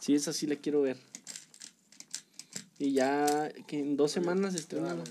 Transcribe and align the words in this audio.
Sí, 0.00 0.14
esa 0.14 0.32
sí 0.32 0.46
la 0.46 0.56
quiero 0.56 0.82
ver. 0.82 0.96
Y 2.78 2.92
ya 2.94 3.52
que 3.68 3.78
en 3.78 3.96
dos 3.96 4.10
semanas 4.10 4.54
se 4.54 4.60
estrena 4.60 4.94
la, 4.94 5.04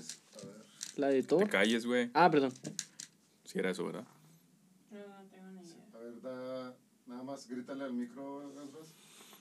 la 0.96 1.06
de 1.08 1.22
Te 1.22 1.28
Thor. 1.28 1.48
calles, 1.48 1.86
güey. 1.86 2.10
Ah, 2.14 2.28
perdón. 2.30 2.52
Si 3.44 3.58
era 3.58 3.70
eso, 3.70 3.84
¿verdad? 3.84 4.04
No, 4.90 4.98
no 4.98 5.28
tengo 5.30 5.50
ni 5.52 5.60
idea. 5.62 5.86
A 5.94 5.98
ver, 5.98 6.20
da, 6.20 6.74
nada 7.06 7.22
más 7.22 7.46
grítale 7.48 7.84
al 7.84 7.92
micro. 7.92 8.52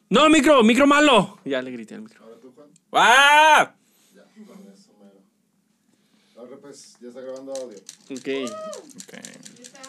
No, 0.10 0.30
micro, 0.30 0.64
micro 0.64 0.88
malo. 0.88 1.40
Ya 1.46 1.62
le 1.62 1.72
grité 1.72 1.96
al 1.96 2.02
micro. 2.04 2.24
Ahora 2.24 2.40
tú, 2.40 2.52
Juan. 2.52 2.70
¡Ah! 2.92 3.76
Ya, 4.16 4.24
con 4.46 4.58
eso, 4.72 4.92
mero. 5.00 5.22
Ahora 6.36 6.58
pues, 6.58 6.98
ya 7.02 7.10
está 7.10 7.22
grabando 7.22 7.54
audio. 7.54 7.78
Ok. 8.12 8.52
Ok. 8.96 9.14
Está 9.60 9.82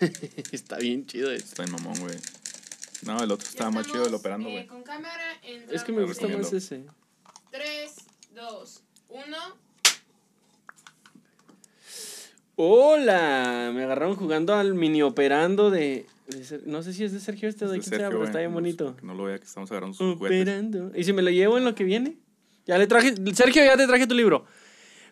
Está 0.52 0.78
bien 0.78 1.06
chido 1.06 1.30
esto. 1.32 1.48
Está 1.50 1.64
en 1.64 1.72
mamón, 1.72 1.98
güey. 2.00 2.16
No, 3.02 3.22
el 3.22 3.30
otro 3.30 3.48
estaba 3.48 3.70
más 3.70 3.86
chido 3.86 4.06
el 4.06 4.14
operando, 4.14 4.48
eh, 4.48 4.52
güey. 4.52 4.66
con 4.66 4.82
cámara 4.82 5.22
entramos. 5.42 5.74
Es 5.74 5.84
que 5.84 5.92
me 5.92 6.04
gusta 6.04 6.26
más 6.28 6.52
ese. 6.52 6.84
3, 7.50 7.94
2, 8.34 8.82
1. 9.08 9.36
Hola, 12.56 13.70
me 13.72 13.84
agarraron 13.84 14.16
jugando 14.16 14.54
al 14.54 14.74
mini 14.74 15.00
operando 15.02 15.70
de, 15.70 16.06
de 16.26 16.44
Ser- 16.44 16.62
no 16.66 16.82
sé 16.82 16.92
si 16.92 17.04
es 17.04 17.12
de 17.12 17.20
Sergio 17.20 17.48
este 17.48 17.64
o 17.64 17.68
de 17.68 17.78
Es 17.78 17.84
de 17.84 17.90
quién 17.90 18.00
sea, 18.00 18.08
pero 18.10 18.24
está 18.24 18.32
güey. 18.38 18.44
bien 18.46 18.54
bonito. 18.54 18.96
Que 18.96 19.06
no 19.06 19.14
lo 19.14 19.24
vea 19.24 19.38
que 19.38 19.44
estamos 19.44 19.70
agarrando 19.70 19.96
sus 19.96 20.16
juguetes. 20.16 20.42
Operando. 20.42 20.90
¿Y 20.98 21.04
si 21.04 21.12
me 21.12 21.22
lo 21.22 21.30
llevo 21.30 21.56
en 21.56 21.64
lo 21.64 21.74
que 21.76 21.84
viene? 21.84 22.16
Ya 22.66 22.76
le 22.78 22.86
traje, 22.88 23.14
Sergio, 23.34 23.64
ya 23.64 23.76
te 23.76 23.86
traje 23.86 24.06
tu 24.08 24.14
libro. 24.14 24.44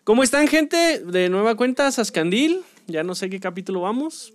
¿Cómo 0.03 0.23
están, 0.23 0.47
gente? 0.47 0.99
De 0.99 1.29
nueva 1.29 1.55
cuenta, 1.55 1.89
Sascandil. 1.91 2.63
Ya 2.87 3.03
no 3.03 3.15
sé 3.15 3.29
qué 3.29 3.39
capítulo 3.39 3.81
vamos. 3.81 4.33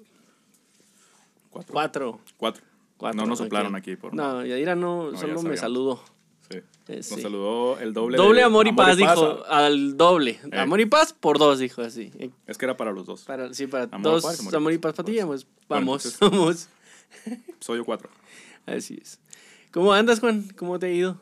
Cuatro. 1.51 1.73
Cuatro. 1.73 2.21
Cuatro. 2.39 2.65
Cuatro, 3.02 3.20
no 3.20 3.27
nos 3.27 3.38
soplaron 3.38 3.74
aquí 3.74 3.97
por 3.97 4.15
No, 4.15 4.45
Yadira 4.47 4.77
no, 4.77 5.11
No, 5.11 5.19
solo 5.19 5.42
me 5.42 5.56
saludó. 5.56 6.01
Sí. 6.48 6.59
Eh, 6.87 6.97
Nos 6.97 7.06
sí. 7.06 7.20
saludó 7.20 7.78
el 7.80 7.92
doble. 7.92 8.16
Doble 8.16 8.39
de 8.41 8.44
amor 8.44 8.69
y 8.69 8.72
paz, 8.72 8.97
dijo. 8.97 9.44
Al 9.47 9.97
doble. 9.97 10.39
Eh. 10.53 10.59
Amor 10.59 10.81
y 10.81 10.86
paz 10.86 11.12
por 11.12 11.39
dos, 11.39 11.59
dijo 11.59 11.83
así. 11.83 12.12
Eh, 12.19 12.31
Es 12.47 12.59
que 12.59 12.64
era 12.67 12.77
para 12.77 12.92
los 12.92 13.05
dos. 13.06 13.22
Para, 13.25 13.53
sí, 13.55 13.67
para 13.67 13.84
Amor, 13.91 14.03
dos. 14.12 14.22
paz, 14.22 14.39
amor 14.39 14.53
y 14.53 14.56
amor 14.56 14.72
y 14.75 14.78
paz. 14.78 14.94
para 14.94 15.05
ti, 15.06 15.19
pues 15.27 15.44
Bueno, 15.69 15.86
vamos, 15.86 16.05
entonces- 16.06 16.20
vamos. 16.31 16.69
Soy 17.61 17.78
yo 17.78 17.84
cuatro. 17.84 18.09
Así 18.67 18.98
es. 19.03 19.19
¿Cómo 19.72 19.92
andas, 19.92 20.20
Juan? 20.20 20.47
¿Cómo 20.56 20.78
te 20.78 20.87
ha 20.87 20.92
ido? 20.92 21.19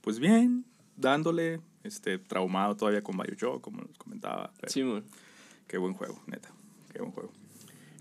Pues 0.00 0.18
bien, 0.20 0.64
dándole, 0.96 1.60
este, 1.84 2.18
traumado 2.18 2.76
todavía 2.76 3.02
con 3.02 3.18
Bioshock, 3.18 3.60
como 3.60 3.82
les 3.82 3.98
comentaba. 3.98 4.52
pero 4.58 4.72
Simón. 4.72 5.04
Qué 5.66 5.76
buen 5.76 5.92
juego, 5.92 6.22
neta. 6.26 6.48
Qué 6.92 7.00
buen 7.00 7.12
juego. 7.12 7.30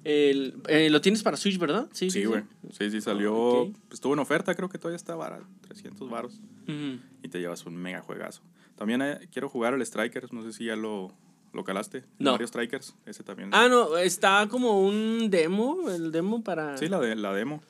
El, 0.04 0.56
eh, 0.68 0.90
lo 0.90 1.02
tienes 1.02 1.24
para 1.24 1.36
Switch, 1.38 1.58
¿verdad? 1.60 1.88
Sí, 1.92 2.10
Sí, 2.10 2.24
güey. 2.26 2.44
Sí, 2.72 2.90
sí, 2.90 3.02
salió. 3.02 3.36
Ok. 3.36 3.76
Estuvo 3.92 4.14
en 4.14 4.20
oferta, 4.20 4.56
creo 4.56 4.70
que 4.70 4.78
todavía 4.78 4.96
está 4.96 5.16
barato. 5.16 5.46
300 5.68 6.10
varos. 6.10 6.40
Ujú. 6.64 7.00
Y 7.24 7.28
te 7.30 7.40
llevas 7.40 7.66
un 7.66 7.76
mega 7.76 8.02
juegazo. 8.02 8.42
También 8.78 9.02
eh, 9.02 9.28
quiero 9.32 9.50
jugar 9.50 9.74
al 9.74 9.86
Strikers. 9.86 10.32
No 10.32 10.44
sé 10.44 10.54
si 10.54 10.66
ya 10.66 10.76
lo, 10.78 11.12
lo 11.54 11.64
calaste. 11.64 12.06
No. 12.18 12.32
Mario 12.32 12.48
Strikers. 12.48 12.96
Ese 13.06 13.24
también. 13.24 13.50
Ah, 13.52 13.68
no, 13.70 13.98
está 13.98 14.48
como 14.50 14.82
un 14.82 15.30
demo, 15.30 15.90
el 15.90 16.12
demo 16.12 16.44
para... 16.44 16.78
Sí, 16.78 16.88
la, 16.88 17.00
de, 17.00 17.16
la 17.16 17.34
demo. 17.34 17.62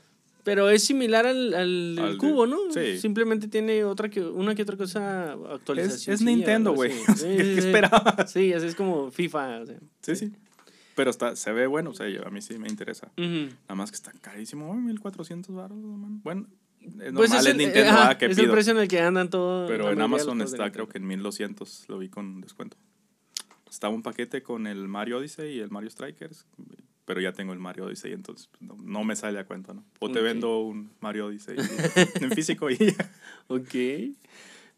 Pero 0.43 0.69
es 0.69 0.83
similar 0.83 1.25
al, 1.25 1.53
al, 1.53 1.99
Al 1.99 2.11
de- 2.13 2.17
cubo, 2.17 2.47
¿no? 2.47 2.57
sí. 2.71 2.97
Simplemente 2.97 3.47
tiene 3.47 3.83
otra 3.83 4.09
que 4.09 4.21
una 4.21 4.55
que 4.55 4.61
otra 4.63 4.77
cosa 4.77 5.33
Es, 5.33 5.51
actualización. 5.51 6.13
es 6.15 6.21
Nintendo, 6.21 6.73
güey. 6.73 6.91
O 7.07 7.15
sea, 7.15 7.29
¿Qué, 7.37 7.43
qué 7.43 7.57
esperabas? 7.59 8.31
Sí, 8.31 8.53
así 8.53 8.67
es 8.67 8.75
como 8.75 9.11
FIFA. 9.11 9.59
o 9.61 9.65
sea. 9.65 9.77
Sí, 10.01 10.15
sí. 10.15 10.31
Pero 10.99 11.11
está, 11.11 11.33
se 11.37 11.53
ve 11.53 11.65
bueno. 11.65 11.91
O 11.91 11.93
sea, 11.93 12.09
yo- 12.09 12.27
a 12.27 12.29
mí 12.29 12.41
sí 12.41 12.59
me 12.59 12.67
interesa. 12.67 13.07
Ujú. 13.17 13.53
Nada 13.63 13.75
más 13.75 13.89
que 13.89 13.95
está 13.95 14.11
carísimo. 14.19 14.67
güey, 14.67 14.79
1400 14.79 15.55
varos, 15.55 15.77
man. 15.77 16.21
Bueno, 16.23 16.47
es 16.81 16.87
Pues 16.93 17.13
normal, 17.13 17.39
es, 17.39 17.45
el- 17.45 17.57
Nintendo, 17.57 17.89
ajá, 17.91 18.09
ah, 18.09 18.17
que 18.17 18.25
es 18.25 18.37
el 18.37 18.43
pido. 18.43 18.53
precio 18.53 18.71
en 18.73 18.79
el 18.79 18.87
que 18.89 18.99
andan 18.99 19.29
todo. 19.29 19.65
Pero 19.67 19.89
en 19.91 20.01
Amazon 20.01 20.39
de 20.39 20.43
está, 20.43 20.69
creo 20.73 20.89
que 20.89 20.97
en 20.97 21.07
1200 21.07 21.85
lo 21.87 21.99
vi 21.99 22.09
con 22.09 22.41
descuento. 22.41 22.75
Estaba 23.69 23.93
un 23.93 24.01
paquete 24.03 24.43
con 24.43 24.67
el 24.67 24.87
Mario 24.89 25.19
Odyssey 25.19 25.55
y 25.55 25.59
el 25.61 25.69
Mario 25.71 25.89
Strikers. 25.89 26.45
Pero 27.05 27.21
ya 27.21 27.31
tengo 27.33 27.53
el 27.53 27.59
Mario 27.59 27.85
Odyssey, 27.85 28.11
entonces 28.13 28.49
no, 28.59 28.75
no 28.83 29.03
me 29.05 29.15
sale 29.15 29.39
a 29.39 29.45
cuenta, 29.45 29.73
¿no? 29.73 29.83
O 29.99 30.11
te 30.11 30.19
Ok. 30.19 30.25
vendo 30.25 30.59
un 30.59 30.91
Mario 30.99 31.27
Odyssey 31.27 31.55
en 32.21 32.31
físico 32.31 32.69
y 32.69 32.77
ya. 32.77 33.11
Ok. 33.47 33.73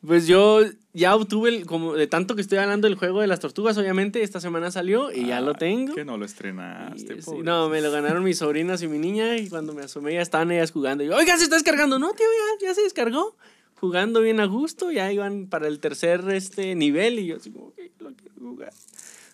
Pues 0.05 0.25
yo 0.25 0.61
ya 0.93 1.15
obtuve, 1.15 1.49
el, 1.49 1.65
como 1.67 1.93
de 1.93 2.07
tanto 2.07 2.35
que 2.35 2.41
estoy 2.41 2.57
hablando 2.57 2.87
del 2.87 2.97
juego 2.97 3.21
de 3.21 3.27
las 3.27 3.39
tortugas, 3.39 3.77
obviamente, 3.77 4.23
esta 4.23 4.39
semana 4.39 4.71
salió 4.71 5.11
y 5.11 5.27
ya 5.27 5.41
lo 5.41 5.51
Ah, 5.51 5.57
tengo. 5.57 5.93
Que 5.93 6.03
no 6.05 6.17
lo 6.17 6.25
Y, 6.25 6.27
estrenaste, 6.27 7.21
sí, 7.21 7.31
no, 7.43 7.69
me 7.69 7.81
lo 7.81 7.91
ganaron 7.91 8.23
mis 8.23 8.39
sobrinas 8.39 8.81
y 8.81 8.87
mi 8.87 8.97
niña 8.97 9.37
y 9.37 9.47
cuando 9.47 9.73
me 9.73 9.83
asomé 9.83 10.13
ya 10.15 10.21
estaban 10.21 10.51
ellas 10.51 10.71
jugando. 10.71 11.03
Y 11.03 11.07
yo, 11.07 11.15
oiga, 11.15 11.37
se 11.37 11.43
está 11.43 11.55
descargando. 11.55 11.99
No, 11.99 12.11
tío, 12.13 12.25
ya, 12.59 12.67
ya 12.69 12.73
se 12.73 12.81
descargó. 12.81 13.35
Jugando 13.75 14.21
bien 14.21 14.39
a 14.39 14.45
gusto, 14.45 14.91
ya 14.91 15.11
iban 15.11 15.47
para 15.47 15.67
el 15.67 15.79
tercer 15.79 16.23
este, 16.29 16.75
nivel 16.75 17.17
y 17.19 17.27
yo 17.27 17.37
así 17.37 17.51
como, 17.51 17.67
ok, 17.67 17.79
lo 17.99 18.13
quiero 18.13 18.35
jugar. 18.39 18.73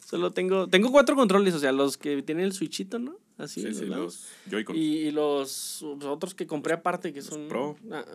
Solo 0.06 0.32
tengo, 0.32 0.68
tengo 0.68 0.90
cuatro 0.92 1.16
controles, 1.18 1.54
o 1.54 1.60
sea, 1.60 1.74
los 1.74 1.98
que 1.98 2.22
tienen 2.24 2.46
el 2.46 2.54
switchito, 2.54 2.98
¿no? 2.98 3.18
Así, 3.38 3.62
Sí, 3.62 3.68
los 3.68 3.78
sí, 3.78 3.86
los. 3.86 4.28
Y, 4.74 4.80
y 4.80 5.12
los, 5.12 5.82
los 5.82 6.06
otros 6.06 6.34
que 6.34 6.48
compré 6.48 6.74
aparte, 6.76 7.12
que 7.12 7.20
Los 7.20 7.28
son... 7.28 7.48
Pro. 7.50 7.76
ah, 7.92 8.06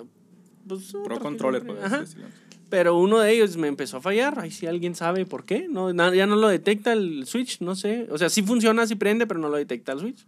pues, 0.66 0.92
Pro 1.04 1.18
Controller, 1.18 1.62
Ajá. 1.82 2.06
sí, 2.06 2.14
sí, 2.14 2.22
Pero 2.70 2.96
uno 2.96 3.18
de 3.20 3.32
ellos 3.32 3.56
me 3.56 3.68
empezó 3.68 3.98
a 3.98 4.00
fallar. 4.00 4.38
Ahí 4.38 4.50
si 4.50 4.66
alguien 4.66 4.94
sabe 4.94 5.26
por 5.26 5.44
qué. 5.44 5.66
No, 5.68 5.92
ya 6.12 6.26
no 6.26 6.36
lo 6.36 6.48
detecta 6.48 6.92
el 6.92 7.26
Switch, 7.26 7.60
no 7.60 7.74
sé. 7.76 8.06
O 8.10 8.18
sea, 8.18 8.28
sí 8.28 8.42
funciona, 8.42 8.86
sí 8.86 8.94
prende, 8.94 9.26
pero 9.26 9.40
no 9.40 9.48
lo 9.48 9.56
detecta 9.56 9.92
el 9.92 10.00
Switch. 10.00 10.24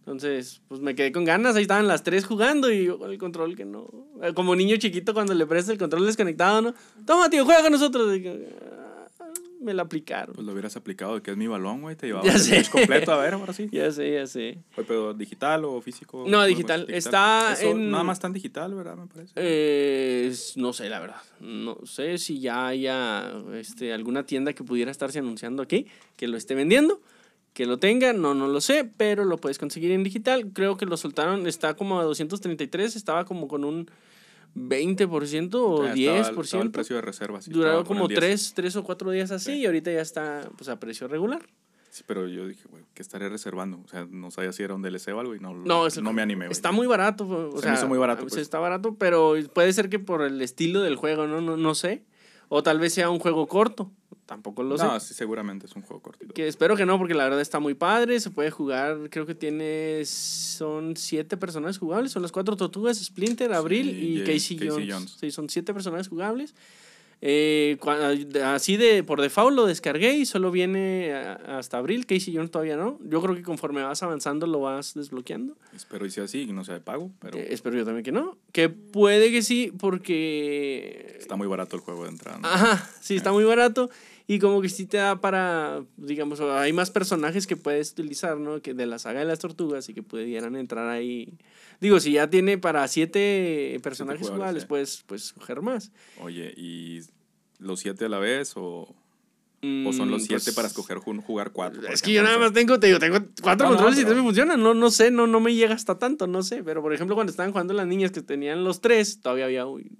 Entonces, 0.00 0.60
pues 0.68 0.82
me 0.82 0.94
quedé 0.94 1.12
con 1.12 1.24
ganas. 1.24 1.56
Ahí 1.56 1.62
estaban 1.62 1.88
las 1.88 2.02
tres 2.02 2.26
jugando 2.26 2.70
y 2.70 2.84
yo 2.84 2.98
con 2.98 3.10
el 3.10 3.18
control 3.18 3.56
que 3.56 3.64
no. 3.64 3.88
Como 4.34 4.54
niño 4.54 4.76
chiquito 4.76 5.14
cuando 5.14 5.32
le 5.32 5.46
presta 5.46 5.72
el 5.72 5.78
control 5.78 6.04
desconectado, 6.04 6.60
¿no? 6.60 6.74
Toma, 7.06 7.30
tío, 7.30 7.44
juega 7.44 7.62
con 7.62 7.72
nosotros. 7.72 8.14
Y 8.14 8.22
me 9.60 9.74
lo 9.74 9.82
aplicaron. 9.82 10.34
Pues 10.34 10.46
lo 10.46 10.52
hubieras 10.52 10.76
aplicado, 10.76 11.22
que 11.22 11.30
es 11.30 11.36
mi 11.36 11.46
balón, 11.46 11.80
güey. 11.82 11.96
Te 11.96 12.06
llevaba 12.08 12.26
Ya 12.26 12.56
el 12.56 12.68
completo, 12.70 13.12
a 13.12 13.16
ver, 13.18 13.34
ahora 13.34 13.52
sí. 13.52 13.68
Ya 13.72 13.90
sé, 13.90 14.12
ya 14.12 14.26
sé. 14.26 14.58
Oye, 14.76 14.86
pero 14.86 15.14
digital 15.14 15.64
o 15.64 15.80
físico. 15.80 16.24
No, 16.28 16.44
digital. 16.44 16.86
Está 16.88 17.52
Eso 17.54 17.70
en- 17.70 17.90
Nada 17.90 18.04
más 18.04 18.20
tan 18.20 18.32
digital, 18.32 18.74
¿verdad? 18.74 18.96
Me 18.96 19.06
parece. 19.06 19.32
Eh, 19.36 20.28
es- 20.30 20.56
no 20.56 20.72
sé, 20.72 20.88
la 20.88 21.00
verdad. 21.00 21.16
No 21.40 21.78
sé 21.84 22.18
si 22.18 22.40
ya 22.40 22.66
haya 22.66 23.32
este, 23.54 23.92
alguna 23.92 24.24
tienda 24.26 24.52
que 24.52 24.64
pudiera 24.64 24.90
estarse 24.90 25.18
anunciando 25.18 25.62
aquí, 25.62 25.86
que 26.16 26.28
lo 26.28 26.36
esté 26.36 26.54
vendiendo, 26.54 27.00
que 27.52 27.66
lo 27.66 27.78
tenga, 27.78 28.12
no, 28.12 28.34
no 28.34 28.48
lo 28.48 28.60
sé, 28.60 28.90
pero 28.96 29.24
lo 29.24 29.38
puedes 29.38 29.58
conseguir 29.58 29.92
en 29.92 30.02
digital. 30.02 30.50
Creo 30.52 30.76
que 30.76 30.86
lo 30.86 30.96
soltaron, 30.96 31.46
está 31.46 31.74
como 31.74 32.00
a 32.00 32.04
233, 32.04 32.96
estaba 32.96 33.24
como 33.24 33.46
con 33.48 33.64
un 33.64 33.88
20% 34.54 35.54
o 35.54 35.84
Ya 35.84 35.92
estaba 35.92 35.94
el- 35.94 36.40
estaba 36.40 36.62
el 36.62 36.68
10%. 36.68 36.72
precio 36.72 36.96
de 36.96 37.02
reserva. 37.02 37.42
sí, 37.42 37.50
Duraron 37.50 37.80
estaba 37.80 37.88
como 37.88 38.02
el 38.04 38.08
10. 38.08 38.20
3, 38.20 38.52
tres 38.54 38.76
o 38.76 38.84
4 38.84 39.10
días 39.10 39.30
así 39.30 39.52
Sí. 39.52 39.58
y 39.60 39.66
ahorita 39.66 39.90
ya 39.92 40.00
está 40.00 40.48
pues, 40.56 40.68
a 40.68 40.78
precio 40.78 41.08
regular. 41.08 41.42
Sí, 41.90 42.02
pero 42.08 42.26
yo 42.26 42.48
dije, 42.48 42.64
güey, 42.68 42.82
¿qué 42.92 43.02
estaré 43.02 43.28
reservando? 43.28 43.80
O 43.84 43.88
sea, 43.88 44.04
no 44.10 44.32
sabía 44.32 44.52
si 44.52 44.64
era 44.64 44.74
un 44.74 44.82
DLC 44.82 45.12
o 45.12 45.20
algo 45.20 45.36
y 45.36 45.40
no, 45.40 45.54
No, 45.54 45.86
es 45.86 45.96
el- 45.96 46.02
no 46.02 46.12
me 46.12 46.22
animé. 46.22 46.46
Está 46.48 46.72
muy 46.72 46.88
barato. 46.88 47.24
O 47.28 47.50
Se 47.52 47.56
me 47.56 47.62
sea, 47.62 47.74
hizo 47.74 47.86
muy 47.88 47.98
barato, 47.98 48.22
pues. 48.22 48.36
Está 48.36 48.58
barato, 48.58 48.96
pero 48.96 49.34
puede 49.52 49.72
ser 49.72 49.88
que 49.88 50.00
por 50.00 50.22
el 50.22 50.42
estilo 50.42 50.82
del 50.82 50.96
juego, 50.96 51.28
¿no? 51.28 51.40
No, 51.40 51.56
no 51.56 51.74
sé. 51.76 52.02
O 52.56 52.62
tal 52.62 52.78
vez 52.78 52.94
sea 52.94 53.10
un 53.10 53.18
juego 53.18 53.48
corto. 53.48 53.90
Tampoco 54.26 54.62
lo 54.62 54.78
sé. 54.78 54.84
No, 54.84 54.98
sí, 55.00 55.12
seguramente 55.12 55.66
es 55.66 55.74
un 55.74 55.82
juego 55.82 56.00
cortito. 56.00 56.32
Que 56.32 56.46
espero 56.46 56.76
que 56.76 56.86
no, 56.86 56.96
porque 56.98 57.12
la 57.14 57.24
verdad 57.24 57.40
está 57.40 57.58
muy 57.58 57.74
padre. 57.74 58.20
Se 58.20 58.30
puede 58.30 58.50
jugar, 58.52 59.10
creo 59.10 59.26
que 59.26 59.34
tiene. 59.34 60.02
Son 60.04 60.96
siete 60.96 61.36
personajes 61.36 61.78
jugables. 61.78 62.12
Son 62.12 62.22
las 62.22 62.30
cuatro 62.32 62.56
tortugas: 62.56 62.96
Splinter, 62.98 63.52
Abril 63.52 63.86
Sí, 63.90 63.90
y 63.90 64.16
Jay- 64.24 64.34
Casey, 64.34 64.56
Casey 64.56 64.68
Jones. 64.70 64.92
Jones. 64.92 65.16
Sí, 65.20 65.30
son 65.32 65.50
siete 65.50 65.74
personajes 65.74 66.08
jugables. 66.08 66.54
Eh, 67.20 67.78
así 68.44 68.76
de 68.76 69.02
por 69.02 69.20
default 69.20 69.54
lo 69.56 69.64
descargué 69.66 70.14
y 70.14 70.26
solo 70.26 70.50
viene 70.50 71.12
a- 71.14 71.58
hasta 71.58 71.78
abril. 71.78 72.04
Casey 72.06 72.34
Jones 72.34 72.50
todavía 72.50 72.76
no. 72.76 72.98
Yo 73.02 73.22
creo 73.22 73.34
que 73.34 73.42
conforme 73.42 73.82
vas 73.82 74.02
avanzando 74.02 74.46
lo 74.46 74.60
vas 74.60 74.94
desbloqueando. 74.94 75.56
Espero 75.74 76.04
y 76.06 76.10
sea 76.10 76.24
así 76.24 76.42
y 76.42 76.52
no 76.52 76.64
sea 76.64 76.74
de 76.74 76.80
pago, 76.80 77.10
pero 77.20 77.38
Eh, 77.38 77.46
espero 77.50 77.76
yo 77.76 77.84
también 77.84 78.04
que 78.04 78.12
no. 78.12 78.36
Que 78.52 78.68
puede 78.68 79.30
que 79.30 79.42
sí, 79.42 79.72
porque. 79.78 81.16
está 81.18 81.36
muy 81.36 81.46
barato 81.46 81.76
el 81.76 81.82
juego 81.82 82.04
de 82.04 82.10
entrada. 82.10 82.38
¿no? 82.38 82.48
Ajá, 82.48 82.90
sí, 83.00 83.16
está 83.16 83.32
muy 83.32 83.44
barato. 83.44 83.90
Y 84.26 84.38
como 84.38 84.62
que 84.62 84.70
sí 84.70 84.86
te 84.86 84.96
da 84.96 85.20
para, 85.20 85.84
digamos, 85.98 86.40
hay 86.40 86.72
más 86.72 86.90
personajes 86.90 87.46
que 87.46 87.56
puedes 87.56 87.92
utilizar, 87.92 88.38
¿no? 88.38 88.62
Que 88.62 88.72
de 88.72 88.86
la 88.86 88.98
saga 88.98 89.20
de 89.20 89.26
las 89.26 89.38
tortugas 89.38 89.86
y 89.90 89.94
que 89.94 90.02
pudieran 90.02 90.56
entrar 90.56 90.88
ahí. 90.88 91.34
Digo, 91.80 92.00
si 92.00 92.12
ya 92.12 92.30
tiene 92.30 92.56
para 92.56 92.88
siete 92.88 93.78
personajes 93.82 94.30
jugables, 94.30 94.62
sí. 94.62 94.68
puedes, 94.68 95.02
puedes 95.06 95.32
coger 95.34 95.60
más. 95.60 95.92
Oye, 96.20 96.54
¿y 96.56 97.00
los 97.58 97.80
siete 97.80 98.06
a 98.06 98.08
la 98.08 98.18
vez 98.18 98.54
o, 98.56 98.94
o 99.86 99.92
son 99.92 100.10
los 100.10 100.22
Mm, 100.22 100.26
siete 100.26 100.42
pues, 100.44 100.54
para 100.54 100.68
escoger 100.68 100.98
jugar 100.98 101.50
cuatro? 101.52 101.82
Es 101.82 102.00
que 102.00 102.10
ejemplo? 102.12 102.12
yo 102.14 102.22
nada 102.22 102.38
más 102.38 102.52
tengo, 102.54 102.80
te 102.80 102.86
digo, 102.86 102.98
tengo 102.98 103.18
cuatro 103.42 103.66
No, 103.66 103.72
no, 103.72 103.76
controles 103.76 103.98
y 103.98 104.02
pero- 104.04 104.14
tres 104.14 104.22
me 104.22 104.28
funcionan. 104.28 104.62
No, 104.62 104.72
no 104.72 104.90
sé, 104.90 105.10
no, 105.10 105.26
no 105.26 105.40
me 105.40 105.54
llega 105.54 105.74
hasta 105.74 105.98
tanto, 105.98 106.26
no 106.26 106.42
sé. 106.42 106.64
Pero 106.64 106.80
por 106.80 106.94
ejemplo, 106.94 107.14
cuando 107.14 107.30
estaban 107.30 107.52
jugando 107.52 107.74
las 107.74 107.86
niñas 107.86 108.10
que 108.10 108.22
tenían 108.22 108.64
los 108.64 108.80
tres, 108.80 109.20
todavía 109.20 109.44
había, 109.44 109.66
uy, 109.66 109.90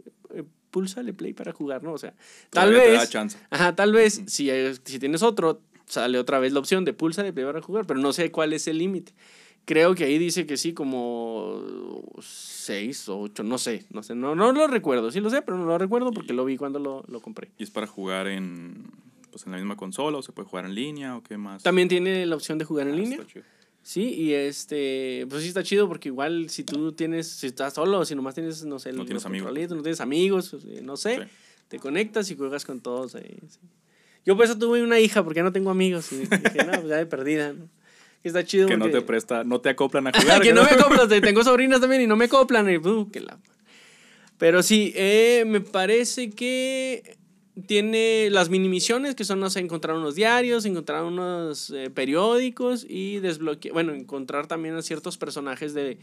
eh, 0.74 0.80
púlsale 0.80 1.12
play 1.12 1.32
para 1.32 1.52
jugar, 1.52 1.82
¿no? 1.82 1.92
O 1.92 1.98
sea, 1.98 2.12
tal 2.50 2.70
Todavía 2.70 2.82
te 2.82 2.92
da 2.92 3.00
vez. 3.00 3.10
chance. 3.10 3.38
Ajá, 3.50 3.74
tal 3.74 3.92
vez 3.92 4.22
si, 4.26 4.50
si 4.84 4.98
tienes 4.98 5.22
otro, 5.22 5.60
sale 5.86 6.18
otra 6.18 6.38
vez 6.38 6.52
la 6.52 6.58
opción 6.60 6.84
de 6.84 6.92
pulsa 6.92 7.22
de 7.22 7.32
play 7.32 7.44
para 7.46 7.60
jugar, 7.62 7.86
pero 7.86 8.00
no 8.00 8.12
sé 8.12 8.30
cuál 8.30 8.52
es 8.52 8.66
el 8.68 8.78
límite. 8.78 9.12
creo 9.66 9.94
que 9.94 10.04
ahí 10.04 10.18
dice 10.18 10.46
que 10.46 10.56
sí, 10.56 10.74
como 10.74 11.62
seis 12.20 13.08
o 13.08 13.18
ocho, 13.20 13.42
no 13.42 13.58
sé, 13.58 13.84
no 13.90 14.02
sé, 14.02 14.14
no, 14.14 14.34
no 14.34 14.52
lo 14.52 14.66
recuerdo, 14.66 15.10
sí 15.10 15.20
lo 15.20 15.30
sé, 15.30 15.42
pero 15.42 15.56
no 15.58 15.64
lo 15.66 15.78
recuerdo 15.78 16.10
porque 16.12 16.32
lo 16.32 16.44
vi 16.44 16.56
cuando 16.56 16.78
lo, 16.78 17.04
lo 17.08 17.20
compré. 17.20 17.50
¿Y 17.58 17.62
es 17.64 17.70
para 17.70 17.86
jugar 17.86 18.26
en, 18.28 18.90
pues, 19.30 19.46
en 19.46 19.52
la 19.52 19.58
misma 19.58 19.76
consola 19.76 20.18
o 20.18 20.22
se 20.22 20.32
puede 20.32 20.48
jugar 20.48 20.66
en 20.66 20.74
línea 20.74 21.16
o 21.16 21.22
qué 21.22 21.38
más? 21.38 21.62
También 21.62 21.88
tiene 21.88 22.26
la 22.26 22.34
opción 22.36 22.58
de 22.58 22.64
jugar 22.64 22.88
en 22.88 22.94
Ah, 22.94 22.96
línea. 22.96 23.18
está 23.20 23.26
chido. 23.32 23.44
Sí, 23.86 24.14
y 24.14 24.32
este, 24.32 25.26
pues 25.28 25.42
sí 25.42 25.48
está 25.48 25.62
chido 25.62 25.86
porque 25.86 26.08
igual 26.08 26.48
si 26.48 26.64
tú 26.64 26.92
tienes, 26.92 27.28
si 27.28 27.48
estás 27.48 27.74
solo, 27.74 28.04
si 28.06 28.14
nomás 28.14 28.34
tienes, 28.34 28.64
no 28.64 28.78
sé, 28.78 28.92
No 28.94 29.04
tienes 29.04 29.26
amigos. 29.26 29.52
no 29.52 29.82
tienes 29.82 30.00
amigos, 30.00 30.56
eh, 30.66 30.80
no 30.82 30.96
sé, 30.96 31.16
Sí. 31.16 31.22
te 31.68 31.78
conectas 31.78 32.30
y 32.30 32.34
juegas 32.36 32.64
con 32.64 32.80
todos 32.80 33.14
ahí. 33.14 33.36
sí. 33.48 33.58
Yo 34.24 34.36
por 34.36 34.46
eso 34.46 34.56
tuve 34.58 34.82
una 34.82 34.98
hija 35.00 35.22
porque 35.22 35.42
no 35.42 35.52
tengo 35.52 35.68
amigos 35.70 36.10
y 36.12 36.16
dije, 36.20 36.64
no, 36.64 36.72
pues 36.72 36.88
ya 36.88 36.96
de 36.96 37.06
perdida, 37.06 37.54
Está 38.22 38.42
chido 38.42 38.66
Que 38.68 38.78
no 38.78 38.88
te 38.88 39.02
presta, 39.02 39.44
no 39.44 39.60
te 39.60 39.68
acoplan 39.68 40.06
a 40.06 40.12
jugar. 40.18 40.40
que 40.40 40.54
no 40.54 40.62
me 40.64 40.70
acoplan, 40.70 41.06
te- 41.06 41.20
tengo 41.20 41.44
sobrinas 41.44 41.78
también 41.82 42.00
y 42.00 42.06
no 42.06 42.16
me 42.16 42.24
acoplan. 42.24 42.70
Y, 42.72 42.78
uh, 42.78 43.10
que 43.10 43.20
la- 43.20 43.38
Pero 44.38 44.62
sí, 44.62 44.94
eh, 44.96 45.44
me 45.46 45.60
parece 45.60 46.30
que 46.30 47.18
tiene 47.66 48.28
las 48.30 48.50
mini 48.50 48.68
misiones 48.68 49.14
que 49.14 49.24
son, 49.24 49.40
no 49.40 49.48
sé, 49.50 49.60
encontrar 49.60 49.96
unos 49.96 50.14
diarios, 50.16 50.64
encontrar 50.64 51.04
unos 51.04 51.70
eh, 51.70 51.88
periódicos 51.90 52.84
y 52.88 53.18
desbloquear, 53.20 53.72
bueno, 53.72 53.92
encontrar 53.92 54.46
también 54.46 54.74
a 54.74 54.82
ciertos 54.82 55.16
personajes 55.18 55.72
de, 55.72 55.98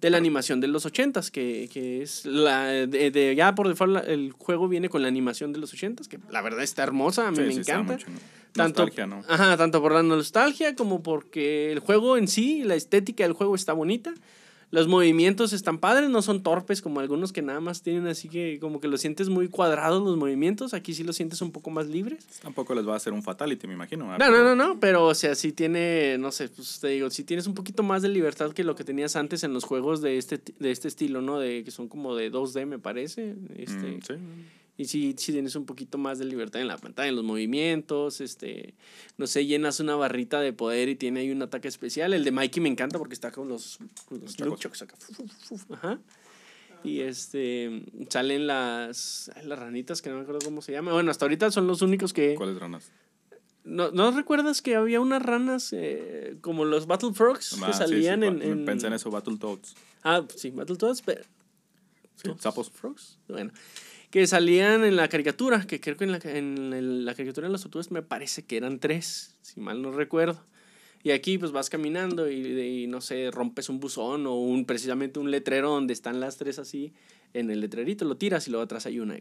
de 0.00 0.10
la 0.10 0.18
animación 0.18 0.60
de 0.60 0.68
los 0.68 0.86
ochentas, 0.86 1.30
que, 1.32 1.68
que 1.72 2.02
es 2.02 2.24
la 2.26 2.66
de, 2.66 3.10
de- 3.10 3.34
ya 3.34 3.54
por 3.56 3.66
default 3.68 4.06
el 4.06 4.32
juego 4.32 4.68
viene 4.68 4.88
con 4.88 5.02
la 5.02 5.08
animación 5.08 5.52
de 5.52 5.58
los 5.58 5.72
ochentas, 5.72 6.06
que 6.06 6.18
la 6.30 6.42
verdad 6.42 6.62
está 6.62 6.84
hermosa, 6.84 7.26
a 7.26 7.30
mí 7.32 7.38
Sí, 7.38 7.42
me 7.42 7.52
sí, 7.54 7.58
encanta. 7.60 7.94
mucho, 7.94 8.06
¿no? 8.10 8.18
Tanto, 8.52 8.82
Nostalgia, 8.82 9.06
¿no? 9.08 9.24
Ajá, 9.26 9.56
tanto 9.56 9.82
por 9.82 9.90
la 9.92 10.04
nostalgia 10.04 10.76
como 10.76 11.02
porque 11.02 11.72
el 11.72 11.80
juego 11.80 12.16
en 12.16 12.28
sí, 12.28 12.62
la 12.62 12.76
estética 12.76 13.24
del 13.24 13.32
juego 13.32 13.56
está 13.56 13.72
bonita. 13.72 14.14
Los 14.74 14.88
movimientos 14.88 15.52
están 15.52 15.78
padres, 15.78 16.10
no 16.10 16.20
son 16.20 16.42
torpes 16.42 16.82
como 16.82 16.98
algunos 16.98 17.32
que 17.32 17.42
nada 17.42 17.60
más 17.60 17.82
tienen 17.82 18.08
así 18.08 18.28
que 18.28 18.58
como 18.60 18.80
que 18.80 18.88
los 18.88 19.00
sientes 19.00 19.28
muy 19.28 19.46
cuadrados 19.46 20.02
los 20.02 20.16
movimientos. 20.16 20.74
Aquí 20.74 20.94
sí 20.94 21.04
los 21.04 21.14
sientes 21.14 21.40
un 21.42 21.52
poco 21.52 21.70
más 21.70 21.86
libres. 21.86 22.26
Tampoco 22.42 22.74
les 22.74 22.84
va 22.84 22.94
a 22.94 22.96
hacer 22.96 23.12
un 23.12 23.22
fatality, 23.22 23.68
me 23.68 23.74
imagino. 23.74 24.08
¿verdad? 24.08 24.28
No, 24.28 24.36
no, 24.36 24.42
no, 24.42 24.56
no, 24.56 24.80
pero 24.80 25.06
o 25.06 25.14
sea, 25.14 25.36
sí 25.36 25.52
tiene, 25.52 26.18
no 26.18 26.32
sé, 26.32 26.48
pues 26.48 26.80
te 26.80 26.88
digo, 26.88 27.08
sí 27.10 27.22
tienes 27.22 27.46
un 27.46 27.54
poquito 27.54 27.84
más 27.84 28.02
de 28.02 28.08
libertad 28.08 28.50
que 28.50 28.64
lo 28.64 28.74
que 28.74 28.82
tenías 28.82 29.14
antes 29.14 29.44
en 29.44 29.54
los 29.54 29.62
juegos 29.62 30.02
de 30.02 30.18
este, 30.18 30.40
de 30.58 30.72
este 30.72 30.88
estilo, 30.88 31.22
¿no? 31.22 31.38
De 31.38 31.62
que 31.62 31.70
son 31.70 31.86
como 31.86 32.16
de 32.16 32.32
2D, 32.32 32.66
me 32.66 32.80
parece. 32.80 33.36
Este, 33.56 33.74
Mm, 33.92 34.02
sí. 34.02 34.14
Y 34.76 34.86
sí, 34.86 35.14
sí 35.18 35.32
tienes 35.32 35.54
un 35.56 35.66
poquito 35.66 35.98
más 35.98 36.18
de 36.18 36.24
libertad 36.24 36.60
en 36.60 36.68
la 36.68 36.76
pantalla, 36.78 37.08
en 37.08 37.16
los 37.16 37.24
movimientos, 37.24 38.20
este, 38.20 38.74
no 39.18 39.26
sé, 39.26 39.46
llenas 39.46 39.78
una 39.80 39.94
barrita 39.96 40.40
de 40.40 40.52
poder 40.52 40.88
y 40.88 40.96
tiene 40.96 41.20
ahí 41.20 41.30
un 41.30 41.42
ataque 41.42 41.68
especial. 41.68 42.12
El 42.12 42.24
de 42.24 42.32
Mikey 42.32 42.60
me 42.62 42.68
encanta 42.68 42.98
porque 42.98 43.14
está 43.14 43.30
con 43.30 43.48
los, 43.48 43.78
con 44.06 44.20
los 44.20 44.34
chacos. 44.36 44.50
nunchucks 44.50 44.82
acá. 44.82 44.96
Ajá. 45.70 46.00
Y 46.82 47.00
este, 47.00 47.82
salen 48.10 48.46
las, 48.46 49.30
las 49.44 49.58
ranitas 49.58 50.02
que 50.02 50.10
no 50.10 50.16
me 50.16 50.22
acuerdo 50.22 50.40
cómo 50.44 50.60
se 50.60 50.72
llama. 50.72 50.92
Bueno, 50.92 51.10
hasta 51.10 51.24
ahorita 51.24 51.50
son 51.50 51.66
los 51.66 51.80
únicos 51.80 52.12
que... 52.12 52.34
¿Cuáles 52.34 52.58
ranas? 52.58 52.90
¿No, 53.64 53.90
¿no 53.92 54.10
recuerdas 54.10 54.60
que 54.60 54.74
había 54.74 55.00
unas 55.00 55.22
ranas 55.22 55.72
eh, 55.72 56.36
como 56.42 56.66
los 56.66 56.86
Battle 56.86 57.14
Frogs 57.14 57.54
Ah, 57.62 57.66
que 57.68 57.72
sí, 57.72 57.78
salían 57.78 58.20
sí, 58.20 58.26
en, 58.26 58.38
pa- 58.38 58.44
en- 58.44 58.64
Pensé 58.66 58.88
en 58.88 58.92
eso, 58.92 59.10
Battletoads. 59.10 59.74
Ah, 60.02 60.22
sí, 60.36 60.50
Battletoads, 60.50 61.00
pero... 61.00 61.22
Sí, 62.16 62.24
¿Toads? 62.28 62.42
sapos. 62.42 62.70
Frogs. 62.70 63.18
Bueno, 63.28 63.50
que 64.14 64.28
salían 64.28 64.84
en 64.84 64.94
la 64.94 65.08
caricatura, 65.08 65.66
que 65.66 65.80
creo 65.80 65.96
que 65.96 66.04
en 66.04 66.12
la, 66.12 66.18
en 66.22 66.72
el- 66.72 67.04
la 67.04 67.16
caricatura 67.16 67.48
de 67.48 67.52
las 67.52 67.62
tortugas 67.62 67.90
me 67.90 68.00
parece 68.00 68.44
que 68.44 68.56
eran 68.56 68.78
tres, 68.78 69.34
si 69.42 69.58
mal 69.58 69.82
no 69.82 69.90
recuerdo. 69.90 70.40
Y 71.02 71.10
aquí 71.10 71.36
pues 71.36 71.50
vas 71.50 71.68
caminando 71.68 72.30
y, 72.30 72.36
y, 72.36 72.86
no 72.86 73.00
sé, 73.00 73.32
rompes 73.32 73.68
un 73.68 73.80
buzón 73.80 74.24
o 74.28 74.36
un 74.36 74.66
precisamente 74.66 75.18
un 75.18 75.32
letrero 75.32 75.70
donde 75.70 75.92
están 75.92 76.20
las 76.20 76.36
tres 76.36 76.60
así 76.60 76.92
en 77.32 77.50
el 77.50 77.60
letrerito, 77.60 78.04
lo 78.04 78.16
tiras 78.16 78.46
y 78.46 78.52
luego 78.52 78.62
atrás 78.62 78.86
hay 78.86 79.00
una 79.00 79.16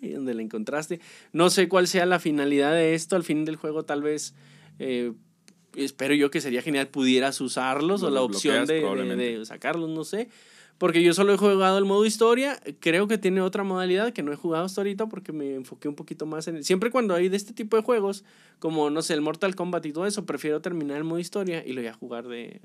y 0.00 0.08
donde 0.08 0.34
la 0.34 0.42
encontraste. 0.42 0.98
No 1.32 1.48
sé 1.48 1.68
cuál 1.68 1.86
sea 1.86 2.04
la 2.04 2.18
finalidad 2.18 2.72
de 2.72 2.94
esto, 2.94 3.14
al 3.14 3.22
fin 3.22 3.44
del 3.44 3.54
juego 3.54 3.84
tal 3.84 4.02
vez... 4.02 4.34
eh, 4.80 5.12
espero 5.76 6.14
yo 6.14 6.30
que 6.30 6.40
sería 6.42 6.60
genial 6.62 6.88
pudieras 6.88 7.40
usarlos 7.40 8.02
o 8.02 8.10
la 8.10 8.20
opción 8.36 8.54
de- 8.74 8.80
de, 9.16 9.38
de 9.38 9.44
sacarlos, 9.46 9.88
no 9.88 10.04
sé. 10.04 10.28
Porque 10.82 11.00
yo 11.00 11.14
solo 11.14 11.32
he 11.32 11.36
jugado 11.36 11.78
el 11.78 11.84
modo 11.84 12.04
historia. 12.04 12.60
Creo 12.80 13.06
que 13.06 13.16
tiene 13.16 13.40
otra 13.40 13.62
modalidad 13.62 14.12
que 14.12 14.24
no 14.24 14.32
he 14.32 14.34
jugado 14.36 14.64
hasta 14.64 14.80
ahorita 14.80 15.06
porque 15.06 15.32
me 15.32 15.54
enfoqué 15.54 15.86
un 15.86 15.94
poquito 15.94 16.26
más 16.26 16.48
en... 16.48 16.64
Siempre 16.64 16.90
cuando 16.90 17.14
hay 17.14 17.28
de 17.28 17.36
este 17.36 17.52
tipo 17.52 17.76
de 17.76 17.84
juegos, 17.84 18.24
como, 18.58 18.90
no 18.90 19.00
sé, 19.00 19.14
el 19.14 19.20
Mortal 19.20 19.54
Kombat 19.54 19.86
y 19.86 19.92
todo 19.92 20.06
eso, 20.06 20.26
prefiero 20.26 20.60
terminar 20.60 20.96
el 20.96 21.04
modo 21.04 21.20
historia 21.20 21.64
y 21.64 21.72
lo 21.72 21.82
voy 21.82 21.86
a 21.86 21.92
jugar 21.94 22.26
de... 22.26 22.60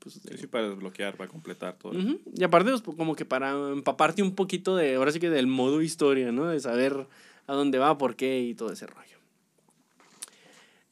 Pues, 0.00 0.22
de- 0.22 0.32
Sí, 0.32 0.42
sí, 0.42 0.46
para 0.48 0.68
desbloquear, 0.68 1.16
para 1.16 1.30
completar 1.30 1.78
todo. 1.78 1.94
Y 1.94 2.44
aparte, 2.44 2.72
pues, 2.72 2.94
como 2.94 3.16
que 3.16 3.24
para 3.24 3.52
empaparte 3.70 4.22
un 4.22 4.34
poquito 4.34 4.76
de, 4.76 4.96
ahora 4.96 5.10
sí 5.10 5.18
que 5.18 5.30
del 5.30 5.46
modo 5.46 5.80
historia, 5.80 6.30
¿no? 6.30 6.48
De 6.48 6.60
saber 6.60 7.06
a 7.46 7.54
dónde 7.54 7.78
va, 7.78 7.96
por 7.96 8.16
qué 8.16 8.42
y 8.42 8.54
todo 8.54 8.70
ese 8.70 8.86
rollo. 8.86 9.16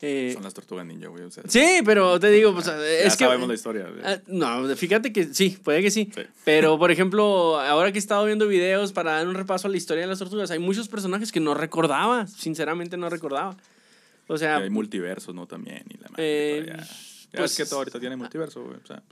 Eh, 0.03 0.31
Son 0.33 0.43
las 0.43 0.55
tortugas 0.55 0.87
ninja, 0.87 1.09
güey. 1.09 1.25
O 1.25 1.31
sea, 1.31 1.43
sí, 1.47 1.81
pero 1.85 2.19
te 2.19 2.31
digo, 2.31 2.55
pues, 2.55 2.65
ya 2.67 2.83
es 2.87 3.17
que... 3.17 3.25
sabemos 3.27 3.49
la 3.49 3.55
historia. 3.55 3.87
güey. 3.89 4.01
Ah, 4.03 4.19
no, 4.29 4.75
fíjate 4.75 5.13
que 5.13 5.35
sí, 5.35 5.59
puede 5.63 5.83
que 5.83 5.91
sí. 5.91 6.11
Sí. 6.15 6.23
Pero, 6.45 6.79
por 6.79 6.91
ejemplo, 6.91 7.61
ahora 7.61 7.93
que 7.93 7.99
he 7.99 8.01
estado 8.01 8.25
viendo 8.25 8.49
videos 8.49 8.93
para 8.93 9.13
dar 9.13 9.29
un 9.29 9.35
repaso 9.35 9.69
a 9.69 9.71
la 9.71 9.77
historia 9.77 10.03
de 10.05 10.09
las 10.09 10.19
tortugas, 10.19 10.51
hay 10.51 10.59
muchos 10.59 10.89
personajes 10.89 11.31
que 11.33 11.41
no 11.41 11.53
recordaba, 11.53 12.27
sinceramente 12.27 12.97
no 12.97 13.11
recordaba. 13.11 13.57
O 14.27 14.37
Y 14.37 14.39
sea, 14.39 14.57
hay 14.57 14.71
multiversos, 14.71 15.35
¿no? 15.35 15.47
También. 15.47 15.83
Y 15.91 15.99
la 15.99 16.09
Eh, 16.17 16.65
ya, 16.67 16.77
ya 16.79 16.87
pues- 17.33 17.51
es 17.51 17.57
que 17.59 17.65
todo 17.67 17.81
ahorita 17.81 18.01
tiene 18.01 18.17
multiverso, 18.17 18.65
güey. 18.65 18.79
O 18.83 18.87
sea, 18.87 19.03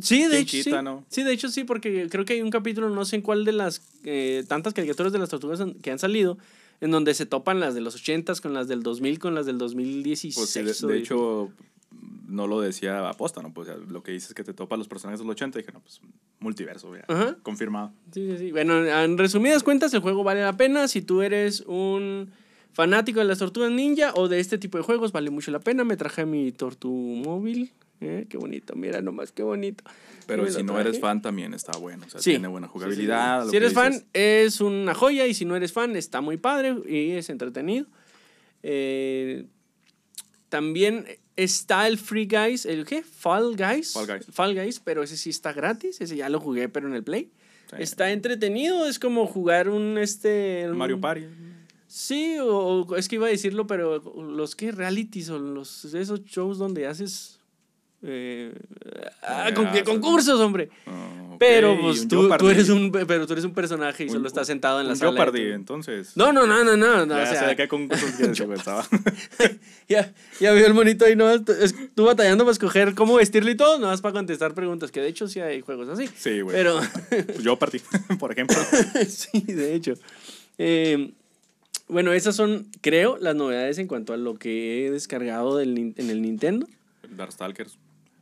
sí, 0.00 0.22
de 0.24 0.28
¿quién 0.28 0.42
hecho 0.42 0.50
quita, 0.58 0.78
sí. 0.78 0.84
no? 0.84 1.04
Sí, 1.08 1.22
de 1.24 1.32
hecho 1.32 1.48
sí, 1.48 1.64
porque 1.64 2.06
creo 2.08 2.24
que 2.24 2.34
hay 2.34 2.42
un 2.42 2.50
capítulo, 2.50 2.90
no 2.90 3.04
sé 3.04 3.16
en 3.16 3.22
cuál 3.22 3.44
de 3.44 3.52
las 3.52 3.82
eh, 4.04 4.44
tantas 4.46 4.72
caricaturas 4.72 5.12
de 5.12 5.18
las 5.18 5.28
tortugas 5.30 5.60
que 5.82 5.90
han 5.90 5.98
salido, 5.98 6.38
en 6.80 6.90
donde 6.90 7.14
se 7.14 7.26
topan 7.26 7.60
las 7.60 7.74
de 7.74 7.80
los 7.80 7.96
80s 7.96 8.40
con 8.40 8.54
las 8.54 8.68
del 8.68 8.82
2000 8.82 9.18
con 9.18 9.34
las 9.34 9.46
del 9.46 9.58
2016. 9.58 10.34
pues 10.34 10.50
sí, 10.50 10.86
de, 10.86 10.98
hecho, 10.98 11.50
no 12.26 12.46
lo 12.46 12.60
decía 12.60 13.08
aposta, 13.08 13.42
¿no? 13.42 13.52
Pues 13.52 13.68
o 13.68 13.72
sea, 13.74 13.80
lo 13.88 14.02
que 14.02 14.12
dices 14.12 14.30
es 14.30 14.34
que 14.34 14.44
te 14.44 14.54
topas 14.54 14.78
los 14.78 14.88
personajes 14.88 15.20
del 15.20 15.28
80 15.28 15.58
y 15.58 15.62
dije, 15.62 15.72
no, 15.72 15.80
pues 15.80 16.00
multiverso. 16.38 16.92
Ajá. 17.08 17.36
Confirmado. 17.42 17.92
Sí, 18.12 18.30
sí, 18.30 18.38
sí. 18.38 18.52
Bueno, 18.52 18.84
en 18.84 19.18
resumidas 19.18 19.62
cuentas, 19.62 19.92
el 19.94 20.00
juego 20.00 20.24
vale 20.24 20.42
la 20.42 20.56
pena. 20.56 20.88
Si 20.88 21.02
tú 21.02 21.22
eres 21.22 21.60
un 21.66 22.30
fanático 22.72 23.20
de 23.20 23.26
las 23.26 23.38
tortugas 23.38 23.70
ninja 23.70 24.12
o 24.14 24.28
de 24.28 24.40
este 24.40 24.56
tipo 24.56 24.78
de 24.78 24.84
juegos, 24.84 25.12
vale 25.12 25.30
mucho 25.30 25.50
la 25.50 25.60
pena. 25.60 25.84
Me 25.84 25.96
traje 25.96 26.24
mi 26.24 26.52
tortu 26.52 26.90
móvil. 26.90 27.72
¿Eh? 28.00 28.26
Qué 28.28 28.36
bonito, 28.38 28.74
mira 28.76 29.00
nomás, 29.02 29.32
qué 29.32 29.42
bonito. 29.42 29.84
Pero 30.26 30.48
si 30.50 30.62
no 30.62 30.78
eres 30.78 31.00
fan, 31.00 31.20
también 31.22 31.54
está 31.54 31.76
bueno. 31.78 32.04
O 32.06 32.10
sea, 32.10 32.20
Sí. 32.20 32.30
tiene 32.30 32.48
buena 32.48 32.68
jugabilidad. 32.68 33.44
Sí, 33.44 33.50
Si 33.50 33.56
eres 33.56 33.72
fan, 33.72 34.04
es 34.12 34.60
una 34.60 34.94
joya. 34.94 35.26
Y 35.26 35.34
si 35.34 35.44
no 35.44 35.56
eres 35.56 35.72
fan, 35.72 35.96
está 35.96 36.20
muy 36.20 36.36
padre 36.36 36.76
y 36.88 37.10
es 37.12 37.28
entretenido. 37.30 37.86
Eh, 38.62 39.46
también 40.48 41.06
está 41.36 41.86
el 41.86 41.98
Free 41.98 42.26
Guys, 42.26 42.66
¿el 42.66 42.84
qué? 42.84 43.02
Fall 43.02 43.56
Guys. 43.56 43.92
Fall 43.92 44.06
Guys. 44.06 44.26
Fall 44.30 44.54
Guys, 44.54 44.80
pero 44.80 45.02
ese 45.02 45.16
sí 45.16 45.30
está 45.30 45.52
gratis. 45.52 46.00
Ese 46.00 46.16
ya 46.16 46.28
lo 46.28 46.40
jugué, 46.40 46.68
pero 46.68 46.88
en 46.88 46.94
el 46.94 47.02
Play. 47.04 47.30
Está 47.78 48.10
entretenido, 48.10 48.86
es 48.88 48.98
como 48.98 49.26
jugar 49.26 49.68
un 49.68 49.96
este. 49.98 50.66
un- 50.68 50.76
Mario 50.76 51.00
Party. 51.00 51.24
Sí, 51.86 52.36
o, 52.40 52.82
o 52.82 52.96
es 52.96 53.08
que 53.08 53.16
iba 53.16 53.26
a 53.26 53.30
decirlo, 53.30 53.66
pero 53.66 53.98
los 54.22 54.54
que 54.54 54.70
realities 54.70 55.28
o 55.30 55.38
los 55.40 55.84
esos 55.92 56.24
shows 56.24 56.58
donde 56.58 56.86
haces 56.86 57.39
eh, 58.02 58.52
ah, 59.22 59.48
Eh, 59.48 59.54
con, 59.54 59.66
haces- 59.66 59.84
concursos, 59.84 60.40
hombre. 60.40 60.70
Oh, 60.86 61.32
ok, 61.34 61.36
Pero 61.38 61.78
pues 61.80 62.08
tú, 62.08 62.28
tú 62.38 62.48
eres 62.48 62.68
un 62.68 62.90
pero 62.92 63.26
tú 63.26 63.32
eres 63.34 63.44
un 63.44 63.52
personaje 63.54 64.04
y 64.04 64.06
Un- 64.08 64.12
solo 64.14 64.26
estás 64.28 64.46
sentado 64.46 64.80
en 64.80 64.86
la 64.86 64.92
un 64.92 64.98
sala. 64.98 65.10
Jeopardy, 65.12 65.48
tu- 65.48 65.54
entonces. 65.54 66.16
No, 66.16 66.32
no, 66.32 66.46
no, 66.46 66.64
no, 66.64 66.76
no, 66.76 67.04
no, 67.06 67.16
ya 67.16 67.22
o 67.24 67.26
sea, 67.26 67.46
de 67.48 67.56
qué 67.56 67.68
concursos 67.68 68.10
quieres, 68.12 68.38
ya, 69.88 70.12
ya 70.40 70.52
vio 70.52 70.66
el 70.66 70.74
monito 70.74 71.04
ahí, 71.04 71.16
¿no? 71.16 71.42
Tú- 71.42 72.04
batallando 72.04 72.44
para 72.44 72.52
escoger 72.52 72.94
cómo 72.94 73.16
vestirlo 73.16 73.50
y 73.50 73.56
todo, 73.56 73.78
no 73.78 73.86
más 73.88 74.00
para 74.00 74.12
contestar 74.14 74.54
preguntas, 74.54 74.90
que 74.90 75.00
de 75.00 75.08
hecho 75.08 75.28
sí 75.28 75.40
hay 75.40 75.60
juegos 75.60 75.88
así. 75.88 76.08
Sí, 76.16 76.40
güey. 76.40 76.56
Pero, 76.56 76.80
Yo 77.42 77.58
partí, 77.58 77.80
por 78.18 78.32
ejemplo. 78.32 78.56
sí, 79.08 79.40
de 79.42 79.74
hecho. 79.74 79.94
Eh, 80.58 81.12
bueno, 81.88 82.12
esas 82.12 82.36
son, 82.36 82.68
creo, 82.82 83.16
las 83.18 83.34
novedades 83.34 83.78
en 83.78 83.86
cuanto 83.88 84.12
a 84.12 84.16
lo 84.16 84.34
que 84.36 84.86
he 84.86 84.90
descargado 84.90 85.56
del, 85.56 85.76
en 85.96 86.10
el 86.10 86.22
Nintendo. 86.22 86.66
Darkstalkers 87.16 87.76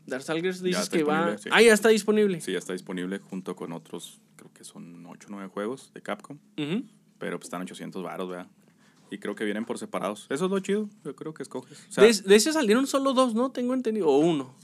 Darkstalkers 0.08 0.62
dices 0.62 0.88
que 0.88 1.02
va... 1.04 1.36
sí. 1.38 1.48
Ah, 1.52 1.62
ya 1.62 1.72
está 1.72 1.88
disponible. 1.88 2.40
sí 2.40 2.52
ya 2.52 2.58
está 2.58 2.72
disponible 2.72 3.18
junto 3.18 3.54
con 3.56 3.72
otros, 3.72 4.20
creo 4.36 4.52
que 4.52 4.64
son 4.64 5.04
8 5.06 5.28
o 5.28 5.30
9 5.32 5.48
juegos 5.48 5.90
de 5.94 6.00
Capcom. 6.02 6.38
Ujú. 6.58 6.84
Pero 7.18 7.38
pues 7.38 7.46
están 7.46 7.62
800 7.62 8.02
baros, 8.02 8.28
¿verdad? 8.28 8.46
Y 9.10 9.18
creo 9.18 9.34
que 9.34 9.44
vienen 9.44 9.64
por 9.64 9.78
separados. 9.78 10.26
Eso 10.28 10.44
es 10.46 10.50
lo 10.50 10.58
chido, 10.60 10.88
yo 11.04 11.16
creo 11.16 11.32
que 11.34 11.42
escoges. 11.42 11.78
O 11.88 11.92
sea, 11.92 12.04
de, 12.04 12.12
de 12.12 12.36
ese 12.36 12.52
salieron 12.52 12.86
solo 12.86 13.14
dos, 13.14 13.34
¿no? 13.34 13.50
Tengo 13.50 13.74
entendido. 13.74 14.06
O 14.08 14.18
uno. 14.18 14.54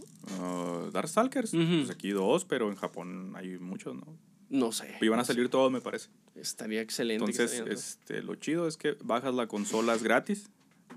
uh, 0.40 0.90
Darkstalkers, 0.90 1.54
Ujú. 1.54 1.78
pues 1.78 1.90
aquí 1.90 2.10
dos, 2.10 2.44
pero 2.44 2.68
en 2.68 2.76
Japón 2.76 3.32
hay 3.36 3.58
muchos, 3.58 3.94
¿no? 3.94 4.06
No 4.50 4.70
sé. 4.70 4.94
Iban 5.00 5.18
a 5.18 5.24
salir 5.24 5.48
todos, 5.48 5.72
me 5.72 5.80
parece. 5.80 6.10
Estaría 6.36 6.80
excelente. 6.82 7.24
Entonces, 7.24 7.62
este, 7.66 8.22
lo 8.22 8.34
chido 8.36 8.68
es 8.68 8.76
que 8.76 8.96
bajas 9.02 9.34
la 9.34 9.46
consola 9.46 9.94
es 9.94 10.02
gratis. 10.02 10.50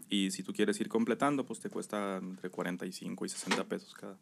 Y 0.10 0.32
si 0.32 0.44
tú 0.44 0.54
quieres 0.54 0.80
ir 0.80 0.90
completando, 0.90 1.46
pues 1.46 1.60
te 1.60 1.70
cuesta 1.70 2.18
entre 2.18 2.50
45 2.50 3.26
y 3.26 3.30
60 3.30 3.64
pesos 3.66 3.94
cada, 3.94 4.18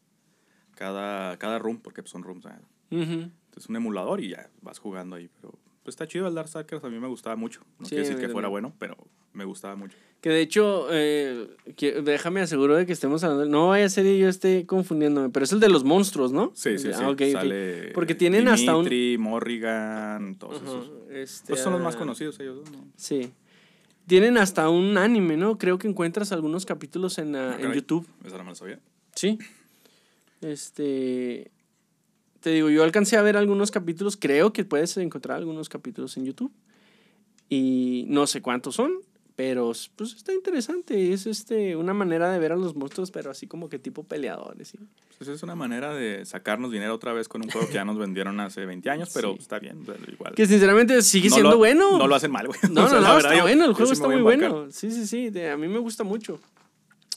cada, 0.75 1.37
cada 1.37 1.57
room, 1.59 1.79
porque 1.79 2.01
pues, 2.03 2.11
son 2.11 2.23
rooms. 2.23 2.45
Ujú. 2.91 3.29
Es 3.57 3.67
un 3.67 3.75
emulador 3.75 4.21
y 4.21 4.29
ya 4.29 4.49
vas 4.61 4.79
jugando 4.79 5.15
ahí. 5.15 5.29
Pero 5.41 5.53
pues 5.83 5.93
está 5.93 6.07
chido 6.07 6.27
el 6.27 6.35
Darkstalkers, 6.35 6.83
a 6.83 6.89
mí 6.89 6.99
me 6.99 7.07
gustaba 7.07 7.35
mucho. 7.35 7.61
No 7.79 7.85
Sí, 7.85 7.89
quiere 7.95 8.05
a 8.05 8.09
decir 8.09 8.25
que 8.25 8.31
fuera 8.31 8.47
bueno, 8.47 8.73
pero 8.79 8.97
me 9.33 9.45
gustaba 9.45 9.75
mucho. 9.75 9.95
Que 10.21 10.29
de 10.29 10.41
hecho, 10.41 10.87
eh, 10.91 11.55
que- 11.75 12.01
déjame 12.01 12.41
aseguro 12.41 12.75
de 12.75 12.85
que 12.87 12.93
estemos 12.93 13.23
hablando. 13.23 13.45
No 13.45 13.67
vaya 13.69 13.85
a 13.85 13.89
ser 13.89 14.03
que 14.05 14.17
yo 14.17 14.27
esté 14.27 14.65
confundiéndome, 14.65 15.29
pero 15.29 15.43
es 15.43 15.51
el 15.51 15.59
de 15.59 15.69
los 15.69 15.83
monstruos, 15.83 16.31
¿no? 16.31 16.51
Sí, 16.55 16.79
sí, 16.79 16.91
sí. 16.91 16.99
Ah, 16.99 17.09
ok. 17.09 17.21
Sale 17.31 17.91
Porque 17.93 18.15
tienen 18.15 18.47
hasta 18.47 18.75
un- 18.75 18.89
Morrigan, 19.19 20.35
todos 20.35 20.55
Ajá, 20.61 20.65
esos. 20.65 20.91
este, 21.11 21.49
Pues 21.49 21.61
son 21.61 21.73
los 21.73 21.81
más 21.81 21.95
ah, 21.95 21.99
conocidos 21.99 22.39
ellos, 22.39 22.69
¿no? 22.71 22.85
Sí. 22.95 23.31
Tienen 24.07 24.37
hasta 24.37 24.69
un 24.69 24.97
anime, 24.97 25.37
¿no? 25.37 25.57
Creo 25.57 25.77
que 25.77 25.87
encuentras 25.87 26.31
algunos 26.31 26.65
capítulos 26.65 27.17
en, 27.19 27.35
Ah, 27.35 27.57
en. 27.59 27.71
YouTube. 27.73 28.07
Esa 28.23 28.37
no 28.37 28.43
me 28.43 28.49
la 28.51 28.55
sabía. 28.55 28.79
Sí. 29.15 29.37
Este. 30.41 31.51
Te 32.41 32.51
digo, 32.51 32.69
yo 32.69 32.83
alcancé 32.83 33.17
a 33.17 33.21
ver 33.23 33.37
algunos 33.37 33.71
capítulos. 33.71 34.17
Creo 34.17 34.53
que 34.53 34.65
puedes 34.65 34.95
encontrar 34.97 35.37
algunos 35.37 35.67
capítulos 35.69 36.15
en 36.17 36.25
YouTube. 36.25 36.51
Y 37.49 38.05
no 38.07 38.27
sé 38.27 38.41
cuántos 38.41 38.75
son. 38.75 38.93
Pero 39.35 39.73
pues 39.97 40.13
está 40.13 40.31
interesante. 40.33 41.11
Es 41.11 41.25
este 41.25 41.75
una 41.75 41.93
manera 41.93 42.31
de 42.31 42.39
ver 42.39 42.53
a 42.53 42.55
los 42.55 42.73
monstruos, 42.75 43.11
pero 43.11 43.31
así 43.31 43.47
como 43.47 43.67
que 43.67 43.79
tipo 43.79 44.03
peleadores. 44.03 44.69
¿sí? 44.69 44.77
Pues 45.17 45.27
es 45.29 45.43
una 45.43 45.55
manera 45.55 45.93
de 45.93 46.23
sacarnos 46.25 46.71
dinero 46.71 46.93
otra 46.95 47.11
vez 47.11 47.27
con 47.27 47.41
un 47.43 47.49
juego 47.51 47.67
que 47.67 47.73
ya 47.73 47.83
nos 47.83 47.97
vendieron 47.97 48.39
hace 48.39 48.65
20 48.65 48.89
años, 48.89 49.09
pero 49.13 49.33
Sí. 49.33 49.39
está 49.41 49.59
bien, 49.59 49.83
pero 49.85 49.99
igual. 50.09 50.35
Que 50.35 50.45
sinceramente 50.45 51.01
sigue 51.01 51.27
No 51.27 51.35
siendo 51.35 51.51
lo- 51.51 51.57
bueno. 51.57 51.97
No 51.97 52.07
lo 52.07 52.15
hacen 52.15 52.31
mal, 52.31 52.47
güey. 52.47 52.57
No, 52.71 52.85
O 52.85 52.87
sea, 52.89 52.99
no, 53.01 53.07
no, 53.07 53.15
verdad, 53.15 53.17
está 53.33 53.35
yo- 53.35 53.41
bueno, 53.41 53.65
el 53.65 53.73
juego 53.73 53.91
está 53.91 54.07
muy 54.07 54.21
bueno. 54.21 54.67
Sí, 54.71 54.89
sí, 54.89 55.05
sí, 55.05 55.29
de- 55.31 55.49
a 55.49 55.57
mí 55.57 55.67
me 55.67 55.79
gusta 55.79 56.05
mucho. 56.05 56.39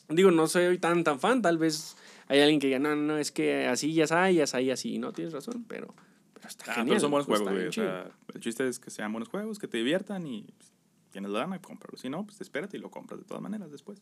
Digo, 0.08 0.32
no 0.32 0.48
soy 0.48 0.76
tan, 0.78 1.04
tan 1.04 1.20
fan, 1.20 1.40
tal 1.40 1.56
vez 1.58 1.94
hay 2.28 2.40
alguien 2.40 2.60
que 2.60 2.66
diga, 2.68 2.78
no, 2.78 2.94
no, 2.96 3.18
es 3.18 3.32
que 3.32 3.66
así 3.66 3.92
ya 3.94 4.04
está, 4.04 4.30
ya 4.30 4.44
está, 4.44 4.60
y 4.60 4.70
así, 4.70 4.98
no, 4.98 5.12
tienes 5.12 5.32
razón, 5.32 5.64
pero, 5.66 5.94
pero 6.34 6.48
está 6.48 6.64
Ah, 6.70 6.74
genial. 6.76 6.88
pero 6.88 7.00
son 7.00 7.10
buenos 7.10 7.28
está 7.28 7.38
juegos, 7.38 7.54
güey. 7.54 7.68
O 7.68 7.72
sea, 7.72 8.10
el 8.34 8.40
chiste 8.40 8.68
es 8.68 8.78
que 8.78 8.90
sean 8.90 9.12
buenos 9.12 9.28
juegos, 9.28 9.58
que 9.58 9.66
te 9.68 9.78
diviertan 9.78 10.26
y 10.26 10.42
pues, 10.42 10.72
tienes 11.10 11.30
la 11.30 11.40
gana, 11.40 11.60
cómpralo. 11.60 11.96
Si 11.98 12.08
no, 12.08 12.24
pues 12.24 12.40
espérate 12.40 12.76
y 12.76 12.80
lo 12.80 12.90
compras 12.90 13.18
de 13.20 13.26
todas 13.26 13.42
maneras 13.42 13.70
después. 13.70 14.00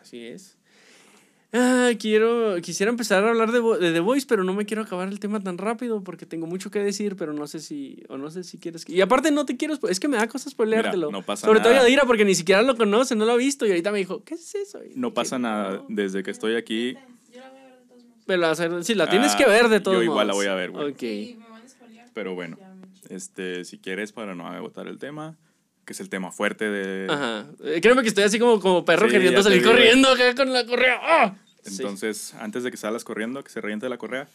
Así 0.00 0.24
es. 0.24 0.56
Ah, 1.52 1.90
quiero, 1.98 2.56
quisiera 2.60 2.90
empezar 2.90 3.24
a 3.24 3.28
hablar 3.30 3.52
de, 3.52 3.60
de 3.78 3.92
The 3.92 4.00
Voice, 4.00 4.26
pero 4.28 4.42
no 4.42 4.52
me 4.52 4.66
quiero 4.66 4.82
acabar 4.82 5.08
el 5.08 5.20
tema 5.20 5.40
tan 5.40 5.56
rápido 5.58 6.02
porque 6.02 6.26
tengo 6.26 6.46
mucho 6.46 6.70
que 6.70 6.80
decir, 6.80 7.14
pero 7.16 7.32
no 7.32 7.46
sé 7.46 7.60
si, 7.60 8.02
o 8.08 8.18
no 8.18 8.30
sé 8.30 8.42
si 8.44 8.58
quieres. 8.58 8.84
que- 8.84 8.92
Y 8.92 9.00
aparte 9.00 9.30
no 9.30 9.46
te 9.46 9.56
quiero, 9.56 9.74
es 9.88 10.00
que 10.00 10.08
me 10.08 10.16
da 10.16 10.26
cosas 10.28 10.52
spoileártelo. 10.52 11.10
no 11.10 11.22
pasa 11.22 11.46
Sobre 11.46 11.60
todo 11.60 11.70
nada. 11.70 11.84
Yadira 11.84 12.04
porque 12.04 12.24
ni 12.24 12.34
siquiera 12.34 12.62
lo 12.62 12.76
conoce, 12.76 13.14
no 13.14 13.24
lo 13.24 13.32
ha 13.32 13.36
visto 13.36 13.64
y 13.64 13.70
ahorita 13.70 13.92
me 13.92 13.98
dijo, 13.98 14.24
¿qué 14.24 14.34
es 14.34 14.54
eso? 14.56 14.82
Y 14.84 14.88
No 14.96 15.08
dije, 15.08 15.14
pasa 15.14 15.38
nada. 15.38 15.76
"No". 15.76 15.86
Desde 15.88 16.22
que 16.24 16.32
estoy 16.32 16.56
aquí, 16.56 16.96
La 18.26 18.34
a 18.34 18.36
ver. 18.36 18.36
Pero 18.38 18.40
la, 18.40 18.50
hacer- 18.50 18.84
sí, 18.84 18.94
la 18.94 19.08
tienes 19.08 19.32
Ah, 19.34 19.36
que 19.38 19.46
ver 19.46 19.68
de 19.68 19.80
todos 19.80 19.96
yo 19.98 20.02
igual 20.02 20.26
la 20.26 20.32
modos. 20.32 20.44
voy 20.44 20.52
a 20.52 20.54
ver, 20.56 20.70
güey. 20.70 20.90
Ok. 20.92 20.98
Si 20.98 21.36
me 21.38 21.48
van 21.48 21.62
a 21.62 22.12
pero 22.12 22.34
bueno. 22.34 22.58
Este, 23.08 23.64
si 23.64 23.78
quieres, 23.78 24.12
para 24.12 24.34
no 24.34 24.46
agotar 24.48 24.88
el 24.88 24.98
tema, 24.98 25.36
que 25.84 25.92
es 25.92 26.00
el 26.00 26.08
tema 26.08 26.32
fuerte 26.32 26.68
de... 26.68 27.06
Ajá. 27.12 27.46
Eh, 27.62 27.80
créeme 27.80 28.02
que 28.02 28.08
estoy 28.08 28.24
así 28.24 28.38
como, 28.38 28.58
como 28.60 28.84
perro 28.84 29.06
Sí, 29.06 29.12
queriendo 29.12 29.42
salir 29.42 29.62
güey. 29.62 29.72
corriendo 29.74 30.08
acá 30.08 30.34
con 30.34 30.52
la 30.52 30.66
correa. 30.66 31.36
Sí. 31.62 31.76
Entonces, 31.82 32.34
antes 32.34 32.62
de 32.64 32.70
que 32.70 32.76
salgas 32.76 33.04
corriendo, 33.04 33.42
que 33.44 33.50
se 33.50 33.60
reviente 33.60 33.88
la 33.88 33.96
correa, 33.98 34.28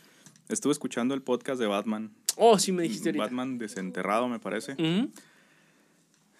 estuve 0.47 0.71
escuchando 0.71 1.13
el 1.13 1.21
podcast 1.21 1.59
de 1.59 1.67
Batman. 1.67 2.11
Oh, 2.37 2.57
sí 2.59 2.71
me 2.71 2.83
dijiste 2.83 3.09
ahorita. 3.09 3.23
Batman 3.25 3.57
desenterrado, 3.57 4.27
me 4.29 4.39
parece. 4.39 4.73
Ujú. 4.73 5.11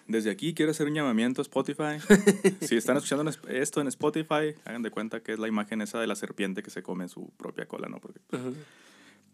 Desde 0.08 0.30
aquí 0.30 0.54
quiero 0.54 0.72
hacer 0.72 0.86
un 0.86 0.94
llamamiento 0.94 1.40
a 1.40 1.42
Spotify. 1.42 1.98
si 2.60 2.76
están 2.76 2.96
escuchando 2.96 3.30
esto 3.48 3.80
en 3.80 3.88
Spotify, 3.88 4.54
hagan 4.64 4.82
de 4.82 4.90
cuenta 4.90 5.20
que 5.20 5.32
es 5.32 5.38
la 5.38 5.48
imagen 5.48 5.80
esa 5.80 6.00
de 6.00 6.06
la 6.06 6.16
serpiente 6.16 6.62
que 6.62 6.70
se 6.70 6.82
come 6.82 7.08
su 7.08 7.30
propia 7.36 7.66
cola, 7.66 7.88
¿no? 7.88 8.00
Porque, 8.00 8.20
Ajá. 8.32 8.50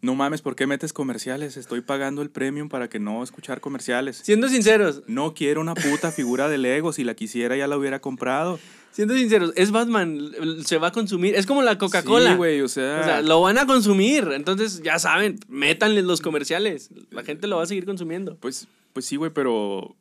no 0.02 0.14
mames, 0.14 0.42
¿por 0.42 0.54
qué 0.56 0.66
metes 0.66 0.92
comerciales? 0.92 1.56
Estoy 1.56 1.80
pagando 1.80 2.22
el 2.22 2.30
premium 2.30 2.68
para 2.68 2.88
que 2.88 2.98
no 3.00 3.22
escuchar 3.22 3.60
comerciales. 3.60 4.18
Siendo 4.22 4.48
sinceros, 4.48 5.02
No 5.06 5.34
quiero 5.34 5.60
una 5.60 5.74
puta 5.74 6.12
figura 6.12 6.48
de 6.48 6.58
Lego. 6.58 6.92
Si 6.92 7.02
la 7.02 7.14
quisiera, 7.14 7.56
ya 7.56 7.66
la 7.66 7.76
hubiera 7.76 8.00
comprado. 8.00 8.60
siendo 8.92 9.14
sinceros, 9.14 9.52
es 9.56 9.70
Batman, 9.70 10.32
se 10.64 10.76
va 10.78 10.88
a 10.88 10.92
consumir. 10.92 11.34
Es 11.34 11.46
como 11.46 11.62
la 11.62 11.78
Coca-Cola. 11.78 12.32
Sí, 12.32 12.36
güey, 12.36 12.60
o 12.60 12.68
sea. 12.68 13.00
O 13.00 13.04
sea, 13.04 13.22
lo 13.22 13.40
van 13.40 13.58
a 13.58 13.66
consumir. 13.66 14.28
Entonces, 14.32 14.82
ya 14.82 14.98
saben, 14.98 15.40
métanle 15.48 16.02
los 16.02 16.20
comerciales. 16.20 16.90
La 17.10 17.24
gente 17.24 17.46
lo 17.46 17.56
va 17.56 17.62
a 17.62 17.66
seguir 17.66 17.84
consumiendo. 17.86 18.36
Pues, 18.36 18.68
pues 18.92 19.06
sí, 19.06 19.16
güey, 19.16 19.32
pero 19.32 19.96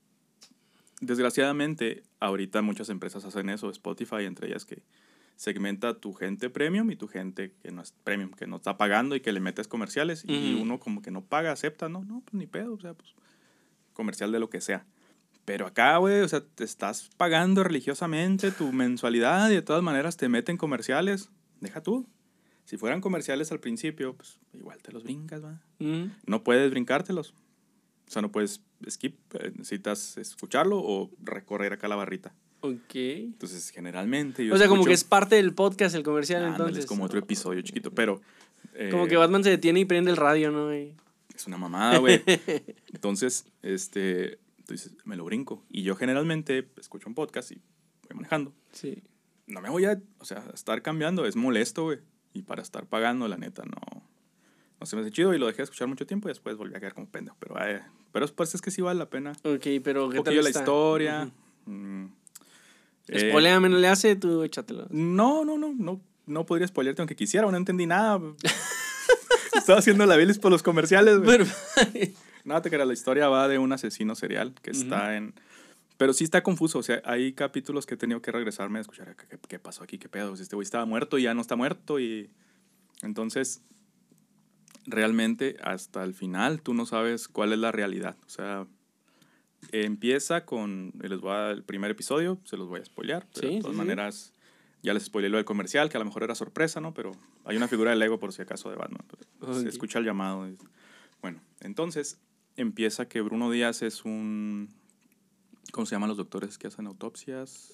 desgraciadamente 1.02 2.04
ahorita 2.20 2.62
muchas 2.62 2.90
empresas 2.90 3.26
hacen 3.26 3.50
eso, 3.50 3.70
Spotify 3.70 4.24
entre 4.24 4.48
ellas 4.48 4.66
que 4.66 4.84
segmenta 5.36 6.00
tu 6.00 6.14
gente 6.14 6.50
premium 6.50 6.90
y 6.90 6.96
tu 6.96 7.08
gente 7.08 7.54
que 7.62 7.72
no 7.72 7.82
es 7.82 7.94
premium, 8.04 8.32
que 8.32 8.48
no 8.48 8.58
está 8.58 8.78
pagando 8.78 9.16
y 9.16 9.22
que 9.22 9.32
le 9.32 9.40
metes 9.40 9.68
comerciales 9.68 10.24
y 10.26 10.56
uno 10.60 10.80
como 10.80 11.02
que 11.02 11.12
no 11.12 11.24
paga, 11.24 11.52
acepta, 11.52 11.90
no, 11.90 12.04
no, 12.04 12.22
pues 12.22 12.34
ni 12.34 12.48
pedo, 12.48 12.74
o 12.74 12.80
sea, 12.80 12.94
pues 12.96 13.14
comercial 13.94 14.32
de 14.32 14.40
lo 14.40 14.50
que 14.50 14.62
sea. 14.62 14.86
Pero 15.46 15.66
acá, 15.66 15.96
güey, 15.98 16.22
o 16.22 16.28
sea, 16.28 16.42
te 16.42 16.64
estás 16.64 17.10
pagando 17.16 17.64
religiosamente 17.64 18.52
tu 18.52 18.74
mensualidad 18.74 19.50
y 19.50 19.54
de 19.54 19.62
todas 19.62 19.82
maneras 19.82 20.18
te 20.18 20.28
meten 20.28 20.58
comerciales. 20.58 21.30
Deja 21.62 21.82
tú. 21.82 22.06
Si 22.66 22.76
fueran 22.76 23.00
comerciales 23.00 23.52
al 23.54 23.62
principio, 23.62 24.14
pues 24.14 24.40
igual 24.52 24.82
te 24.82 24.92
los 24.92 25.04
brincas, 25.04 25.42
va 25.44 25.62
no 26.26 26.44
puedes 26.44 26.70
brincártelos. 26.70 27.34
O 28.08 28.10
sea, 28.12 28.22
no 28.22 28.32
puedes 28.32 28.62
skip, 28.90 29.16
eh, 29.36 29.52
necesitas 29.56 30.18
escucharlo 30.18 30.80
o 30.80 31.12
recorrer 31.22 31.74
acá 31.74 31.88
la 31.88 31.96
barrita. 31.96 32.34
Ok. 32.62 32.96
Entonces, 32.96 33.70
generalmente 33.70 34.46
yo 34.46 34.54
O 34.54 34.58
sea, 34.58 34.68
como 34.68 34.86
que 34.86 34.94
es 34.94 35.04
parte 35.04 35.36
del 35.36 35.54
podcast 35.54 35.96
el 35.96 36.04
comercial, 36.04 36.44
Ándale, 36.44 36.56
entonces. 36.64 36.84
es 36.86 36.90
como 36.90 37.04
otro 37.04 37.20
episodio 37.20 37.62
chiquito, 37.62 37.92
pero... 37.92 38.22
eh, 38.74 38.90
Como 38.92 39.08
que 39.08 39.16
Batman 39.18 39.44
se 39.44 39.50
detiene 39.52 39.82
y 39.82 39.86
prende 39.86 40.10
el 40.12 40.18
radio, 40.18 40.52
¿no? 40.52 40.74
Y- 40.76 40.96
Es 41.36 41.46
una 41.48 41.58
mamada, 41.58 42.00
güey. 42.00 42.22
Entonces, 42.94 43.46
este, 43.62 44.40
dices, 44.68 44.94
me 45.06 45.16
lo 45.16 45.24
brinco. 45.26 45.64
Y 45.70 45.84
yo 45.84 45.96
generalmente 45.96 46.68
escucho 46.78 47.08
un 47.10 47.14
podcast 47.16 47.52
y 47.52 47.56
voy 48.10 48.16
manejando. 48.16 48.54
Sí. 48.72 49.04
No 49.46 49.62
me 49.62 49.70
voy 49.70 49.86
a, 49.86 50.02
o 50.20 50.26
sea, 50.26 50.44
estar 50.54 50.82
cambiando, 50.82 51.26
es 51.26 51.36
molesto, 51.36 51.84
güey. 51.84 52.00
Y 52.34 52.42
para 52.44 52.62
estar 52.62 52.86
pagando, 52.88 53.28
la 53.28 53.38
neta, 53.38 53.64
no, 53.66 54.04
no 54.80 54.86
se 54.86 54.96
me 54.96 55.02
hace 55.02 55.12
chido 55.12 55.34
y 55.34 55.40
lo 55.40 55.48
dejé 55.48 55.58
de 55.58 55.64
escuchar 55.64 55.88
mucho 55.88 56.06
tiempo 56.06 56.28
y 56.28 56.32
después 56.32 56.56
volví 56.58 56.76
a 56.76 56.80
quedar 56.80 56.94
como 56.94 57.08
pendejo. 57.10 57.36
Pero, 57.40 57.58
ay, 57.60 57.78
pero 58.12 58.28
pues 58.28 58.54
es 58.56 58.62
que 58.62 58.72
sí 58.72 58.82
vale 58.82 59.00
la 59.00 59.10
pena. 59.10 59.32
Ok, 59.44 59.66
pero 59.84 60.06
Un 60.06 60.12
¿qué 60.12 60.18
tal 60.18 60.24
poquillo 60.26 60.42
la 60.42 60.50
está? 60.50 60.60
historia. 60.62 61.30
mm, 61.66 62.06
eh, 63.10 63.32
no 63.34 63.68
le 63.70 63.88
hace, 63.88 64.16
tú 64.16 64.44
échatelo. 64.44 64.88
no, 64.90 65.46
no, 65.46 65.58
no, 65.58 65.74
no, 65.78 66.02
no 66.26 66.46
podría 66.46 66.68
spoilearte 66.68 67.02
aunque 67.02 67.16
quisiera, 67.16 67.50
no 67.50 67.56
entendí 67.58 67.86
nada. 67.86 68.20
Estaba 69.56 69.80
haciendo 69.80 70.06
la 70.06 70.16
bilis 70.18 70.40
por 70.40 70.52
los 70.52 70.64
comerciales, 70.64 71.18
güey. 71.20 71.38
Pero- 71.40 72.14
No, 72.44 72.62
te 72.62 72.70
creas, 72.70 72.88
la 72.88 72.94
historia 72.94 73.28
va 73.28 73.48
de 73.50 73.58
un 73.60 73.74
asesino 73.74 74.16
serial 74.16 74.54
que 74.62 74.72
Ujú. 74.72 74.80
está 74.82 75.18
en... 75.18 75.34
Pero 75.98 76.14
sí 76.14 76.24
está 76.24 76.44
confuso, 76.44 76.80
o 76.80 76.84
sea, 76.84 77.02
hay 77.04 77.34
capítulos 77.34 77.86
que 77.86 77.96
he 77.96 77.98
tenido 77.98 78.22
que 78.22 78.32
regresarme 78.32 78.78
a 78.78 78.82
escuchar 78.84 79.16
qué, 79.18 79.38
qué- 79.48 79.60
pasó 79.60 79.84
aquí, 79.84 79.98
qué 79.98 80.08
pedo, 80.08 80.34
este 80.36 80.56
güey 80.56 80.64
estaba 80.64 80.86
muerto 80.86 81.18
y 81.18 81.24
ya 81.24 81.34
no 81.34 81.42
está 81.42 81.56
muerto 81.58 82.00
y... 82.00 82.30
Entonces, 83.02 83.62
realmente 84.88 85.58
hasta 85.62 86.04
el 86.04 86.14
final 86.16 86.62
tú 86.62 86.74
no 86.74 86.86
sabes 86.88 87.28
cuál 87.28 87.54
es 87.54 87.60
la 87.60 87.72
realidad, 87.72 88.16
o 88.26 88.30
sea, 88.30 88.66
empieza 89.72 90.46
con, 90.46 90.94
les 91.00 91.20
voy 91.20 91.32
a 91.32 91.52
el 91.52 91.64
primer 91.64 91.92
episodio, 91.92 92.40
se 92.46 92.58
los 92.58 92.68
voy 92.68 92.80
a 92.80 92.86
spoilear, 92.86 93.28
pero 93.34 93.48
Sí, 93.50 93.56
de 93.56 93.62
todas 93.62 93.74
sí, 93.76 93.76
sí. 93.76 93.86
maneras, 93.86 94.34
ya 94.84 94.94
les 94.94 95.04
spoileé 95.04 95.30
lo 95.30 95.38
del 95.38 95.46
comercial, 95.46 95.90
que 95.90 95.98
a 95.98 96.00
lo 96.00 96.06
mejor 96.06 96.24
era 96.24 96.36
sorpresa, 96.36 96.80
¿no? 96.80 96.94
Pero 96.94 97.12
hay 97.46 97.58
una 97.58 97.68
figura 97.68 97.92
de 97.92 97.98
Lego 97.98 98.20
por 98.20 98.32
si 98.34 98.42
acaso 98.42 98.70
de 98.70 98.76
Batman, 98.78 99.04
pues, 99.40 99.58
se 99.62 99.70
escucha 99.70 100.00
el 100.00 100.06
llamado. 100.06 100.48
y- 100.50 100.58
Bueno, 101.22 101.42
entonces 101.60 102.20
empieza 102.56 103.08
que 103.08 103.22
Bruno 103.22 103.52
Díaz 103.52 103.82
es 103.82 104.06
un, 104.06 104.70
¿cómo 105.72 105.86
se 105.86 105.96
llaman 105.96 106.10
los 106.10 106.18
doctores 106.18 106.58
que 106.58 106.68
hacen 106.68 106.88
autopsias? 106.88 107.74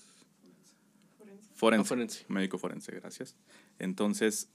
Forense. 1.54 1.86
Ah, 1.86 1.90
forense. 1.90 2.26
Médico 2.28 2.58
forense, 2.58 2.92
gracias. 2.94 3.36
Entonces, 3.80 4.50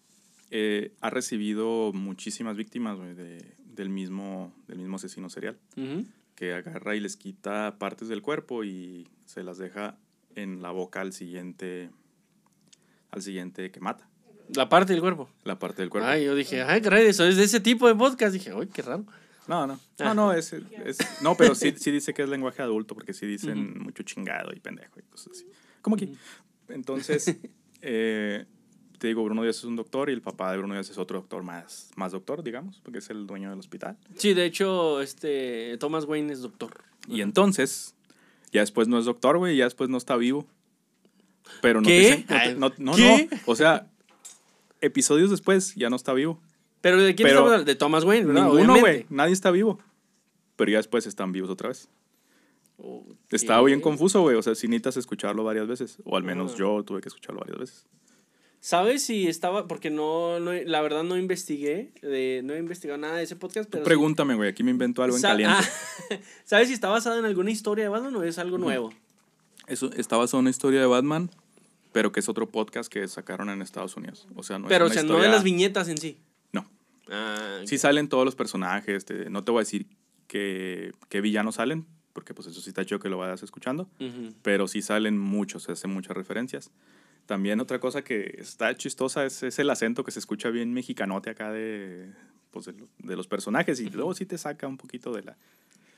eh, 0.51 0.93
ha 1.01 1.11
recibido 1.11 1.93
muchísimas 1.93 2.57
víctimas 2.57 2.97
güey, 2.99 3.15
de- 3.15 3.55
del, 3.65 3.89
mismo, 3.91 4.53
del 4.67 4.79
mismo 4.79 4.97
asesino 4.97 5.29
serial 5.31 5.59
Ujú. 5.77 6.05
que 6.35 6.55
agarra 6.55 6.97
y 6.97 7.01
les 7.01 7.17
quita 7.17 7.77
partes 7.79 8.09
del 8.09 8.23
cuerpo 8.23 8.65
y 8.65 9.09
se 9.27 9.43
las 9.43 9.59
deja 9.59 9.97
en 10.35 10.63
la 10.63 10.71
boca 10.71 11.01
al 11.01 11.13
siguiente 11.13 11.91
al 13.11 13.23
siguiente 13.23 13.71
que 13.71 13.81
mata 13.81 14.09
La 14.55 14.69
parte 14.69 14.93
del 14.93 15.01
cuerpo. 15.03 15.29
la 15.45 15.59
parte 15.59 15.83
del 15.83 15.91
cuerpo 15.91 16.09
Ay, 16.09 16.25
yo 16.25 16.35
dije, 16.35 16.63
ay, 16.63 16.81
caray, 16.81 17.07
eso 17.07 17.25
es 17.27 17.37
de 17.37 17.45
ese 17.45 17.61
tipo 17.61 17.87
de 17.89 17.95
podcast. 17.95 18.33
Dije, 18.33 18.53
ay, 18.55 18.69
qué 18.73 18.83
raro. 18.83 19.05
no 19.47 19.67
no 19.67 19.75
Ah. 19.99 20.05
no 20.07 20.15
no 20.15 20.33
es, 20.33 20.53
es- 20.53 20.99
no 21.23 21.35
pero 21.37 21.55
sí, 21.55 21.73
sí 21.77 21.91
dice 21.91 22.13
que 22.15 22.23
es 22.23 22.29
lenguaje 22.29 22.63
adulto 22.63 22.95
porque 22.95 23.13
sí 23.15 23.27
dicen 23.27 23.79
mucho 23.83 24.03
chingado 24.03 24.53
y 24.55 24.61
pendejo 24.61 24.99
y 25.01 25.03
cosas 25.05 25.33
así 25.33 25.47
como 25.83 25.97
aquí 25.97 26.13
entonces 26.69 27.37
eh, 27.83 28.45
te 28.99 29.07
digo 29.09 29.25
Bruno 29.25 29.43
Díaz 29.43 29.59
es 29.59 29.65
un 29.65 29.77
doctor 29.77 30.11
y 30.11 30.13
el 30.13 30.21
papá 30.23 30.51
de 30.53 30.59
Bruno 30.59 30.75
Díaz 30.75 30.91
es 30.91 30.99
otro 30.99 31.19
doctor 31.21 31.43
más 31.43 31.91
más 31.97 32.13
doctor 32.13 32.43
digamos 32.43 32.81
porque 32.83 32.99
es 32.99 33.09
el 33.11 33.27
dueño 33.27 33.51
del 33.51 33.59
hospital 33.59 33.97
Sí, 34.17 34.35
de 34.35 34.45
hecho, 34.45 35.01
este, 35.01 35.77
Thomas 35.79 36.05
Wayne 36.05 36.33
es 36.33 36.43
doctor. 36.43 36.83
Y 37.07 37.21
entonces, 37.23 37.95
ya 38.53 38.61
después 38.61 38.89
no 38.89 38.99
es 38.99 39.05
doctor, 39.05 39.39
güey, 39.39 39.57
ya 39.57 39.65
después 39.65 39.89
no 39.89 39.97
está 39.97 40.17
vivo. 40.17 40.47
Pero 41.63 41.81
no 41.81 41.87
¿Qué? 41.87 42.01
dicen- 42.01 42.27
no, 42.29 42.37
Ay, 42.37 42.55
no, 42.59 42.73
no, 42.79 42.97
¿qué? 42.97 43.29
no. 43.31 43.39
O 43.47 43.55
sea, 43.57 43.87
episodios 44.81 45.31
después 45.31 45.75
ya 45.75 45.89
no 45.91 45.97
está 45.97 46.13
vivo. 46.13 46.41
Pero 46.81 46.97
¿de 47.03 47.15
quién 47.15 47.27
Pero- 47.27 47.29
estamos 47.41 47.47
hablando? 47.53 47.65
De 47.65 47.75
Thomas 47.77 48.05
Wayne, 48.05 48.27
¿verdad? 48.27 48.45
Ninguno, 48.45 48.79
güey. 48.81 49.07
Nadie 49.09 49.33
está 49.33 49.51
vivo. 49.51 49.79
Pero 50.57 50.71
ya 50.73 50.77
después 50.79 51.07
están 51.07 51.33
vivos 51.33 51.49
otra 51.51 51.69
vez. 51.69 51.89
Ok. 52.77 53.15
Estaba 53.31 53.63
bien 53.67 53.81
confuso, 53.81 54.21
güey. 54.23 54.37
O 54.37 54.43
sea, 54.43 54.55
sí 54.55 54.69
necesitas 54.69 54.97
escucharlo 54.97 55.43
varias 55.45 55.67
veces. 55.67 55.99
O 56.05 56.17
al 56.17 56.23
menos 56.23 56.53
Ah. 56.53 56.57
yo 56.59 56.83
tuve 56.85 57.01
que 57.01 57.09
escucharlo 57.09 57.41
varias 57.41 57.59
veces. 57.59 57.87
¿Sabes 58.61 59.03
si 59.05 59.29
estaba? 59.29 59.69
Porque 59.69 59.89
no, 59.91 60.41
no 60.41 60.53
la 60.53 60.81
verdad 60.81 61.05
no 61.05 61.17
investigué, 61.17 61.93
de, 62.03 62.41
no 62.45 62.55
he 62.55 62.59
investigado 62.59 62.99
nada 62.99 63.17
de 63.17 63.23
ese 63.23 63.37
podcast, 63.37 63.71
pero... 63.71 63.85
sí- 63.85 63.87
Pregúntame, 63.89 64.35
güey. 64.35 64.49
Aquí 64.51 64.63
me 64.65 64.71
invento 64.73 65.03
algo 65.03 65.17
en 65.17 65.23
caliente. 65.23 65.57
Ah, 66.11 66.19
¿Sabes 66.45 66.69
si 66.69 66.75
está 66.75 66.89
basado 66.89 67.19
en 67.19 67.25
alguna 67.25 67.51
historia 67.51 67.85
de 67.85 67.89
Batman 67.89 68.15
o 68.17 68.23
es 68.25 68.39
algo 68.39 68.59
nuevo? 68.59 68.93
Eso 69.69 69.91
está 69.97 70.17
basado 70.17 70.39
en 70.41 70.45
una 70.45 70.51
historia 70.51 70.81
de 70.81 70.87
Batman, 70.87 71.31
pero 71.93 72.11
que 72.11 72.21
es 72.21 72.29
otro 72.29 72.49
podcast 72.49 72.91
que 72.93 73.07
sacaron 73.07 73.49
en 73.51 73.63
Estados 73.63 73.97
Unidos. 73.97 74.27
O 74.35 74.43
sea, 74.43 74.59
no 74.59 74.67
pero, 74.67 74.87
o 74.87 74.89
es 74.89 74.93
una 74.95 75.03
sea, 75.03 75.11
no 75.13 75.23
de 75.23 75.29
las 75.29 75.45
viñetas 75.45 75.89
en 75.89 75.99
sí. 75.99 76.19
No. 76.53 76.69
Ah, 77.11 77.61
Sí 77.65 77.79
salen 77.79 78.09
todos 78.09 78.25
los 78.25 78.35
personajes. 78.35 79.05
te- 79.05 79.31
no 79.31 79.45
te 79.45 79.53
voy 79.53 79.61
a 79.61 79.63
decir 79.63 79.87
que, 80.27 80.93
qué 81.09 81.21
villanos 81.21 81.57
salen, 81.57 81.87
porque 82.13 82.35
pues 82.35 82.49
eso 82.49 82.61
sí 82.61 82.71
está 82.71 82.85
chido 82.85 82.99
que 82.99 83.09
lo 83.09 83.19
vayas 83.19 83.43
escuchando. 83.45 83.89
ujú. 84.01 84.35
Pero 84.43 84.67
sí 84.69 84.83
salen 84.83 85.17
muchos, 85.19 85.63
se 85.63 85.73
hacen 85.73 85.91
muchas 85.93 86.17
referencias. 86.17 86.71
También 87.29 87.61
otra 87.61 87.79
cosa 87.79 88.03
que 88.03 88.37
está 88.39 88.75
chistosa 88.75 89.27
es, 89.27 89.43
es 89.43 89.59
el 89.59 89.69
acento 89.69 90.03
que 90.03 90.11
se 90.11 90.19
escucha 90.19 90.49
bien 90.49 90.73
mexicanote 90.73 91.29
acá 91.29 91.53
de, 91.53 92.11
pues, 92.51 92.65
de, 92.65 92.73
lo- 92.73 92.89
de 93.01 93.17
los 93.17 93.29
personajes 93.29 93.79
y 93.81 93.91
luego 93.91 94.15
sí 94.15 94.25
te 94.25 94.39
saca 94.39 94.67
un 94.67 94.79
poquito 94.79 95.13
de 95.13 95.23
la... 95.25 95.37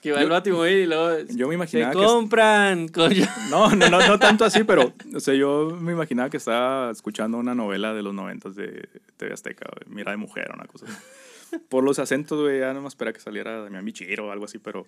Que 0.03 0.11
va 0.11 0.19
el 0.23 0.27
Yo- 0.27 0.33
Batimóvil 0.33 0.73
y 0.79 0.87
luego... 0.87 1.19
Yo 1.29 1.47
me 1.47 1.55
imaginaba 1.55 1.93
que... 1.93 1.99
compran 2.05 2.89
con... 2.89 3.13
No, 3.51 3.71
no, 3.77 3.89
no, 3.89 4.05
no 4.09 4.19
tanto 4.19 4.45
así, 4.45 4.65
pero 4.65 4.93
o 5.15 5.21
sea, 5.21 5.35
yo 5.35 5.79
me 5.81 5.93
imaginaba 5.93 6.31
que 6.31 6.39
estaba 6.39 6.91
escuchando 6.91 7.39
una 7.39 7.55
novela 7.55 7.95
de 7.95 8.03
los 8.03 8.13
noventas 8.13 8.57
de 8.57 8.89
TV 9.17 9.33
Azteca, 9.33 9.71
Mira 9.87 10.11
de 10.11 10.17
Mujer, 10.17 10.51
una 10.53 10.65
cosa 10.65 10.87
así. 10.87 11.59
Por 11.69 11.85
los 11.85 12.01
acentos, 12.01 12.41
güey, 12.41 12.59
ya 12.59 12.75
no 12.75 12.81
me 12.83 12.89
espera 12.89 13.13
que 13.13 13.21
saliera 13.21 13.63
Damián 13.63 13.85
Bichir 13.85 14.21
o 14.21 14.33
algo 14.33 14.47
así, 14.47 14.59
pero 14.59 14.85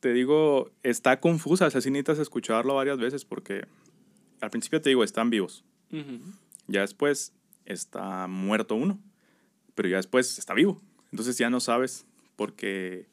te 0.00 0.12
digo, 0.14 0.70
está 0.82 1.20
confusa, 1.20 1.66
o 1.66 1.70
sea, 1.70 1.82
sí 1.82 1.90
necesitas 1.90 2.18
escucharlo 2.20 2.74
varias 2.76 2.98
veces 2.98 3.24
porque 3.26 3.66
al 4.40 4.50
principio 4.50 4.80
te 4.80 4.90
digo, 4.90 5.04
están 5.04 5.30
vivos, 5.30 5.64
ya 6.66 6.80
después 6.82 7.32
está 7.66 8.26
muerto 8.26 8.74
uno, 8.74 8.98
pero 9.74 9.88
ya 9.88 9.96
después 9.96 10.38
está 10.38 10.54
vivo. 10.54 10.80
Entonces 11.12 11.36
ya 11.38 11.50
no 11.50 11.58
sabes 11.60 12.06
porque 12.36 13.06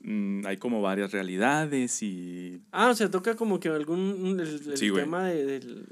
mm, 0.00 0.46
hay 0.46 0.56
como 0.56 0.80
varias 0.80 1.10
realidades 1.12 2.02
y 2.02 2.60
Ah, 2.70 2.90
o 2.90 2.94
sea, 2.94 3.10
toca 3.10 3.34
como 3.34 3.58
que 3.60 3.68
algún... 3.68 4.38
El, 4.40 4.70
el 4.70 4.76
Sí, 4.78 4.88
güey. 4.88 5.04
tema 5.04 5.26
de- 5.28 5.44
del 5.44 5.86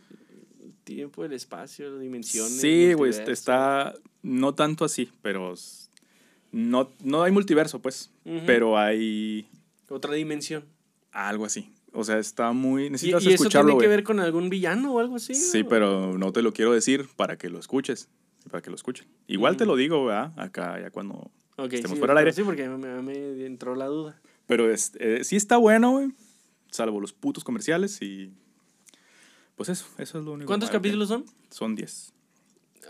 tiempo, 0.84 1.24
el 1.24 1.32
espacio, 1.32 1.98
dimensiones. 1.98 2.60
Sí, 2.60 2.92
güey, 2.92 3.10
está 3.26 3.94
no 4.22 4.54
tanto 4.54 4.84
así, 4.84 5.10
pero 5.22 5.54
no, 6.52 6.90
no 7.02 7.22
hay 7.24 7.32
multiverso, 7.32 7.80
pues, 7.82 8.10
pero 8.46 8.78
hay 8.78 9.48
Otra 9.88 10.14
dimensión. 10.14 10.64
algo 11.10 11.44
así. 11.44 11.72
O 11.98 12.04
sea, 12.04 12.18
está 12.18 12.52
muy... 12.52 12.86
¿Y, 12.86 12.90
Necesitas 12.90 13.22
y 13.24 13.28
eso 13.28 13.34
escucharlo, 13.44 13.68
tiene 13.70 13.80
que 13.80 13.86
güey. 13.86 13.96
ver 13.96 14.04
con 14.04 14.20
algún 14.20 14.50
villano 14.50 14.92
o 14.92 14.98
algo 15.00 15.16
así? 15.16 15.34
Sí, 15.34 15.62
o- 15.62 15.68
pero 15.68 16.18
no 16.18 16.30
te 16.32 16.42
lo 16.42 16.52
quiero 16.52 16.72
decir 16.72 17.08
para 17.16 17.38
que 17.38 17.48
lo 17.48 17.58
escuches, 17.58 18.08
para 18.50 18.60
que 18.62 18.68
lo 18.70 18.76
escuchen. 18.76 19.06
Igual 19.26 19.56
te 19.56 19.64
Ujú. 19.64 19.72
lo 19.72 19.76
digo, 19.76 20.04
¿verdad? 20.04 20.32
Acá 20.38 20.78
ya 20.80 20.90
cuando... 20.90 21.30
Ok, 21.56 21.72
estemos 21.72 21.92
sí, 21.96 21.98
fuera 21.98 22.12
al 22.12 22.18
aire. 22.18 22.32
Sí, 22.34 22.42
porque 22.42 22.68
me, 22.68 23.00
me 23.02 23.46
entró 23.46 23.74
la 23.74 23.86
duda. 23.86 24.20
Pero 24.46 24.70
es, 24.70 24.92
eh, 25.00 25.24
sí 25.24 25.36
está 25.36 25.56
bueno, 25.56 25.92
güey, 25.92 26.12
salvo 26.70 27.00
los 27.00 27.12
putos 27.14 27.42
comerciales 27.44 28.00
y... 28.02 28.30
Pues 29.56 29.70
eso, 29.70 29.86
eso 29.96 30.18
es 30.18 30.24
lo 30.26 30.32
único. 30.32 30.46
¿Cuántos 30.48 30.68
que- 30.68 30.76
capítulos 30.76 31.08
son? 31.08 31.24
Son 31.50 31.74
10. 31.74 32.12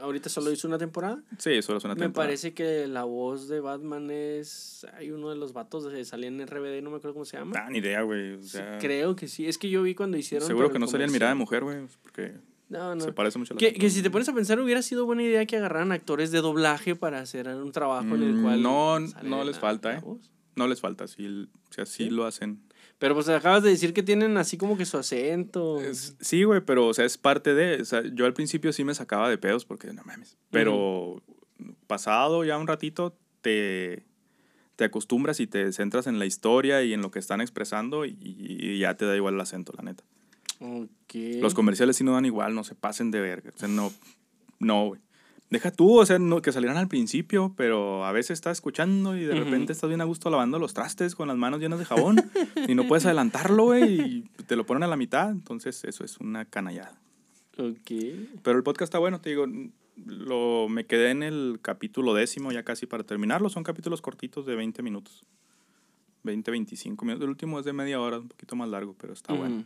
Ahorita 0.00 0.28
solo 0.28 0.50
hizo 0.52 0.68
una 0.68 0.78
temporada. 0.78 1.22
Sí, 1.38 1.60
solo 1.62 1.78
es 1.78 1.84
una 1.84 1.94
Me 1.94 2.00
temporada. 2.02 2.28
parece 2.28 2.52
que 2.54 2.86
la 2.86 3.04
voz 3.04 3.48
de 3.48 3.60
Batman 3.60 4.10
es. 4.10 4.86
Hay 4.94 5.10
uno 5.10 5.30
de 5.30 5.36
los 5.36 5.52
vatos 5.52 5.86
que 5.88 6.04
salía 6.04 6.28
en 6.28 6.40
RBD, 6.46 6.82
no 6.82 6.90
me 6.90 6.96
acuerdo 6.96 7.14
cómo 7.14 7.24
se 7.24 7.36
llama. 7.38 7.52
Ah, 7.58 7.68
ni 7.70 7.78
idea, 7.78 8.02
güey. 8.02 8.34
O 8.34 8.42
Sí, 8.42 8.48
sea, 8.50 8.78
creo 8.78 9.16
que 9.16 9.28
sí. 9.28 9.46
Es 9.46 9.58
que 9.58 9.68
yo 9.70 9.82
vi 9.82 9.94
cuando 9.94 10.16
hicieron. 10.16 10.46
seguro 10.46 10.70
que 10.70 10.78
no 10.78 10.86
salía 10.86 11.06
en 11.06 11.12
mirada 11.12 11.32
de 11.32 11.36
mujer, 11.38 11.64
güey, 11.64 11.86
porque 12.02 12.34
No, 12.68 12.94
no. 12.94 13.00
se 13.00 13.12
parece 13.12 13.38
mucho 13.38 13.52
a 13.52 13.56
la 13.56 13.58
Que, 13.58 13.72
que 13.74 13.90
si 13.90 14.02
te 14.02 14.10
pones 14.10 14.28
a 14.28 14.34
pensar, 14.34 14.58
hubiera 14.60 14.82
sido 14.82 15.06
buena 15.06 15.22
idea 15.22 15.46
que 15.46 15.56
agarraran 15.56 15.92
actores 15.92 16.30
de 16.30 16.40
doblaje 16.40 16.94
para 16.96 17.20
hacer 17.20 17.48
un 17.48 17.72
trabajo 17.72 18.14
en 18.14 18.22
el 18.22 18.34
Mm, 18.34 18.42
cual. 18.42 18.62
no, 18.62 18.98
no 19.00 19.38
la- 19.38 19.44
les 19.44 19.58
falta, 19.58 19.90
la 19.92 19.98
¿eh? 19.98 20.00
voz. 20.04 20.30
No 20.56 20.66
les 20.68 20.80
falta, 20.80 21.06
sí, 21.06 21.26
o 21.68 21.72
sea, 21.72 21.84
sí, 21.86 22.04
¿Sí? 22.04 22.10
lo 22.10 22.24
hacen. 22.24 22.60
Pero 22.98 23.14
pues 23.14 23.28
acabas 23.28 23.62
de 23.62 23.70
decir 23.70 23.92
que 23.92 24.02
tienen 24.02 24.36
así 24.38 24.56
como 24.56 24.76
que 24.78 24.86
su 24.86 24.96
acento. 24.96 25.80
Es- 25.80 26.16
sí, 26.20 26.44
güey, 26.44 26.60
pero, 26.62 26.86
o 26.86 26.94
sea, 26.94 27.04
es 27.04 27.18
parte 27.18 27.54
de, 27.54 27.82
o 27.82 27.84
sea, 27.84 28.02
yo 28.14 28.24
al 28.24 28.32
principio 28.34 28.72
sí 28.72 28.84
me 28.84 28.94
sacaba 28.94 29.28
de 29.28 29.36
pedos 29.38 29.64
porque, 29.66 29.92
no 29.92 30.02
mames, 30.04 30.36
pero 30.50 31.22
pasado 31.86 32.44
ya 32.44 32.56
un 32.58 32.66
ratito 32.66 33.16
te, 33.42 34.04
te 34.76 34.84
acostumbras 34.84 35.40
y 35.40 35.46
te 35.46 35.72
centras 35.72 36.06
en 36.06 36.18
la 36.18 36.26
historia 36.26 36.82
y 36.82 36.92
en 36.94 37.02
lo 37.02 37.10
que 37.10 37.18
están 37.18 37.40
expresando 37.40 38.04
y, 38.06 38.16
y 38.20 38.78
ya 38.78 38.96
te 38.96 39.04
da 39.04 39.14
igual 39.16 39.34
el 39.34 39.40
acento, 39.40 39.72
la 39.76 39.82
neta. 39.84 40.02
Los 41.40 41.52
comerciales 41.54 41.96
sí 41.96 42.04
no 42.04 42.12
dan 42.12 42.24
igual, 42.24 42.54
no 42.54 42.64
se 42.64 42.74
pasen 42.74 43.10
de 43.10 43.20
verga, 43.20 43.52
o 43.54 43.58
sea, 43.58 43.68
no, 43.68 43.92
no, 44.58 44.86
güey. 44.86 45.00
Deja 45.48 45.70
tú, 45.70 46.00
o 46.00 46.06
sea, 46.06 46.18
no, 46.18 46.42
que 46.42 46.50
salieran 46.50 46.76
al 46.76 46.88
principio, 46.88 47.54
pero 47.56 48.04
a 48.04 48.10
veces 48.10 48.32
estás 48.32 48.56
escuchando 48.56 49.16
y 49.16 49.24
de 49.24 49.34
repente 49.34 49.72
estás 49.72 49.88
bien 49.88 50.00
a 50.00 50.04
gusto 50.04 50.28
lavando 50.28 50.58
los 50.58 50.74
trastes 50.74 51.14
con 51.14 51.28
las 51.28 51.36
manos 51.36 51.60
llenas 51.60 51.78
de 51.78 51.84
jabón 51.84 52.16
y 52.66 52.74
no 52.74 52.88
puedes 52.88 53.06
adelantarlo, 53.06 53.66
güey, 53.66 54.00
y 54.00 54.22
te 54.46 54.56
lo 54.56 54.66
ponen 54.66 54.82
a 54.82 54.88
la 54.88 54.96
mitad, 54.96 55.30
entonces 55.30 55.84
eso 55.84 56.04
es 56.04 56.18
una 56.18 56.46
canallada. 56.46 56.98
Ok. 57.58 57.90
Pero 58.42 58.58
el 58.58 58.64
podcast 58.64 58.88
está 58.88 58.98
bueno, 58.98 59.20
te 59.20 59.30
digo, 59.30 59.46
lo, 60.04 60.68
me 60.68 60.84
quedé 60.84 61.10
en 61.10 61.22
el 61.22 61.60
capítulo 61.62 62.12
décimo 62.12 62.50
ya 62.50 62.64
casi 62.64 62.86
para 62.86 63.04
terminarlo, 63.04 63.48
son 63.48 63.62
capítulos 63.62 64.02
cortitos 64.02 64.46
de 64.46 64.56
20 64.56 64.82
minutos. 64.82 65.24
20, 66.24 66.50
25 66.50 67.04
minutos. 67.04 67.24
El 67.24 67.30
último 67.30 67.60
es 67.60 67.64
de 67.64 67.72
media 67.72 68.00
hora, 68.00 68.18
un 68.18 68.28
poquito 68.28 68.56
más 68.56 68.68
largo, 68.68 68.96
pero 68.98 69.12
está 69.12 69.32
bueno. 69.32 69.64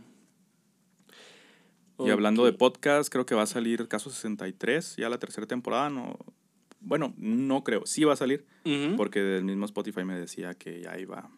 Ujú. 2.01 2.09
Y 2.09 2.11
hablando 2.11 2.45
de 2.45 2.53
podcast, 2.53 3.11
creo 3.11 3.27
que 3.27 3.35
va 3.35 3.43
a 3.43 3.47
salir 3.47 3.89
Caso 3.89 4.11
63, 4.11 4.97
ya 4.97 5.09
la 5.09 5.19
tercera 5.19 5.47
temporada, 5.47 5.91
no... 5.91 6.17
Bueno, 6.83 7.13
no 7.19 7.63
creo, 7.63 7.85
sí 7.87 8.05
va 8.05 8.15
a 8.15 8.17
salir, 8.17 8.47
Ujú. 8.65 8.97
porque 8.97 9.21
del 9.21 9.45
mismo 9.45 9.67
Spotify 9.67 10.05
me 10.05 10.19
decía 10.19 10.55
que 10.55 10.81
ya 10.81 10.99
iba... 10.99 11.31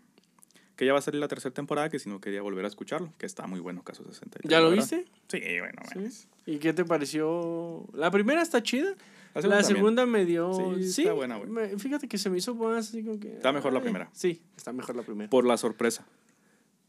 Que 0.77 0.87
ya 0.87 0.93
va 0.93 1.01
a 1.01 1.03
salir 1.03 1.21
la 1.21 1.29
tercera 1.29 1.53
temporada, 1.53 1.89
que 1.91 1.99
si 1.99 2.09
no 2.09 2.21
quería 2.21 2.43
volver 2.43 2.65
a 2.65 2.69
escucharlo, 2.69 3.13
que 3.19 3.27
está 3.27 3.47
muy 3.47 3.61
bueno 3.61 3.83
Caso 3.83 4.05
63. 4.05 4.51
¿Ya 4.51 4.59
la 4.59 4.65
lo 4.65 4.71
verdad. 4.71 4.89
viste? 4.91 5.05
Sí, 5.29 5.43
bueno, 5.61 5.83
Sí. 6.11 6.27
¿Y 6.47 6.59
qué 6.59 6.73
te 6.73 6.85
pareció? 6.85 7.87
La 7.93 8.11
primera 8.11 8.41
está 8.43 8.63
chida. 8.63 8.95
La 9.35 9.41
La 9.41 9.43
segunda 9.43 9.63
segunda, 9.65 10.03
también. 10.03 10.25
me 10.25 10.27
dio. 10.31 10.53
Sí, 10.79 10.93
Sí, 10.93 11.03
está 11.03 11.13
buena, 11.15 11.37
güey. 11.39 11.79
Fíjate 11.79 12.07
que 12.09 12.19
se 12.19 12.29
me 12.31 12.39
hizo 12.39 12.55
más 12.55 12.89
así 12.89 13.03
como 13.03 13.19
que. 13.21 13.35
Está 13.35 13.53
mejor 13.53 13.73
la 13.73 13.81
primera. 13.81 14.11
Sí, 14.13 14.43
está 14.57 14.73
mejor 14.73 14.95
la 14.97 15.03
primera. 15.03 15.31
Por 15.31 15.47
la 15.47 15.57
sorpresa. 15.57 16.07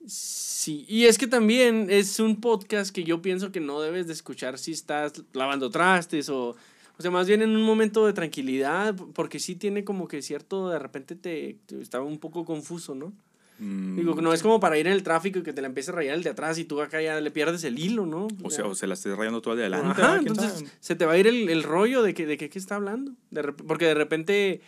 Sí, 0.06 0.86
y 0.88 1.06
es 1.06 1.18
que 1.18 1.28
también 1.28 1.88
es 1.90 2.20
un 2.20 2.40
podcast 2.40 2.94
que 2.94 3.04
yo 3.04 3.22
pienso 3.22 3.52
que 3.52 3.60
no 3.60 3.82
debes 3.82 4.08
de 4.08 4.14
escuchar 4.14 4.58
si 4.58 4.72
estás 4.72 5.14
lavando 5.34 5.70
trastes 5.70 6.30
o. 6.30 6.56
O 6.96 7.02
sea, 7.02 7.10
más 7.10 7.28
bien 7.28 7.42
en 7.42 7.56
un 7.56 7.64
momento 7.64 8.06
de 8.06 8.14
tranquilidad, 8.14 8.96
porque 9.14 9.40
sí 9.40 9.56
tiene 9.56 9.84
como 9.84 10.08
que 10.08 10.22
cierto, 10.22 10.70
de 10.70 10.78
repente 10.78 11.16
te, 11.16 11.58
te 11.66 11.82
estaba 11.82 12.06
un 12.06 12.20
poco 12.20 12.46
confuso, 12.46 12.94
¿no? 12.94 13.14
Mm, 13.60 13.96
Digo, 13.96 14.16
no 14.22 14.34
es 14.34 14.42
como 14.42 14.60
para 14.60 14.78
ir 14.78 14.88
en 14.88 14.94
el 14.94 15.04
tráfico 15.04 15.40
y 15.40 15.44
que 15.44 15.54
te 15.54 15.62
la 15.62 15.68
empiece 15.68 15.92
a 15.92 15.96
rayar 15.96 16.16
el 16.16 16.24
de 16.24 16.30
atrás 16.30 16.58
y 16.58 16.66
tú 16.66 16.82
acá 16.82 17.02
ya 17.02 17.20
le 17.20 17.32
pierdes 17.32 17.64
el 17.64 17.80
hilo, 17.80 18.06
¿no? 18.06 18.28
O 18.44 18.50
sea, 18.50 18.66
o 18.66 18.76
se 18.76 18.88
la 18.88 18.96
estés 18.96 19.16
rayando 19.16 19.42
todo 19.42 19.56
de 19.56 19.64
adelante. 19.64 19.90
Ajá, 19.90 20.02
¿verdad? 20.02 20.18
¿Quién 20.20 20.28
entonces 20.30 20.54
sabe? 20.60 20.70
se 20.80 20.96
te 20.96 21.06
va 21.06 21.14
a 21.14 21.18
ir 21.18 21.28
el, 21.28 21.50
el 21.50 21.64
rollo 21.64 22.04
de 22.04 22.14
que, 22.14 22.26
de 22.26 22.38
que 22.38 22.50
qué 22.50 22.60
está 22.60 22.76
hablando. 22.76 23.14
De 23.32 23.44
porque 23.54 23.86
de 23.86 23.94
repente, 23.94 24.62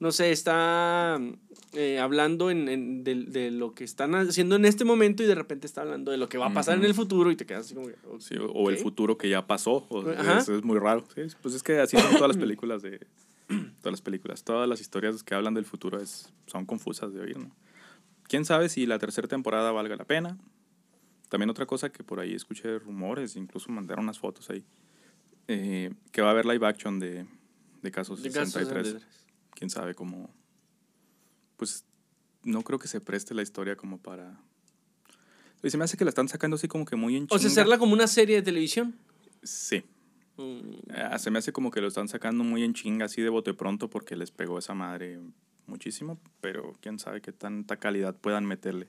no 0.00 0.12
sé, 0.12 0.32
está 0.32 1.20
eh, 1.74 1.98
hablando 1.98 2.50
en, 2.50 2.68
en- 2.68 3.04
de, 3.04 3.14
de 3.24 3.50
lo 3.50 3.74
que 3.74 3.84
están 3.84 4.14
haciendo 4.14 4.56
en 4.56 4.64
este 4.64 4.84
momento 4.84 5.22
y 5.22 5.26
de 5.26 5.34
repente 5.34 5.66
está 5.66 5.82
hablando 5.82 6.10
de 6.10 6.18
lo 6.18 6.28
que 6.28 6.38
va 6.38 6.46
a 6.46 6.52
pasar 6.54 6.74
en 6.74 6.80
Ujú. 6.80 6.88
el 6.88 6.94
futuro 6.94 7.30
y 7.30 7.36
te 7.36 7.46
quedas 7.46 7.66
así 7.66 7.74
como 7.74 7.86
que, 7.88 7.94
ok. 8.06 8.20
Sí, 8.20 8.34
o- 8.38 8.70
el 8.70 8.76
futuro 8.78 9.16
que 9.16 9.28
ya 9.28 9.46
pasó. 9.46 9.86
o- 9.88 10.10
eso 10.10 10.54
es 10.56 10.62
muy 10.64 10.78
raro. 10.78 11.04
Sí, 11.14 11.22
pues 11.42 11.54
es 11.54 11.62
que 11.62 11.78
así 11.80 11.96
son 11.96 12.12
todas 12.12 12.28
las 12.28 12.36
películas 12.36 12.82
de. 12.82 13.00
Todas 13.82 13.92
las 13.92 14.00
películas. 14.02 14.44
Todas 14.44 14.66
las 14.68 14.80
historias 14.80 15.22
que 15.22 15.34
hablan 15.34 15.52
del 15.54 15.64
futuro 15.66 16.00
es, 16.00 16.32
son 16.46 16.64
confusas 16.64 17.12
de 17.12 17.20
oír, 17.20 17.38
¿no? 17.38 17.50
Quién 18.28 18.44
sabe 18.46 18.68
si 18.70 18.86
la 18.86 18.98
tercera 18.98 19.28
temporada 19.28 19.72
valga 19.72 19.96
la 19.96 20.04
pena. 20.06 20.38
También 21.28 21.50
otra 21.50 21.66
cosa 21.66 21.90
que 21.90 22.02
por 22.04 22.20
ahí 22.20 22.32
escuché 22.34 22.78
rumores, 22.78 23.36
incluso 23.36 23.70
mandaron 23.70 24.04
unas 24.04 24.18
fotos 24.18 24.48
ahí. 24.50 24.64
eh, 25.48 25.90
que 26.12 26.22
va 26.22 26.28
a 26.28 26.30
haber 26.30 26.46
live 26.46 26.64
action 26.66 26.98
de, 27.00 27.26
de 27.82 27.90
Casos 27.90 28.22
De 28.22 28.30
casos 28.30 28.52
63. 28.52 28.86
63. 28.86 29.24
Quién 29.54 29.68
sabe 29.70 29.94
cómo. 29.94 30.30
Pues 31.62 31.84
no 32.42 32.62
creo 32.62 32.80
que 32.80 32.88
se 32.88 33.00
preste 33.00 33.34
la 33.34 33.42
historia 33.42 33.76
como 33.76 33.98
para. 33.98 34.36
Y 35.62 35.70
se 35.70 35.78
me 35.78 35.84
hace 35.84 35.96
que 35.96 36.02
la 36.04 36.08
están 36.08 36.26
sacando 36.28 36.56
así 36.56 36.66
como 36.66 36.84
que 36.84 36.96
muy 36.96 37.14
en 37.14 37.26
O 37.26 37.28
sea, 37.28 37.38
chinga. 37.38 37.52
hacerla 37.52 37.78
como 37.78 37.92
una 37.92 38.08
serie 38.08 38.34
de 38.34 38.42
televisión. 38.42 38.96
Sí. 39.44 39.84
Mm, 40.38 40.72
Ah, 40.92 41.16
se 41.20 41.30
me 41.30 41.38
hace 41.38 41.52
como 41.52 41.70
que 41.70 41.80
lo 41.80 41.86
están 41.86 42.08
sacando 42.08 42.42
muy 42.42 42.64
en 42.64 42.74
chinga, 42.74 43.04
así 43.04 43.22
de 43.22 43.28
bote 43.28 43.54
pronto, 43.54 43.88
porque 43.88 44.16
les 44.16 44.32
pegó 44.32 44.58
esa 44.58 44.74
madre 44.74 45.20
muchísimo, 45.68 46.18
pero 46.40 46.72
quién 46.80 46.98
sabe 46.98 47.20
qué 47.20 47.30
tanta 47.30 47.76
calidad 47.76 48.16
puedan 48.16 48.44
meterle. 48.44 48.88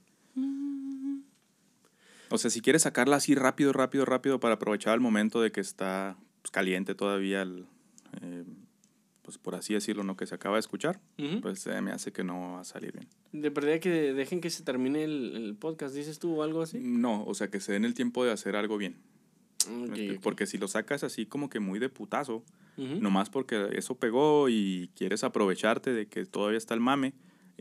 O 2.32 2.40
sea, 2.40 2.50
si 2.50 2.60
quieres 2.62 2.82
sacarla 2.82 3.18
así 3.18 3.36
rápido, 3.36 3.72
rápido, 3.72 4.06
rápido 4.06 4.40
para 4.40 4.56
aprovechar 4.56 4.96
el 4.96 5.00
momento 5.00 5.42
de 5.44 5.52
que 5.52 5.62
está 5.62 6.18
pues, 6.42 6.50
caliente 6.50 6.96
todavía 6.96 7.44
el, 7.44 7.68
eh, 8.24 8.46
pues 9.24 9.38
por 9.40 9.56
así 9.56 9.74
decirlo, 9.74 10.04
no 10.04 10.16
que 10.16 10.28
se 10.28 10.36
acaba 10.36 10.56
de 10.58 10.60
escuchar, 10.60 11.00
Ujú. 11.18 11.42
pues 11.42 11.60
se 11.60 11.82
me 11.82 11.92
hace 11.92 12.12
que 12.12 12.24
no 12.24 12.54
va 12.54 12.60
a 12.60 12.64
salir 12.64 12.92
bien. 12.94 13.08
De 13.32 13.50
verdad 13.50 13.80
que 13.80 13.90
dejen 14.14 14.40
que 14.42 14.50
se 14.52 14.64
termine 14.64 15.04
el, 15.04 15.36
el 15.36 15.56
podcast, 15.56 15.96
dices 15.96 16.20
tú 16.20 16.36
o 16.36 16.44
algo 16.44 16.62
así. 16.62 16.78
No, 16.80 17.24
o 17.26 17.34
sea, 17.34 17.48
que 17.50 17.60
se 17.60 17.72
den 17.72 17.86
el 17.86 17.94
tiempo 17.96 18.24
de 18.24 18.32
hacer 18.32 18.56
algo 18.56 18.78
bien. 18.78 18.98
¿me 19.70 19.84
Ok, 19.86 19.90
explico? 19.90 20.14
ok. 20.16 20.22
Porque 20.24 20.46
si 20.46 20.58
lo 20.58 20.68
sacas 20.68 21.04
así 21.04 21.26
como 21.26 21.50
que 21.50 21.60
muy 21.60 21.80
de 21.80 21.90
putazo, 21.90 22.44
Ujú. 22.78 22.96
nomás 23.02 23.30
porque 23.30 23.70
eso 23.74 23.96
pegó 23.96 24.50
y 24.50 24.90
quieres 24.96 25.24
aprovecharte 25.24 25.94
de 25.94 26.08
que 26.08 26.26
todavía 26.26 26.58
está 26.58 26.74
el 26.74 26.80
mame, 26.82 27.14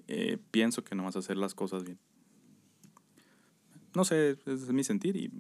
eh, 0.09 0.39
pienso 0.51 0.83
que 0.85 0.95
no 0.97 1.05
vas 1.05 1.15
a 1.17 1.21
hacer 1.21 1.37
las 1.37 1.55
cosas 1.55 1.85
bien. 1.85 1.99
No 3.95 4.05
sé, 4.05 4.31
ese 4.31 4.53
es 4.53 4.73
mi 4.73 4.85
sentir 4.85 5.17
y 5.17 5.31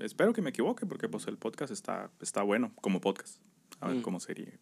espero 0.00 0.32
que 0.32 0.42
me 0.42 0.50
equivoque 0.50 0.86
porque 0.86 1.08
pues 1.08 1.26
el 1.26 1.38
podcast 1.38 1.72
está, 1.72 2.10
está 2.20 2.42
bueno 2.42 2.72
como 2.80 3.00
podcast. 3.00 3.40
A 3.80 3.88
ver 3.88 3.96
Mm. 3.96 4.02
cómo 4.02 4.20
sería 4.20 4.52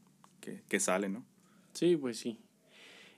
que, 0.41 0.63
que 0.69 0.81
sale, 0.81 1.09
¿no? 1.09 1.25
Sí, 1.73 1.97
pues 1.97 2.19
sí. 2.19 2.37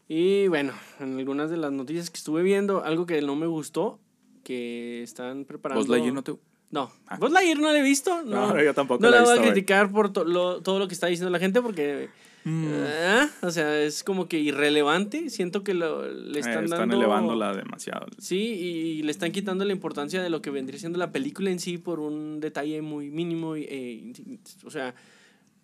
Y 0.09 0.49
bueno, 0.49 0.73
en 1.01 1.19
algunas 1.19 1.51
de 1.51 1.57
las 1.57 1.73
noticias 1.73 2.11
que 2.11 2.19
estuve 2.19 2.43
viendo, 2.43 2.85
algo 2.85 3.07
que 3.07 3.21
no 3.23 3.35
me 3.37 3.47
gustó, 3.47 3.99
que 4.45 5.03
están 5.03 5.45
preparando... 5.45 5.81
Buzz 5.81 5.89
Lightyear 5.89 6.15
no 6.15 6.23
te... 6.23 6.35
No, 6.71 6.91
Ah. 7.07 7.17
Buzz 7.19 7.33
Lightyear 7.33 7.59
no 7.59 7.71
la 7.73 7.79
he 7.79 7.83
visto. 7.83 8.23
No, 8.25 8.49
No, 8.55 8.63
yo 8.63 8.75
tampoco 8.75 9.03
No 9.03 9.11
la 9.11 9.23
voy 9.23 9.39
a 9.39 9.43
criticar 9.43 9.91
por 9.91 10.13
to- 10.13 10.25
lo- 10.25 10.61
todo 10.63 10.79
lo 10.79 10.89
que 10.89 10.95
está 10.95 11.07
diciendo 11.07 11.31
la 11.31 11.39
gente 11.39 11.61
porque... 11.63 12.09
Mm. 12.45 12.67
ah, 12.75 13.29
o 13.43 13.51
sea, 13.53 13.81
es 13.83 14.03
como 14.03 14.27
que 14.27 14.39
irrelevante. 14.41 15.31
Siento 15.31 15.63
que 15.63 15.75
lo, 15.75 16.11
le 16.11 16.39
Eh, 16.39 16.41
están, 16.41 16.65
están 16.65 16.81
dando... 16.81 16.97
elevándola 16.97 17.55
demasiado. 17.55 18.07
Sí, 18.19 18.37
y 18.39 19.03
le 19.03 19.13
están 19.13 19.31
quitando 19.33 19.65
la 19.65 19.73
importancia 19.73 20.21
de 20.23 20.29
lo 20.29 20.43
que 20.43 20.51
vendría 20.51 20.81
siendo 20.81 20.99
la 20.99 21.13
película 21.13 21.51
en 21.51 21.61
sí 21.61 21.79
por 21.79 22.01
un 22.01 22.41
detalle 22.41 22.83
muy 22.83 23.11
mínimo. 23.11 23.57
y, 23.57 23.63
eh, 23.69 24.39
o 24.65 24.71
sea, 24.71 24.95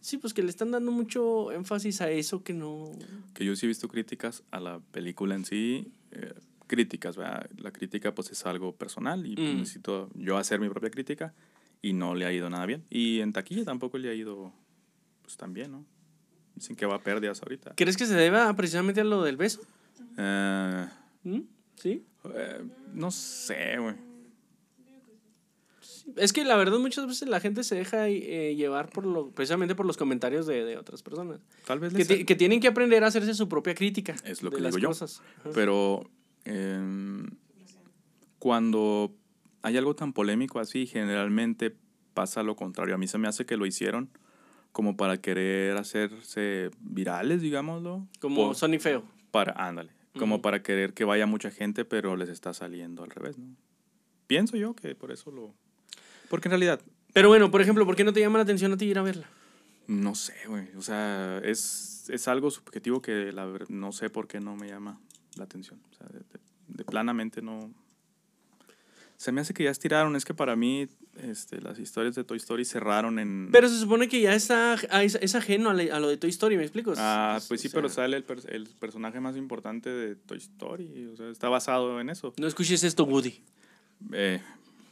sí, 0.00 0.18
pues 0.18 0.32
que 0.34 0.42
le 0.42 0.50
están 0.50 0.70
dando 0.70 0.90
mucho 0.92 1.52
énfasis 1.52 2.00
a 2.00 2.10
eso 2.10 2.42
que 2.42 2.54
no... 2.54 2.90
Que 3.34 3.44
yo 3.44 3.54
sí 3.56 3.66
he 3.66 3.68
visto 3.68 3.88
críticas 3.88 4.42
a 4.50 4.60
la 4.60 4.80
película 4.92 5.34
en 5.34 5.44
sí. 5.44 5.92
eh, 6.12 6.34
críticas, 6.66 7.16
¿verdad? 7.16 7.48
La 7.56 7.70
crítica 7.72 8.14
pues 8.14 8.30
es 8.30 8.44
algo 8.46 8.74
personal 8.74 9.26
y 9.26 9.34
pues, 9.36 9.48
Mm. 9.54 9.58
necesito 9.58 10.10
yo 10.14 10.36
hacer 10.36 10.60
mi 10.60 10.68
propia 10.68 10.90
crítica 10.90 11.32
y 11.80 11.92
no 11.94 12.14
le 12.14 12.26
ha 12.26 12.32
ido 12.32 12.50
nada 12.50 12.66
bien. 12.66 12.84
Y 12.90 13.20
en 13.20 13.32
taquilla 13.32 13.64
tampoco 13.64 13.96
le 13.98 14.10
ha 14.10 14.14
ido 14.14 14.52
pues 15.22 15.36
tan 15.36 15.52
bien, 15.54 15.72
¿no? 15.72 15.84
Dicen 16.54 16.76
que 16.76 16.84
va 16.86 16.96
a 16.96 17.02
pérdidas 17.02 17.40
ahorita. 17.42 17.74
¿Crees 17.76 17.96
que 17.96 18.04
se 18.06 18.14
deba 18.14 18.52
precisamente 18.54 19.00
a 19.00 19.04
lo 19.04 19.22
del 19.22 19.36
beso? 19.36 19.60
Eh, 20.18 20.86
¿Mm? 21.22 21.40
¿Sí? 21.76 22.04
eh, 22.34 22.64
no 22.92 23.10
sé, 23.10 23.78
güey. 23.78 23.94
Es 26.16 26.32
que 26.32 26.44
la 26.44 26.56
verdad 26.56 26.78
muchas 26.78 27.06
veces 27.06 27.28
la 27.28 27.38
gente 27.40 27.62
se 27.64 27.74
deja 27.76 28.08
eh, 28.08 28.54
llevar 28.56 28.88
por 28.90 29.04
lo, 29.06 29.30
precisamente 29.30 29.74
por 29.74 29.84
los 29.86 29.96
comentarios 29.96 30.46
de, 30.46 30.64
de 30.64 30.76
otras 30.76 31.02
personas. 31.02 31.40
Tal 31.66 31.78
vez 31.80 31.92
Que, 31.92 32.24
que 32.24 32.34
tienen 32.36 32.60
que 32.60 32.68
aprender 32.68 33.04
a 33.04 33.08
hacerse 33.08 33.34
su 33.34 33.48
propia 33.48 33.74
crítica. 33.74 34.14
Es 34.24 34.42
lo 34.42 34.50
de 34.50 34.56
que 34.56 34.62
las 34.62 34.74
digo 34.74 34.82
yo. 34.82 34.88
cosas. 34.88 35.22
Pero 35.54 36.08
em, 36.44 37.26
cuando 38.38 39.14
hay 39.62 39.76
algo 39.76 39.94
tan 39.94 40.12
polémico 40.12 40.60
así, 40.60 40.86
generalmente 40.86 41.74
pasa 42.14 42.42
lo 42.42 42.56
contrario. 42.56 42.94
A 42.94 42.98
mí 42.98 43.06
se 43.08 43.18
me 43.18 43.28
hace 43.28 43.46
que 43.46 43.56
lo 43.56 43.66
hicieron 43.66 44.10
como 44.72 44.96
para 44.96 45.16
querer 45.20 45.76
hacerse 45.76 46.70
virales, 46.80 47.42
digámoslo. 47.42 48.06
Como 48.20 48.48
Por- 48.48 48.54
Sony 48.56 48.78
Feo. 48.78 49.02
para, 49.30 49.52
ándale. 49.52 49.90
Como 50.18 50.42
para 50.42 50.62
querer 50.62 50.94
que 50.94 51.04
vaya 51.04 51.26
mucha 51.26 51.50
gente, 51.50 51.84
pero 51.84 52.16
les 52.16 52.28
está 52.28 52.52
saliendo 52.52 53.04
al 53.04 53.10
revés, 53.10 53.38
¿no? 53.38 53.54
Pienso 54.26 54.56
yo 54.56 54.74
que 54.74 54.94
por 54.96 55.12
eso 55.12 55.30
lo... 55.30 55.54
Porque 56.28 56.48
en 56.48 56.50
realidad, 56.52 56.80
Pero 57.12 57.28
bueno, 57.28 57.50
por 57.50 57.60
ejemplo, 57.62 57.84
¿por 57.86 57.96
qué 57.96 58.04
no 58.04 58.12
te 58.12 58.20
llama 58.20 58.38
la 58.38 58.44
atención 58.44 58.72
a 58.72 58.76
ti 58.76 58.84
ir 58.86 58.98
a 58.98 59.02
verla? 59.02 59.28
no 59.86 60.14
sé, 60.14 60.34
güey. 60.46 60.68
O 60.76 60.82
sea, 60.82 61.40
es, 61.42 62.04
es 62.10 62.28
algo 62.28 62.50
subjetivo 62.50 63.00
que 63.00 63.32
la, 63.32 63.46
no 63.70 63.90
sé 63.92 64.10
por 64.10 64.28
qué 64.28 64.38
no 64.38 64.54
me 64.54 64.68
llama 64.68 65.00
la 65.36 65.44
atención. 65.44 65.80
O 65.90 65.94
sea, 65.94 66.06
de, 66.08 66.18
de- 66.18 66.48
de 66.68 66.84
planamente 66.84 67.40
no... 67.40 67.72
Se 69.16 69.32
me 69.32 69.40
hace 69.40 69.54
que 69.54 69.64
ya 69.64 69.70
estiraron. 69.70 70.14
Es 70.14 70.24
que 70.26 70.34
para 70.34 70.54
mí 70.56 70.86
este, 71.16 71.60
las 71.62 71.78
historias 71.78 72.14
de 72.14 72.22
Toy 72.22 72.36
Story 72.36 72.64
cerraron 72.66 73.18
en... 73.18 73.48
Pero 73.50 73.68
se 73.68 73.78
supone 73.80 74.08
que 74.08 74.20
ya 74.20 74.34
está, 74.34 74.76
ah, 74.90 75.02
es, 75.02 75.34
ajeno 75.34 75.70
a, 75.70 75.74
lo 75.74 76.08
de 76.08 76.16
Toy 76.18 76.28
Story, 76.30 76.56
¿me 76.58 76.62
explico? 76.64 76.92
Ah, 76.98 77.36
Es- 77.38 77.46
pues 77.48 77.60
sí, 77.62 77.68
o 77.68 77.70
pero 77.72 77.88
sale 77.88 78.16
el, 78.18 78.24
per- 78.24 78.44
el 78.54 78.68
personaje 78.78 79.18
más 79.20 79.36
importante 79.36 79.88
de 79.88 80.14
Toy 80.16 80.36
Story. 80.38 81.06
O 81.14 81.16
sea, 81.16 81.30
está 81.30 81.48
basado 81.48 81.98
en 82.00 82.10
eso. 82.10 82.34
No 82.38 82.46
escuches 82.46 82.84
esto, 82.84 83.04
Woody. 83.04 83.40
Eh, 84.12 84.40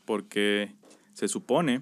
porque 0.07 0.73
se 1.17 1.29
supone, 1.29 1.81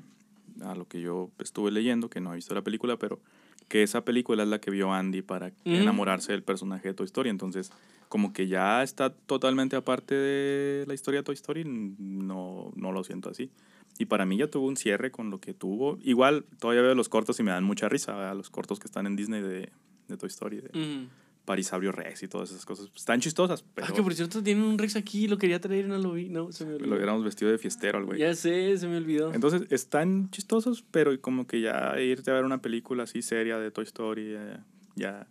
a 0.62 0.77
lo 0.77 0.87
que 0.87 1.01
yo 1.01 1.29
estuve 1.40 1.73
leyendo, 1.73 2.09
que 2.09 2.20
no 2.20 2.33
he 2.33 2.37
visto 2.37 2.55
la 2.55 2.62
película, 2.62 2.97
pero 2.97 3.18
que 3.66 3.83
esa 3.83 4.05
película 4.05 4.44
es 4.44 4.49
la 4.49 4.61
que 4.61 4.70
vio 4.70 4.92
Andy 4.92 5.23
para 5.23 5.49
Mm. 5.64 5.75
enamorarse 5.75 6.31
del 6.31 6.44
personaje 6.44 6.87
de 6.88 6.94
Toy 6.94 7.07
Story. 7.07 7.31
Entonces, 7.31 7.73
como 8.09 8.33
que 8.33 8.47
ya 8.47 8.85
está 8.85 9.11
totalmente 9.12 9.75
aparte 9.75 10.14
de 10.14 10.85
la 10.87 10.94
historia 10.94 11.20
de 11.20 11.25
Toy 11.25 11.35
Story, 11.35 11.64
no, 11.64 12.70
no 12.77 12.92
lo 12.92 13.03
siento 13.03 13.29
así. 13.29 13.51
Y 13.99 14.05
para 14.05 14.25
mí 14.25 14.37
ya 14.37 14.47
tuvo 14.49 14.68
un 14.68 14.77
cierre 14.77 15.11
con 15.11 15.31
lo 15.31 15.40
que 15.40 15.53
tuvo. 15.53 15.99
Igual, 16.03 16.44
todavía 16.61 16.83
veo 16.83 16.94
los 16.94 17.09
cortos 17.09 17.40
y 17.40 17.42
me 17.42 17.51
dan 17.51 17.64
mucha 17.64 17.88
risa, 17.88 18.14
¿verdad? 18.14 18.37
los 18.37 18.51
cortos 18.51 18.79
que 18.79 18.87
están 18.87 19.07
en 19.09 19.16
Disney 19.16 19.42
de, 19.42 19.70
de 20.07 20.16
Toy 20.16 20.29
Story, 20.29 20.61
de 20.61 20.68
Ujú. 20.68 21.09
Parisabrio 21.45 21.93
Rex 21.93 22.23
y 22.23 22.29
todas 22.29 22.51
esas 22.51 22.65
cosas. 22.65 22.89
Están 22.97 23.21
chistosas, 23.21 23.65
pero 23.75 23.87
Ah, 23.89 23.93
que 23.95 24.03
por 24.03 24.15
cierto 24.15 24.43
tienen 24.43 24.65
un 24.65 24.79
Rex 24.79 24.97
aquí, 24.97 25.29
lo 25.29 25.37
quería 25.37 25.61
traer 25.61 25.85
y 25.85 25.89
no 25.89 25.99
lo 25.99 26.13
vi. 26.13 26.29
No, 26.31 26.51
se 26.53 26.65
me 26.65 26.71
lo 26.73 26.77
olvidó. 26.79 26.95
hubiéramos 26.97 27.25
vestido 27.25 27.51
de 27.51 27.59
fiestero 27.59 27.99
al 27.99 28.05
güey. 28.07 28.19
Ya 28.19 28.35
sé, 28.35 28.77
se 28.79 28.87
me 28.89 28.97
olvidó. 28.97 29.33
Entonces 29.35 29.63
están 29.71 30.31
chistosos, 30.31 30.85
pero 30.91 31.21
como 31.21 31.47
que 31.47 31.61
ya 31.61 31.95
irte 32.01 32.31
a 32.31 32.35
ver 32.35 32.45
una 32.45 32.63
película 32.63 33.03
así 33.03 33.21
seria 33.21 33.59
de 33.59 33.71
Toy 33.71 33.85
Story, 33.85 34.35
eh, 34.37 34.57
ya, 34.97 35.27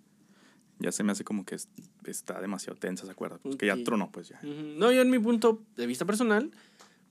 ya 0.80 0.92
se 0.92 1.04
me 1.04 1.12
hace 1.14 1.24
como 1.24 1.46
que 1.46 1.56
es- 1.56 1.70
está 2.06 2.40
demasiado 2.42 2.78
tensa, 2.78 3.06
¿se 3.06 3.12
acuerda? 3.12 3.40
Pues 3.42 3.56
que 3.56 3.72
Ok. 3.72 3.78
ya 3.78 3.84
tronó, 3.84 4.12
pues 4.12 4.30
ya. 4.30 4.40
Ujú. 4.44 4.78
No, 4.78 4.92
yo 4.92 5.02
en 5.02 5.10
mi 5.10 5.18
punto 5.20 5.64
de 5.78 5.88
vista 5.88 6.06
personal, 6.06 6.52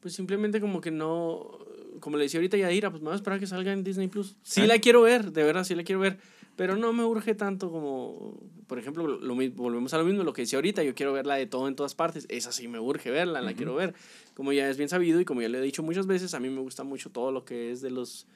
pues 0.01 0.15
simplemente 0.15 0.61
como 0.61 0.81
que 0.81 0.91
no, 0.93 1.59
como 2.01 2.17
le 2.19 2.25
decía 2.25 2.38
ahorita 2.38 2.57
Yadira, 2.57 2.91
pues 2.91 3.03
me 3.03 3.07
voy 3.07 3.15
a 3.15 3.17
esperar 3.17 3.38
a 3.38 3.41
que 3.41 3.47
salga 3.49 3.73
en 3.73 3.83
Disney 3.83 4.09
Plus. 4.09 4.37
Sí 4.43 4.61
¿Eh? 4.62 4.67
la 4.69 4.79
quiero 4.79 5.03
ver, 5.03 5.33
de 5.33 5.43
verdad 5.43 5.65
sí 5.65 5.75
la 5.75 5.83
quiero 5.85 6.01
ver, 6.01 6.19
pero 6.57 6.77
no 6.77 6.93
me 6.93 7.05
urge 7.05 7.35
tanto 7.35 7.71
como, 7.71 8.38
por 8.67 8.79
ejemplo, 8.79 9.07
lo, 9.07 9.35
volvemos 9.53 9.93
a 9.95 9.99
lo 9.99 10.05
mismo, 10.05 10.23
lo 10.23 10.33
que 10.33 10.43
decía 10.43 10.59
ahorita, 10.59 10.83
yo 10.83 10.95
quiero 10.95 11.12
verla 11.12 11.35
de 11.37 11.47
todo 11.47 11.69
en 11.69 11.75
todas 11.77 11.95
partes, 11.95 12.27
esa 12.29 12.53
sí 12.53 12.69
me 12.69 12.79
urge 12.79 13.11
verla, 13.11 13.41
la 13.41 13.55
quiero 13.55 13.75
ver. 13.75 13.95
Como 14.35 14.53
ya 14.53 14.69
es 14.69 14.77
bien 14.77 14.88
sabido 14.88 15.21
y 15.21 15.25
como 15.25 15.43
ya 15.43 15.49
le 15.49 15.59
he 15.59 15.62
dicho 15.62 15.83
muchas 15.83 16.07
veces, 16.07 16.35
a 16.35 16.41
mí 16.41 16.49
me 16.51 16.61
gusta 16.61 16.85
mucho 16.85 17.11
todo 17.11 17.33
lo 17.33 17.45
que 17.45 17.71
es 17.73 17.81
de 17.81 17.91
los 17.91 18.27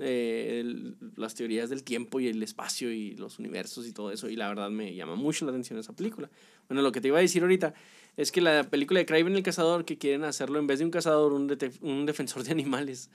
eh, 0.00 0.58
el- 0.60 0.96
las 1.14 1.36
teorías 1.36 1.70
del 1.70 1.84
tiempo 1.84 2.18
y 2.18 2.26
el 2.26 2.42
espacio 2.42 2.90
y 2.92 3.14
los 3.14 3.38
universos 3.38 3.86
y 3.86 3.92
todo 3.92 4.10
eso. 4.10 4.28
Y 4.28 4.34
la 4.34 4.48
verdad 4.48 4.68
me 4.68 4.92
llama 4.92 5.14
mucho 5.14 5.44
la 5.44 5.52
atención 5.52 5.78
esa 5.78 5.92
película. 5.92 6.28
Bueno, 6.68 6.82
lo 6.82 6.90
que 6.90 7.00
te 7.00 7.06
iba 7.08 7.18
a 7.18 7.20
decir 7.20 7.42
ahorita 7.42 7.74
es 8.16 8.32
que 8.32 8.40
la 8.40 8.64
película 8.64 8.98
de 8.98 9.06
Kraven 9.06 9.36
el 9.36 9.44
cazador, 9.44 9.84
que 9.84 9.96
quieren 9.96 10.24
hacerlo 10.24 10.58
en 10.58 10.66
vez 10.66 10.80
de 10.80 10.84
un 10.84 10.90
cazador, 10.90 11.32
un, 11.32 11.56
un 11.82 12.06
defensor 12.06 12.42
de 12.42 12.50
animales. 12.50 13.08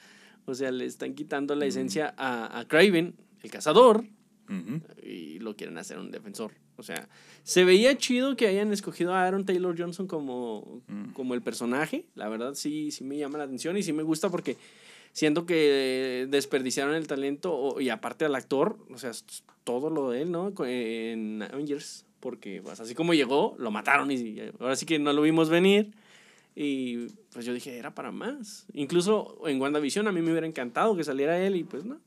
O 0.45 0.55
sea, 0.55 0.71
le 0.71 0.85
están 0.85 1.15
quitando 1.15 1.53
la 1.53 1.65
esencia 1.65 2.13
a, 2.17 2.57
a 2.59 2.65
Kraven, 2.65 3.13
el 3.43 3.51
cazador, 3.51 4.05
Ujú. 4.49 4.81
y 5.03 5.39
lo 5.39 5.55
quieren 5.55 5.77
hacer 5.77 5.97
un 5.99 6.11
defensor. 6.11 6.51
O 6.77 6.83
sea, 6.83 7.07
se 7.43 7.63
veía 7.65 7.97
chido 7.97 8.35
que 8.35 8.47
hayan 8.47 8.71
escogido 8.73 9.13
a 9.13 9.23
Aaron 9.25 9.45
Taylor 9.45 9.75
Johnson 9.77 10.07
como, 10.07 10.81
Mm. 10.87 11.11
como 11.13 11.33
el 11.35 11.41
personaje. 11.41 12.05
La 12.15 12.29
verdad 12.29 12.55
sí, 12.55 12.91
sí 12.91 13.03
me 13.03 13.17
llama 13.17 13.37
la 13.37 13.43
atención 13.45 13.77
y 13.77 13.83
sí 13.83 13.93
me 13.93 14.03
gusta 14.03 14.29
porque 14.29 14.57
siento 15.11 15.45
que 15.45 16.27
desperdiciaron 16.29 16.95
el 16.95 17.05
talento 17.07 17.79
y 17.79 17.89
aparte 17.89 18.25
al 18.25 18.35
actor, 18.35 18.77
o 18.91 18.97
sea, 18.97 19.11
todo 19.63 19.89
lo 19.89 20.09
de 20.11 20.21
él, 20.23 20.31
¿no? 20.31 20.53
En 20.65 21.41
Avengers, 21.43 22.05
porque 22.19 22.61
pues, 22.63 22.79
así 22.79 22.95
como 22.95 23.13
llegó, 23.13 23.55
lo 23.59 23.71
mataron 23.71 24.09
y 24.11 24.39
ahora 24.59 24.75
sí 24.75 24.85
que 24.85 24.99
no 24.99 25.13
lo 25.13 25.21
vimos 25.21 25.49
venir. 25.49 25.91
Y 26.55 27.07
pues 27.31 27.45
yo 27.45 27.53
dije, 27.53 27.77
era 27.77 27.93
para 27.93 28.11
más. 28.11 28.65
Incluso 28.73 29.39
en 29.47 29.61
WandaVision 29.61 30.07
a 30.07 30.11
mí 30.11 30.21
me 30.21 30.31
hubiera 30.31 30.47
encantado 30.47 30.95
que 30.97 31.03
saliera 31.03 31.39
él 31.45 31.55
y 31.55 31.63
pues 31.63 31.85
no. 31.85 31.99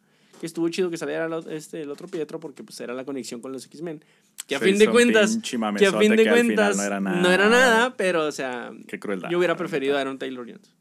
Que 0.43 0.47
estuvo 0.47 0.69
chido 0.71 0.91
que 0.91 0.97
saliera 0.97 1.27
el, 1.27 1.53
este, 1.53 1.83
el 1.83 1.91
otro 1.93 2.09
Pietro 2.09 2.41
porque 2.41 2.65
pues 2.65 2.81
era 2.81 2.93
la 2.95 3.05
conexión 3.05 3.41
con 3.41 3.53
los 3.53 3.65
X-Men. 3.65 4.05
Que 4.49 4.57
a 4.57 4.59
Se 4.59 4.65
fin 4.65 4.77
de 4.77 4.89
cuentas, 4.91 5.39
que 5.79 5.87
a 5.87 5.93
fin 6.01 6.17
de 6.17 6.29
cuentas 6.29 6.77
no 6.77 6.83
era 6.83 6.99
nada. 7.01 7.21
no 7.21 7.31
era 7.31 7.49
nada, 7.49 7.95
pero 7.97 8.27
o 8.27 8.33
sea, 8.33 8.73
Qué 8.89 8.99
crueldad. 8.99 9.31
yo 9.31 9.39
hubiera 9.39 9.57
preferido 9.57 9.97
a. 9.97 10.01
Aaron 10.01 10.19
Taylor 10.19 10.45
Johnson. 10.45 10.75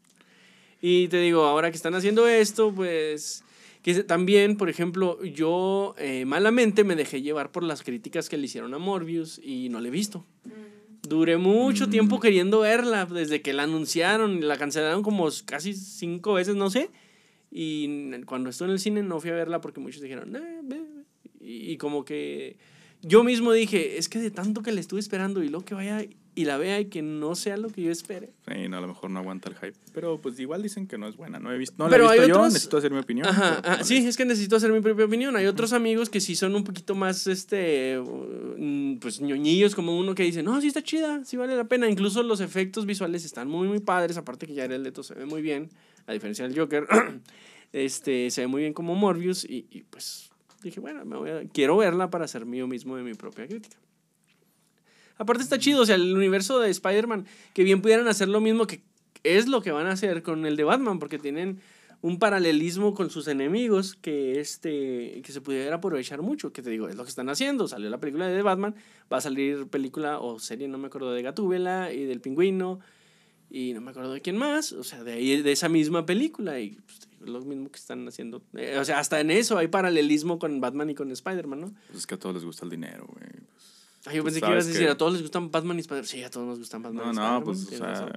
Y 0.82 1.10
te 1.10 1.18
digo, 1.22 1.44
ahora 1.46 1.70
que 1.70 1.78
están 1.78 1.94
haciendo 1.94 2.28
esto, 2.28 2.74
pues 2.74 3.44
que 3.84 4.04
también, 4.04 4.58
por 4.58 4.68
ejemplo, 4.68 5.24
yo 5.24 5.94
eh, 6.00 6.26
malamente 6.26 6.84
me 6.84 6.96
dejé 6.96 7.22
llevar 7.22 7.52
por 7.52 7.62
las 7.64 7.84
críticas 7.84 8.30
que 8.30 8.38
le 8.38 8.46
hicieron 8.46 8.74
a 8.74 8.80
Morbius 8.80 9.40
y 9.44 9.70
no 9.70 9.80
la 9.80 9.90
he 9.90 9.92
visto. 9.92 10.26
Duré 11.04 11.38
mucho 11.38 11.86
Mm. 11.86 11.90
tiempo 11.92 12.20
queriendo 12.20 12.62
verla, 12.62 13.06
desde 13.06 13.42
que 13.44 13.54
la 13.54 13.64
anunciaron, 13.64 14.48
la 14.48 14.58
cancelaron 14.58 15.04
como 15.04 15.30
casi 15.46 15.74
cinco 15.76 16.34
veces, 16.34 16.56
no 16.56 16.70
sé. 16.72 16.90
Y 17.52 18.12
cuando 18.26 18.50
estuve 18.50 18.68
en 18.70 18.74
el 18.74 18.80
cine 18.80 19.04
no 19.04 19.20
fui 19.20 19.30
a 19.30 19.34
verla 19.36 19.60
porque 19.62 19.80
muchos 19.82 20.02
dijeron, 20.02 20.34
"Eh, 20.36 20.60
ve, 20.64 20.80
ve". 20.80 21.04
y, 21.42 21.72
y 21.72 21.78
como 21.78 22.06
que 22.06 22.56
yo 23.02 23.24
mismo 23.24 23.52
dije, 23.52 23.98
es 23.98 24.08
que 24.10 24.20
de 24.20 24.32
tanto 24.32 24.62
que 24.62 24.72
le 24.72 24.80
estuve 24.80 25.00
esperando 25.00 25.44
y 25.44 25.50
luego 25.50 25.66
que 25.66 25.74
vaya 25.74 26.06
y 26.34 26.46
la 26.46 26.58
vea 26.58 26.80
y 26.80 26.86
que 26.86 27.02
no 27.02 27.36
sea 27.36 27.58
lo 27.58 27.68
que 27.70 27.82
yo 27.82 27.92
espere. 27.92 28.32
Sí, 28.48 28.70
no, 28.70 28.78
a 28.78 28.82
lo 28.82 28.88
mejor 28.88 29.10
no 29.12 29.20
aguanta 29.20 29.50
el 29.50 29.56
hype. 29.56 29.74
Pero 29.94 30.22
pues 30.22 30.40
igual 30.40 30.62
dicen 30.64 30.88
que 30.88 30.98
no 30.98 31.10
es 31.10 31.18
buena. 31.18 31.40
No 31.40 31.52
he 31.52 31.58
visto, 31.58 31.76
no 31.78 31.90
Pero 31.90 32.06
la 32.06 32.12
he 32.12 32.14
hay 32.14 32.20
visto 32.20 32.30
yo, 32.30 32.36
otros- 32.40 32.54
necesito 32.54 32.78
hacer 32.78 32.92
mi 32.94 33.00
opinión. 33.00 33.28
Ajá, 33.28 33.58
pero, 33.62 33.74
ah, 33.74 33.78
pues, 33.78 33.80
no 33.80 33.84
sí, 33.86 33.98
es 34.08 34.16
que 34.16 34.24
necesito 34.24 34.56
hacer 34.56 34.72
mi 34.72 34.80
propia 34.80 35.04
opinión. 35.06 35.36
Hay 35.36 35.46
otros 35.48 35.74
amigos 35.74 36.10
que 36.10 36.22
sí 36.22 36.36
son 36.38 36.56
un 36.56 36.64
poquito 36.64 36.96
más, 36.96 37.28
este, 37.28 38.00
mm, 38.58 38.98
pues 39.00 39.20
ñoñillos, 39.20 39.76
como 39.76 39.98
uno 39.98 40.16
que 40.16 40.24
dice, 40.24 40.42
no, 40.42 40.62
sí 40.62 40.68
está 40.68 40.82
chida, 40.82 41.26
sí 41.26 41.36
vale 41.36 41.56
la 41.58 41.66
pena. 41.66 41.90
Incluso 41.90 42.24
los 42.24 42.40
efectos 42.40 42.86
visuales 42.86 43.26
están 43.26 43.50
muy, 43.50 43.68
muy 43.68 43.80
padres. 43.80 44.16
Aparte 44.16 44.48
que 44.48 44.56
Jared 44.56 44.80
Leto 44.80 45.04
se 45.04 45.16
ve 45.16 45.26
muy 45.26 45.42
bien, 45.42 45.70
a 46.08 46.14
diferencia 46.14 46.48
del 46.48 46.58
Joker. 46.58 46.88
este, 47.74 48.30
se 48.32 48.42
ve 48.42 48.48
muy 48.48 48.62
bien 48.62 48.74
como 48.74 48.96
Morbius 48.96 49.44
y, 49.46 49.66
y, 49.70 49.84
pues 49.84 50.30
dije, 50.64 50.80
bueno, 50.80 51.06
me 51.06 51.18
voy 51.18 51.30
a- 51.30 51.44
quiero 51.52 51.78
verla 51.78 52.10
para 52.10 52.26
hacer 52.26 52.46
mío 52.46 52.68
mismo 52.68 52.96
de 52.98 53.04
mi 53.04 53.14
propia 53.14 53.48
crítica. 53.48 53.78
Aparte 55.18 55.44
está 55.44 55.60
chido, 55.60 55.82
o 55.82 55.86
sea, 55.86 55.96
el 55.96 56.16
universo 56.16 56.60
de 56.60 56.70
Spider-Man, 56.72 57.26
que 57.54 57.64
bien 57.64 57.82
pudieran 57.82 58.08
hacer 58.08 58.28
lo 58.28 58.42
mismo 58.42 58.66
que 58.66 58.82
es 59.24 59.48
lo 59.48 59.62
que 59.62 59.72
van 59.72 59.86
a 59.86 59.92
hacer 59.92 60.24
con 60.24 60.46
el 60.46 60.56
de 60.56 60.64
Batman, 60.64 60.98
porque 60.98 61.20
tienen 61.20 61.60
un 62.02 62.18
paralelismo 62.18 62.96
con 62.96 63.12
sus 63.12 63.28
enemigos 63.28 63.96
que 64.02 64.40
este 64.40 65.22
que 65.24 65.32
se 65.32 65.42
pudiera 65.42 65.76
aprovechar 65.76 66.24
mucho, 66.24 66.52
que 66.52 66.64
te 66.64 66.72
digo, 66.72 66.88
es 66.88 66.96
lo 66.96 67.04
que 67.04 67.10
están 67.10 67.30
haciendo. 67.30 67.68
Salió 67.68 67.92
la 67.92 68.00
película 68.00 68.28
de 68.28 68.42
Batman, 68.42 68.74
va 69.14 69.18
a 69.18 69.22
salir 69.22 69.68
película 69.68 70.20
o 70.20 70.40
serie, 70.40 70.68
no 70.68 70.80
me 70.80 70.88
acuerdo 70.88 71.14
de 71.14 71.22
Gatúbela 71.22 71.94
y 71.94 72.06
del 72.06 72.20
Pingüino 72.20 72.80
y 73.54 73.74
no 73.74 73.82
me 73.82 73.92
acuerdo 73.92 74.14
de 74.14 74.22
quién 74.22 74.38
más, 74.38 74.72
o 74.72 74.84
sea, 74.84 75.04
de 75.04 75.12
ahí 75.14 75.42
de 75.42 75.52
esa 75.52 75.68
misma 75.70 76.06
película 76.06 76.60
y 76.60 76.72
pues, 76.72 77.00
es 77.22 77.28
lo 77.30 77.42
mismo 77.42 77.70
que 77.70 77.78
están 77.78 78.08
haciendo. 78.08 78.42
Eh, 78.56 78.78
o 78.80 78.86
sea, 78.86 79.00
hasta 79.00 79.20
en 79.20 79.30
eso 79.30 79.58
hay 79.58 79.68
paralelismo 79.68 80.40
con 80.40 80.62
Batman 80.62 80.90
y 80.90 80.96
con 80.96 81.12
Spider-Man, 81.12 81.60
¿no? 81.62 81.74
Pues 81.88 82.00
es 82.00 82.08
que 82.08 82.16
a 82.16 82.20
todos 82.20 82.36
les 82.36 82.46
gusta 82.46 82.64
el 82.66 82.72
dinero, 82.72 83.06
güey. 83.08 83.26
Pues, 83.30 84.08
Ay, 84.08 84.16
yo 84.16 84.24
Pues 84.24 84.34
pensé 84.34 84.46
que 84.48 84.52
ibas 84.52 84.66
a 84.66 84.68
decir, 84.70 84.86
que- 84.86 84.92
a 84.92 84.98
todos 84.98 85.14
les 85.14 85.22
gustan 85.22 85.52
Batman 85.52 85.78
y 85.78 85.82
Spider-Man. 85.82 86.08
Sí, 86.08 86.24
a 86.24 86.30
todos 86.32 86.48
nos 86.48 86.60
gustan 86.60 86.82
Batman 86.82 87.06
no, 87.08 87.12
y 87.12 87.16
no, 87.16 87.22
Spider-Man. 87.22 87.44
pues, 87.44 87.66
o 87.68 87.70
sea, 87.78 87.88
razón. 87.88 88.12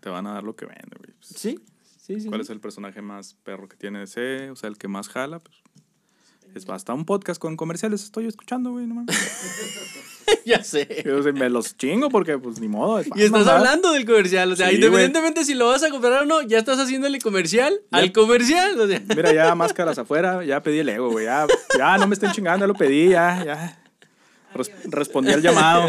te 0.00 0.08
van 0.10 0.26
a 0.26 0.32
dar 0.34 0.42
lo 0.44 0.54
que 0.56 0.66
vende, 0.66 0.96
güey. 0.98 1.12
Pues, 1.12 1.28
Sí, 1.40 1.58
sí, 2.02 2.20
sí. 2.20 2.28
¿Cuál 2.28 2.40
sí. 2.40 2.44
es 2.44 2.50
el 2.50 2.60
personaje 2.60 3.00
más 3.00 3.34
perro 3.44 3.68
que 3.68 3.76
tiene 3.76 4.02
ese? 4.02 4.50
O 4.50 4.56
sea, 4.56 4.68
el 4.68 4.76
que 4.76 4.88
más 4.88 5.08
jala, 5.08 5.38
pues. 5.38 5.56
Es 6.56 6.64
basta 6.64 6.94
un 6.94 7.04
podcast 7.04 7.38
con 7.38 7.54
comerciales, 7.54 8.02
estoy 8.02 8.26
escuchando, 8.26 8.70
güey, 8.70 8.86
no 8.86 8.94
mames. 8.94 9.14
ya 10.46 10.64
sé. 10.64 11.02
Yo, 11.04 11.20
me 11.34 11.50
los 11.50 11.76
chingo 11.76 12.08
porque, 12.08 12.38
pues, 12.38 12.58
ni 12.60 12.66
modo. 12.66 12.98
es 12.98 13.08
Y 13.14 13.24
estás 13.24 13.46
hablando 13.46 13.92
del 13.92 14.06
comercial, 14.06 14.50
o 14.52 14.56
sea, 14.56 14.70
Sí, 14.70 14.76
independientemente 14.76 15.44
si 15.44 15.52
lo 15.52 15.66
vas 15.66 15.82
a 15.82 15.90
comprar 15.90 16.22
o 16.22 16.24
no, 16.24 16.40
ya 16.40 16.56
estás 16.56 16.78
haciéndole 16.78 17.20
comercial 17.20 17.78
Ya. 17.92 17.98
al 17.98 18.10
comercial, 18.12 18.80
o 18.80 18.86
sea. 18.88 19.02
Mira, 19.14 19.34
ya 19.34 19.54
máscaras 19.54 19.98
afuera, 19.98 20.42
ya 20.46 20.62
pedí 20.62 20.78
el 20.78 20.88
ego, 20.88 21.10
güey. 21.10 21.26
Ya, 21.26 21.46
ya 21.76 21.98
no 21.98 22.06
me 22.06 22.14
estén 22.14 22.32
chingando, 22.32 22.64
ya 22.64 22.68
lo 22.68 22.74
pedí, 22.74 23.10
ya, 23.10 23.44
ya. 23.44 23.82
Res- 24.54 24.72
respondí 24.84 25.32
al 25.32 25.42
llamado. 25.42 25.88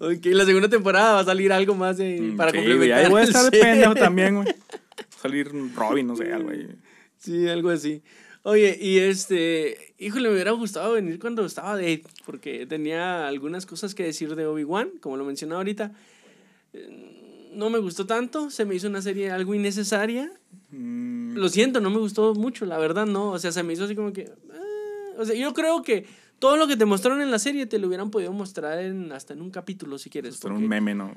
Ok, 0.00 0.26
la 0.26 0.44
segunda 0.44 0.68
temporada 0.68 1.12
va 1.14 1.20
a 1.20 1.24
salir 1.24 1.52
algo 1.52 1.76
más 1.76 1.96
de, 1.96 2.20
Mm, 2.20 2.36
para 2.36 2.50
sí, 2.50 2.56
complementar. 2.56 2.98
ahí 3.04 3.08
voy 3.10 3.20
a 3.20 3.24
estar 3.24 3.50
de 3.50 3.56
el 3.56 3.64
pendejo 3.64 3.94
también, 3.94 4.34
güey. 4.42 4.48
Salir 5.22 5.48
Robin, 5.76 6.06
no 6.08 6.16
sé, 6.16 6.32
algo 6.32 6.50
ahí. 6.50 6.68
Sí, 7.18 7.48
algo 7.48 7.70
así. 7.70 8.02
Oye, 8.50 8.78
y 8.80 8.98
este, 8.98 9.94
híjole, 9.98 10.28
me 10.28 10.34
hubiera 10.34 10.52
gustado 10.52 10.92
venir 10.94 11.18
cuando 11.18 11.44
estaba 11.44 11.76
de 11.76 12.02
porque 12.24 12.64
tenía 12.66 13.28
algunas 13.28 13.66
cosas 13.66 13.94
que 13.94 14.04
decir 14.04 14.34
de 14.36 14.46
Obi-Wan, 14.46 14.90
como 15.02 15.18
lo 15.18 15.24
mencioné 15.26 15.54
ahorita. 15.54 15.92
Eh, 16.72 17.50
No 17.54 17.68
me 17.68 17.78
gustó 17.78 18.06
tanto, 18.06 18.48
se 18.50 18.64
me 18.64 18.74
hizo 18.74 18.88
una 18.88 19.02
serie 19.02 19.30
algo 19.30 19.54
innecesaria. 19.54 20.30
Mm, 20.70 21.34
Lo 21.36 21.48
siento, 21.50 21.80
no 21.80 21.90
me 21.90 21.98
gustó 21.98 22.34
mucho, 22.34 22.64
la 22.64 22.78
verdad, 22.78 23.04
no. 23.06 23.32
O 23.32 23.38
sea, 23.38 23.52
se 23.52 23.62
me 23.62 23.74
hizo 23.74 23.84
así 23.84 23.94
como 23.94 24.12
que. 24.14 24.30
ah, 24.52 25.18
o 25.18 25.24
sea, 25.26 25.34
yo 25.34 25.52
creo 25.52 25.82
que 25.82 26.06
todo 26.38 26.56
lo 26.56 26.66
que 26.68 26.76
te 26.76 26.84
mostraron 26.86 27.20
en 27.20 27.30
la 27.30 27.38
serie 27.38 27.66
te 27.66 27.78
lo 27.78 27.88
hubieran 27.88 28.10
podido 28.10 28.32
mostrar 28.32 28.78
en, 28.78 29.12
hasta 29.12 29.34
en 29.34 29.42
un 29.42 29.50
capítulo, 29.50 29.98
si 29.98 30.08
quieres. 30.08 30.38
porque- 30.38 30.56
un 30.56 30.68
meme, 30.68 30.94
¿no? 30.94 31.12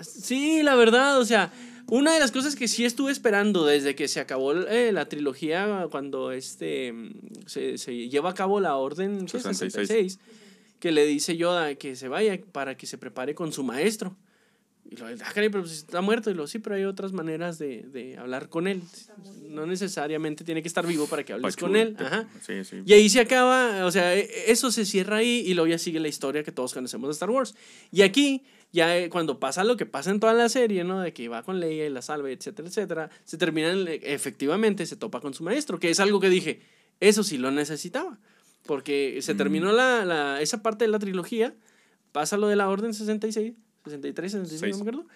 Sí, 0.00 0.62
la 0.64 0.74
verdad, 0.74 1.20
o 1.20 1.24
sea, 1.24 1.52
una 1.94 2.12
de 2.12 2.18
las 2.18 2.32
cosas 2.32 2.56
que 2.56 2.66
sí 2.66 2.84
estuve 2.84 3.12
esperando 3.12 3.64
desde 3.64 3.94
que 3.94 4.08
se 4.08 4.18
acabó 4.18 4.52
eh, 4.52 4.90
la 4.92 5.08
trilogía, 5.08 5.86
cuando 5.90 6.32
este 6.32 6.92
mm, 6.92 7.10
se, 7.46 7.78
se 7.78 8.08
lleva 8.08 8.30
a 8.30 8.34
cabo 8.34 8.58
la 8.60 8.76
orden 8.76 9.26
¿qué? 9.26 9.38
66. 9.38 9.70
66, 9.72 10.18
que 10.80 10.90
le 10.92 11.06
dice 11.06 11.36
Yoda 11.36 11.74
que 11.76 11.94
se 11.94 12.08
vaya 12.08 12.38
para 12.52 12.76
que 12.76 12.86
se 12.86 12.98
prepare 12.98 13.34
con 13.34 13.52
su 13.52 13.62
maestro. 13.62 14.16
Y 14.90 14.96
lo, 14.96 15.06
ah, 15.06 15.32
caray, 15.32 15.48
pero 15.48 15.64
está 15.64 16.00
muerto. 16.02 16.30
Y 16.30 16.34
lo, 16.34 16.46
sí, 16.46 16.58
pero 16.58 16.74
hay 16.76 16.84
otras 16.84 17.12
maneras 17.12 17.58
de, 17.58 17.82
de 17.84 18.18
hablar 18.18 18.48
con 18.48 18.66
él. 18.66 18.82
No 19.48 19.64
necesariamente 19.64 20.44
tiene 20.44 20.62
que 20.62 20.68
estar 20.68 20.86
vivo 20.86 21.06
para 21.06 21.24
que 21.24 21.32
hables 21.32 21.56
con 21.56 21.74
él. 21.76 21.96
Ajá. 21.98 22.28
Sí, 22.44 22.64
sí. 22.64 22.82
Y 22.84 22.92
ahí 22.92 23.08
se 23.08 23.20
acaba, 23.20 23.86
o 23.86 23.90
sea, 23.90 24.14
e- 24.14 24.28
eso 24.48 24.70
se 24.70 24.84
cierra 24.84 25.18
ahí 25.18 25.42
y 25.46 25.54
luego 25.54 25.68
ya 25.68 25.78
sigue 25.78 26.00
la 26.00 26.08
historia 26.08 26.42
que 26.42 26.52
todos 26.52 26.74
conocemos 26.74 27.08
de 27.08 27.12
Star 27.12 27.30
Wars. 27.30 27.54
Y 27.90 28.02
aquí, 28.02 28.42
ya 28.74 28.98
eh, 28.98 29.08
cuando 29.08 29.38
pasa 29.38 29.62
lo 29.64 29.76
que 29.76 29.86
pasa 29.86 30.10
en 30.10 30.18
toda 30.20 30.34
la 30.34 30.48
serie, 30.48 30.82
¿no? 30.84 31.00
De 31.00 31.12
que 31.12 31.28
va 31.28 31.42
con 31.44 31.60
Leia 31.60 31.86
y 31.86 31.90
la 31.90 32.02
salva, 32.02 32.28
etcétera, 32.30 32.68
etcétera, 32.68 33.10
se 33.24 33.38
termina, 33.38 33.70
en- 33.70 33.86
efectivamente, 34.02 34.84
se 34.84 34.96
topa 34.96 35.20
con 35.20 35.32
su 35.32 35.44
maestro, 35.44 35.78
que 35.78 35.90
es 35.90 36.00
algo 36.00 36.18
que 36.20 36.28
dije, 36.28 36.60
eso 37.00 37.22
sí 37.22 37.38
lo 37.38 37.50
necesitaba. 37.52 38.18
Porque 38.66 39.18
se 39.22 39.34
Mm. 39.34 39.36
terminó 39.36 39.72
la, 39.72 40.04
la- 40.04 40.40
esa 40.42 40.60
parte 40.62 40.84
de 40.84 40.90
la 40.90 40.98
trilogía, 40.98 41.54
pasa 42.12 42.36
lo 42.36 42.48
de 42.48 42.56
la 42.56 42.68
Orden 42.68 42.92
66, 42.94 43.54
63, 43.84 44.32
66, 44.32 44.78
no 44.78 44.84
me 44.84 44.90
acuerdo. 44.90 45.08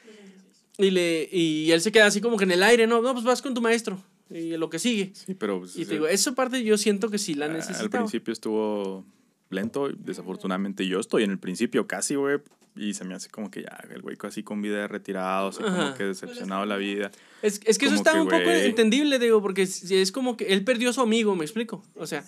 Y, 0.78 0.90
le, 0.92 1.28
y 1.32 1.72
él 1.72 1.80
se 1.80 1.90
queda 1.90 2.06
así 2.06 2.20
como 2.20 2.36
que 2.36 2.44
en 2.44 2.52
el 2.52 2.62
aire, 2.62 2.86
no, 2.86 3.02
no, 3.02 3.12
pues 3.12 3.24
vas 3.24 3.42
con 3.42 3.54
tu 3.54 3.60
maestro. 3.60 4.00
Y 4.30 4.56
lo 4.58 4.68
que 4.70 4.78
sigue. 4.78 5.10
Sí, 5.14 5.34
pero 5.34 5.60
pues, 5.60 5.74
Y 5.76 5.84
te 5.86 5.94
digo, 5.94 6.06
esa 6.06 6.32
parte 6.34 6.62
yo 6.62 6.76
siento 6.78 7.08
que 7.10 7.18
sí 7.18 7.34
la 7.34 7.48
necesitaba. 7.48 7.84
al 7.84 7.90
principio 7.90 8.32
estuvo 8.32 9.04
lento, 9.50 9.88
desafortunadamente 9.88 10.86
yo 10.86 11.00
estoy 11.00 11.24
en 11.24 11.30
el 11.30 11.38
principio 11.38 11.86
casi, 11.86 12.14
güey, 12.14 12.38
y 12.78 12.94
se 12.94 13.04
me 13.04 13.14
hace 13.14 13.28
como 13.28 13.50
que 13.50 13.62
ya, 13.62 13.78
el 13.90 14.00
güey 14.02 14.16
así 14.22 14.42
con 14.42 14.62
vida 14.62 14.78
de 14.78 14.88
retirado, 14.88 15.48
así 15.48 15.62
Ajá. 15.62 15.76
como 15.76 15.94
que 15.94 16.04
decepcionado 16.04 16.62
de 16.62 16.68
la 16.68 16.76
vida. 16.76 17.10
Es, 17.42 17.60
es 17.64 17.78
que 17.78 17.86
eso 17.86 17.94
está 17.94 18.12
que, 18.12 18.20
un 18.20 18.28
poco 18.28 18.44
güey. 18.44 18.66
entendible, 18.66 19.18
digo, 19.18 19.42
porque 19.42 19.62
es, 19.62 19.90
es 19.90 20.12
como 20.12 20.36
que 20.36 20.46
él 20.46 20.64
perdió 20.64 20.90
a 20.90 20.92
su 20.92 21.00
amigo, 21.00 21.34
me 21.34 21.44
explico. 21.44 21.82
O 21.96 22.06
sea, 22.06 22.24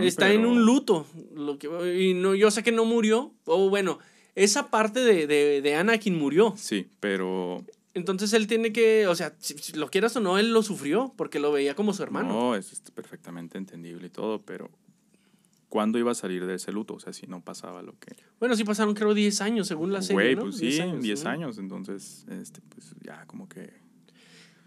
está 0.00 0.30
en 0.32 0.46
un 0.46 0.64
luto. 0.64 1.06
Lo 1.34 1.58
que, 1.58 1.68
y 1.98 2.14
no, 2.14 2.34
yo 2.34 2.50
sé 2.50 2.62
que 2.62 2.72
no 2.72 2.84
murió. 2.84 3.32
O 3.44 3.68
bueno, 3.68 3.98
esa 4.34 4.70
parte 4.70 5.00
de, 5.00 5.26
de, 5.26 5.62
de 5.62 5.74
Anakin 5.74 6.16
murió. 6.18 6.54
Sí, 6.56 6.88
pero 7.00 7.64
Entonces 7.94 8.32
él 8.32 8.46
tiene 8.46 8.72
que, 8.72 9.06
o 9.06 9.14
sea, 9.14 9.34
si, 9.38 9.58
si 9.58 9.72
lo 9.72 9.90
quieras 9.90 10.16
o 10.16 10.20
no, 10.20 10.38
él 10.38 10.52
lo 10.52 10.62
sufrió 10.62 11.12
porque 11.16 11.40
lo 11.40 11.50
veía 11.52 11.74
como 11.74 11.92
su 11.92 12.02
hermano. 12.02 12.28
no, 12.28 12.54
es 12.54 12.82
perfectamente 12.94 13.58
entendible 13.58 14.06
y 14.06 14.10
todo, 14.10 14.42
pero 14.42 14.70
¿cuándo 15.68 15.98
iba 15.98 16.10
a 16.12 16.14
salir 16.14 16.46
de 16.46 16.54
ese 16.54 16.72
luto? 16.72 16.94
O 16.94 17.00
sea, 17.00 17.12
si 17.12 17.26
no 17.26 17.40
pasaba 17.42 17.82
lo 17.82 17.92
que... 17.98 18.16
Bueno, 18.40 18.56
sí 18.56 18.64
pasaron 18.64 18.94
creo 18.94 19.14
10 19.14 19.40
años 19.40 19.66
según 19.68 19.92
la 19.92 20.02
serie, 20.02 20.14
Güey, 20.14 20.36
¿no? 20.36 20.42
pues 20.42 20.56
sí, 20.56 20.80
10 21.00 21.20
ujú. 21.20 21.28
años, 21.28 21.58
entonces, 21.58 22.24
este, 22.30 22.60
pues 22.68 22.94
ya 23.02 23.24
como 23.26 23.48
que... 23.48 23.86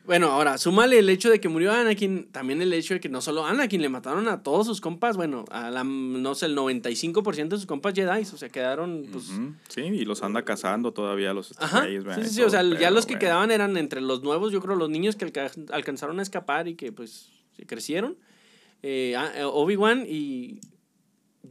Bueno, 0.04 0.28
ahora, 0.32 0.58
súmale 0.58 0.98
el 0.98 1.08
hecho 1.10 1.30
de 1.30 1.40
que 1.40 1.48
murió 1.48 1.72
Anakin, 1.72 2.30
también 2.32 2.60
el 2.62 2.74
hecho 2.74 2.96
de 2.96 3.00
que 3.00 3.08
no 3.08 3.22
solo 3.22 3.46
Anakin, 3.46 3.82
le 3.84 3.88
mataron 3.88 4.28
a 4.30 4.42
todos 4.42 4.66
sus 4.66 4.82
compas, 4.82 5.16
bueno, 5.16 5.46
a 5.52 5.70
la, 5.70 5.84
no 5.84 6.34
sé, 6.34 6.48
el 6.48 6.56
95% 6.58 7.50
de 7.50 7.58
sus 7.58 7.68
compas 7.68 7.94
Jedi, 7.94 8.22
o 8.22 8.26
sea, 8.26 8.50
quedaron, 8.50 9.06
pues... 9.12 9.26
Sí, 9.70 9.82
y 9.82 10.04
los 10.06 10.24
anda 10.24 10.44
cazando 10.44 10.92
todavía 10.92 11.34
los 11.36 11.54
Ajá, 11.60 11.82
güeyes, 11.82 12.04
sí, 12.16 12.24
sí, 12.24 12.30
sí, 12.36 12.42
o 12.42 12.50
sea, 12.50 12.64
ya 12.64 12.90
los 12.90 13.06
que 13.06 13.20
quedaban 13.20 13.52
eran 13.52 13.78
entre 13.78 14.02
los 14.02 14.24
nuevos, 14.24 14.52
yo 14.52 14.60
creo, 14.60 14.76
los 14.76 14.90
niños 14.90 15.16
que 15.16 15.26
alca- 15.26 15.52
alcanzaron 15.72 16.20
a 16.20 16.24
escapar 16.24 16.68
y 16.68 16.74
que, 16.74 16.92
pues, 16.92 17.30
se 17.56 17.66
crecieron. 17.68 18.18
Eh, 18.82 19.14
eh, 19.36 19.44
Obi-Wan 19.44 20.06
y 20.10 20.60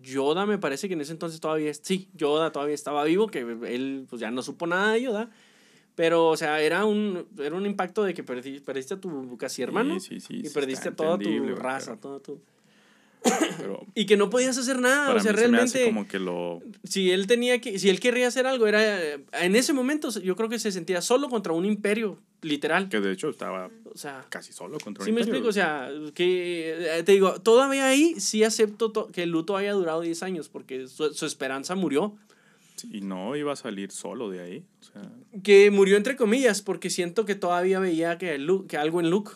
Yoda 0.03 0.47
me 0.47 0.59
parece 0.59 0.89
que 0.89 0.95
en 0.95 1.01
ese 1.01 1.13
entonces 1.13 1.41
todavía, 1.41 1.73
sí, 1.75 2.09
Yoda 2.15 2.53
todavía 2.53 2.75
estaba 2.75 3.05
vivo, 3.05 3.27
que 3.29 3.41
él, 3.41 4.07
pues, 4.09 4.21
ya 4.21 4.31
no 4.31 4.43
supo 4.43 4.67
nada 4.67 4.93
de 4.93 5.03
Yoda. 5.03 5.31
Pero, 5.97 6.29
o 6.29 6.37
sea, 6.37 6.61
era 6.63 6.85
un, 6.85 7.27
era 7.39 7.55
un 7.55 7.67
impacto 7.67 8.05
de 8.05 8.15
que 8.15 8.25
perdí- 8.25 8.63
perdiste 8.63 8.95
a 8.95 9.01
tu 9.01 9.37
casi 9.37 9.63
hermano 9.63 9.99
Sí, 10.01 10.21
sí, 10.21 10.21
sí, 10.21 10.47
y 10.47 10.49
perdiste 10.51 10.89
a 10.89 10.97
toda 10.97 11.19
tu 11.19 11.55
raza, 11.57 11.97
toda 11.97 12.21
tu... 12.21 12.41
Pero 13.59 13.87
Y 13.95 14.07
que 14.07 14.17
no 14.17 14.31
podías 14.31 14.57
hacer 14.57 14.79
nada, 14.81 15.15
o 15.15 15.21
sea, 15.21 15.33
mí 15.33 15.39
se 15.39 15.49
me 15.49 15.59
hace 15.59 15.79
realmente 15.79 15.85
como 15.85 16.07
que 16.09 16.19
lo... 16.19 16.63
si 16.85 17.11
él 17.11 17.27
tenía 17.27 17.61
que, 17.61 17.79
si 17.79 17.89
él 17.91 18.01
querría 18.01 18.29
hacer 18.29 18.47
algo, 18.47 18.67
era, 18.67 19.03
eh, 19.03 19.25
en 19.33 19.57
ese 19.57 19.73
momento 19.73 20.09
yo 20.21 20.37
creo 20.37 20.49
que 20.49 20.59
se 20.59 20.73
sentía 20.73 21.03
solo 21.03 21.29
contra 21.29 21.53
un 21.53 21.65
imperio, 21.65 22.19
literal. 22.43 22.89
Que 22.89 23.01
de 23.01 23.13
hecho 23.13 23.29
estaba 23.29 23.71
O 23.93 23.99
sea, 23.99 24.25
casi 24.29 24.53
solo 24.53 24.79
contra 24.79 25.03
un 25.03 25.07
sí 25.07 25.13
me 25.13 25.21
imperio, 25.21 25.41
explico, 25.41 25.49
o 25.49 25.53
sea, 25.53 25.91
que 26.15 26.99
eh, 26.99 27.03
te 27.03 27.13
digo, 27.13 27.41
todavía 27.41 27.89
ahí 27.89 28.15
sí 28.21 28.45
acepto 28.45 28.93
to- 28.93 29.09
que 29.09 29.25
el 29.25 29.31
luto 29.31 29.57
haya 29.57 29.73
durado 29.73 30.01
10 30.01 30.23
años, 30.23 30.49
porque 30.49 30.87
su, 30.89 31.13
su 31.13 31.27
esperanza 31.27 31.75
murió. 31.75 32.17
Y 32.91 33.03
no 33.03 33.37
iba 33.37 33.53
a 33.53 33.57
salir 33.57 33.91
solo 33.91 34.31
de 34.31 34.41
ahí. 34.41 34.65
O 34.81 34.85
sea, 34.85 35.03
Que 35.43 35.71
murió 35.71 35.99
entre 35.99 36.17
comillas, 36.17 36.63
porque 36.63 36.89
siento 36.89 37.27
que 37.27 37.35
todavía 37.35 37.79
veía 37.79 38.17
que, 38.17 38.39
Luke- 38.39 38.69
que 38.69 38.79
algo 38.79 39.01
en 39.01 39.11
Luke. 39.11 39.33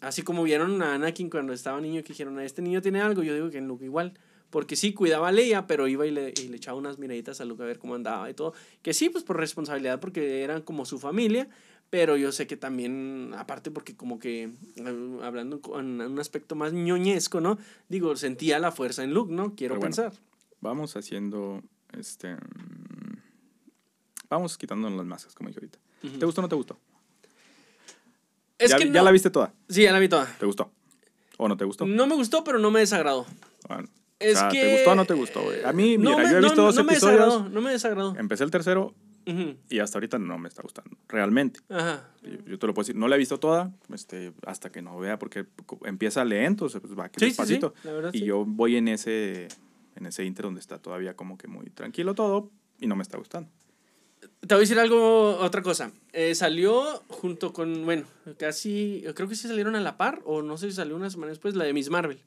Así 0.00 0.22
como 0.22 0.42
vieron 0.42 0.82
a 0.82 0.94
Anakin 0.94 1.30
cuando 1.30 1.52
estaba 1.52 1.80
niño, 1.80 2.02
que 2.02 2.08
dijeron, 2.08 2.38
este 2.40 2.62
niño 2.62 2.80
tiene 2.80 3.00
algo, 3.00 3.22
yo 3.22 3.34
digo 3.34 3.50
que 3.50 3.58
en 3.58 3.68
Luke 3.68 3.84
igual. 3.84 4.14
Porque 4.50 4.74
sí, 4.74 4.94
cuidaba 4.94 5.28
a 5.28 5.32
Leia, 5.32 5.66
pero 5.66 5.86
iba 5.86 6.06
y 6.06 6.10
le, 6.10 6.34
y 6.36 6.48
le 6.48 6.56
echaba 6.56 6.76
unas 6.76 6.98
miraditas 6.98 7.40
a 7.40 7.44
Luke 7.44 7.62
a 7.62 7.66
ver 7.66 7.78
cómo 7.78 7.94
andaba 7.94 8.28
y 8.28 8.34
todo. 8.34 8.52
Que 8.82 8.92
sí, 8.92 9.08
pues 9.08 9.22
por 9.22 9.36
responsabilidad, 9.36 10.00
porque 10.00 10.42
eran 10.42 10.62
como 10.62 10.84
su 10.84 10.98
familia. 10.98 11.48
Pero 11.90 12.16
yo 12.16 12.30
sé 12.30 12.46
que 12.46 12.56
también, 12.56 13.32
aparte 13.36 13.72
porque 13.72 13.96
como 13.96 14.20
que, 14.20 14.44
eh, 14.76 15.18
hablando 15.22 15.60
con 15.60 16.00
un 16.00 16.18
aspecto 16.20 16.54
más 16.54 16.72
ñoñesco, 16.72 17.40
¿no? 17.40 17.58
Digo, 17.88 18.14
sentía 18.14 18.60
la 18.60 18.70
fuerza 18.70 19.02
en 19.02 19.12
Luke, 19.12 19.32
¿no? 19.32 19.56
Quiero 19.56 19.74
bueno. 19.74 19.86
pensar. 19.86 20.12
vamos 20.60 20.96
haciendo 20.96 21.62
este... 21.98 22.36
mm, 22.36 23.18
vamos 24.28 24.56
quitándonos 24.56 24.96
las 24.96 25.06
masas, 25.06 25.34
como 25.34 25.48
dije 25.48 25.58
ahorita. 25.58 25.78
¿Te 26.18 26.24
gustó 26.24 26.40
o 26.40 26.42
no 26.42 26.48
te 26.48 26.54
gustó? 26.54 26.78
Es 28.60 28.70
ya, 28.70 28.76
que 28.76 28.86
ya 28.86 28.92
no- 29.00 29.04
la 29.04 29.10
viste 29.10 29.30
toda. 29.30 29.52
Sí, 29.68 29.82
ya 29.82 29.92
la 29.92 29.98
vi 29.98 30.08
toda. 30.08 30.26
¿Te 30.38 30.46
gustó? 30.46 30.70
¿O 31.38 31.48
no 31.48 31.56
te 31.56 31.64
gustó? 31.64 31.86
No 31.86 32.06
me 32.06 32.14
gustó, 32.14 32.44
pero 32.44 32.58
no 32.58 32.70
me 32.70 32.80
desagradó. 32.80 33.26
Bueno, 33.68 33.88
Es 34.18 34.36
o 34.36 34.40
sea, 34.40 34.48
que... 34.50 34.60
¿Te 34.60 34.72
gustó 34.74 34.90
o 34.92 34.94
no 34.94 35.04
te 35.06 35.14
gustó, 35.14 35.42
güey? 35.42 35.64
A 35.64 35.72
mí, 35.72 35.96
No 35.96 36.10
mira, 36.10 36.24
me- 36.24 36.30
yo 36.30 36.38
he 36.38 36.40
no- 36.40 36.46
visto 36.48 36.62
dos 36.62 36.76
no 36.76 36.84
me 36.84 36.92
episodios. 36.92 37.18
desagradó, 37.24 37.48
no 37.48 37.60
me 37.62 37.70
desagradó. 37.72 38.16
Empecé 38.16 38.44
el 38.44 38.50
tercero 38.50 38.94
y 39.68 39.78
hasta 39.78 39.96
ahorita 39.98 40.18
no 40.18 40.38
me 40.38 40.48
está 40.48 40.60
gustando. 40.62 40.96
Realmente. 41.08 41.60
Ajá. 41.68 42.04
Yo, 42.22 42.30
yo 42.46 42.58
te 42.58 42.66
lo 42.66 42.74
puedo 42.74 42.82
decir. 42.84 42.96
No 42.96 43.06
la 43.06 43.14
he 43.14 43.18
visto 43.18 43.38
toda 43.38 43.70
este, 43.94 44.32
hasta 44.44 44.72
que 44.72 44.82
no 44.82 44.98
vea, 44.98 45.20
porque 45.20 45.46
empieza 45.84 46.24
lento, 46.24 46.66
pues 46.68 46.98
va 46.98 47.04
aquí 47.04 47.20
Sí, 47.20 47.26
sí, 47.26 47.30
sí, 47.46 47.52
despacito. 47.54 47.74
verdad, 47.84 48.10
y 48.12 48.24
yo 48.24 48.44
voy 48.44 48.74
en 48.76 48.88
ese, 48.88 49.46
en 49.94 50.06
ese 50.06 50.24
inter 50.24 50.46
donde 50.46 50.58
está 50.60 50.78
todavía 50.78 51.14
como 51.14 51.38
que 51.38 51.46
muy 51.46 51.70
tranquilo 51.70 52.14
todo 52.16 52.50
y 52.80 52.88
no 52.88 52.96
me 52.96 53.02
está 53.04 53.18
gustando. 53.18 53.48
Te 54.40 54.54
voy 54.54 54.60
a 54.60 54.60
decir 54.60 54.78
algo, 54.78 55.36
otra 55.38 55.60
cosa. 55.62 55.92
Eh, 56.12 56.34
salió 56.34 57.02
junto 57.08 57.52
con, 57.52 57.84
bueno, 57.84 58.04
casi, 58.38 59.04
creo 59.14 59.28
que 59.28 59.36
sí 59.36 59.46
salieron 59.46 59.76
a 59.76 59.80
la 59.80 59.96
par, 59.98 60.20
o 60.24 60.40
no 60.42 60.56
sé 60.56 60.70
si 60.70 60.76
salió 60.76 60.96
una 60.96 61.10
semana 61.10 61.30
después, 61.30 61.54
la 61.54 61.64
de 61.64 61.72
Miss 61.74 61.90
Marvel. 61.90 62.18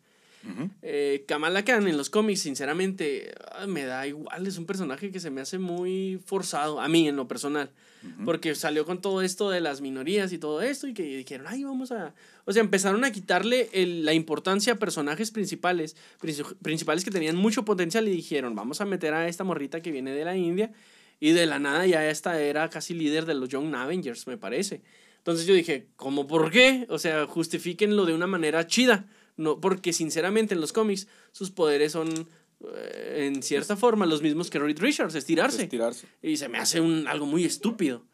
Ujú. 0.47 0.69
Eh, 0.81 1.23
Kamala 1.27 1.63
Khan 1.65 1.87
en 1.87 1.97
los 1.97 2.09
cómics, 2.09 2.41
sinceramente, 2.41 3.33
ah, 3.53 3.65
me 3.65 3.85
da 3.85 4.05
igual. 4.05 4.45
Es 4.45 4.57
un 4.57 4.65
personaje 4.65 5.11
que 5.11 5.19
se 5.19 5.31
me 5.31 5.41
hace 5.41 5.57
muy 5.57 6.19
forzado, 6.25 6.79
a 6.81 6.87
mí 6.87 7.07
en 7.07 7.15
lo 7.15 7.27
personal. 7.27 7.71
Ujú. 8.03 8.25
Porque 8.25 8.53
salió 8.53 8.85
con 8.85 9.01
todo 9.01 9.21
esto 9.21 9.49
de 9.49 9.61
las 9.61 9.79
minorías 9.81 10.33
y 10.33 10.37
todo 10.37 10.61
esto, 10.61 10.87
y 10.87 10.93
que 10.93 11.03
dijeron, 11.03 11.47
ay, 11.49 11.63
vamos 11.63 11.91
a. 11.93 12.13
O 12.45 12.51
sea, 12.53 12.61
empezaron 12.61 13.05
a 13.05 13.11
quitarle 13.11 13.69
el- 13.73 14.03
la 14.05 14.13
importancia 14.13 14.73
a 14.73 14.75
personajes 14.75 15.31
principales, 15.31 15.95
princi- 16.21 16.55
principales 16.61 17.05
que 17.05 17.11
tenían 17.11 17.37
mucho 17.37 17.63
potencial, 17.65 18.07
y 18.07 18.11
dijeron, 18.11 18.53
vamos 18.53 18.81
a 18.81 18.85
meter 18.85 19.13
a 19.13 19.27
esta 19.29 19.43
morrita 19.45 19.81
que 19.81 19.91
viene 19.91 20.11
de 20.11 20.25
la 20.25 20.35
India, 20.35 20.71
y 21.19 21.31
de 21.31 21.45
la 21.45 21.59
nada 21.59 21.85
ya 21.85 22.09
esta 22.09 22.41
era 22.41 22.69
casi 22.69 22.93
líder 22.93 23.25
de 23.25 23.33
los 23.33 23.49
Young 23.49 23.73
Avengers, 23.75 24.27
me 24.27 24.37
parece. 24.37 24.81
Entonces 25.17 25.45
yo 25.45 25.53
dije, 25.53 25.87
¿cómo 25.95 26.27
por 26.27 26.51
qué? 26.51 26.85
O 26.89 26.99
sea, 26.99 27.25
justifíquenlo 27.27 28.05
de 28.05 28.13
una 28.13 28.27
manera 28.27 28.67
chida. 28.67 29.07
No, 29.37 29.59
porque 29.59 29.93
sinceramente 29.93 30.53
en 30.53 30.61
los 30.61 30.73
cómics 30.73 31.07
sus 31.31 31.49
poderes 31.49 31.93
son 31.93 32.27
eh, 32.75 33.25
en 33.27 33.41
cierta 33.41 33.75
forma 33.75 34.05
los 34.05 34.21
mismos 34.21 34.49
que 34.49 34.59
Reed 34.59 34.79
Richards, 34.79 35.15
estirarse. 35.15 35.63
Estirarse. 35.63 36.07
Y 36.21 36.37
se 36.37 36.49
me 36.49 36.57
hace 36.57 36.81
un, 36.81 37.07
algo 37.07 37.25
muy 37.25 37.45
estúpido. 37.45 38.05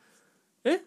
¿Eh? 0.63 0.81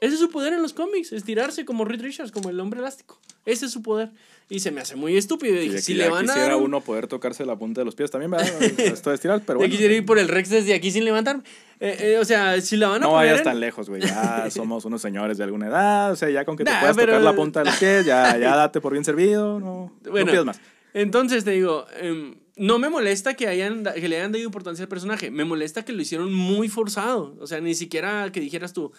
Ese 0.00 0.14
es 0.14 0.20
su 0.20 0.30
poder 0.30 0.52
en 0.54 0.62
los 0.62 0.72
cómics, 0.72 1.12
estirarse 1.12 1.64
como 1.64 1.84
Reed 1.84 2.00
Richards, 2.00 2.32
como 2.32 2.48
el 2.48 2.58
hombre 2.58 2.80
elástico. 2.80 3.20
Ese 3.44 3.66
es 3.66 3.72
su 3.72 3.82
poder. 3.82 4.10
Y 4.48 4.60
se 4.60 4.70
me 4.70 4.80
hace 4.80 4.96
muy 4.96 5.16
estúpido. 5.16 5.54
Y 5.56 5.60
dije, 5.68 5.80
si 5.82 5.94
le 5.94 6.08
van 6.08 6.24
a 6.24 6.32
quisiera 6.32 6.48
dar 6.48 6.56
un- 6.56 6.64
uno 6.64 6.80
poder 6.80 7.06
tocarse 7.06 7.44
la 7.44 7.56
punta 7.56 7.82
de 7.82 7.84
los 7.84 7.94
pies 7.94 8.10
también, 8.10 8.30
¿verdad? 8.30 8.48
Esto 8.78 9.10
de 9.10 9.14
estirar, 9.16 9.42
pero 9.46 9.58
bueno. 9.58 9.70
quisiera 9.70 9.94
ir 9.94 10.04
por 10.06 10.18
el 10.18 10.28
Rex 10.28 10.48
desde 10.50 10.74
aquí 10.74 10.90
sin 10.90 11.04
levantarme. 11.04 11.42
Eh, 11.80 11.96
eh, 12.14 12.18
o 12.18 12.24
sea, 12.24 12.60
si 12.60 12.76
la 12.76 12.88
van 12.88 12.96
a 13.02 13.06
No 13.06 13.10
poner 13.12 13.26
vayas 13.26 13.38
en- 13.38 13.44
tan 13.44 13.60
lejos, 13.60 13.88
güey. 13.88 14.02
Ya 14.02 14.46
somos 14.50 14.84
unos 14.86 15.00
señores 15.02 15.36
de 15.38 15.44
alguna 15.44 15.68
edad. 15.68 16.12
O 16.12 16.16
sea, 16.16 16.30
ya 16.30 16.44
con 16.44 16.56
que 16.56 16.64
te 16.64 16.70
Nah, 16.70 16.80
puedas 16.80 16.96
pero- 16.96 17.12
tocar 17.12 17.22
la 17.22 17.36
punta 17.36 17.60
de 17.60 17.66
los 17.66 17.76
pies, 17.76 18.04
ya, 18.06 18.36
ya 18.38 18.56
date 18.56 18.80
por 18.80 18.92
bien 18.92 19.04
servido. 19.04 19.60
No, 19.60 19.92
Bueno, 20.10 20.26
no 20.26 20.32
pidas 20.32 20.44
más. 20.46 20.60
Entonces 20.94 21.44
te 21.44 21.52
digo, 21.52 21.84
em, 22.00 22.34
no 22.56 22.78
me 22.78 22.88
molesta 22.88 23.34
que, 23.34 23.46
hayan, 23.46 23.84
que 23.84 24.08
le 24.08 24.16
hayan 24.16 24.32
dado 24.32 24.42
importancia 24.44 24.82
al 24.82 24.88
personaje. 24.88 25.30
Me 25.30 25.44
molesta 25.44 25.84
que 25.84 25.92
lo 25.92 26.02
hicieron 26.02 26.32
muy 26.32 26.68
forzado. 26.68 27.36
O 27.38 27.46
sea, 27.46 27.60
ni 27.60 27.74
siquiera 27.74 28.30
que 28.32 28.40
dijeras 28.40 28.72
tú, 28.72 28.92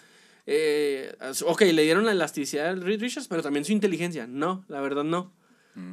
eh, 0.46 1.14
ok, 1.46 1.62
le 1.62 1.82
dieron 1.82 2.04
la 2.04 2.12
elasticidad 2.12 2.68
al 2.68 2.82
Reed 2.82 3.00
Richards, 3.00 3.28
pero 3.28 3.42
también 3.42 3.64
su 3.64 3.72
inteligencia. 3.72 4.26
No, 4.26 4.64
la 4.68 4.80
verdad 4.80 5.04
no. 5.04 5.32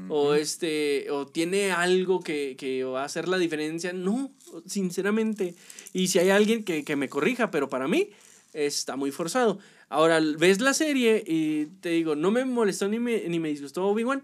O 0.10 0.34
este, 0.34 1.10
o 1.10 1.26
tiene 1.26 1.72
algo 1.72 2.20
que, 2.20 2.58
que 2.58 2.84
va 2.84 3.04
a 3.04 3.06
hacer 3.06 3.30
la 3.30 3.38
diferencia. 3.38 3.94
No, 3.94 4.30
sinceramente. 4.66 5.56
Y 5.94 6.10
si 6.10 6.20
hay 6.20 6.32
alguien 6.32 6.66
que, 6.66 6.84
que 6.84 6.98
me 6.98 7.08
corrija, 7.08 7.50
pero 7.50 7.70
para 7.70 7.88
mí 7.88 8.10
está 8.54 8.98
muy 8.98 9.12
forzado. 9.12 9.60
Ahora, 9.88 10.20
ves 10.38 10.60
la 10.60 10.74
serie 10.74 11.24
y 11.26 11.68
te 11.82 11.90
digo, 11.90 12.16
no 12.16 12.30
me 12.30 12.44
molestó 12.46 12.88
ni 12.88 13.00
me, 13.00 13.28
ni 13.30 13.40
me 13.40 13.50
disgustó 13.50 13.88
Obi-Wan, 13.88 14.22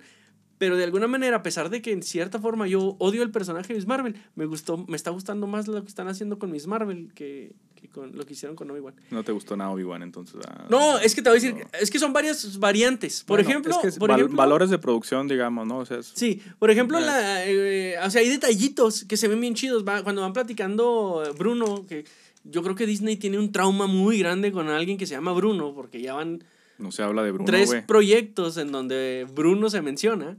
pero 0.58 0.78
de 0.78 0.84
alguna 0.86 1.08
manera, 1.08 1.38
a 1.38 1.44
pesar 1.44 1.70
de 1.70 1.82
que 1.82 1.91
en 1.91 2.02
cierta 2.04 2.39
forma 2.39 2.68
yo 2.68 2.96
odio 3.00 3.24
el 3.24 3.32
personaje 3.32 3.70
de 3.74 3.76
Miss 3.80 3.88
Marvel, 3.88 4.15
me 4.36 4.46
gustó, 4.46 4.78
me 4.88 4.96
está 4.96 5.12
gustando 5.12 5.48
más 5.48 5.68
lo 5.68 5.82
que 5.82 5.89
están 5.89 6.08
haciendo 6.08 6.39
con 6.39 6.50
Miss 6.52 6.65
Marvel 6.68 7.12
que, 7.13 7.52
que 7.76 7.89
con 7.89 8.15
lo 8.15 8.26
que 8.26 8.34
hicieron 8.34 8.56
con 8.56 8.72
Obi-Wan. 8.72 8.96
No 9.12 9.24
te 9.24 9.32
gustó 9.34 9.58
nada 9.58 9.70
Obi-Wan, 9.72 10.02
entonces. 10.04 10.39
ah, 10.48 10.65
No, 10.70 10.98
es 11.00 11.13
que 11.13 11.22
te 11.22 11.30
voy 11.30 11.39
a 11.39 11.41
decir, 11.41 11.56
no. 11.56 11.65
es 11.80 11.91
que 11.91 12.00
son 12.00 12.13
varias 12.13 12.58
variantes. 12.60 13.24
Por 13.24 13.38
Bueno, 13.39 13.50
ejemplo, 13.50 13.72
es 13.74 13.78
que 13.80 13.88
es 13.89 13.98
por 13.98 14.10
val- 14.10 14.20
ejemplo- 14.22 14.38
valores 14.38 14.70
de 14.70 14.78
producción, 14.80 15.28
digamos, 15.28 15.68
¿no? 15.68 15.80
O 15.80 15.86
sea, 15.86 15.98
es- 15.98 16.12
Sí, 16.15 16.41
por 16.58 16.72
ejemplo, 16.72 17.00
la, 17.00 17.46
eh, 17.46 17.96
o 18.04 18.10
sea, 18.10 18.22
hay 18.22 18.30
detallitos 18.30 19.04
que 19.06 19.18
se 19.18 19.28
ven 19.28 19.41
bien 19.41 19.56
chidos. 19.56 19.84
va- 19.86 20.04
cuando 20.04 20.22
van 20.22 20.32
platicando 20.34 21.22
Bruno, 21.38 21.86
que 21.86 22.06
yo 22.46 22.63
creo 22.63 22.76
que 22.76 22.86
Disney 22.86 23.18
tiene 23.18 23.38
un 23.39 23.52
trauma 23.52 23.88
muy 23.88 24.20
grande 24.20 24.52
con 24.52 24.70
alguien 24.70 24.98
que 24.98 25.06
se 25.06 25.15
llama 25.15 25.34
Bruno, 25.34 25.74
porque 25.76 26.02
ya 26.02 26.13
van 26.13 26.44
no 26.77 26.91
se 26.91 27.03
habla 27.03 27.23
de 27.23 27.31
Bruno, 27.31 27.45
tres 27.45 27.75
proyectos 27.88 28.57
en 28.57 28.71
donde 28.71 29.25
Bruno 29.33 29.69
se 29.69 29.81
menciona. 29.81 30.38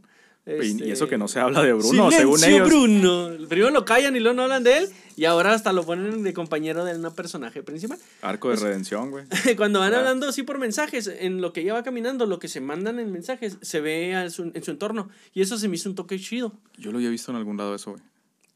Y- 0.49 0.51
Y, 0.51 0.93
eso 0.93 1.05
Este, 1.05 1.09
que 1.09 1.19
no 1.19 1.27
se 1.27 1.41
habla 1.41 1.61
de 1.61 1.73
Bruno, 1.73 2.09
según 2.13 2.39
Silencio, 2.39 2.49
ellos. 2.67 2.69
Bruno. 2.69 3.49
Primero 3.49 3.71
lo 3.73 3.85
callan 3.85 4.15
y 4.15 4.21
luego 4.21 4.37
no 4.37 4.43
hablan 4.45 4.63
de 4.63 4.79
él, 4.79 4.89
y 5.17 5.25
ahora 5.25 5.53
hasta 5.53 5.73
lo 5.73 5.85
ponen 5.85 6.23
de 6.23 6.33
compañero 6.35 6.85
de 6.85 6.95
un 6.97 7.13
personaje 7.17 7.65
principal. 7.65 7.99
Arco 8.23 8.51
de 8.51 8.57
redención, 8.57 9.11
güey. 9.11 9.25
Cuando 9.57 9.81
van 9.81 9.93
hablando 9.95 10.29
así 10.29 10.45
por 10.45 10.59
mensajes, 10.61 11.09
en 11.09 11.41
lo 11.41 11.53
que 11.53 11.63
ella 11.63 11.73
va 11.75 11.83
caminando, 11.83 12.27
lo 12.27 12.39
que 12.39 12.47
se 12.47 12.61
mandan 12.61 13.01
en 13.01 13.11
mensajes, 13.11 13.59
se 13.61 13.81
ve 13.81 14.29
su- 14.31 14.53
en 14.55 14.63
su 14.63 14.71
entorno. 14.71 15.09
Y 15.35 15.41
eso 15.43 15.59
se 15.59 15.67
me 15.67 15.75
hizo 15.75 15.89
un 15.89 15.97
toque 15.97 16.17
chido. 16.21 16.53
Yo 16.79 16.93
lo 16.93 16.99
había 16.99 17.11
visto 17.11 17.33
en 17.33 17.39
algún 17.39 17.57
lado 17.57 17.75
eso, 17.75 17.91
güey. 17.91 18.03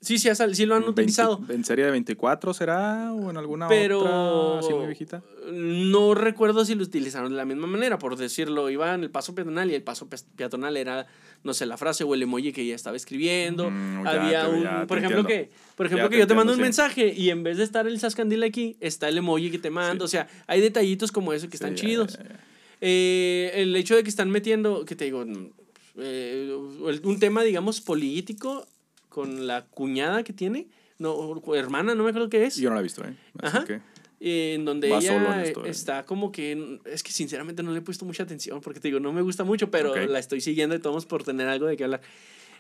Sí, 0.03 0.19
sí, 0.19 0.31
sí 0.53 0.65
lo 0.67 0.77
han 0.77 0.81
20 0.83 0.91
utilizado. 1.03 1.41
¿En 1.51 1.63
serie 1.63 1.85
de 1.85 1.91
24 1.91 2.55
será? 2.55 3.13
¿O 3.13 3.29
en 3.31 3.37
alguna 3.37 3.69
Pero 3.69 3.99
otra 4.01 4.59
así 4.61 4.73
muy 4.73 4.87
viejita? 4.87 5.23
no 5.53 6.15
recuerdo 6.15 6.65
si 6.65 6.75
lo 6.75 6.83
utilizaron 6.85 7.31
de 7.33 7.37
la 7.37 7.45
misma 7.45 7.67
manera, 7.67 7.99
por 7.99 8.17
decirlo, 8.17 8.71
iba 8.71 8.95
en 8.95 9.03
el 9.03 9.11
paso 9.11 9.35
peatonal 9.35 9.71
y 9.71 9.75
el 9.75 9.83
paso 9.83 10.09
pe- 10.09 10.17
peatonal 10.37 10.77
era, 10.79 11.07
no 11.45 11.53
sé, 11.53 11.67
la 11.67 11.77
frase 11.77 12.05
o 12.05 12.15
el 12.15 12.23
emoji 12.23 12.53
que 12.53 12.63
ella 12.63 12.75
estaba 12.77 12.97
escribiendo. 12.97 13.71
Mm, 13.71 14.05
ya 14.05 14.11
Había 14.11 14.47
te- 14.49 14.57
un, 14.57 14.63
ya 14.63 14.87
por 14.87 14.97
ejemplo, 14.99 15.21
entiendo. 15.21 15.29
que, 15.29 15.51
por 15.77 15.87
ejemplo, 15.87 16.07
Ya 16.07 16.11
que 16.11 16.17
te 16.17 16.21
yo 16.21 16.27
te 16.27 16.35
mando 16.35 16.53
un 16.53 16.57
sí. 16.59 16.63
mensaje 16.63 17.13
y 17.15 17.29
en 17.31 17.43
vez 17.43 17.59
de 17.59 17.65
estar 17.65 17.87
el 17.87 18.01
sascandil 18.01 18.43
aquí, 18.43 18.77
está 18.81 19.09
el 19.09 19.19
emoji 19.19 19.51
que 19.51 19.59
te 19.59 19.69
mando. 19.71 20.07
Sí. 20.09 20.17
O 20.17 20.21
sea, 20.23 20.29
hay 20.47 20.63
detallitos 20.63 21.13
como 21.13 21.33
eso 21.35 21.49
que 21.51 21.57
están 21.57 21.77
Sí, 21.77 21.83
ya, 21.83 21.89
chidos. 21.89 22.17
ya, 22.19 22.23
ya. 22.25 22.41
Eh, 22.81 23.51
el 23.57 23.77
hecho 23.77 23.97
de 23.97 24.03
que 24.03 24.09
están 24.09 24.31
metiendo, 24.31 24.85
que 24.87 24.97
te 24.97 25.05
digo, 25.05 25.27
mm, 25.27 25.51
eh, 25.99 26.57
un 27.03 27.19
tema, 27.19 27.43
digamos, 27.43 27.81
político 27.83 28.67
con 29.11 29.47
la 29.47 29.67
cuñada 29.67 30.23
que 30.25 30.33
tiene, 30.33 30.69
no, 30.99 31.43
hermana, 31.55 31.95
no 31.95 32.05
me 32.05 32.11
acuerdo 32.11 32.31
qué 32.31 32.45
es. 32.47 32.57
Yo 32.57 32.71
no 32.71 32.77
la 32.77 32.81
he 32.81 32.85
visto, 32.85 33.05
¿eh? 33.05 33.15
Así 33.39 33.57
Ajá. 33.59 33.65
que. 33.67 33.81
eh, 34.21 34.55
en 34.55 34.65
donde 34.65 34.89
Va 34.91 34.99
ella 34.99 35.13
solo 35.13 35.33
en 35.35 35.41
esto, 35.41 35.67
eh. 35.67 35.71
está 35.71 36.05
como 36.07 36.31
que 36.33 36.79
es 36.85 37.03
que 37.03 37.11
sinceramente 37.13 37.63
no 37.63 37.73
le 37.73 37.79
he 37.79 37.83
puesto 37.83 38.05
mucha 38.07 38.23
atención 38.23 38.61
porque 38.61 38.79
te 38.81 38.89
digo 38.89 39.01
no 39.01 39.13
me 39.13 39.23
gusta 39.23 39.45
mucho 39.45 39.71
pero 39.71 39.95
la 39.95 40.19
estoy 40.19 40.41
siguiendo 40.43 40.75
de 40.75 40.79
todos 40.81 41.07
por 41.07 41.25
tener 41.25 41.49
algo 41.49 41.67
de 41.67 41.77
qué 41.77 41.85
hablar 41.85 42.01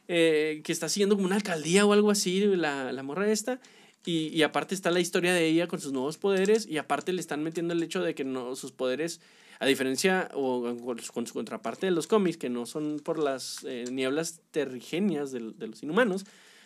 Eh, 0.08 0.62
que 0.64 0.72
está 0.72 0.88
siguiendo 0.88 1.14
como 1.14 1.26
una 1.26 1.36
alcaldía 1.36 1.84
o 1.86 1.92
algo 1.92 2.10
así 2.10 2.40
la, 2.56 2.92
la 2.92 3.02
morra 3.02 3.30
esta 3.30 3.60
y, 4.06 4.28
y 4.28 4.42
aparte 4.42 4.74
está 4.74 4.90
la 4.90 4.98
historia 4.98 5.32
de 5.34 5.46
ella 5.46 5.68
con 5.68 5.78
sus 5.78 5.92
nuevos 5.92 6.16
poderes 6.18 6.66
y 6.66 6.78
aparte 6.78 7.12
le 7.12 7.20
están 7.20 7.44
metiendo 7.44 7.74
el 7.74 7.82
hecho 7.82 8.02
de 8.02 8.14
que 8.14 8.24
no 8.24 8.56
sus 8.56 8.72
poderes 8.72 9.20
a 9.60 9.66
diferencia 9.66 10.28
o 10.34 10.76
con, 11.12 11.26
su 11.26 11.32
contraparte 11.32 11.86
de 11.86 11.92
los 11.92 12.08
cómics 12.08 12.36
que 12.36 12.48
no 12.48 12.66
son 12.66 13.00
por 13.04 13.18
las 13.18 13.64
eh, 13.64 13.84
nieblas 13.92 14.40
terrigenias 14.50 15.30
del- 15.30 15.56
de 15.58 15.68
los 15.68 15.82
inhumanos 15.82 16.24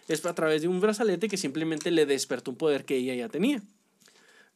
es 0.09 0.25
a 0.25 0.35
través 0.35 0.63
de 0.63 0.69
un 0.69 0.81
brazalete 0.81 1.29
que 1.29 1.37
simplemente 1.37 1.91
le 1.91 2.07
despertó 2.07 2.51
un 2.53 2.57
poder 2.57 2.85
que 2.87 2.97
ella 2.97 3.15
ya 3.15 3.29
tenía 3.29 3.63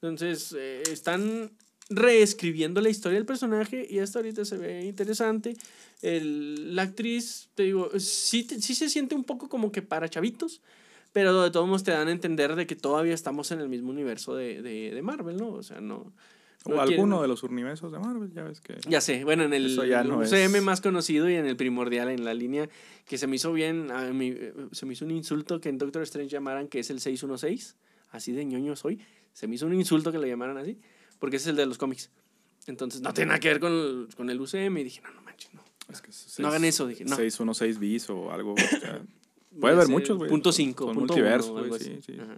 entonces, 0.00 0.54
eh, 0.56 0.82
están 0.90 1.50
reescribiendo 1.90 2.80
la 2.80 2.88
historia 2.90 3.18
del 3.18 3.26
personaje 3.26 3.86
y 3.88 3.98
hasta 3.98 4.18
ahorita 4.18 4.44
se 4.44 4.56
ve 4.58 4.84
interesante. 4.84 5.56
El, 6.02 6.76
la 6.76 6.82
actriz, 6.82 7.48
te 7.54 7.64
digo, 7.64 7.90
sí, 7.98 8.46
sí 8.60 8.74
se 8.74 8.88
siente 8.88 9.14
un 9.14 9.24
poco 9.24 9.48
como 9.48 9.72
que 9.72 9.82
para 9.82 10.08
chavitos, 10.08 10.60
pero 11.12 11.42
de 11.42 11.50
todos 11.50 11.66
modos 11.66 11.84
te 11.84 11.90
dan 11.90 12.08
a 12.08 12.12
entender 12.12 12.54
de 12.54 12.66
que 12.66 12.76
todavía 12.76 13.14
estamos 13.14 13.50
en 13.50 13.60
el 13.60 13.68
mismo 13.68 13.90
universo 13.90 14.36
de, 14.36 14.62
de, 14.62 14.94
de 14.94 15.02
Marvel, 15.02 15.36
¿no? 15.36 15.48
O 15.50 15.62
sea, 15.62 15.80
no... 15.80 16.12
O 16.64 16.70
no 16.70 16.80
alguno 16.80 17.16
quieren- 17.16 17.22
de 17.22 17.28
los 17.28 17.42
universos 17.44 17.92
de 17.92 17.98
Marvel, 17.98 18.32
ya 18.32 18.42
ves 18.42 18.60
que. 18.60 18.76
ya 18.88 19.00
sé, 19.00 19.24
bueno, 19.24 19.44
en 19.44 19.54
el, 19.54 19.78
el 19.78 20.08
no 20.08 20.18
UCM 20.18 20.56
es- 20.58 20.62
más 20.62 20.80
conocido 20.80 21.30
y 21.30 21.34
en 21.34 21.46
el 21.46 21.56
primordial, 21.56 22.08
en 22.10 22.24
la 22.24 22.34
línea 22.34 22.68
que 23.06 23.16
se 23.16 23.26
me 23.26 23.36
hizo 23.36 23.52
bien, 23.52 23.90
a 23.92 24.12
mí, 24.12 24.34
eh, 24.36 24.52
se 24.72 24.84
me 24.84 24.92
hizo 24.94 25.04
un 25.04 25.12
insulto 25.12 25.60
que 25.60 25.68
en 25.68 25.78
Doctor 25.78 26.02
Strange 26.02 26.30
llamaran 26.30 26.66
que 26.68 26.80
es 26.80 26.90
el 26.90 27.00
616, 27.00 27.76
así 28.10 28.32
de 28.32 28.44
ñoño 28.44 28.74
soy, 28.76 29.00
se 29.32 29.46
me 29.46 29.54
hizo 29.54 29.66
un 29.66 29.74
insulto 29.74 30.10
que 30.12 30.18
lo 30.18 30.26
llamaran 30.26 30.58
así, 30.58 30.78
porque 31.20 31.36
ese 31.36 31.44
es 31.44 31.50
el 31.50 31.56
de 31.56 31.66
los 31.66 31.78
cómics. 31.78 32.10
Entonces, 32.66 33.00
no 33.00 33.14
tiene 33.14 33.28
nada 33.28 33.40
que 33.40 33.48
ver 33.48 33.60
con 33.60 33.72
el, 33.72 34.08
con 34.16 34.28
el 34.28 34.40
UCM 34.40 34.78
y 34.78 34.84
dije, 34.84 35.00
no, 35.02 35.12
no 35.12 35.22
manches, 35.22 35.54
no. 35.54 35.62
Es 35.90 36.02
que 36.02 36.10
No 36.42 36.48
hagan 36.48 36.64
eso, 36.64 36.86
dije, 36.86 37.04
no. 37.04 37.16
616 37.16 37.78
bis 37.78 38.10
o 38.10 38.30
algo. 38.30 38.52
o 38.54 38.56
sea, 38.58 39.00
puede 39.60 39.74
haber 39.74 39.88
muchos, 39.88 40.18
güey. 40.18 40.28
Punto 40.28 40.50
Son- 40.52 40.56
5, 40.56 40.84
son 40.86 40.94
punto 40.96 41.14
multiversos, 41.14 41.68
güey, 41.68 41.80
sí, 41.80 41.98
sí. 42.04 42.16
Ajá. 42.20 42.36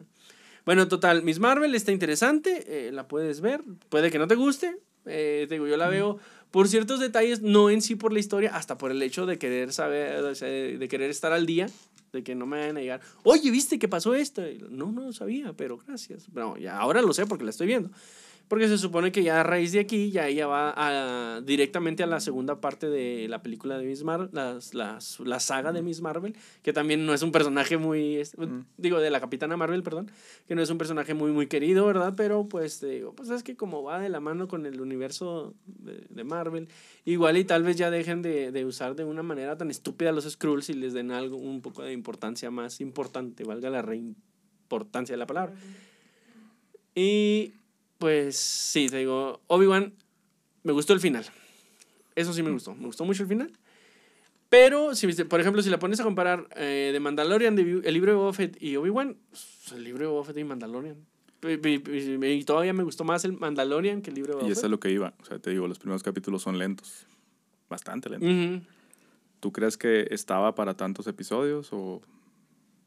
Bueno, 0.67 0.89
total, 0.89 1.23
Miss 1.23 1.39
Marvel 1.39 1.75
está 1.75 1.93
interesante, 1.93 2.65
eh, 2.67 2.93
la 2.93 3.09
puedes 3.09 3.41
ver, 3.41 3.63
puede 3.89 4.11
que 4.11 4.19
no 4.19 4.27
te 4.27 4.35
guste, 4.35 4.77
eh, 5.07 5.47
digo, 5.49 5.67
yo 5.67 5.77
la 5.77 5.89
veo 5.89 6.19
por 6.51 6.69
ciertos 6.69 7.01
detalles, 7.01 7.41
no 7.43 7.71
en 7.71 7.81
sí 7.81 7.95
por 7.95 8.13
la 8.13 8.19
historia, 8.19 8.55
hasta 8.55 8.77
por 8.77 8.91
el 8.91 9.03
hecho 9.03 9.27
de 9.27 9.39
querer 9.39 9.73
saber, 9.73 10.23
o 10.25 10.35
sea, 10.35 10.49
de 10.49 10.89
querer 10.89 11.11
estar 11.11 11.33
al 11.33 11.47
día 11.47 11.69
De 12.13 12.25
que 12.25 12.35
no 12.35 12.45
me 12.45 12.59
vayan 12.59 12.77
a 12.77 12.81
llegar, 12.81 13.01
oye, 13.23 13.51
¿viste 13.51 13.79
que 13.79 13.87
pasó 13.87 14.15
esto? 14.15 14.47
Y, 14.49 14.59
no, 14.69 14.91
no 14.91 15.03
lo 15.03 15.13
sabía, 15.13 15.53
pero 15.53 15.79
gracias. 15.79 16.29
No, 16.33 16.57
ya 16.57 16.77
ahora 16.77 17.03
lo 17.03 17.13
sé 17.13 17.25
porque 17.25 17.45
la 17.45 17.51
estoy 17.51 17.69
viendo. 17.69 17.91
Porque 18.51 18.67
se 18.67 18.79
supone 18.79 19.13
que 19.13 19.23
ya 19.23 19.39
a 19.39 19.43
raíz 19.45 19.71
de 19.71 19.79
aquí, 19.79 20.11
ya 20.11 20.27
ella 20.27 20.49
va 20.49 20.75
a, 20.77 21.41
directamente 21.41 22.03
a 22.03 22.07
la 22.09 22.19
segunda 22.19 22.61
parte 22.61 22.91
de 22.91 23.29
la 23.29 23.45
película 23.45 23.79
de 23.79 23.87
Miss 23.87 24.03
Marvel, 24.03 24.29
las, 24.33 24.75
las, 24.75 25.21
la 25.21 25.39
saga 25.39 25.71
de 25.71 25.83
Miss 25.83 26.01
Marvel, 26.01 26.35
que 26.65 26.73
también 26.73 27.07
no 27.07 27.15
es 27.15 27.23
un 27.23 27.31
personaje 27.31 27.77
muy, 27.79 28.17
es- 28.17 28.37
Mm. 28.37 28.63
digo, 28.77 28.99
de 28.99 29.09
la 29.11 29.21
Capitana 29.21 29.57
Marvel, 29.57 29.85
perdón, 29.85 30.11
que 30.49 30.57
no 30.57 30.63
es 30.63 30.69
un 30.71 30.79
personaje 30.79 31.15
muy, 31.15 31.31
muy 31.31 31.47
querido, 31.47 31.87
¿verdad? 31.87 32.15
Pero 32.17 32.49
pues 32.49 32.81
te 32.81 32.89
digo, 32.89 33.15
pues 33.15 33.31
es 33.31 33.45
que 33.45 33.55
como 33.57 33.85
va 33.85 34.01
de 34.01 34.09
la 34.09 34.19
mano 34.19 34.49
con 34.49 34.67
el 34.67 34.81
universo 34.81 35.55
de, 35.67 36.05
de 36.11 36.25
Marvel, 36.25 36.67
igual 37.05 37.37
y 37.37 37.45
tal 37.45 37.63
vez 37.63 37.77
ya 37.77 37.89
dejen 37.93 38.21
de, 38.21 38.51
de 38.51 38.65
usar 38.65 38.97
de 38.97 39.05
una 39.05 39.23
manera 39.23 39.57
tan 39.59 39.71
estúpida 39.71 40.11
a 40.11 40.13
los 40.13 40.29
Skrulls 40.29 40.71
y 40.71 40.75
les 40.75 40.93
den 40.93 41.13
algo, 41.13 41.37
un 41.37 41.63
poco 41.63 41.83
de 41.85 41.93
importancia 41.93 42.51
más 42.51 42.81
importante, 42.81 43.45
valga 43.45 43.71
la 43.71 43.81
reimportancia 43.83 45.13
de 45.13 45.19
la 45.19 45.27
palabra. 45.27 45.55
Y 46.97 47.53
pues 48.01 48.35
sí, 48.37 48.89
te 48.89 48.97
digo, 48.97 49.41
Obi-Wan, 49.47 49.93
me 50.65 50.73
gustó 50.73 50.95
el 50.95 51.01
final. 51.01 51.25
Eso 52.17 52.33
sí 52.33 52.43
me 52.43 52.51
gustó, 52.51 52.75
me 52.75 52.87
gustó 52.87 53.05
mucho 53.05 53.23
el 53.23 53.29
final. 53.29 53.53
Pero, 54.49 54.95
si, 54.97 55.07
por 55.25 55.39
ejemplo, 55.41 55.63
si 55.63 55.71
la 55.71 55.79
pones 55.79 56.01
a 56.01 56.03
comparar 56.05 56.49
eh, 56.57 56.91
de 56.93 56.99
Mandalorian, 56.99 57.55
de 57.55 57.63
el 57.85 57.95
libro 57.95 58.11
de 58.11 58.17
Boba 58.19 58.33
Fett 58.33 58.61
y 58.61 58.75
Obi-Wan, 58.77 59.17
pues, 59.31 59.73
el 59.77 59.85
libro 59.85 60.01
de 60.01 60.07
Boba 60.09 60.25
Fett 60.25 60.39
y 60.39 60.45
Mandalorian. 60.45 60.97
Y, 61.43 61.69
y- 61.69 62.19
y- 62.27 62.27
y 62.33 62.45
todavía 62.45 62.73
me 62.73 62.83
gustó 62.83 63.05
más 63.05 63.25
el 63.25 63.35
Mandalorian 63.35 64.03
que 64.03 64.11
el 64.11 64.17
libro 64.17 64.33
de 64.35 64.39
Y 64.39 64.43
Boba 64.43 64.47
eso 64.53 64.59
es 64.59 64.63
Fett. 64.63 64.71
lo 64.71 64.81
que 64.81 64.91
iba. 64.91 65.15
O 65.23 65.25
sea, 65.27 65.39
te 65.39 65.51
digo, 65.51 65.69
los 65.69 65.79
primeros 65.79 66.03
capítulos 66.03 66.43
son 66.43 66.59
lentos. 66.59 67.07
Bastante 67.69 68.09
lentos. 68.11 68.29
Ujú. 68.29 68.67
¿Tú 69.39 69.53
crees 69.53 69.77
que 69.79 70.09
estaba 70.11 70.55
para 70.55 70.75
tantos 70.75 71.07
episodios 71.07 71.69
o 71.73 72.03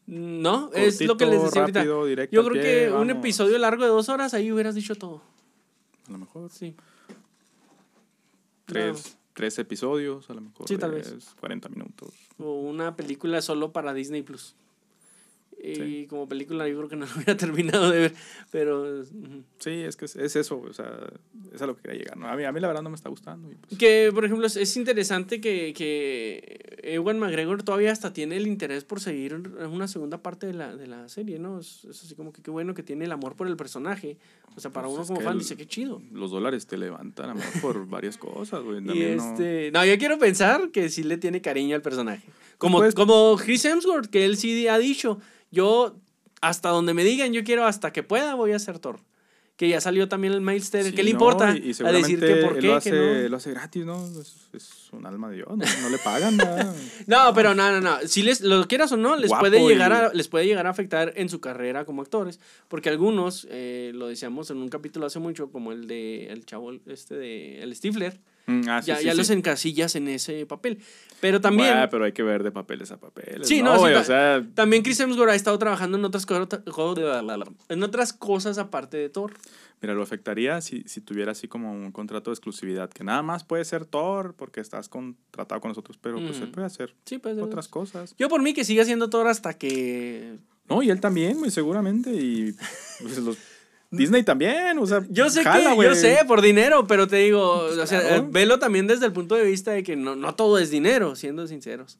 No, 0.05 0.69
es 0.73 0.99
lo 1.01 1.15
que 1.17 1.25
les 1.25 1.41
decía 1.43 1.61
ahorita. 1.61 1.83
directo 2.05 2.35
Yo 2.35 2.43
creo 2.43 2.53
pie, 2.53 2.61
que 2.87 2.91
un 2.91 3.09
episodio 3.09 3.57
largo 3.57 3.83
de 3.83 3.89
dos 3.89 4.09
horas, 4.09 4.33
ahí 4.33 4.51
hubieras 4.51 4.75
dicho 4.75 4.95
todo. 4.95 5.21
A 6.09 6.11
lo 6.11 6.17
mejor 6.17 6.49
Sí. 6.51 6.75
tres, 8.65 9.17
tres 9.33 9.57
episodios, 9.59 10.29
a 10.29 10.33
lo 10.33 10.41
mejor 10.41 10.67
Sí, 10.67 10.77
tal 10.77 10.91
vez. 10.91 11.07
es 11.07 11.33
40 11.39 11.69
minutos. 11.69 12.09
O 12.37 12.61
una 12.61 12.95
película 12.95 13.41
solo 13.41 13.71
para 13.71 13.93
Disney 13.93 14.21
Plus. 14.23 14.55
Y 15.65 15.75
Sí. 15.75 16.07
como 16.09 16.27
película 16.27 16.67
yo 16.67 16.75
creo 16.75 16.89
que 16.89 16.95
no 16.97 17.05
lo 17.05 17.15
hubiera 17.15 17.37
terminado 17.37 17.89
de 17.89 17.99
ver. 17.99 18.13
Pero. 18.51 19.03
Sí, 19.59 19.69
es 19.69 19.95
que 19.95 20.05
es, 20.05 20.15
es 20.17 20.35
eso, 20.35 20.59
o 20.59 20.73
sea, 20.73 20.91
es 21.53 21.61
a 21.61 21.65
lo 21.67 21.75
que 21.77 21.83
quería 21.83 21.99
llegar. 21.99 22.17
¿no? 22.17 22.27
A, 22.27 22.35
mí, 22.35 22.43
a 22.43 22.51
mí 22.51 22.59
la 22.59 22.67
verdad 22.67 22.81
no 22.83 22.89
me 22.89 22.95
está 22.97 23.07
gustando. 23.09 23.49
y 23.49 23.55
pues, 23.55 23.77
que, 23.79 24.11
por 24.13 24.25
ejemplo, 24.25 24.45
es, 24.45 24.57
es 24.57 24.75
interesante 24.75 25.39
que, 25.39 25.73
que 25.73 26.79
Ewan 26.83 27.17
McGregor 27.19 27.63
todavía 27.63 27.91
hasta 27.93 28.11
tiene 28.11 28.35
el 28.37 28.45
interés 28.45 28.83
por 28.83 28.99
seguir 28.99 29.35
una 29.35 29.87
segunda 29.87 30.21
parte 30.21 30.47
de 30.47 30.53
la, 30.53 30.75
de 30.75 30.87
la 30.87 31.07
serie, 31.07 31.39
¿no? 31.39 31.59
Es, 31.59 31.85
es 31.85 32.03
así 32.03 32.15
como 32.15 32.33
que 32.33 32.41
qué 32.41 32.51
bueno 32.51 32.73
que 32.73 32.83
tiene 32.83 33.05
el 33.05 33.11
amor 33.13 33.35
por 33.35 33.47
el 33.47 33.55
personaje. 33.55 34.17
O 34.55 34.59
sea, 34.59 34.69
para 34.71 34.87
Pues 34.87 34.97
uno 34.97 35.07
como 35.07 35.21
fan 35.21 35.33
el- 35.33 35.39
dice, 35.39 35.55
qué 35.55 35.65
chido. 35.65 36.01
los 36.11 36.29
dólares 36.29 36.67
te 36.67 36.77
levantan, 36.77 37.29
amor, 37.31 37.43
por 37.61 37.87
varias 37.87 38.17
cosas, 38.17 38.61
güey. 38.63 38.83
Y 38.83 38.85
También 38.85 39.17
no- 39.17 39.31
este, 39.31 39.71
no, 39.71 39.85
yo 39.85 39.97
quiero 39.97 40.19
pensar 40.19 40.69
que 40.71 40.89
sí 40.89 41.03
le 41.03 41.17
tiene 41.17 41.41
cariño 41.41 41.75
al 41.75 41.81
personaje. 41.81 42.27
Como, 42.57 42.79
Pues- 42.79 42.93
como 42.95 43.35
Chris 43.37 43.63
Hemsworth, 43.65 44.07
que 44.07 44.25
él 44.25 44.37
sí 44.37 44.67
ha 44.67 44.77
dicho, 44.77 45.19
yo 45.53 45.95
hasta 46.41 46.69
donde 46.69 46.93
me 46.93 47.05
digan, 47.05 47.31
yo 47.31 47.43
quiero 47.45 47.65
hasta 47.65 47.93
que 47.93 48.03
pueda 48.03 48.35
voy 48.35 48.51
a 48.51 48.59
ser 48.59 48.79
Thor. 48.79 48.99
Que 49.55 49.69
ya 49.69 49.79
salió 49.79 50.09
también 50.09 50.33
el 50.33 50.41
Miles 50.41 50.71
Teller. 50.71 50.87
Sí, 50.89 50.95
¿Qué 50.95 51.03
le 51.03 51.11
no, 51.11 51.15
importa? 51.15 51.55
Y, 51.55 51.71
y 51.79 51.85
a 51.85 51.91
decir 51.91 52.19
que 52.19 52.37
por 52.37 52.55
qué, 52.57 52.61
lo 52.67 52.73
que 52.73 52.89
hace, 52.89 52.91
no. 53.23 53.29
lo 53.29 53.37
hace 53.37 53.51
gratis, 53.51 53.85
¿no? 53.85 54.03
Es, 54.19 54.49
es 54.51 54.89
un 54.91 55.05
alma 55.05 55.29
de 55.29 55.35
Dios, 55.35 55.47
no, 55.49 55.57
no 55.83 55.89
le 55.89 55.99
pagan 55.99 56.35
nada. 56.37 56.73
No, 57.07 57.33
pero 57.35 57.53
no, 57.53 57.71
no, 57.71 57.79
no. 57.79 57.99
Si 58.07 58.23
les 58.23 58.41
lo 58.41 58.67
quieras 58.67 58.91
o 58.93 58.97
no, 58.97 59.15
les 59.15 59.29
Guapo 59.29 59.41
puede 59.43 59.59
llegar 59.65 59.91
y- 59.91 59.95
a, 59.95 60.11
les 60.11 60.27
puede 60.27 60.47
llegar 60.47 60.65
a 60.65 60.71
afectar 60.71 61.13
en 61.15 61.29
su 61.29 61.39
carrera 61.39 61.85
como 61.85 62.01
actores, 62.01 62.39
porque 62.67 62.89
algunos 62.89 63.47
eh, 63.51 63.91
lo 63.93 64.07
decíamos 64.07 64.49
en 64.49 64.57
un 64.57 64.69
capítulo 64.69 65.05
hace 65.05 65.19
mucho, 65.19 65.51
como 65.51 65.71
el 65.71 65.85
de 65.87 66.27
el 66.29 66.45
chavo 66.47 66.71
este 66.87 67.15
de 67.15 67.61
el 67.61 67.75
Stifler, 67.75 68.19
ah, 68.47 68.81
sí, 68.81 68.87
ya, 68.87 68.97
sí, 68.97 69.05
ya 69.05 69.11
sí. 69.11 69.17
los 69.17 69.29
encasillas 69.29 69.95
en 69.95 70.07
ese 70.07 70.45
papel. 70.45 70.79
Pero 71.21 71.39
también 71.39 71.69
Bueno, 71.71 71.89
pero 71.89 72.03
hay 72.05 72.11
que 72.11 72.23
ver 72.23 72.43
de 72.43 72.51
papeles 72.51 72.91
a 72.91 72.97
papeles. 72.99 73.47
Sí, 73.47 73.63
no, 73.63 73.75
no, 73.75 73.99
o 73.99 74.03
sea, 74.03 74.45
también 74.55 74.83
Chris 74.83 74.99
Hemsworth 74.99 75.31
ha 75.31 75.35
estado 75.35 75.57
trabajando 75.57 75.97
en 75.97 76.03
otras 76.03 76.25
cosas 76.25 76.49
en 77.69 77.83
otras 77.83 78.13
cosas 78.13 78.57
aparte 78.57 78.97
de 78.97 79.09
Thor. 79.09 79.33
mira, 79.81 79.93
lo 79.93 80.03
afectaría 80.03 80.59
si, 80.61 80.83
si 80.85 80.99
tuviera 81.01 81.31
así 81.31 81.47
como 81.47 81.71
un 81.71 81.91
contrato 81.91 82.29
de 82.29 82.33
exclusividad, 82.33 82.89
que 82.89 83.03
nada 83.03 83.21
más 83.21 83.43
puede 83.43 83.63
ser 83.65 83.85
Thor 83.85 84.35
porque 84.37 84.59
estás 84.59 84.89
contratado 84.89 85.61
con 85.61 85.69
nosotros, 85.69 85.97
pero 86.01 86.17
pues 86.17 86.35
Ujú. 86.37 86.43
él 86.45 86.51
puede 86.51 86.67
hacer 86.67 86.93
pues 87.21 87.37
otras 87.37 87.67
cosas. 87.69 88.15
Yo 88.17 88.27
por 88.27 88.41
mí 88.41 88.53
que 88.53 88.65
siga 88.65 88.83
siendo 88.85 89.09
Thor 89.09 89.27
hasta 89.27 89.57
que 89.57 90.37
No, 90.69 90.81
y 90.83 90.89
él 90.89 90.99
también, 90.99 91.37
güey, 91.39 91.51
seguramente. 91.51 92.11
Y 92.13 92.53
pues, 93.01 93.17
los- 93.19 93.37
Disney 93.97 94.23
también, 94.23 94.77
o 94.79 94.85
sea, 94.85 95.05
Yo 95.09 95.29
sé 95.29 95.43
jala, 95.43 95.69
que, 95.69 95.75
güey. 95.75 95.87
yo 95.89 95.95
sé, 95.95 96.19
por 96.27 96.41
dinero, 96.41 96.85
pero 96.87 97.07
te 97.07 97.17
digo, 97.17 97.41
o 97.59 97.85
sea, 97.85 97.99
claro. 98.01 98.15
eh, 98.23 98.27
velo 98.29 98.59
también 98.59 98.87
desde 98.87 99.05
el 99.05 99.13
punto 99.13 99.35
de 99.35 99.43
vista 99.45 99.71
de 99.71 99.83
que 99.83 99.95
no, 99.95 100.15
no 100.15 100.35
todo 100.35 100.57
es 100.59 100.69
dinero, 100.69 101.15
siendo 101.15 101.47
sinceros. 101.47 101.99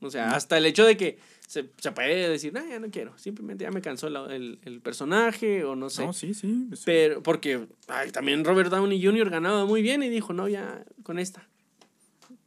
O 0.00 0.10
sea, 0.10 0.34
hasta 0.34 0.58
el 0.58 0.66
hecho 0.66 0.84
de 0.84 0.96
que 0.96 1.18
se, 1.46 1.70
se 1.78 1.92
puede 1.92 2.28
decir, 2.28 2.52
no, 2.52 2.66
ya 2.66 2.78
no 2.78 2.90
quiero, 2.90 3.16
simplemente 3.16 3.64
ya 3.64 3.70
me 3.70 3.80
cansó 3.80 4.10
la- 4.10 4.34
el, 4.34 4.58
el 4.64 4.80
personaje 4.80 5.64
o 5.64 5.76
no 5.76 5.88
sé. 5.90 6.04
No, 6.04 6.12
sí, 6.12 6.34
sí. 6.34 6.66
pues, 6.68 6.82
Pero, 6.84 7.22
porque 7.22 7.66
ay, 7.88 8.10
también 8.10 8.44
Robert 8.44 8.70
Downey 8.70 9.02
Jr. 9.02 9.30
ganaba 9.30 9.64
muy 9.64 9.80
bien 9.82 10.02
y 10.02 10.08
dijo, 10.10 10.32
no, 10.32 10.48
ya 10.48 10.84
con 11.02 11.18
esta. 11.18 11.48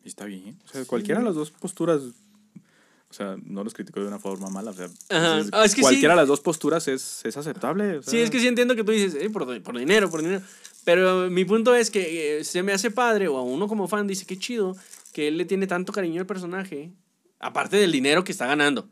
está 0.04 0.26
bien. 0.26 0.58
O 0.66 0.68
sea, 0.70 0.86
cualquiera 0.86 1.20
de 1.20 1.26
las 1.26 1.36
dos 1.36 1.52
posturas, 1.52 2.02
o 3.10 3.14
sea, 3.14 3.38
no 3.44 3.64
los 3.64 3.74
critico 3.74 4.02
de 4.02 4.08
una 4.08 4.20
forma 4.20 4.50
mala. 4.50 4.72
O 4.72 4.74
sea, 4.74 4.86
es- 4.88 4.94
Ah, 5.10 5.64
es 5.66 5.74
que 5.76 5.82
cualquiera 5.82 6.14
sí. 6.14 6.16
de 6.18 6.22
las 6.22 6.28
dos 6.28 6.42
posturas 6.42 6.88
es, 6.88 7.22
es 7.26 7.38
aceptable. 7.38 7.98
o 8.00 8.04
Sí, 8.04 8.18
es 8.20 8.30
que 8.30 8.40
sí 8.40 8.48
entiendo 8.48 8.76
que 8.76 8.84
tú 8.84 8.92
dices, 8.92 9.16
"Eh, 9.22 9.30
por, 9.30 9.62
por 9.64 9.78
dinero, 9.78 10.10
por 10.10 10.22
dinero. 10.22 10.42
Pero 10.84 11.30
mi 11.30 11.44
punto 11.46 11.76
es 11.76 11.90
que 11.92 12.40
eh, 12.40 12.44
se 12.44 12.64
me 12.64 12.72
hace 12.74 12.92
padre, 12.92 13.28
o 13.28 13.38
a 13.38 13.42
uno 13.44 13.68
como 13.68 13.88
fan 13.88 14.08
dice, 14.08 14.26
qué 14.26 14.38
chido, 14.38 14.76
que 15.14 15.28
él 15.28 15.38
le 15.38 15.46
tiene 15.46 15.68
tanto 15.68 15.92
cariño 15.94 16.22
al 16.22 16.28
personaje, 16.28 16.92
aparte 17.40 17.78
del 17.78 17.92
dinero 17.92 18.24
que 18.24 18.32
está 18.32 18.46
ganando, 18.48 18.90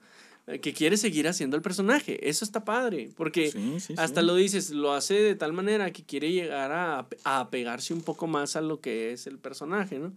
eh, 0.47 0.59
que 0.59 0.73
quiere 0.73 0.97
seguir 0.97 1.27
haciendo 1.27 1.55
el 1.55 1.61
personaje. 1.61 2.27
Eso 2.29 2.43
está 2.45 2.65
padre, 2.65 3.11
porque 3.15 3.51
Sí, 3.51 3.79
sí, 3.79 3.93
hasta 3.97 4.21
lo 4.21 4.35
dices, 4.35 4.71
lo 4.71 4.91
hace 4.93 5.13
de 5.15 5.35
tal 5.35 5.53
manera 5.53 5.91
que 5.91 6.03
quiere 6.03 6.31
llegar 6.31 6.71
a, 6.73 7.07
a 7.23 7.39
apegarse 7.39 7.93
un 7.93 8.01
poco 8.01 8.27
más 8.27 8.55
a 8.55 8.61
lo 8.61 8.81
que 8.81 9.11
es 9.13 9.25
el 9.27 9.39
personaje, 9.39 9.97
¿no? 9.99 10.13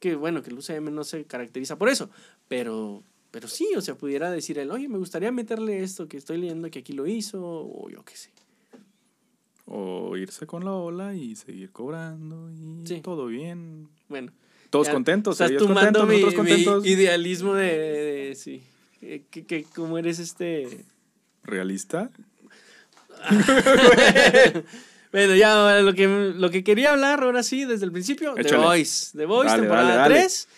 Que 0.00 0.14
bueno, 0.16 0.42
que 0.42 0.50
el 0.50 0.58
UCM 0.58 0.90
no 0.90 1.04
se 1.04 1.24
caracteriza 1.24 1.78
por 1.78 1.88
eso, 1.88 2.10
pero, 2.48 3.02
pero 3.32 3.48
sí, 3.48 3.66
o 3.76 3.80
sea, 3.80 3.96
pudiera 3.96 4.30
decir 4.30 4.58
él, 4.60 4.70
oye, 4.70 4.88
me 4.88 4.98
gustaría 4.98 5.32
meterle 5.32 5.82
esto 5.82 6.06
que 6.06 6.16
estoy 6.18 6.38
leyendo 6.38 6.70
que 6.70 6.78
aquí 6.78 6.92
lo 6.92 7.06
hizo, 7.08 7.40
o 7.42 7.90
yo 7.90 8.04
qué 8.04 8.14
sé. 8.16 8.30
O 9.66 10.16
irse 10.16 10.46
con 10.46 10.64
la 10.64 10.72
ola 10.72 11.14
y 11.14 11.34
seguir 11.34 11.70
cobrando 11.72 12.48
y 12.52 12.86
Sí. 12.86 13.00
todo 13.00 13.26
bien. 13.26 13.88
Bueno. 14.08 14.32
Todos 14.70 14.86
ya 14.86 14.92
contentos, 14.94 15.34
Estás 15.36 15.50
ellos 15.50 15.64
tumbando 15.64 16.00
contentos, 16.00 16.30
mi, 16.30 16.36
contentos. 16.36 16.86
idealismo 16.86 17.54
de, 17.54 17.64
de- 17.66 18.34
sí. 18.36 18.62
Eh, 19.02 19.22
Que, 19.30 19.44
que 19.44 19.64
como 19.64 19.98
eres 19.98 20.18
este... 20.18 20.84
¿Realista? 21.44 22.10
bueno, 25.12 25.34
ya 25.34 25.80
lo 25.80 25.92
que, 25.94 26.06
lo 26.36 26.50
que 26.50 26.64
quería 26.64 26.92
hablar 26.92 27.22
ahora 27.22 27.42
sí, 27.42 27.64
desde 27.64 27.84
el 27.84 27.92
principio, 27.92 28.34
The 28.34 28.42
Échale. 28.42 28.64
Voice. 28.64 29.16
The 29.16 29.26
Voice, 29.26 29.48
Dale, 29.50 29.62
temporada 29.62 29.88
dale, 29.96 30.00
dale. 30.14 30.14
3. 30.20 30.48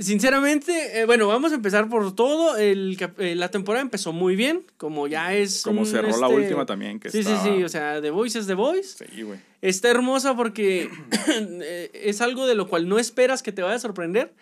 Sinceramente, 0.00 1.00
eh, 1.00 1.04
bueno, 1.06 1.26
vamos 1.28 1.52
a 1.52 1.56
empezar 1.56 1.88
por 1.88 2.14
todo. 2.14 2.56
El, 2.56 2.96
eh, 3.18 3.34
la 3.34 3.50
temporada 3.50 3.82
empezó 3.82 4.12
muy 4.12 4.36
bien, 4.36 4.64
como 4.76 5.06
ya 5.08 5.34
es. 5.34 5.62
Como 5.62 5.80
un, 5.80 5.86
cerró 5.86 6.08
la 6.16 6.26
este, 6.28 6.40
última 6.40 6.66
también. 6.66 7.00
Que 7.00 7.10
Sí, 7.10 7.18
estaba- 7.20 7.42
sí, 7.42 7.50
sí. 7.56 7.62
O 7.64 7.68
sea, 7.68 8.00
The 8.00 8.10
Voice 8.10 8.38
es 8.38 8.46
The 8.46 8.54
Voice. 8.54 9.04
Sí, 9.14 9.22
güey. 9.22 9.38
Está 9.62 9.88
hermosa 9.90 10.36
porque 10.36 10.88
eh, 11.28 11.90
es 11.94 12.20
algo 12.20 12.46
de 12.46 12.54
lo 12.54 12.68
cual 12.68 12.88
no 12.88 12.98
esperas 12.98 13.42
que 13.42 13.52
te 13.52 13.62
vaya 13.62 13.76
a 13.76 13.80
sorprender. 13.80 14.32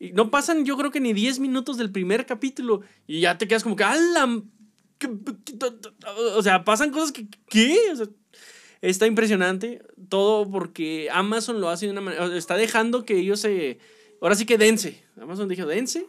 Y 0.00 0.12
no 0.12 0.30
pasan, 0.30 0.64
yo 0.64 0.76
creo 0.76 0.90
que 0.90 1.00
ni 1.00 1.12
10 1.12 1.38
minutos 1.38 1.76
del 1.78 1.90
primer 1.92 2.26
capítulo 2.26 2.80
y 3.06 3.20
ya 3.20 3.38
te 3.38 3.46
quedas 3.46 3.62
como 3.62 3.76
que, 3.76 3.84
¡ala! 3.84 4.42
¿Qué- 4.98 5.08
qué- 5.44 5.56
O 6.34 6.42
sea, 6.42 6.64
pasan 6.64 6.90
cosas 6.90 7.12
que, 7.12 7.26
¿qué? 7.48 7.78
O 7.92 7.96
sea, 7.96 8.06
está 8.82 9.06
impresionante. 9.06 9.82
Todo 10.08 10.50
porque 10.50 11.08
Amazon 11.12 11.60
lo 11.60 11.68
hace 11.68 11.86
de 11.86 11.92
una 11.92 12.00
manera, 12.00 12.36
está 12.36 12.56
dejando 12.56 13.04
que 13.04 13.18
ellos 13.18 13.40
se... 13.40 13.78
Ahora 14.24 14.34
sí 14.36 14.46
que 14.46 14.56
dense. 14.58 15.02
Amazon 15.20 15.48
dijo, 15.48 15.66
dense. 15.66 16.06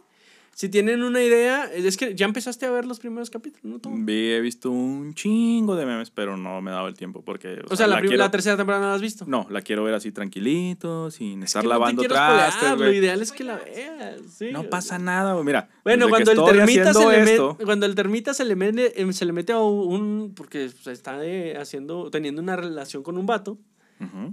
Si 0.54 0.70
tienen 0.70 1.04
una 1.04 1.22
idea, 1.22 1.66
es 1.66 1.98
que 1.98 2.16
ya 2.16 2.26
empezaste 2.26 2.66
a 2.66 2.72
ver 2.72 2.86
los 2.86 3.00
primeros 3.00 3.30
capítulos, 3.30 3.82
¿no? 3.84 3.92
Vi- 4.06 4.32
He 4.32 4.40
visto 4.40 4.72
un 4.72 5.14
chingo 5.14 5.76
de 5.76 5.86
memes, 5.86 6.12
pero 6.12 6.38
no 6.38 6.62
me 6.62 6.72
he 6.72 6.74
dado 6.74 6.88
el 6.88 6.94
tiempo 6.94 7.22
porque... 7.24 7.60
O 7.70 7.76
sea, 7.76 7.88
la, 7.88 7.98
prim- 7.98 8.12
quiero- 8.12 8.24
la 8.24 8.32
tercera 8.32 8.56
temporada 8.56 8.84
no 8.84 8.90
la 8.92 8.96
has 8.96 9.02
visto. 9.02 9.26
No, 9.28 9.48
la 9.50 9.62
quiero 9.62 9.84
ver 9.84 9.96
así 9.96 10.14
tranquilito, 10.14 11.12
sin 11.12 11.44
Es 11.44 11.50
estar 11.50 11.62
que 11.62 11.68
no 11.68 11.74
lavando 11.74 12.02
quiero 12.04 12.16
trastes, 12.16 12.80
Lo 12.80 12.90
ideal 12.90 13.22
es 13.22 13.34
que 13.34 13.44
la 13.44 13.58
veas. 13.58 14.22
sí. 14.38 14.48
No 14.54 14.64
pasa 14.70 14.98
nada, 14.98 15.34
güey. 15.34 15.46
Mira, 15.46 15.68
Bueno, 15.84 16.08
cuando 16.08 16.32
el, 16.32 16.38
termita 16.38 16.94
se 16.94 17.06
le 17.06 17.24
esto, 17.34 17.50
mete, 17.54 17.66
cuando 17.66 17.86
el 17.86 17.96
termita 17.96 18.34
se 18.34 18.46
le 18.46 18.56
mete, 18.56 19.02
em, 19.02 19.12
se 19.12 19.26
le 19.26 19.34
mete 19.34 19.52
a 19.52 19.60
un, 19.60 20.32
porque 20.38 20.72
pues, 20.84 20.88
está 20.98 21.20
de- 21.20 21.58
haciendo, 21.58 22.10
teniendo 22.12 22.42
una 22.42 22.56
relación 22.56 23.04
con 23.04 23.18
un 23.18 23.26
vato, 23.26 23.58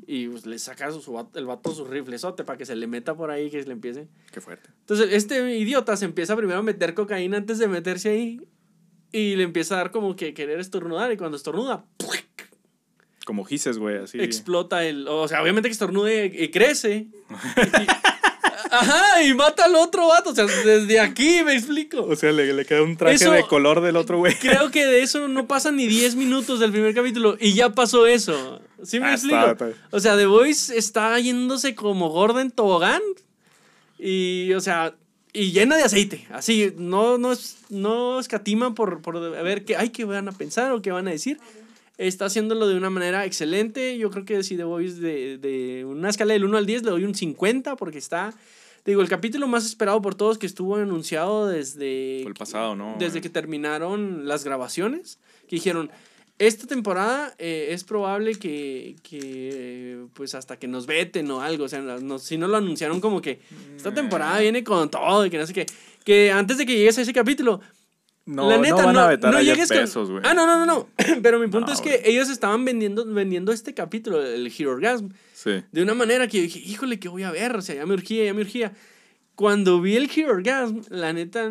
Y 0.06 0.28
pues 0.28 0.44
le 0.46 0.58
saca 0.58 0.90
su, 0.90 1.00
su 1.00 1.28
el 1.34 1.46
vato 1.46 1.72
su 1.72 1.84
riflezote 1.84 2.44
para 2.44 2.58
que 2.58 2.66
se 2.66 2.74
le 2.76 2.86
meta 2.86 3.14
por 3.14 3.30
ahí, 3.30 3.50
que 3.50 3.60
se 3.62 3.66
le 3.68 3.72
empiece. 3.74 4.08
Qué 4.32 4.40
fuerte. 4.40 4.68
Entonces, 4.80 5.08
este 5.12 5.56
idiota 5.56 5.96
se 5.96 6.04
empieza 6.04 6.36
primero 6.36 6.58
a 6.58 6.62
meter 6.62 6.94
cocaína 6.94 7.36
antes 7.38 7.58
de 7.58 7.68
meterse 7.68 8.08
ahí. 8.10 8.40
Y 9.12 9.36
le 9.36 9.44
empieza 9.44 9.74
a 9.74 9.78
dar 9.78 9.90
como 9.90 10.16
que 10.16 10.34
querer 10.34 10.58
estornudar. 10.58 11.12
Y 11.12 11.16
cuando 11.16 11.36
estornuda, 11.36 11.84
Como 13.24 13.44
gises, 13.44 13.78
güey, 13.78 13.98
así. 13.98 14.18
explota 14.20 14.84
el. 14.84 15.06
O 15.06 15.28
sea, 15.28 15.42
obviamente 15.42 15.68
que 15.68 15.72
estornude 15.74 16.26
y 16.34 16.50
crece. 16.50 17.08
Y- 17.56 18.74
ajá, 18.74 19.22
y 19.22 19.34
mata 19.34 19.66
al 19.66 19.74
otro 19.76 20.08
vato. 20.08 20.30
O 20.30 20.34
sea, 20.34 20.46
desde 20.46 20.98
aquí 20.98 21.42
me 21.44 21.54
explico. 21.54 22.02
O 22.04 22.16
sea, 22.16 22.32
le, 22.32 22.52
le 22.54 22.64
queda 22.64 22.82
un 22.82 22.96
traje 22.96 23.16
Eso- 23.16 23.32
de 23.32 23.42
color 23.46 23.80
del 23.82 23.96
otro 23.96 24.18
güey. 24.18 24.34
Creo 24.36 24.70
que 24.70 24.86
de 24.86 25.02
eso 25.02 25.28
no 25.28 25.46
pasan 25.46 25.76
ni 25.76 25.86
10 25.86 26.16
minutos 26.16 26.58
del 26.58 26.72
primer 26.72 26.94
capítulo 26.94 27.36
y 27.38 27.52
ya 27.52 27.70
pasó 27.70 28.06
eso. 28.06 28.60
¿Sí 28.82 29.00
me 29.00 29.06
Ah, 29.06 29.12
explico? 29.14 29.36
está, 29.38 29.68
está. 29.70 29.86
O 29.90 30.00
sea, 30.00 30.16
The 30.16 30.26
Voice 30.26 30.76
está 30.76 31.18
yéndose 31.20 31.74
como 31.74 32.08
gorda 32.10 32.40
en 32.42 32.50
tobogán 32.50 33.00
y, 33.98 34.52
o 34.54 34.60
sea, 34.60 34.94
y 35.32 35.52
llena 35.52 35.76
de 35.76 35.84
aceite. 35.84 36.26
Así, 36.30 36.72
no, 36.76 37.18
no, 37.18 37.32
no 37.70 38.20
escatima 38.20 38.74
por, 38.74 39.00
por 39.02 39.18
ver 39.42 39.64
qué, 39.64 39.76
ay, 39.76 39.90
qué 39.90 40.04
van 40.04 40.28
a 40.28 40.32
pensar 40.32 40.72
o 40.72 40.82
qué 40.82 40.90
van 40.90 41.08
a 41.08 41.10
decir. 41.12 41.38
Está 41.98 42.24
haciéndolo 42.24 42.66
de 42.68 42.76
una 42.76 42.90
manera 42.90 43.24
excelente. 43.24 43.96
Yo 43.98 44.10
creo 44.10 44.24
que 44.24 44.42
si 44.42 44.56
The 44.56 44.64
Voice 44.64 45.00
de, 45.00 45.38
de 45.38 45.84
una 45.84 46.08
escala 46.10 46.32
del 46.32 46.44
1 46.44 46.56
al 46.58 46.66
10 46.66 46.82
le 46.82 46.90
doy 46.90 47.04
un 47.04 47.14
50 47.14 47.76
porque 47.76 47.98
está... 47.98 48.34
Digo, 48.84 49.00
el 49.00 49.08
capítulo 49.08 49.46
más 49.46 49.64
esperado 49.64 50.02
por 50.02 50.16
todos 50.16 50.38
que 50.38 50.46
estuvo 50.46 50.74
anunciado 50.74 51.46
desde... 51.46 52.18
Fue 52.22 52.30
el 52.30 52.34
pasado, 52.36 52.74
¿no? 52.74 52.96
Desde 52.98 53.20
que 53.20 53.28
terminaron 53.28 54.26
las 54.26 54.42
grabaciones, 54.42 55.20
que 55.46 55.54
dijeron, 55.54 55.88
esta 56.46 56.66
temporada 56.66 57.34
eh, 57.38 57.68
es 57.70 57.84
probable 57.84 58.34
que, 58.36 58.96
que, 59.02 60.04
pues 60.14 60.34
hasta 60.34 60.58
que 60.58 60.66
nos 60.68 60.86
veten 60.86 61.30
o 61.30 61.40
algo, 61.40 61.64
o 61.64 61.68
sea, 61.68 61.80
no, 61.80 62.18
si 62.18 62.36
no 62.38 62.48
lo 62.48 62.56
anunciaron 62.56 63.00
como 63.00 63.20
que 63.22 63.40
esta 63.76 63.92
temporada 63.94 64.40
viene 64.40 64.64
con 64.64 64.90
todo 64.90 65.24
y 65.26 65.30
que 65.30 65.38
no 65.38 65.46
sé 65.46 65.52
qué, 65.52 65.66
que 66.04 66.30
antes 66.32 66.58
de 66.58 66.66
que 66.66 66.76
llegues 66.76 66.98
a 66.98 67.02
ese 67.02 67.12
capítulo, 67.12 67.60
No, 68.26 68.48
la 68.48 68.58
neta, 68.58 68.76
no 68.76 68.84
van 68.86 68.94
no, 68.94 69.00
a 69.00 69.08
vetar 69.08 69.32
no 69.32 69.38
a 69.38 69.42
llegues 69.42 69.68
con- 69.70 70.06
güey. 70.10 70.22
Ah, 70.24 70.34
no, 70.34 70.46
no, 70.46 70.58
no, 70.58 70.66
no, 70.66 70.88
pero 71.22 71.38
mi 71.38 71.46
punto 71.48 71.68
No, 71.68 71.72
es 71.72 71.80
que 71.80 72.02
ellos 72.04 72.28
estaban 72.28 72.64
vendiendo, 72.64 73.04
vendiendo 73.04 73.52
este 73.52 73.72
capítulo, 73.74 74.22
el 74.24 74.46
Hero 74.56 74.72
Orgasm, 74.72 75.08
Sí. 75.34 75.62
de 75.72 75.82
una 75.82 75.94
manera 75.94 76.28
que 76.28 76.36
yo 76.38 76.42
dije, 76.44 76.60
híjole, 76.60 76.98
¿qué 77.00 77.08
voy 77.08 77.24
a 77.24 77.30
ver? 77.32 77.56
O 77.56 77.62
sea, 77.62 77.74
ya 77.74 77.86
me 77.86 77.94
urgía, 77.94 78.24
ya 78.24 78.32
me 78.34 78.42
urgía. 78.42 78.72
Cuando 79.34 79.80
vi 79.80 79.96
el 79.96 80.08
Hero 80.14 80.32
Orgasm, 80.32 80.80
la 80.90 81.12
neta... 81.12 81.50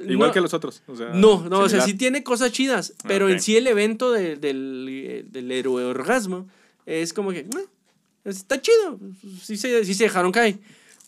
eh, 0.00 0.12
Igual 0.12 0.28
no- 0.28 0.34
que 0.34 0.40
los 0.40 0.54
otros. 0.54 0.82
O 0.86 0.96
sea, 0.96 1.08
no, 1.10 1.48
no, 1.48 1.60
o 1.60 1.68
sea, 1.68 1.80
similar. 1.80 1.86
sí 1.88 1.94
tiene 1.96 2.22
cosas 2.22 2.52
chidas, 2.52 2.94
Ah, 2.98 3.04
pero 3.08 3.26
ok. 3.26 3.32
en 3.32 3.40
sí 3.40 3.56
el 3.56 3.66
evento 3.66 4.12
de- 4.12 4.36
del, 4.36 4.86
eh, 4.88 5.24
del 5.28 5.50
héroe 5.52 5.84
orgasmo 5.84 6.48
es 6.86 7.12
como 7.12 7.30
que, 7.30 7.44
"Meh, 7.44 7.64
está 8.24 8.60
chido, 8.60 8.98
sí 9.42 9.56
se, 9.56 9.84
sí 9.84 9.94
se 9.94 10.04
dejaron 10.04 10.32
caer, 10.32 10.58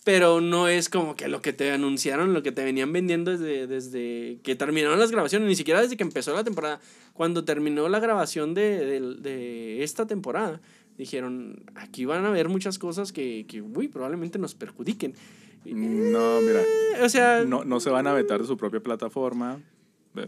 pero 0.03 0.41
no 0.41 0.67
es 0.67 0.89
como 0.89 1.15
que 1.15 1.27
lo 1.27 1.41
que 1.41 1.53
te 1.53 1.71
anunciaron, 1.71 2.33
lo 2.33 2.41
que 2.43 2.51
te 2.51 2.63
venían 2.63 2.91
vendiendo 2.91 3.31
desde, 3.31 3.67
desde 3.67 4.39
que 4.43 4.55
terminaron 4.55 4.97
las 4.99 5.11
grabaciones, 5.11 5.47
ni 5.47 5.55
siquiera 5.55 5.81
desde 5.81 5.97
que 5.97 6.03
empezó 6.03 6.33
la 6.33 6.43
temporada, 6.43 6.79
cuando 7.13 7.43
terminó 7.43 7.87
la 7.89 7.99
grabación 7.99 8.53
de, 8.53 8.83
de- 8.85 9.15
de 9.15 9.83
esta 9.83 10.07
temporada, 10.07 10.59
dijeron, 10.97 11.63
aquí 11.75 12.05
van 12.05 12.25
a 12.25 12.29
haber 12.29 12.49
muchas 12.49 12.77
cosas 12.79 13.11
que, 13.11 13.45
que 13.47 13.61
uy, 13.61 13.87
probablemente 13.87 14.37
nos 14.39 14.55
perjudiquen. 14.55 15.13
No, 15.65 16.41
mira. 16.41 16.61
O 17.01 17.09
sea, 17.09 17.43
No, 17.45 17.63
no 17.63 17.79
se 17.79 17.89
van 17.89 18.07
a 18.07 18.13
vetar 18.13 18.41
de 18.41 18.47
su 18.47 18.57
propia 18.57 18.79
plataforma. 18.79 19.59
Eh, 20.15 20.27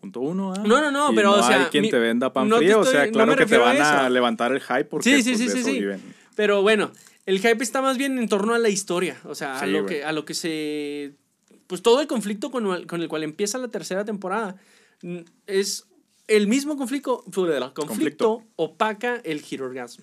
Punto 0.00 0.20
uno, 0.20 0.52
¿ah? 0.52 0.62
No, 0.64 0.80
no, 0.80 0.92
no, 0.92 1.12
Y 1.12 1.16
pero, 1.16 1.32
o 1.32 1.42
sea, 1.42 1.64
hay 1.64 1.70
quien 1.70 1.82
mi- 1.82 1.90
te 1.90 1.98
venda 1.98 2.32
pan 2.32 2.48
no 2.48 2.58
frío. 2.58 2.78
o 2.78 2.82
estoy- 2.82 2.94
sea, 2.94 3.06
no 3.06 3.12
claro 3.12 3.34
que 3.36 3.46
te 3.46 3.56
a 3.56 3.58
van 3.58 3.82
a, 3.82 4.00
eso. 4.02 4.08
levantar 4.10 4.52
el 4.52 4.60
hype 4.60 4.84
porque 4.84 5.02
Sí, 5.10 5.22
sí, 5.24 5.30
pues, 5.30 5.38
sí, 5.38 5.44
de 5.46 5.50
sí, 5.52 5.58
eso 5.58 5.68
sí. 5.68 5.78
viven. 5.80 6.00
Pero 6.36 6.62
bueno, 6.62 6.92
el 7.26 7.40
hype 7.40 7.64
está 7.64 7.82
más 7.82 7.98
bien 7.98 8.16
en 8.16 8.28
torno 8.28 8.54
a 8.54 8.58
la 8.58 8.68
historia. 8.68 9.18
O 9.24 9.34
sea, 9.34 9.58
a, 9.58 9.64
Sí, 9.64 9.70
lo 9.72 9.82
güey. 9.82 9.96
que, 9.96 10.04
a 10.04 10.12
lo 10.12 10.24
que 10.24 10.34
se. 10.34 11.14
Pues 11.66 11.82
todo 11.82 12.00
el 12.00 12.06
conflicto 12.06 12.52
con 12.52 12.64
el, 12.72 12.86
con 12.86 13.02
el 13.02 13.08
cual 13.08 13.24
empieza 13.24 13.58
la 13.58 13.68
tercera 13.68 14.04
temporada 14.04 14.54
mm, 15.02 15.18
es 15.48 15.86
el 16.28 16.46
mismo 16.46 16.76
conflicto. 16.76 17.24
conflicto, 17.24 17.72
Conflicto. 17.74 18.42
opaca 18.54 19.16
el 19.24 19.42
Hero 19.50 19.64
Orgasm. 19.66 20.02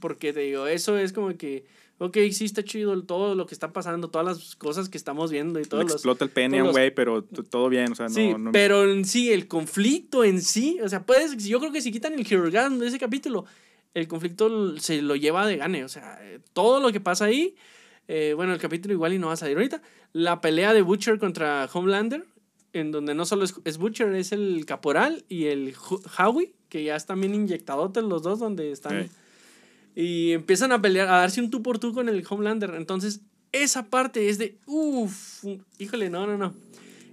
Porque 0.00 0.32
te 0.32 0.40
digo, 0.40 0.66
eso 0.68 0.96
es 0.96 1.12
como 1.12 1.36
que. 1.36 1.66
Ok, 1.98 2.16
sí 2.32 2.44
está 2.46 2.64
chido 2.64 3.00
todo 3.04 3.34
lo 3.36 3.46
que 3.46 3.54
está 3.54 3.72
pasando, 3.72 4.08
todas 4.08 4.26
las 4.26 4.56
cosas 4.56 4.88
que 4.88 4.98
estamos 4.98 5.30
viendo 5.30 5.60
y 5.60 5.64
los. 5.70 5.92
explota 5.92 6.24
el 6.24 6.30
pene 6.30 6.58
a 6.58 6.64
un 6.64 6.70
güey, 6.72 6.92
pero 6.92 7.22
todo 7.22 7.68
bien. 7.68 7.92
O 7.92 7.94
sea, 7.94 8.08
no. 8.08 8.14
Sí, 8.14 8.34
no- 8.36 8.50
pero 8.50 8.90
en 8.90 9.04
sí, 9.04 9.30
el 9.32 9.46
conflicto 9.46 10.24
en 10.24 10.42
sí, 10.42 10.78
o 10.82 10.88
sea, 10.88 11.06
puedes, 11.06 11.36
yo 11.44 11.60
creo 11.60 11.70
que 11.70 11.80
si 11.80 11.92
quitan 11.92 12.14
el 12.14 12.26
Hero 12.28 12.42
Orgasm 12.42 12.78
de 12.78 12.88
ese 12.88 12.98
capítulo, 12.98 13.44
el 13.94 14.08
conflicto 14.08 14.76
se 14.78 15.00
lo 15.02 15.14
lleva 15.16 15.46
de 15.46 15.58
gane, 15.58 15.84
o 15.84 15.88
sea, 15.88 16.18
eh, 16.22 16.40
todo 16.52 16.80
lo 16.80 16.90
que 16.90 16.98
pasa 17.00 17.26
ahí, 17.26 17.54
eh, 18.08 18.32
bueno, 18.34 18.52
el 18.52 18.58
capítulo 18.58 18.94
igual 18.94 19.12
y 19.12 19.18
no 19.18 19.28
va 19.28 19.34
a 19.34 19.36
salir 19.36 19.56
ahorita, 19.56 19.80
la 20.12 20.40
pelea 20.40 20.72
de 20.72 20.82
Butcher 20.82 21.18
contra 21.20 21.68
Homelander, 21.72 22.24
en 22.72 22.90
donde 22.90 23.14
no 23.14 23.26
solo 23.26 23.44
es, 23.44 23.54
es 23.64 23.78
Butcher, 23.78 24.12
es 24.14 24.32
el 24.32 24.64
caporal 24.66 25.24
y 25.28 25.44
el 25.44 25.74
Howie, 26.18 26.54
que 26.68 26.82
ya 26.82 26.96
están 26.96 27.20
bien 27.20 27.34
inyectadotes 27.34 28.02
los 28.02 28.22
dos, 28.22 28.38
donde 28.40 28.72
están... 28.72 29.08
Y 29.94 30.32
empiezan 30.32 30.72
a 30.72 30.80
pelear, 30.80 31.08
a 31.08 31.18
darse 31.18 31.40
un 31.40 31.50
tú 31.50 31.62
por 31.62 31.78
tú 31.78 31.92
con 31.92 32.08
el 32.08 32.24
Homelander. 32.28 32.74
Entonces, 32.76 33.20
esa 33.52 33.84
parte 33.86 34.28
es 34.30 34.38
de, 34.38 34.56
uff, 34.66 35.44
híjole, 35.78 36.08
no, 36.10 36.26
no, 36.26 36.38
no. 36.38 36.54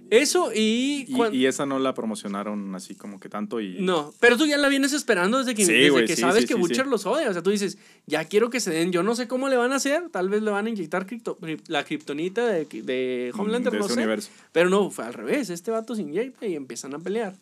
Eso 0.08 0.50
y... 0.52 1.04
Y, 1.06 1.12
cuan- 1.12 1.32
y 1.32 1.46
esa 1.46 1.66
no 1.66 1.78
la 1.78 1.94
promocionaron 1.94 2.74
así 2.74 2.96
como 2.96 3.20
que 3.20 3.28
tanto 3.28 3.60
y... 3.60 3.76
no, 3.80 4.12
pero 4.18 4.36
tú 4.36 4.44
ya 4.44 4.58
la 4.58 4.68
vienes 4.68 4.92
esperando 4.92 5.38
desde 5.38 5.54
que, 5.54 5.64
Sí, 5.64 5.72
desde 5.72 5.90
güey, 5.90 6.04
que 6.06 6.16
sí, 6.16 6.22
sabes 6.22 6.42
sí, 6.42 6.48
que 6.48 6.54
Butcher 6.56 6.88
los 6.88 7.06
odia. 7.06 7.30
O 7.30 7.32
sea, 7.32 7.42
tú 7.42 7.50
dices, 7.50 7.78
ya 8.06 8.24
quiero 8.24 8.50
que 8.50 8.58
se 8.58 8.72
den. 8.72 8.90
Yo 8.90 9.04
no 9.04 9.14
sé 9.14 9.28
cómo 9.28 9.48
le 9.48 9.56
van 9.56 9.70
a 9.70 9.76
hacer. 9.76 10.08
Tal 10.10 10.28
vez 10.28 10.42
le 10.42 10.50
van 10.50 10.66
a 10.66 10.70
inyectar 10.70 11.06
cripto- 11.06 11.38
cri- 11.38 11.60
la 11.68 11.84
kriptonita 11.84 12.44
de, 12.48 12.64
de 12.64 13.30
Homelander, 13.36 13.72
de 13.72 13.78
no 13.78 13.84
ese 13.84 13.94
sé. 13.94 14.00
universo. 14.00 14.30
Pero 14.50 14.68
no, 14.68 14.90
fue 14.90 15.04
al 15.04 15.14
revés. 15.14 15.48
Este 15.48 15.70
vato 15.70 15.94
se 15.94 16.02
inyecta 16.02 16.44
y 16.44 16.56
empiezan 16.56 16.92
a 16.94 16.98
pelear. 16.98 17.36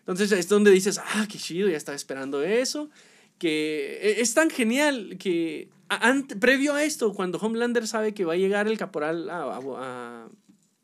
Entonces 0.00 0.30
es 0.30 0.48
donde 0.48 0.70
dices, 0.70 0.98
ah, 0.98 1.26
qué 1.28 1.38
chido, 1.38 1.68
ya 1.68 1.76
estaba 1.76 1.96
esperando 1.96 2.42
eso. 2.44 2.88
Que 3.42 3.98
e- 4.00 4.20
es 4.20 4.34
tan 4.34 4.50
genial 4.50 5.16
que 5.18 5.68
ante- 5.88 6.36
previo 6.36 6.74
a 6.74 6.84
esto, 6.84 7.12
cuando 7.12 7.38
Homelander 7.38 7.88
sabe 7.88 8.14
que 8.14 8.24
va 8.24 8.34
a 8.34 8.36
llegar 8.36 8.68
el 8.68 8.78
caporal 8.78 9.28
a- 9.28 10.28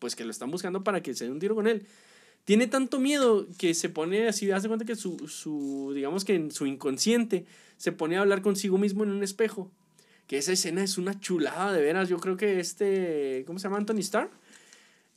pues 0.00 0.16
que 0.16 0.24
lo 0.24 0.32
están 0.32 0.50
buscando 0.50 0.82
para 0.82 1.00
que 1.00 1.14
se 1.14 1.26
dé 1.26 1.30
un 1.30 1.38
tiro 1.38 1.54
con 1.54 1.68
él, 1.68 1.86
tiene 2.44 2.66
tanto 2.66 2.98
miedo 2.98 3.46
que 3.58 3.74
se 3.74 3.88
pone 3.90 4.26
así, 4.26 4.50
hace 4.50 4.66
cuenta 4.66 4.84
que 4.84 4.96
su, 4.96 5.28
su, 5.28 5.92
digamos 5.94 6.24
que 6.24 6.34
en 6.34 6.50
su 6.50 6.66
inconsciente 6.66 7.44
se 7.76 7.92
pone 7.92 8.16
a 8.16 8.22
hablar 8.22 8.42
consigo 8.42 8.76
mismo 8.76 9.04
en 9.04 9.10
un 9.10 9.22
espejo. 9.22 9.70
Que 10.26 10.38
esa 10.38 10.50
escena 10.52 10.82
es 10.82 10.98
una 10.98 11.18
chulada, 11.20 11.72
de 11.72 11.80
veras. 11.80 12.08
Yo 12.08 12.18
creo 12.18 12.36
que 12.36 12.58
este, 12.58 13.44
¿cómo 13.46 13.58
se 13.60 13.64
llama? 13.68 13.76
Anthony 13.78 14.00
Starr. 14.00 14.30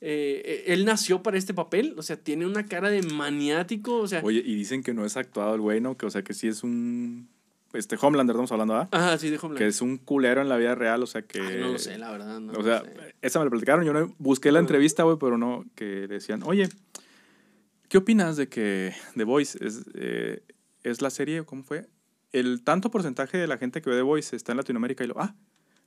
Eh, 0.04 0.64
él 0.66 0.84
nació 0.84 1.22
para 1.22 1.38
este 1.38 1.54
papel, 1.54 1.94
o 1.96 2.02
sea, 2.02 2.16
tiene 2.16 2.44
una 2.44 2.66
cara 2.66 2.90
de 2.90 3.02
maniático, 3.02 3.98
o 3.98 4.08
sea, 4.08 4.20
Oye, 4.24 4.42
y 4.44 4.56
dicen 4.56 4.82
que 4.82 4.92
no 4.94 5.04
es 5.04 5.16
actuado 5.16 5.54
el 5.54 5.60
güey, 5.60 5.80
¿no? 5.80 5.96
Que, 5.96 6.06
o 6.06 6.10
sea, 6.10 6.22
que 6.22 6.34
sí 6.34 6.48
es 6.48 6.64
un... 6.64 7.28
Este, 7.72 7.96
Homelander 7.98 8.34
estamos 8.34 8.50
hablando, 8.50 8.74
¿ah? 8.74 8.88
ajá, 8.90 9.16
sí, 9.16 9.30
déjame 9.30 9.54
Que 9.54 9.68
es 9.68 9.80
un 9.80 9.98
culero 9.98 10.42
en 10.42 10.48
la 10.48 10.56
vida 10.56 10.74
real, 10.74 11.04
o 11.04 11.06
sea 11.06 11.22
que... 11.22 11.38
no 11.38 11.68
lo 11.68 11.78
sé, 11.78 11.98
la 11.98 12.10
verdad, 12.10 12.40
no 12.40 12.52
o 12.52 12.56
lo 12.56 12.64
sea, 12.64 12.80
sé. 12.80 13.14
esa 13.22 13.38
me 13.38 13.44
la 13.44 13.50
platicaron. 13.52 13.84
Yo 13.84 13.92
no 13.92 14.12
busqué 14.18 14.50
la 14.50 14.58
entrevista, 14.58 15.04
güey, 15.04 15.18
pero 15.20 15.38
no, 15.38 15.64
que 15.76 16.08
decían, 16.08 16.42
oye, 16.42 16.68
¿qué 17.88 17.98
opinas 17.98 18.36
de 18.36 18.48
que 18.48 18.94
The 19.16 19.22
Voice 19.22 19.56
es, 19.64 19.84
eh, 19.94 20.42
es 20.82 21.00
la 21.00 21.10
serie, 21.10 21.44
cómo 21.44 21.62
fue? 21.62 21.86
El 22.32 22.64
tanto 22.64 22.90
porcentaje 22.90 23.38
de 23.38 23.46
la 23.46 23.56
gente 23.56 23.80
que 23.80 23.88
ve 23.88 23.94
The 23.94 24.02
Voice 24.02 24.34
está 24.34 24.50
en 24.50 24.58
Latinoamérica 24.58 25.04
y 25.04 25.06
lo, 25.06 25.20
ah, 25.20 25.36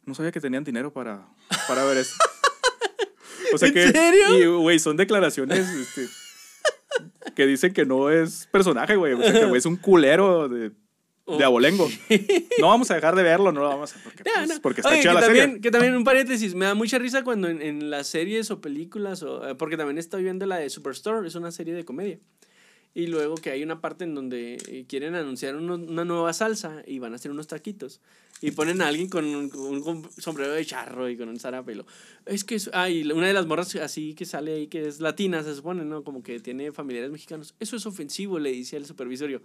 no 0.06 0.16
sabía 0.16 0.32
que 0.32 0.40
tenían 0.40 0.64
dinero 0.64 0.94
para, 0.94 1.28
para 1.68 1.84
ver 1.84 1.98
eso. 1.98 2.16
O 3.56 3.58
sea 3.58 3.70
¿En 3.70 3.74
que, 3.74 3.92
serio? 3.92 4.38
Y, 4.38 4.46
güey, 4.62 4.80
son 4.80 4.98
declaraciones 4.98 5.68
este, 5.70 6.08
que 7.36 7.46
dicen 7.46 7.74
que 7.74 7.86
no 7.86 8.10
es 8.10 8.48
personaje, 8.52 8.96
güey. 8.96 9.14
O 9.14 9.22
sea, 9.22 9.32
que 9.34 9.46
güey, 9.46 9.58
es 9.58 9.66
un 9.66 9.78
culero 9.78 10.48
de, 10.50 10.72
de 11.26 11.44
abolengo. 11.44 11.90
No 12.60 12.68
vamos 12.68 12.92
a 12.92 12.96
dejar 12.96 13.16
de 13.16 13.24
verlo, 13.24 13.52
no 13.52 13.62
lo 13.62 13.70
vamos 13.70 13.96
a... 13.96 14.04
Porque, 14.04 14.24
pues, 14.24 14.48
no. 14.48 14.62
porque 14.62 14.82
está 14.82 14.92
Oye, 14.92 15.02
chida 15.02 15.14
la 15.14 15.22
también, 15.22 15.46
serie. 15.46 15.62
Que 15.62 15.72
también 15.72 15.96
un 15.96 16.04
paréntesis, 16.04 16.54
me 16.54 16.66
da 16.66 16.76
mucha 16.76 17.00
risa 17.00 17.24
cuando 17.24 17.48
en, 17.48 17.62
en 17.62 17.90
las 17.90 18.08
series 18.08 18.52
o 18.52 18.62
películas, 18.62 19.24
o, 19.24 19.48
eh, 19.48 19.56
porque 19.56 19.78
también 19.78 19.98
estoy 19.98 20.24
viendo 20.24 20.46
la 20.46 20.58
de 20.58 20.70
Superstore, 20.70 21.28
es 21.28 21.36
una 21.36 21.52
serie 21.52 21.74
de 21.74 21.84
comedia. 21.86 22.20
Y 22.96 23.08
luego 23.08 23.36
que 23.36 23.50
hay 23.52 23.62
una 23.62 23.82
parte 23.82 24.06
en 24.06 24.16
donde 24.16 24.58
eh, 24.70 24.86
quieren 24.88 25.16
anunciar 25.16 25.56
uno- 25.58 25.76
una 25.76 26.06
nueva 26.06 26.32
salsa 26.32 26.82
y 26.88 26.98
van 27.00 27.12
a 27.12 27.18
hacer 27.18 27.30
unos 27.30 27.46
taquitos. 27.48 28.00
Y 28.42 28.52
ponen 28.52 28.82
a 28.82 28.88
alguien 28.88 29.10
con 29.10 29.26
un, 29.26 30.10
sombrero 30.18 30.54
de 30.54 30.66
charro 30.66 31.10
y 31.10 31.18
con 31.18 31.28
un 31.28 31.38
zarapelo. 31.40 31.86
Es 32.26 32.44
que 32.46 32.56
es, 32.56 32.70
ah, 32.74 32.90
y 32.90 33.04
una 33.12 33.28
de 33.28 33.34
las 33.34 33.46
morras 33.48 33.76
así 33.76 34.14
que 34.16 34.26
sale 34.26 34.54
ahí, 34.54 34.68
que 34.68 34.88
es 34.88 35.02
latina, 35.02 35.44
se 35.44 35.54
supone, 35.56 35.84
¿no? 35.84 36.04
Como 36.06 36.24
que 36.24 36.40
tiene 36.40 36.72
familiares 36.72 37.12
mexicanos. 37.12 37.54
Eso 37.60 37.76
es 37.76 37.86
ofensivo, 37.86 38.40
le 38.40 38.52
dice 38.52 38.78
al 38.78 38.86
supervisorio. 38.86 39.42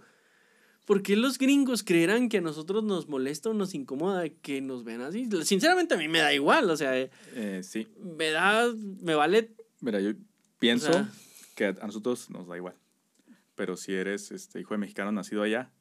¿Por 0.85 1.03
qué 1.03 1.15
los 1.17 1.37
gringos 1.37 1.83
creerán 1.83 2.27
que 2.29 2.37
a 2.37 2.41
nosotros 2.41 2.83
nos 2.85 3.07
molesta 3.07 3.49
o 3.49 3.53
nos 3.53 3.75
incomoda 3.75 4.27
que 4.29 4.61
nos 4.61 4.83
vean 4.85 5.01
así? 5.01 5.27
Sinceramente 5.43 5.93
a 5.93 5.97
mí 5.97 6.07
me 6.07 6.19
da 6.19 6.33
igual, 6.33 6.69
o 6.69 6.75
sea, 6.77 6.97
Eh, 6.97 7.61
sí. 7.63 7.87
me 8.17 8.29
da, 8.31 8.73
me 9.01 9.13
vale. 9.15 9.51
Mira, 9.81 9.99
yo 9.99 10.11
pienso 10.57 10.89
O 10.89 10.93
sea- 10.93 11.09
que 11.55 11.65
a 11.65 11.69
a 11.81 11.87
nosotros 11.87 12.29
nos 12.29 12.47
da 12.47 12.55
igual. 12.57 12.75
Pero 13.61 13.77
si 13.77 13.93
eres 13.93 14.31
este, 14.31 14.59
hijo 14.59 14.73
de 14.73 14.79
mexicano 14.79 15.11
nacido 15.11 15.43
allá, 15.43 15.71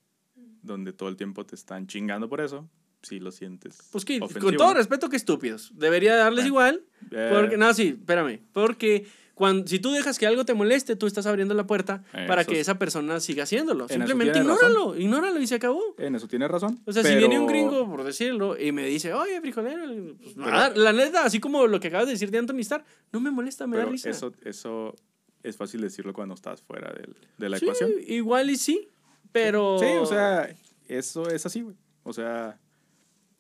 donde 0.61 0.93
todo 0.93 1.09
el 1.09 1.17
tiempo 1.17 1.47
te 1.47 1.55
están 1.55 1.87
chingando 1.87 2.29
por 2.29 2.43
eso, 2.43 2.69
sí 3.01 3.19
lo 3.21 3.33
sientes. 3.33 3.89
Pues 3.91 4.05
que, 4.05 4.21
con 4.21 4.55
todo 4.55 4.69
¿no? 4.69 4.75
respeto, 4.75 5.09
que 5.09 5.17
estúpidos. 5.17 5.73
Debería 5.75 6.15
darles 6.15 6.45
igual. 6.45 6.85
Eh, 7.11 7.31
Porque, 7.33 7.57
no, 7.57 7.73
sí, 7.73 7.97
espérame. 7.99 8.39
Porque 8.53 9.07
cuando, 9.33 9.67
si 9.67 9.79
tú 9.79 9.93
dejas 9.93 10.19
que 10.19 10.27
algo 10.27 10.45
te 10.45 10.53
moleste, 10.53 10.95
tú 10.95 11.07
estás 11.07 11.25
abriendo 11.25 11.55
la 11.55 11.67
puerta 11.67 12.05
Eh, 12.13 12.27
para 12.29 12.45
que 12.45 12.61
esa 12.61 12.79
persona 12.79 13.19
siga 13.19 13.45
haciéndolo. 13.45 13.89
Simplemente 13.89 14.41
ignóralo, 14.41 14.95
ignóralo 14.99 15.41
y 15.41 15.47
se 15.47 15.55
acabó. 15.55 15.81
En 15.97 16.15
eso 16.17 16.29
tienes 16.29 16.51
razón. 16.51 16.81
O 16.85 16.93
sea, 16.93 17.03
si 17.03 17.15
viene 17.17 17.39
un 17.39 17.47
gringo, 17.47 17.89
por 17.89 18.05
decirlo, 18.05 18.61
y 18.61 18.73
me 18.73 18.85
dice, 18.85 19.15
oye, 19.15 19.41
frijolero, 19.41 19.87
pues, 20.19 20.35
Pero- 20.35 20.51
nada, 20.51 20.75
la 20.77 20.93
neta, 20.93 21.25
así 21.25 21.41
como 21.41 21.67
lo 21.67 21.81
que 21.81 21.89
acabas 21.89 22.09
de 22.09 22.13
decir 22.13 22.31
de 22.31 22.37
Anthony 22.37 22.59
Starr, 22.61 22.85
no 23.11 23.21
me 23.21 23.31
molesta, 23.31 23.67
me 23.67 23.79
da 23.79 23.85
Pero 23.85 23.93
risa. 23.93 24.11
eso, 24.11 24.35
eso 24.45 24.95
es 25.43 25.57
fácil 25.57 25.81
decirlo 25.81 26.13
cuando 26.13 26.35
estás 26.35 26.63
fuera 26.63 26.93
del- 26.93 27.17
de 27.39 27.49
la 27.49 27.59
Sí, 27.59 27.65
ecuación. 27.65 27.91
igual 28.07 28.51
y 28.51 28.57
sí, 28.57 28.89
pero... 29.33 29.79
Sí, 29.79 29.87
o 30.01 30.07
sea, 30.07 30.55
eso 30.89 31.29
es 31.29 31.45
así, 31.47 31.63
güey. 31.63 31.77
O 32.03 32.13
sea, 32.13 32.59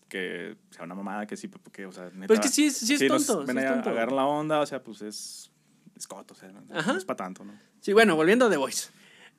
que 0.08 0.56
sea 0.70 0.84
una 0.84 0.94
mamada, 0.94 1.26
que 1.26 1.36
sí, 1.36 1.48
porque, 1.48 1.86
o 1.86 1.92
sea, 1.92 2.10
neta, 2.10 2.26
Pues 2.26 2.40
que 2.40 2.48
sí, 2.48 2.66
es- 2.66 2.76
sí 2.76 2.94
es 2.94 3.06
tonto, 3.06 3.40
sí 3.42 3.46
ven 3.46 3.58
es 3.58 3.64
ahí 3.64 3.70
a- 3.70 3.74
tonto. 3.74 3.90
agarran 3.90 4.16
la 4.16 4.26
onda, 4.26 4.60
o 4.60 4.66
sea, 4.66 4.82
pues 4.82 5.02
es, 5.02 5.50
es 5.96 6.06
coto, 6.06 6.34
o 6.34 6.36
sea, 6.36 6.50
no, 6.50 6.60
no 6.62 6.96
es 6.96 7.04
para 7.04 7.16
tanto, 7.18 7.44
¿no? 7.44 7.52
Sí, 7.80 7.92
bueno, 7.92 8.16
volviendo 8.16 8.46
a 8.46 8.50
The 8.50 8.56
Voice. 8.56 8.88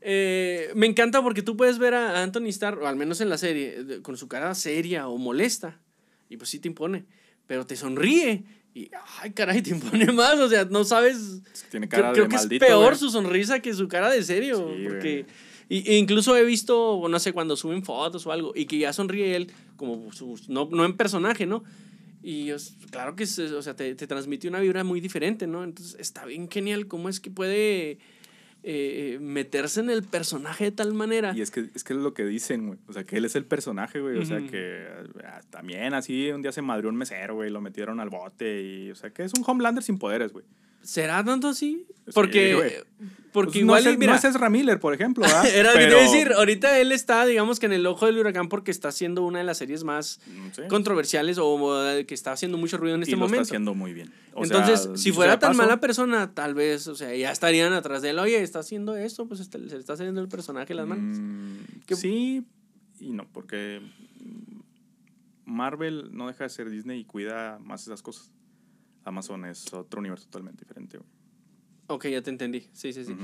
Eh, 0.04 0.72
me 0.76 0.88
encanta 0.88 1.22
porque 1.22 1.44
tú 1.44 1.56
puedes 1.56 1.78
ver 1.78 1.94
a 1.94 2.24
Anthony 2.24 2.48
Starr, 2.48 2.80
o 2.80 2.88
al 2.88 2.96
menos 2.96 3.22
en 3.22 3.30
la 3.30 3.38
serie, 3.38 4.02
con 4.02 4.18
su 4.18 4.28
cara 4.28 4.56
seria 4.56 5.08
o 5.08 5.18
molesta. 5.18 5.80
Y 6.28 6.38
pues 6.38 6.50
sí 6.50 6.60
te 6.60 6.68
impone. 6.70 7.06
Pero 7.46 7.68
te 7.68 7.76
sonríe. 7.76 8.44
Y, 8.74 8.90
ay, 9.22 9.32
caray, 9.32 9.62
te 9.62 9.72
impone 9.72 10.06
más. 10.14 10.40
O 10.40 10.50
sea, 10.50 10.66
no 10.66 10.84
sabes. 10.84 11.18
Es 11.54 11.64
que 11.64 11.70
Tiene 11.72 11.90
Creo, 11.90 12.02
cara 12.02 12.14
creo 12.14 12.24
de 12.26 12.30
que 12.30 12.36
maldito, 12.36 12.66
es 12.66 12.70
peor 12.70 12.86
güey. 12.86 13.00
su 13.00 13.10
sonrisa 13.10 13.60
que 13.60 13.74
su 13.74 13.88
cara 13.88 14.10
de 14.10 14.24
serio. 14.24 14.74
Sí, 14.76 14.84
porque. 14.88 15.26
Y, 15.70 15.90
e 15.90 15.98
incluso 15.98 16.36
he 16.36 16.44
visto, 16.44 17.02
no 17.10 17.20
sé, 17.20 17.32
cuando 17.32 17.56
suben 17.56 17.84
fotos 17.84 18.26
o 18.28 18.32
algo, 18.34 18.52
y 18.54 18.66
que 18.66 18.78
ya 18.78 18.92
sonríe 18.92 19.38
él, 19.38 19.52
como 19.78 20.12
su, 20.12 20.38
no, 20.50 20.68
no 20.70 20.84
en 20.84 20.98
personaje, 20.98 21.46
¿no? 21.46 21.64
Y 22.22 22.52
claro 22.92 23.16
que 23.16 23.24
o 23.24 23.62
sea, 23.62 23.76
te, 23.76 23.96
te 23.96 24.06
transmite 24.06 24.48
una 24.50 24.60
vibra 24.60 24.84
muy 24.84 25.00
diferente, 25.00 25.48
¿no? 25.48 25.64
Entonces 25.64 25.96
está 25.98 26.26
bien 26.26 26.50
genial 26.50 26.88
cómo 26.88 27.08
es 27.08 27.20
que 27.22 27.32
puede 27.32 28.00
eh, 28.64 29.18
meterse 29.20 29.80
en 29.80 29.90
el 29.90 30.04
personaje 30.04 30.66
de 30.66 30.72
tal 30.72 30.94
manera. 30.94 31.34
Y 31.36 31.42
es 31.42 31.50
que, 31.50 31.70
es 31.74 31.84
que 31.84 31.94
es 31.94 32.00
lo 32.00 32.14
que 32.14 32.26
dicen, 32.26 32.68
güey. 32.68 32.80
O 32.88 32.94
sea, 32.94 33.04
que 33.04 33.18
él 33.18 33.26
es 33.26 33.36
el 33.36 33.46
personaje, 33.46 34.00
güey. 34.00 34.18
O 34.18 34.26
sea, 34.26 34.40
que 34.40 34.88
ah, 35.26 35.42
también 35.50 35.94
así 35.94 36.30
un 36.32 36.42
día 36.42 36.52
se 36.52 36.62
madrió 36.62 36.90
un 36.90 36.96
mesero, 36.96 37.36
güey. 37.36 37.50
Lo 37.50 37.62
metieron 37.62 38.00
al 38.00 38.10
bote 38.10 38.62
y... 38.62 38.92
O 38.92 38.96
sea, 38.96 39.10
que 39.10 39.24
es 39.24 39.34
un 39.34 39.44
Homelander 39.46 39.84
sin 39.84 39.98
poderes, 39.98 40.32
güey. 40.32 40.46
¿Será 40.82 41.24
tanto 41.24 41.48
así? 41.48 41.86
Sí, 42.06 42.12
Porque, 42.14 42.56
güey. 42.56 42.74
Porque 43.32 43.52
Pues 43.52 43.62
igual, 43.62 43.84
no 43.86 43.90
es, 43.92 43.98
mira, 43.98 44.12
no 44.14 44.18
es 44.18 44.24
Ezra 44.26 44.50
Miller, 44.50 44.80
por 44.80 44.94
ejemplo, 44.94 45.24
¿verdad? 45.24 45.46
era 45.56 45.72
lo 45.74 45.80
que 45.80 45.86
te 45.86 45.92
iba 45.92 46.02
a 46.02 46.04
Pero- 46.06 46.12
decir, 46.12 46.34
ahorita 46.34 46.80
él 46.80 46.92
está, 46.92 47.26
digamos 47.26 47.60
que 47.60 47.66
en 47.68 47.74
el 47.74 47.86
ojo 47.86 48.06
del 48.06 48.18
huracán 48.18 48.50
porque 48.50 48.72
está 48.72 48.90
haciendo 48.90 49.24
una 49.24 49.40
de 49.40 49.46
las 49.46 49.58
series 49.58 49.84
más 49.84 50.20
Mm, 50.28 50.48
sí. 50.56 50.62
controversiales 50.70 51.38
o 51.40 51.82
que 52.08 52.14
está 52.14 52.32
haciendo 52.34 52.58
mucho 52.58 52.78
ruido 52.78 52.96
en 52.96 53.04
este 53.04 53.12
y 53.12 53.16
lo 53.16 53.20
momento. 53.22 53.42
está 53.44 53.52
haciendo 53.54 53.74
muy 53.74 53.94
bien. 53.94 54.12
O 54.34 54.44
Entonces, 54.44 54.82
sea, 54.84 54.98
si 54.98 55.12
fuera 55.12 55.40
tan 55.40 55.52
paso, 55.52 55.62
mala 55.64 55.80
persona, 55.80 56.34
tal 56.34 56.54
vez, 56.54 56.88
o 56.88 56.96
sea, 56.96 57.16
ya 57.16 57.32
estarían 57.32 57.74
atrás 57.74 58.02
de 58.02 58.10
él. 58.12 58.20
Oye, 58.20 58.42
está 58.42 58.60
haciendo 58.60 58.96
esto, 58.96 59.26
pues 59.28 59.40
este- 59.40 59.60
se 59.70 59.76
le 59.76 59.80
está 59.80 59.96
saliendo 59.98 60.22
el 60.22 60.28
personaje 60.28 60.74
las 60.74 60.88
manos. 60.88 61.18
mm, 61.20 61.56
Que- 61.86 61.96
Sí 61.96 62.44
y 63.00 63.12
no, 63.14 63.28
porque 63.32 63.82
mm, 64.20 64.60
Marvel 65.46 66.10
no 66.12 66.28
deja 66.28 66.44
de 66.46 66.50
ser 66.50 66.70
Disney 66.70 67.00
y 67.02 67.06
cuida 67.06 67.60
más 67.60 67.84
esas 67.84 68.02
cosas. 68.02 68.32
Amazon 69.04 69.46
es 69.46 69.74
otro 69.74 70.00
universo 70.00 70.26
totalmente 70.26 70.62
diferente. 70.64 70.98
güey. 70.98 71.10
Ok, 71.94 72.08
ya 72.08 72.22
te 72.22 72.30
entendí. 72.30 72.68
Sí, 72.74 72.94
sí, 72.94 73.04
sí. 73.06 73.16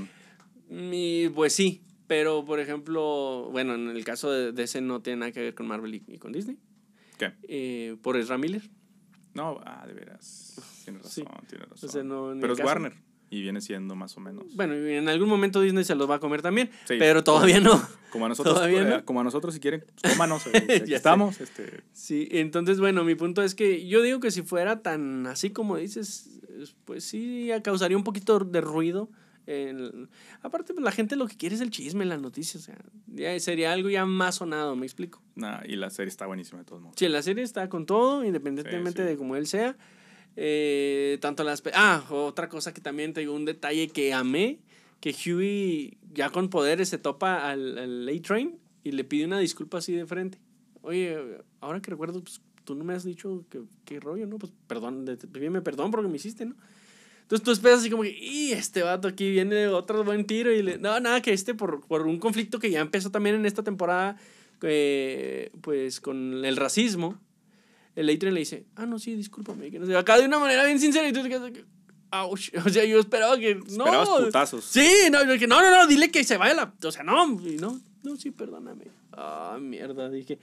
Y, 0.70 1.28
pues 1.30 1.52
sí, 1.54 1.82
pero 2.06 2.44
por 2.44 2.60
ejemplo, 2.60 3.48
bueno, 3.50 3.74
en 3.74 3.88
el 3.88 4.04
caso 4.04 4.30
de, 4.30 4.52
de 4.52 4.62
ese 4.64 4.80
no 4.80 5.00
tiene 5.00 5.20
nada 5.20 5.32
que 5.32 5.40
ver 5.40 5.54
con 5.54 5.66
Marvel 5.66 5.94
y, 5.94 6.02
y 6.06 6.18
con 6.18 6.32
Disney. 6.32 6.58
¿Qué? 7.18 7.32
Eh, 7.48 7.96
por 8.02 8.16
Ezra 8.16 8.38
Miller. 8.38 8.62
No, 9.34 9.60
ah, 9.64 9.86
de 9.86 9.94
veras. 9.94 10.82
Tienes 10.84 11.06
Sí. 11.06 11.22
razón, 11.22 11.46
tienes 11.48 11.68
razón. 11.68 11.88
O 11.88 11.92
sea, 11.92 12.02
no, 12.02 12.34
ni 12.34 12.40
Pero 12.40 12.52
es 12.54 12.58
caso. 12.58 12.68
Warner 12.68 12.92
y 13.30 13.42
viene 13.42 13.60
siendo 13.60 13.94
más 13.94 14.16
o 14.16 14.20
menos. 14.20 14.54
Bueno, 14.56 14.74
en 14.74 15.08
algún 15.08 15.28
momento 15.28 15.60
Disney 15.60 15.84
se 15.84 15.94
los 15.94 16.08
va 16.08 16.16
a 16.16 16.18
comer 16.20 16.40
también, 16.42 16.70
Sí. 16.86 16.94
pero 16.98 17.22
todavía 17.24 17.60
no. 17.60 17.80
Como 18.10 18.24
a 18.26 18.28
nosotros, 18.28 18.54
¿Todavía 18.54 18.84
no? 18.84 18.96
eh, 18.96 19.02
como 19.04 19.20
a 19.20 19.24
nosotros 19.24 19.52
si 19.54 19.60
quieren, 19.60 19.84
cómanos. 20.26 20.46
eh, 20.52 20.84
Ya 20.86 20.96
estamos. 20.96 21.40
Este, 21.40 21.82
Sí, 21.92 22.28
entonces, 22.30 22.80
bueno, 22.80 23.04
mi 23.04 23.14
punto 23.14 23.42
es 23.42 23.54
que 23.54 23.86
yo 23.86 24.00
digo 24.02 24.20
que 24.20 24.30
si 24.30 24.42
fuera 24.42 24.80
tan 24.82 25.26
así 25.26 25.50
como 25.50 25.76
dices, 25.76 26.40
es- 26.60 26.74
pues 26.84 27.04
sí 27.04 27.50
causaría 27.62 27.96
un 27.96 28.04
poquito 28.04 28.38
de 28.40 28.60
ruido. 28.60 29.10
en- 29.50 30.10
aparte, 30.42 30.74
pues 30.74 30.84
la 30.84 30.92
gente 30.92 31.16
lo 31.16 31.26
que 31.26 31.34
quiere 31.34 31.54
es 31.54 31.62
el 31.62 31.70
chisme, 31.70 32.04
la 32.04 32.18
noticia, 32.18 32.60
o 32.60 32.62
sea, 32.62 32.76
ya 33.06 33.40
sería 33.40 33.72
algo 33.72 33.88
ya 33.88 34.04
más 34.04 34.34
sonado, 34.34 34.76
¿me 34.76 34.84
explico? 34.84 35.22
nah, 35.36 35.60
y 35.66 35.76
la 35.76 35.88
serie 35.88 36.10
está 36.10 36.26
buenísima 36.26 36.58
de 36.58 36.64
todos 36.66 36.82
modos. 36.82 36.96
Sí, 36.98 37.08
la 37.08 37.22
serie 37.22 37.44
está 37.44 37.66
con 37.70 37.86
todo, 37.86 38.24
independientemente 38.26 39.00
Sí, 39.02 39.08
sí. 39.08 39.12
de 39.12 39.16
cómo 39.16 39.36
él 39.36 39.46
sea. 39.46 39.74
Eh, 40.40 41.18
tanto 41.20 41.42
las... 41.42 41.64
Ah, 41.74 42.04
otra 42.10 42.48
cosa 42.48 42.72
que 42.72 42.80
también 42.80 43.12
te 43.12 43.20
digo, 43.20 43.34
un 43.34 43.44
detalle 43.44 43.88
que 43.88 44.12
amé, 44.14 44.60
que 45.00 45.10
Huey 45.12 45.98
ya 46.14 46.30
con 46.30 46.48
poderes 46.48 46.88
se 46.90 46.98
topa 46.98 47.50
al, 47.50 47.76
al 47.76 48.08
A-Train 48.08 48.56
y 48.84 48.92
le 48.92 49.02
pide 49.02 49.24
una 49.24 49.40
disculpa 49.40 49.78
así 49.78 49.94
de 49.94 50.06
frente. 50.06 50.38
Oye, 50.82 51.18
ahora 51.60 51.82
que 51.82 51.90
recuerdo, 51.90 52.22
pues 52.22 52.40
tú 52.62 52.76
no 52.76 52.84
me 52.84 52.94
has 52.94 53.02
dicho 53.02 53.44
que, 53.50 53.62
qué 53.84 53.98
rollo, 53.98 54.28
¿no? 54.28 54.38
Pues 54.38 54.52
perdón, 54.68 55.04
de- 55.04 55.16
pídeme 55.16 55.60
perdón 55.60 55.90
por 55.90 56.00
lo 56.00 56.06
que 56.08 56.12
me 56.12 56.16
hiciste, 56.18 56.46
¿no? 56.46 56.54
Entonces 57.22 57.44
tú 57.44 57.50
esperas 57.50 57.80
así 57.80 57.90
como 57.90 58.04
que, 58.04 58.16
y 58.16 58.52
este 58.52 58.82
vato 58.82 59.08
aquí 59.08 59.28
viene 59.30 59.66
otro 59.66 60.04
buen 60.04 60.24
tiro 60.24 60.52
y 60.52 60.62
le... 60.62 60.78
No, 60.78 61.00
nada, 61.00 61.20
que 61.20 61.32
este 61.32 61.52
por, 61.52 61.84
por 61.86 62.06
un 62.06 62.18
conflicto 62.20 62.60
que 62.60 62.70
ya 62.70 62.80
empezó 62.80 63.10
también 63.10 63.34
en 63.34 63.44
esta 63.44 63.64
temporada, 63.64 64.16
eh, 64.62 65.50
pues 65.60 66.00
con 66.00 66.44
el 66.44 66.56
racismo, 66.56 67.18
el 67.98 68.08
Adrian 68.10 68.32
le 68.34 68.40
dice, 68.40 68.64
ah, 68.76 68.86
no, 68.86 68.98
sí, 69.00 69.14
discúlpame, 69.14 69.72
que 69.72 69.78
no 69.80 69.86
sé, 69.86 69.96
acá 69.96 70.16
de 70.18 70.26
una 70.26 70.38
manera 70.38 70.64
bien 70.64 70.78
sincera 70.78 71.08
y 71.08 71.12
tú 71.12 71.22
te 71.22 71.28
quedas 71.28 71.50
ouch. 72.12 72.50
O 72.64 72.68
sea, 72.68 72.84
yo 72.84 73.00
esperaba 73.00 73.36
que, 73.38 73.56
no. 73.56 73.84
Esperabas 73.84 74.08
putazos. 74.08 74.64
Sí, 74.64 75.08
no, 75.10 75.24
yo 75.24 75.32
dije, 75.32 75.48
no, 75.48 75.60
no, 75.60 75.70
no, 75.76 75.86
dile 75.86 76.10
que 76.10 76.22
se 76.22 76.36
vaya 76.36 76.54
la, 76.54 76.74
o 76.82 76.92
sea, 76.92 77.02
no, 77.02 77.26
no, 77.26 77.80
no, 78.04 78.16
sí, 78.16 78.30
perdóname. 78.30 78.84
Ah, 79.12 79.58
mierda, 79.60 80.08
dije. 80.08 80.38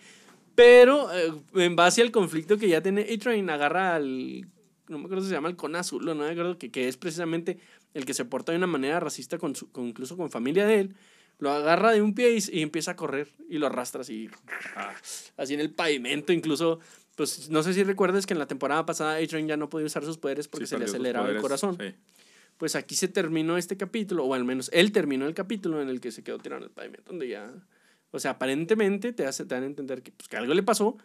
Pero 0.53 1.13
eh, 1.13 1.33
en 1.55 1.75
base 1.75 2.01
al 2.01 2.11
conflicto 2.11 2.57
que 2.57 2.67
ya 2.67 2.81
tiene 2.81 3.01
A-Train, 3.01 3.49
agarra 3.49 3.95
al, 3.95 4.41
no 4.87 4.97
me 4.97 5.05
acuerdo 5.05 5.23
si 5.23 5.29
se 5.29 5.35
llama 5.35 5.49
el 5.49 5.55
con 5.55 5.75
azul 5.75 6.07
o 6.07 6.13
no 6.13 6.23
me 6.23 6.31
acuerdo, 6.31 6.57
que, 6.57 6.71
que 6.71 6.89
es 6.89 6.97
precisamente 6.97 7.57
el 7.93 8.05
que 8.05 8.13
se 8.13 8.25
porta 8.25 8.51
de 8.51 8.57
una 8.57 8.67
manera 8.67 8.99
racista 8.99 9.37
con 9.37 9.55
su, 9.55 9.71
con, 9.71 9.85
incluso 9.85 10.17
con 10.17 10.29
familia 10.29 10.65
de 10.65 10.79
él. 10.81 10.95
Lo 11.37 11.51
agarra 11.51 11.91
de 11.91 12.01
un 12.01 12.13
pie 12.13 12.37
y, 12.37 12.57
y 12.57 12.61
empieza 12.61 12.91
a 12.91 12.95
correr 12.95 13.27
y 13.49 13.57
lo 13.57 13.67
arrastra 13.67 14.01
así, 14.01 14.29
así 15.35 15.53
en 15.53 15.59
el 15.59 15.73
pavimento, 15.73 16.31
incluso 16.31 16.79
pues 17.15 17.49
no 17.49 17.63
sé 17.63 17.73
si 17.73 17.83
recuerdas 17.83 18.25
que 18.25 18.33
en 18.33 18.39
la 18.39 18.47
temporada 18.47 18.85
pasada 18.85 19.15
A-Train 19.15 19.47
ya 19.47 19.57
no 19.57 19.69
podía 19.69 19.87
usar 19.87 20.03
sus 20.05 20.17
poderes 20.17 20.47
porque 20.47 20.65
Sí, 20.67 20.71
se 20.71 20.77
le 20.79 20.85
aceleraba 20.85 21.29
el 21.29 21.37
corazón. 21.41 21.77
sí. 21.79 21.93
Pues 22.57 22.75
aquí 22.75 22.95
se 22.95 23.09
terminó 23.09 23.57
este 23.57 23.75
capítulo, 23.75 24.23
o 24.23 24.33
al 24.33 24.45
menos 24.45 24.69
él 24.71 24.93
terminó 24.93 25.27
el 25.27 25.33
capítulo 25.33 25.81
en 25.81 25.89
el 25.89 25.99
que 25.99 26.11
se 26.11 26.23
quedó 26.23 26.37
tirado 26.39 26.61
en 26.61 26.69
el 26.69 26.71
pavimento, 26.71 27.11
donde 27.11 27.27
ya... 27.27 27.51
O 28.11 28.19
sea, 28.19 28.31
aparentemente 28.31 29.11
te, 29.11 29.25
hace, 29.25 29.43
te 29.43 29.55
dan 29.55 29.63
a 29.63 29.65
entender 29.65 30.01
que, 30.01 30.13
pues, 30.13 30.29
que 30.29 30.37
algo 30.37 30.53
le 30.53 30.63
pasó, 30.63 30.95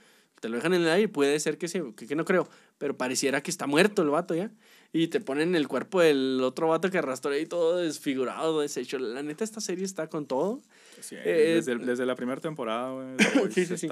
te 0.40 0.48
lo 0.48 0.54
dejan 0.56 0.74
en 0.74 0.82
el 0.82 0.88
aire 0.88 1.08
puede 1.08 1.40
ser 1.40 1.58
que, 1.58 1.66
se, 1.66 1.82
que, 1.96 2.06
que 2.06 2.14
no 2.14 2.24
creo, 2.24 2.48
pero 2.78 2.96
pareciera 2.96 3.42
que 3.42 3.50
está 3.50 3.66
muerto 3.66 4.02
el 4.02 4.10
vato 4.10 4.32
ya. 4.36 4.52
Y 4.92 5.08
te 5.08 5.20
ponen 5.20 5.56
el 5.56 5.66
cuerpo 5.66 6.00
del 6.00 6.40
otro 6.44 6.68
vato 6.68 6.88
que 6.88 6.98
arrastró 6.98 7.32
ahí 7.32 7.46
todo 7.46 7.78
desfigurado, 7.78 8.60
deshecho. 8.60 9.00
La 9.00 9.24
neta, 9.24 9.42
esta 9.42 9.60
serie 9.60 9.84
está 9.84 10.08
con 10.08 10.26
todo. 10.26 10.60
Sí, 11.00 11.16
Eh, 11.18 11.54
desde, 11.56 11.76
desde 11.78 12.06
la 12.06 12.14
primera 12.14 12.40
temporada, 12.40 12.92
Voice 12.92 13.16
Sí, 13.54 13.66
sí, 13.66 13.76
sí. 13.76 13.88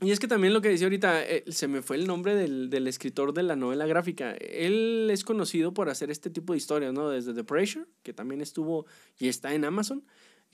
Y 0.00 0.10
es 0.10 0.20
que 0.20 0.28
también 0.28 0.52
lo 0.52 0.60
que 0.60 0.68
decía 0.68 0.86
ahorita, 0.86 1.24
eh, 1.24 1.44
se 1.48 1.68
me 1.68 1.80
fue 1.80 1.96
el 1.96 2.06
nombre 2.06 2.34
del, 2.34 2.68
del 2.68 2.86
escritor 2.86 3.32
de 3.32 3.42
la 3.42 3.56
novela 3.56 3.86
gráfica. 3.86 4.32
Él 4.32 5.08
es 5.10 5.24
conocido 5.24 5.72
por 5.72 5.88
hacer 5.88 6.10
este 6.10 6.28
tipo 6.28 6.52
de 6.52 6.58
historias, 6.58 6.92
¿no? 6.92 7.08
Desde 7.08 7.32
The 7.32 7.44
Pressure, 7.44 7.86
que 8.02 8.12
también 8.12 8.42
estuvo 8.42 8.84
y 9.18 9.28
está 9.28 9.54
en 9.54 9.64
Amazon, 9.64 10.04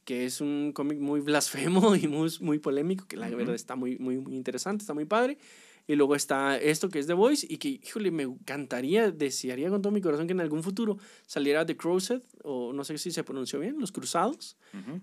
que 0.05 0.27
es 0.27 0.41
un 0.41 0.73
cómic 0.73 0.99
muy 1.01 1.21
blasfemo 1.21 1.97
y 1.97 2.07
muy, 2.07 2.31
muy 2.41 2.61
polémico, 2.61 3.07
que 3.09 3.17
la 3.17 3.29
verdad 3.31 3.57
está 3.57 3.75
muy, 3.75 3.99
muy, 3.99 4.19
muy 4.19 4.37
interesante, 4.37 4.83
está 4.83 4.95
muy 4.95 5.07
padre. 5.07 5.39
Y 5.87 5.97
luego 5.97 6.15
está 6.15 6.57
esto 6.59 6.89
que 6.89 6.99
es 7.01 7.07
The 7.09 7.15
Voice 7.15 7.47
y 7.51 7.59
que, 7.59 7.69
híjole, 7.69 8.11
me 8.13 8.23
encantaría, 8.23 9.11
desearía 9.11 9.69
con 9.69 9.83
todo 9.83 9.93
mi 9.93 10.01
corazón 10.01 10.27
que 10.29 10.33
en 10.33 10.41
algún 10.41 10.63
futuro 10.63 10.97
saliera 11.27 11.67
The 11.67 11.77
Crowset, 11.77 12.23
o 12.45 12.73
no 12.73 12.85
sé 12.85 12.99
si 12.99 13.11
se 13.11 13.25
pronunció 13.25 13.59
bien, 13.59 13.79
Los 13.81 13.91
Cruzados. 13.91 14.57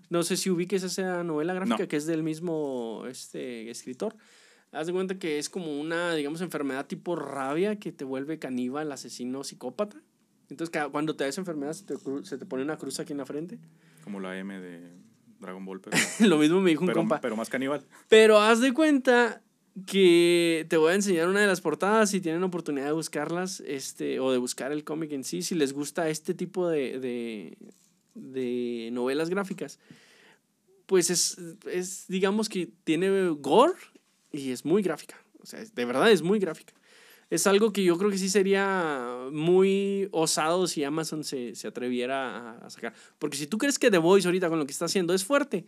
No 0.10 0.24
sé 0.24 0.38
si 0.38 0.50
ubiques 0.50 0.84
esa 0.84 1.24
novela 1.24 1.54
gráfica 1.54 1.80
No. 1.84 1.88
que 1.88 1.98
es 1.98 2.06
del 2.06 2.24
mismo 2.24 3.04
este, 3.08 3.70
escritor. 3.70 4.16
Haz 4.72 4.88
de 4.88 4.94
cuenta 4.94 5.18
que 5.20 5.38
es 5.40 5.50
como 5.50 5.80
una, 5.80 6.14
digamos, 6.16 6.42
enfermedad 6.42 6.86
tipo 6.88 7.16
rabia 7.16 7.78
que 7.78 7.92
te 7.92 8.06
vuelve 8.06 8.40
caníbal, 8.40 8.92
asesino, 8.92 9.44
psicópata. 9.44 10.02
Entonces, 10.50 10.72
cuando 10.92 11.16
te 11.16 11.24
da 11.26 11.30
esa 11.30 11.42
enfermedad, 11.42 11.74
se 11.74 11.84
te, 11.86 11.96
se 12.24 12.38
te 12.38 12.46
pone 12.46 12.64
una 12.64 12.78
cruz 12.78 13.00
aquí 13.00 13.12
en 13.12 13.18
la 13.18 13.26
frente. 13.26 13.60
Como 14.04 14.20
la 14.20 14.38
M 14.38 14.60
de 14.60 14.94
Dragon 15.40 15.66
Ball, 15.66 15.82
pero, 15.82 15.98
Lo 16.28 16.38
mismo 16.38 16.62
me 16.62 16.70
dijo 16.70 16.82
un 16.82 16.88
pero, 16.88 17.00
compa. 17.02 17.20
pero 17.20 17.36
más 17.36 17.50
caníbal. 17.50 17.86
Pero 18.08 18.40
haz 18.40 18.60
de 18.62 18.74
cuenta 18.74 19.42
que 19.86 20.66
te 20.70 20.78
voy 20.78 20.92
a 20.92 20.96
enseñar 20.96 21.28
una 21.28 21.42
de 21.42 21.48
las 21.48 21.62
portadas 21.62 22.10
si 22.12 22.22
tienen 22.22 22.44
oportunidad 22.44 22.86
de 22.86 22.92
buscarlas 22.94 23.62
este, 23.62 24.20
o 24.20 24.32
de 24.32 24.38
buscar 24.38 24.72
el 24.72 24.84
cómic 24.84 25.12
en 25.12 25.24
sí, 25.24 25.42
si 25.42 25.56
les 25.56 25.74
gusta 25.74 26.10
este 26.10 26.34
tipo 26.34 26.68
de, 26.68 27.00
de, 27.00 27.58
de 28.16 28.90
novelas 28.92 29.30
gráficas. 29.30 29.80
pues 30.86 31.10
es, 31.12 31.38
es, 31.72 32.06
digamos 32.08 32.50
que 32.50 32.68
tiene 32.84 33.30
gore 33.40 33.80
y 34.32 34.52
es 34.52 34.66
muy 34.66 34.82
gráfica. 34.82 35.16
O 35.42 35.46
sea, 35.46 35.64
de 35.64 35.86
verdad 35.86 36.12
es 36.12 36.22
muy 36.22 36.40
gráfica. 36.40 36.74
Es 37.30 37.46
algo 37.46 37.72
que 37.72 37.84
yo 37.84 37.96
creo 37.98 38.10
que 38.10 38.18
sí 38.18 38.28
sería 38.28 39.28
muy 39.32 40.10
osado 40.12 40.66
si 40.66 40.84
Amazon 40.84 41.24
se, 41.24 41.54
se 41.54 41.68
atreviera 41.68 42.38
a, 42.38 42.58
a 42.66 42.70
sacar. 42.72 42.94
Porque 43.20 43.38
si 43.38 43.46
tú 43.46 43.60
crees 43.60 43.78
que 43.78 43.92
The 43.92 44.00
Voice 44.00 44.28
ahorita 44.28 44.50
con 44.50 44.58
lo 44.58 44.66
que 44.66 44.72
está 44.72 44.86
haciendo 44.86 45.14
es 45.14 45.24
fuerte, 45.24 45.66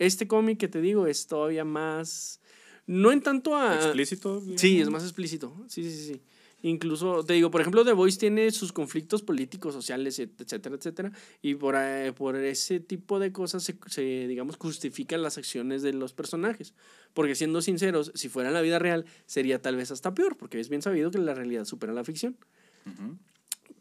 este 0.00 0.26
cómic 0.26 0.58
que 0.58 0.66
te 0.66 0.80
digo 0.80 1.06
es 1.06 1.28
todavía 1.28 1.64
más... 1.64 2.40
No 2.86 3.12
en 3.12 3.20
tanto 3.22 3.56
a... 3.56 3.74
¿Explícito? 3.76 4.42
Sí, 4.56 4.80
es 4.80 4.90
más 4.90 5.02
explícito. 5.02 5.54
Sí, 5.68 5.82
sí, 5.90 6.06
sí. 6.12 6.20
Incluso, 6.62 7.22
te 7.24 7.34
digo, 7.34 7.50
por 7.50 7.60
ejemplo, 7.60 7.84
The 7.84 7.92
Voice 7.92 8.18
tiene 8.18 8.50
sus 8.50 8.72
conflictos 8.72 9.20
políticos, 9.22 9.74
sociales, 9.74 10.18
et- 10.18 10.40
etcétera, 10.40 10.76
etcétera. 10.76 11.12
Y 11.42 11.56
por, 11.56 11.74
eh, 11.76 12.12
por 12.16 12.36
ese 12.36 12.80
tipo 12.80 13.18
de 13.18 13.32
cosas 13.32 13.62
se, 13.64 13.76
se, 13.86 14.26
digamos, 14.26 14.56
justifican 14.56 15.20
las 15.20 15.36
acciones 15.36 15.82
de 15.82 15.92
los 15.92 16.14
personajes. 16.14 16.72
Porque 17.12 17.34
siendo 17.34 17.60
sinceros, 17.60 18.12
si 18.14 18.30
fuera 18.30 18.48
en 18.48 18.54
la 18.54 18.62
vida 18.62 18.78
real, 18.78 19.04
sería 19.26 19.60
tal 19.60 19.76
vez 19.76 19.90
hasta 19.90 20.14
peor, 20.14 20.38
porque 20.38 20.58
es 20.58 20.70
bien 20.70 20.80
sabido 20.80 21.10
que 21.10 21.18
la 21.18 21.34
realidad 21.34 21.66
supera 21.66 21.92
la 21.92 22.02
ficción. 22.04 22.36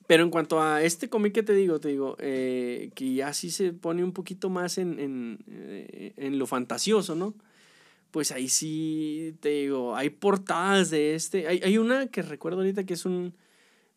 Pero 0.07 0.23
en 0.23 0.29
cuanto 0.29 0.61
a 0.61 0.83
este 0.83 1.07
cómic 1.09 1.33
que 1.33 1.43
te 1.43 1.53
digo, 1.53 1.79
te 1.79 1.87
digo, 1.87 2.17
eh, 2.19 2.91
que 2.95 3.13
ya 3.13 3.33
sí 3.33 3.49
se 3.49 3.71
pone 3.71 4.03
un 4.03 4.11
poquito 4.11 4.49
más 4.49 4.77
en, 4.77 4.99
en, 4.99 5.39
eh, 5.47 6.13
en 6.17 6.37
lo 6.37 6.47
fantasioso, 6.47 7.15
¿no? 7.15 7.33
Pues 8.13 8.31
ahí 8.31 8.47
sí, 8.47 9.35
te 9.39 9.49
digo, 9.49 9.95
hay 9.95 10.11
portadas 10.11 10.91
de 10.91 11.15
este. 11.15 11.47
Hay, 11.47 11.61
hay 11.63 11.79
una 11.79 12.05
que 12.05 12.21
recuerdo 12.21 12.59
ahorita 12.59 12.85
que 12.85 12.93
es 12.93 13.05
un, 13.05 13.33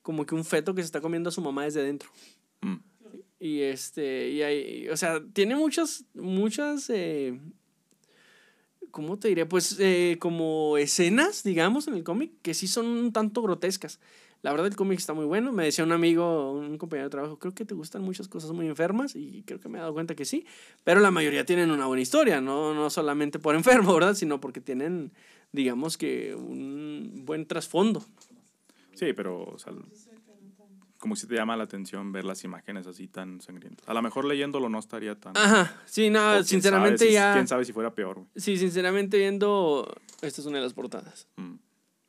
como 0.00 0.24
que 0.24 0.34
un 0.34 0.42
feto 0.42 0.74
que 0.74 0.80
se 0.80 0.86
está 0.86 1.02
comiendo 1.02 1.28
a 1.28 1.32
su 1.32 1.42
mamá 1.42 1.64
desde 1.64 1.82
dentro. 1.82 2.08
Mm. 2.62 2.76
Y 3.38 3.60
este, 3.60 4.30
y 4.30 4.40
hay, 4.40 4.88
o 4.88 4.96
sea, 4.96 5.22
tiene 5.34 5.54
muchas, 5.54 6.06
muchas, 6.14 6.88
eh, 6.88 7.38
¿cómo 8.90 9.18
te 9.18 9.28
diré? 9.28 9.44
Pues 9.44 9.76
eh, 9.80 10.16
como 10.18 10.78
escenas, 10.78 11.42
digamos, 11.42 11.86
en 11.86 11.92
el 11.92 12.02
cómic, 12.02 12.32
que 12.40 12.54
sí 12.54 12.68
son 12.68 12.86
un 12.86 13.12
tanto 13.12 13.42
grotescas. 13.42 14.00
La 14.42 14.50
verdad, 14.52 14.66
el 14.66 14.76
cómic 14.76 14.98
está 14.98 15.12
muy 15.12 15.24
bueno. 15.24 15.52
Me 15.52 15.64
decía 15.64 15.84
un 15.84 15.92
amigo, 15.92 16.52
un 16.52 16.78
compañero 16.78 17.06
de 17.06 17.10
trabajo, 17.10 17.38
creo 17.38 17.54
que 17.54 17.64
te 17.64 17.74
gustan 17.74 18.02
muchas 18.02 18.28
cosas 18.28 18.52
muy 18.52 18.68
enfermas 18.68 19.16
y 19.16 19.42
creo 19.44 19.60
que 19.60 19.68
me 19.68 19.78
he 19.78 19.80
dado 19.80 19.92
cuenta 19.92 20.14
que 20.14 20.24
sí. 20.24 20.46
Pero 20.84 21.00
la 21.00 21.10
mayoría 21.10 21.44
tienen 21.44 21.70
una 21.70 21.86
buena 21.86 22.02
historia, 22.02 22.40
no, 22.40 22.74
no 22.74 22.90
solamente 22.90 23.38
por 23.38 23.54
enfermo, 23.56 23.94
¿verdad? 23.94 24.14
Sino 24.14 24.40
porque 24.40 24.60
tienen, 24.60 25.12
digamos 25.52 25.96
que, 25.98 26.34
un 26.34 27.22
buen 27.24 27.46
trasfondo. 27.46 28.04
Sí, 28.94 29.12
pero, 29.12 29.44
o 29.44 29.58
sea, 29.58 29.72
como 30.98 31.14
si 31.16 31.26
te 31.26 31.34
llama 31.34 31.56
la 31.56 31.64
atención 31.64 32.12
ver 32.12 32.24
las 32.24 32.42
imágenes 32.44 32.86
así 32.86 33.06
tan 33.06 33.40
sangrientas. 33.40 33.88
A 33.88 33.94
lo 33.94 34.02
mejor 34.02 34.24
leyéndolo 34.24 34.68
no 34.68 34.78
estaría 34.78 35.14
tan... 35.14 35.36
Ajá, 35.36 35.80
sí, 35.84 36.10
no, 36.10 36.42
sinceramente 36.42 36.98
sabe 36.98 37.12
ya... 37.12 37.32
Quién 37.34 37.46
sabe 37.46 37.64
si 37.64 37.72
fuera 37.72 37.94
peor. 37.94 38.24
Sí, 38.34 38.56
sinceramente 38.56 39.18
viendo... 39.18 39.92
Esta 40.22 40.40
es 40.40 40.46
una 40.46 40.58
de 40.58 40.64
las 40.64 40.72
portadas. 40.72 41.28
Mm. 41.36 41.54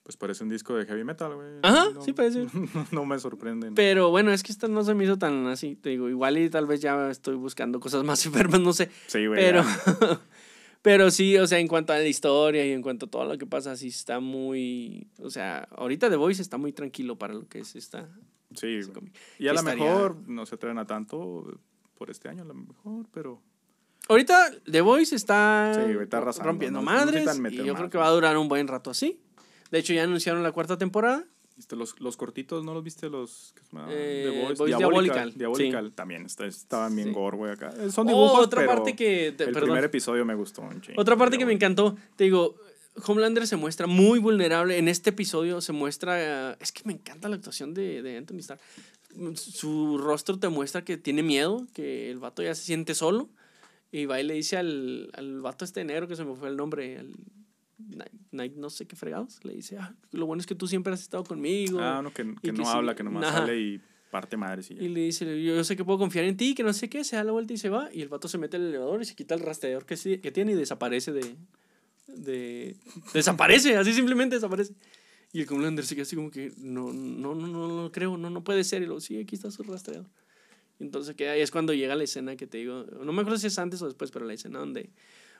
Pues 0.07 0.15
parece 0.15 0.41
un 0.45 0.49
disco 0.49 0.73
de 0.73 0.85
heavy 0.85 1.03
metal, 1.03 1.35
güey. 1.35 1.47
Ajá, 1.63 1.89
No- 1.93 2.01
sí 2.01 2.13
parece. 2.13 2.47
no 2.93 3.05
me 3.05 3.19
sorprenden. 3.19 3.75
Pero 3.75 4.09
bueno, 4.09 4.31
es 4.31 4.41
que 4.41 4.53
esta 4.53 4.69
no 4.69 4.81
se 4.85 4.93
me 4.93 5.03
hizo 5.03 5.17
tan 5.17 5.47
así. 5.47 5.75
Te 5.75 5.89
digo, 5.89 6.07
igual 6.07 6.37
y 6.37 6.49
tal 6.49 6.65
vez 6.65 6.79
ya 6.79 7.09
estoy 7.09 7.35
buscando 7.35 7.81
cosas 7.81 8.05
más 8.05 8.25
enfermas, 8.25 8.61
no 8.61 8.71
sé. 8.71 8.89
sí, 9.07 9.25
güey. 9.25 9.37
Pero, 9.43 9.63
pero 10.81 11.11
sí, 11.11 11.37
o 11.37 11.45
sea, 11.45 11.59
en 11.59 11.67
cuanto 11.67 11.91
a 11.91 11.97
la 11.97 12.07
historia 12.07 12.65
y 12.65 12.71
en 12.71 12.81
cuanto 12.81 13.07
a 13.07 13.09
todo 13.09 13.25
lo 13.25 13.37
que 13.37 13.45
pasa, 13.45 13.75
sí 13.75 13.87
está 13.89 14.21
muy. 14.21 15.07
O 15.21 15.29
sea, 15.29 15.67
ahorita 15.75 16.09
The 16.09 16.15
Voice 16.15 16.41
está 16.41 16.57
muy 16.57 16.71
tranquilo 16.71 17.17
para 17.17 17.33
lo 17.33 17.47
que 17.47 17.59
es 17.59 17.75
esta. 17.75 18.07
Sí, 18.55 18.79
güey. 18.81 18.93
cómic. 18.93 19.13
Y 19.39 19.49
a 19.49 19.53
lo 19.53 19.59
estaría- 19.59 19.83
mejor 19.83 20.17
no 20.25 20.45
se 20.45 20.55
atreven 20.55 20.77
a 20.77 20.85
tanto 20.85 21.59
por 21.97 22.09
este 22.09 22.29
año, 22.29 22.43
a 22.43 22.45
lo 22.45 22.53
mejor, 22.53 23.05
pero... 23.11 23.41
Ahorita 24.07 24.51
The 24.71 24.79
Voice 24.79 25.13
está, 25.13 25.73
Sí, 25.75 25.81
güey, 25.93 26.03
está 26.05 26.19
arrasando, 26.19 26.51
rompiendo 26.51 26.79
no- 26.79 26.85
madres. 26.85 27.27
y 27.51 27.57
yo 27.57 27.75
creo 27.75 27.89
que 27.89 27.97
va 27.97 28.07
a 28.07 28.11
durar 28.11 28.37
un 28.37 28.47
buen 28.47 28.69
rato 28.69 28.89
así. 28.91 29.19
De 29.71 29.79
hecho, 29.79 29.93
ya 29.93 30.03
anunciaron 30.03 30.43
la 30.43 30.51
cuarta 30.51 30.77
temporada. 30.77 31.25
Este, 31.57 31.75
los, 31.75 31.99
los 31.99 32.17
cortitos, 32.17 32.63
¿no 32.63 32.73
los 32.75 32.83
viste? 32.83 33.09
Los 33.09 33.53
que 33.55 33.63
se 33.63 33.77
Eh, 33.89 34.43
Boys? 34.45 34.59
Boys 34.59 34.77
Diabolical. 34.77 34.77
Diabolical, 35.33 35.33
Diabolical, 35.37 35.91
también. 35.93 36.25
está- 36.27 36.45
estaban 36.45 36.95
bien 36.95 37.07
Sí. 37.07 37.13
gore, 37.15 37.35
güey, 37.37 37.51
acá. 37.51 37.71
Son 37.89 38.05
Oh, 38.07 38.09
dibujos, 38.11 38.45
otra 38.45 38.61
pero 38.61 38.73
parte 38.75 38.95
que. 38.95 39.33
te- 39.35 39.45
el 39.45 39.51
perdón. 39.53 39.63
primer 39.69 39.83
episodio 39.85 40.23
me 40.23 40.35
gustó 40.35 40.61
un 40.61 40.81
chingo. 40.81 41.01
Otra 41.01 41.15
parte 41.17 41.37
que 41.39 41.45
me 41.47 41.53
encantó, 41.53 41.97
te 42.15 42.25
digo, 42.25 42.55
Homelander 43.07 43.47
se 43.47 43.55
muestra 43.57 43.87
muy 43.87 44.19
vulnerable. 44.19 44.77
En 44.77 44.87
este 44.87 45.09
episodio 45.11 45.59
se 45.61 45.71
muestra. 45.73 46.51
eh, 46.51 46.57
Es 46.59 46.71
que 46.71 46.81
me 46.85 46.93
encanta 46.93 47.27
la 47.27 47.35
actuación 47.35 47.73
de, 47.73 48.01
de 48.03 48.17
Anthony 48.17 48.37
Starr. 48.39 48.59
Su 49.35 49.97
rostro 49.97 50.37
te 50.37 50.49
muestra 50.49 50.83
que 50.83 50.97
tiene 50.97 51.23
miedo, 51.23 51.65
que 51.73 52.11
el 52.11 52.19
vato 52.19 52.43
ya 52.43 52.53
se 52.53 52.63
siente 52.63 52.93
solo. 52.93 53.29
Y 53.91 54.05
va 54.05 54.19
y 54.19 54.23
le 54.23 54.33
dice 54.35 54.57
al, 54.57 55.09
al 55.13 55.41
vato 55.41 55.63
este 55.65 55.83
negro 55.85 56.07
que 56.07 56.15
se 56.15 56.25
me 56.25 56.35
fue 56.35 56.49
el 56.49 56.57
nombre, 56.57 56.99
al 56.99 57.13
Night, 58.31 58.53
no 58.55 58.69
sé 58.69 58.87
qué 58.87 58.95
fregados. 58.95 59.43
Le 59.43 59.53
dice, 59.53 59.77
"Ah, 59.77 59.95
lo 60.11 60.25
bueno 60.25 60.39
es 60.41 60.47
que 60.47 60.55
tú 60.55 60.67
siempre 60.67 60.93
has 60.93 61.01
estado 61.01 61.23
conmigo. 61.23 61.79
Ah, 61.79 61.97
uno 61.99 62.11
que, 62.13 62.23
que 62.41 62.49
y 62.49 62.51
no 62.51 62.63
sí, 62.65 62.71
habla, 62.73 62.95
que 62.95 63.03
nomás 63.03 63.25
ajá. 63.25 63.39
sale 63.39 63.59
y 63.59 63.81
parte 64.09 64.37
madres 64.37 64.71
y 64.71 64.75
ya. 64.75 64.81
Y 64.83 64.87
le 64.87 65.01
dice, 65.01 65.25
yo, 65.43 65.55
yo 65.55 65.63
sé 65.63 65.75
que 65.75 65.83
puedo 65.83 65.99
confiar 65.99 66.25
en 66.25 66.37
ti, 66.37 66.55
que 66.55 66.63
no 66.63 66.73
sé 66.73 66.89
qué, 66.89 67.03
se 67.03 67.15
da 67.17 67.23
la 67.23 67.31
vuelta 67.33 67.53
y 67.53 67.57
se 67.57 67.69
va. 67.69 67.89
Y 67.93 68.01
el 68.01 68.07
vato 68.09 68.27
se 68.27 68.37
mete 68.37 68.57
al 68.57 68.63
elevador 68.67 69.01
y 69.01 69.05
se 69.05 69.15
quita 69.15 69.35
el 69.35 69.41
rastreador 69.41 69.85
que, 69.85 69.97
sí- 69.97 70.17
que 70.19 70.31
tiene 70.31 70.53
y 70.53 70.55
desaparece 70.55 71.11
de, 71.11 71.35
de... 72.07 72.77
Desaparece, 73.13 73.75
así 73.77 73.93
simplemente 73.93 74.35
desaparece. 74.35 74.73
Y 75.33 75.41
el 75.41 75.47
Homelander 75.51 75.85
se 75.85 75.93
queda 75.95 76.03
así 76.03 76.15
como 76.15 76.31
que, 76.31 76.53
no, 76.57 76.93
no, 76.93 77.35
no, 77.35 77.47
no, 77.47 77.67
no 77.83 77.91
creo, 77.91 78.17
no, 78.17 78.29
no 78.29 78.43
puede 78.43 78.63
ser. 78.63 78.81
Y 78.81 78.85
luego, 78.85 79.01
sí, 79.01 79.19
aquí 79.19 79.35
está 79.35 79.51
su 79.51 79.61
rastreador. 79.63 80.07
Y 80.79 80.83
entonces 80.85 81.15
que 81.15 81.27
ahí 81.29 81.41
es 81.41 81.51
cuando 81.51 81.73
llega 81.73 81.95
la 81.95 82.03
escena 82.05 82.35
que 82.37 82.47
te 82.47 82.59
digo, 82.59 82.85
no 83.03 83.11
me 83.11 83.21
acuerdo 83.21 83.37
si 83.37 83.47
es 83.47 83.59
antes 83.59 83.81
o 83.81 83.85
después, 83.85 84.09
pero 84.11 84.25
la 84.25 84.33
escena 84.33 84.59
donde... 84.59 84.89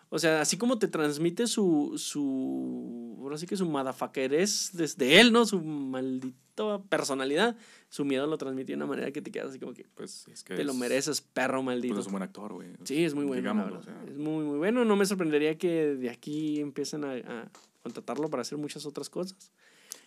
O 0.09 0.19
sea, 0.19 0.39
así 0.41 0.57
como 0.57 0.79
te 0.79 0.87
transmite 0.87 1.47
su, 1.47 1.93
su, 1.97 3.17
ahora 3.21 3.37
sí 3.37 3.45
que 3.45 3.57
su 3.57 3.65
motherfuckerés 3.65 4.69
desde 4.73 5.19
él, 5.19 5.33
¿no? 5.33 5.45
Su 5.45 5.61
maldita 5.61 6.79
personalidad, 6.89 7.55
su 7.89 8.05
miedo 8.05 8.25
lo 8.25 8.37
transmite 8.37 8.71
de 8.71 8.75
una 8.77 8.85
manera 8.85 9.11
que 9.11 9.21
te 9.21 9.31
quedas 9.31 9.49
así 9.49 9.59
como 9.59 9.73
que 9.73 9.85
Pues 9.95 10.25
es 10.31 10.43
que 10.43 10.55
te 10.55 10.63
lo 10.63 10.71
es- 10.71 10.77
mereces, 10.77 11.21
perro 11.21 11.61
maldito. 11.61 11.93
Pues 11.95 12.03
es 12.05 12.07
un 12.07 12.13
buen 12.13 12.23
actor, 12.23 12.53
güey. 12.53 12.69
Sí, 12.83 13.03
es 13.03 13.13
muy 13.13 13.25
bueno. 13.25 13.41
Digámoslo, 13.41 13.79
o 13.79 13.83
sea. 13.83 14.01
Es 14.07 14.17
muy, 14.17 14.43
muy 14.45 14.57
bueno. 14.57 14.85
No 14.85 14.95
me 14.95 15.05
sorprendería 15.05 15.57
que 15.57 15.95
de 15.95 16.09
aquí 16.09 16.59
empiecen 16.61 17.03
a, 17.03 17.11
a 17.13 17.51
contratarlo 17.83 18.29
para 18.29 18.41
hacer 18.41 18.57
muchas 18.57 18.85
otras 18.85 19.09
cosas. 19.09 19.51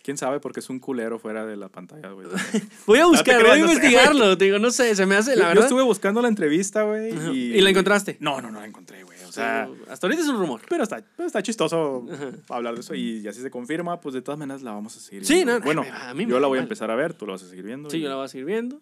¿Quién 0.03 0.17
sabe? 0.17 0.39
Porque 0.39 0.61
es 0.61 0.69
un 0.71 0.79
culero 0.79 1.19
fuera 1.19 1.45
de 1.45 1.55
la 1.55 1.69
pantalla, 1.69 2.09
güey. 2.09 2.27
Voy 2.87 2.97
a 2.97 3.05
buscar, 3.05 3.39
voy 3.43 3.51
a 3.51 3.57
no 3.57 3.67
sé, 3.67 3.73
investigarlo. 3.73 4.35
digo, 4.35 4.57
no 4.57 4.71
sé, 4.71 4.95
se 4.95 5.05
me 5.05 5.13
hace, 5.15 5.35
la 5.35 5.35
yo, 5.35 5.41
yo 5.41 5.47
verdad. 5.49 5.63
estuve 5.65 5.83
buscando 5.83 6.23
la 6.23 6.27
entrevista, 6.27 6.81
güey. 6.81 7.13
Y... 7.31 7.53
¿Y 7.57 7.61
la 7.61 7.69
encontraste? 7.69 8.17
No, 8.19 8.41
no, 8.41 8.49
no 8.49 8.59
la 8.59 8.65
encontré, 8.65 9.03
güey. 9.03 9.10
O 9.31 9.33
sea, 9.33 9.69
hasta 9.89 10.07
ahorita 10.07 10.21
es 10.23 10.27
un 10.27 10.37
rumor. 10.37 10.61
pero 10.69 10.83
está, 10.83 11.03
pero 11.15 11.25
está 11.27 11.41
chistoso 11.41 12.05
Ajá. 12.11 12.31
hablar 12.49 12.73
de 12.75 12.81
eso. 12.81 12.93
Y 12.93 13.21
ya 13.21 13.31
si 13.31 13.41
se 13.41 13.49
confirma, 13.49 13.99
pues 14.01 14.13
de 14.13 14.21
todas 14.21 14.37
maneras 14.37 14.61
la 14.61 14.71
vamos 14.71 14.95
a 14.97 14.99
seguir 14.99 15.25
Sí, 15.25 15.35
viendo. 15.35 15.53
no, 15.53 15.59
no, 15.59 15.65
Bueno, 15.65 15.85
a 15.89 16.13
mí 16.13 16.25
yo 16.27 16.39
la 16.39 16.47
voy 16.47 16.57
a 16.57 16.59
igual. 16.59 16.63
empezar 16.63 16.91
a 16.91 16.95
ver, 16.95 17.13
tú 17.13 17.25
la 17.25 17.33
vas 17.33 17.43
a 17.43 17.47
seguir 17.49 17.65
viendo. 17.65 17.89
Sí, 17.89 17.97
y- 17.97 18.01
yo 18.01 18.09
la 18.09 18.15
voy 18.15 18.25
a 18.25 18.27
seguir 18.27 18.45
viendo. 18.45 18.81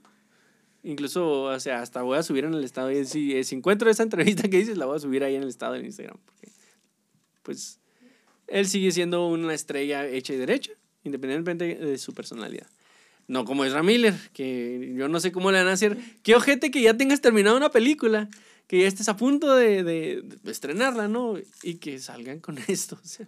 Incluso, 0.82 1.44
o 1.44 1.60
sea, 1.60 1.82
hasta 1.82 2.02
voy 2.04 2.18
a 2.18 2.24
subir 2.24 2.46
en 2.46 2.54
el 2.54 2.64
estado. 2.64 2.92
y 2.92 3.06
Si, 3.06 3.36
eh, 3.36 3.44
si 3.44 3.56
encuentro 3.56 3.90
esa 3.90 4.04
entrevista 4.44 4.48
que 4.50 4.58
dices, 4.58 4.78
la 4.78 4.86
voy 4.86 4.96
a 4.98 5.00
subir 5.00 5.24
ahí 5.24 5.36
en 5.36 5.44
el 5.44 5.50
estado 5.50 5.74
de 5.74 5.82
Instagram. 5.86 6.18
Porque, 6.26 6.52
pues, 7.44 7.80
él 8.48 8.66
sigue 8.68 8.92
siendo 8.92 9.28
una 9.28 9.54
estrella 9.54 10.08
hecha 10.08 10.34
y 10.34 10.38
derecha, 10.38 10.72
independientemente 11.04 11.76
de 11.76 11.98
su 11.98 12.14
personalidad. 12.14 12.68
No 13.28 13.46
como 13.46 13.64
Ezra 13.64 13.84
Miller, 13.84 14.16
que 14.34 14.94
yo 14.98 15.08
no 15.08 15.20
sé 15.20 15.32
cómo 15.32 15.52
le 15.52 15.60
van 15.60 15.68
a 15.68 15.74
hacer. 15.74 15.98
Qué 16.24 16.34
ojete 16.36 16.72
que 16.72 16.82
ya 16.82 16.96
tengas 16.98 17.22
terminado 17.22 17.58
una 17.58 17.70
película, 17.70 18.28
que 18.70 18.80
ya 18.80 18.88
estés 18.88 19.10
a 19.10 19.18
punto 19.18 19.54
de, 19.54 19.84
de- 19.84 20.22
de 20.22 20.52
estrenarla, 20.52 21.10
¿no? 21.10 21.34
Y 21.64 21.74
que 21.76 22.00
salgan 22.00 22.40
con 22.40 22.58
esto. 22.70 22.98
O 23.04 23.06
sea, 23.08 23.28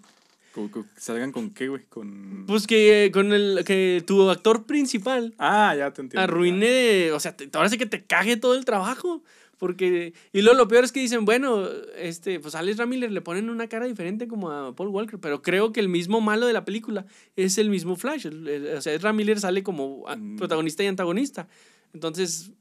¿Salgan 0.97 1.31
con 1.31 1.49
qué, 1.51 1.67
güey? 1.69 1.83
Con... 1.89 2.43
pues 2.45 2.67
que 2.67 3.05
eh, 3.05 3.11
con 3.11 3.31
el 3.33 3.63
que 3.65 4.03
tu 4.05 4.29
actor 4.29 4.65
principal 4.65 5.33
ah, 5.39 5.73
ya 5.77 5.91
te 5.91 6.01
entiendo. 6.01 6.21
arruine, 6.23 7.11
o 7.13 7.19
sea, 7.19 7.35
te, 7.37 7.49
ahora 7.53 7.69
sí 7.69 7.77
que 7.77 7.85
te 7.85 8.03
cague 8.05 8.37
todo 8.37 8.55
el 8.55 8.63
trabajo. 8.65 9.23
Porque, 9.57 10.13
y 10.33 10.41
luego 10.41 10.57
lo 10.57 10.67
peor 10.67 10.83
es 10.83 10.91
que 10.91 10.99
dicen, 10.99 11.23
bueno, 11.23 11.67
este, 11.95 12.39
pues 12.39 12.55
a 12.55 12.59
Alex 12.59 12.77
Ramírez 12.79 13.11
le 13.11 13.21
ponen 13.21 13.47
una 13.49 13.67
cara 13.67 13.85
diferente 13.85 14.27
como 14.27 14.49
a 14.49 14.75
Paul 14.75 14.89
Walker, 14.89 15.19
pero 15.19 15.43
creo 15.43 15.71
que 15.71 15.79
el 15.79 15.87
mismo 15.87 16.19
malo 16.19 16.47
de 16.47 16.53
la 16.53 16.65
película 16.65 17.05
es 17.35 17.59
el 17.59 17.69
mismo 17.69 17.95
Flash. 17.95 18.25
el- 18.25 18.47
el- 18.47 18.75
o 18.75 18.81
sea, 18.81 19.13
Miller 19.13 19.39
sale 19.39 19.61
como 19.61 20.03
Mm. 20.17 20.37
protagonista 20.37 20.83
y 20.83 20.87
antagonista. 20.87 21.47
Entonces, 21.93 22.51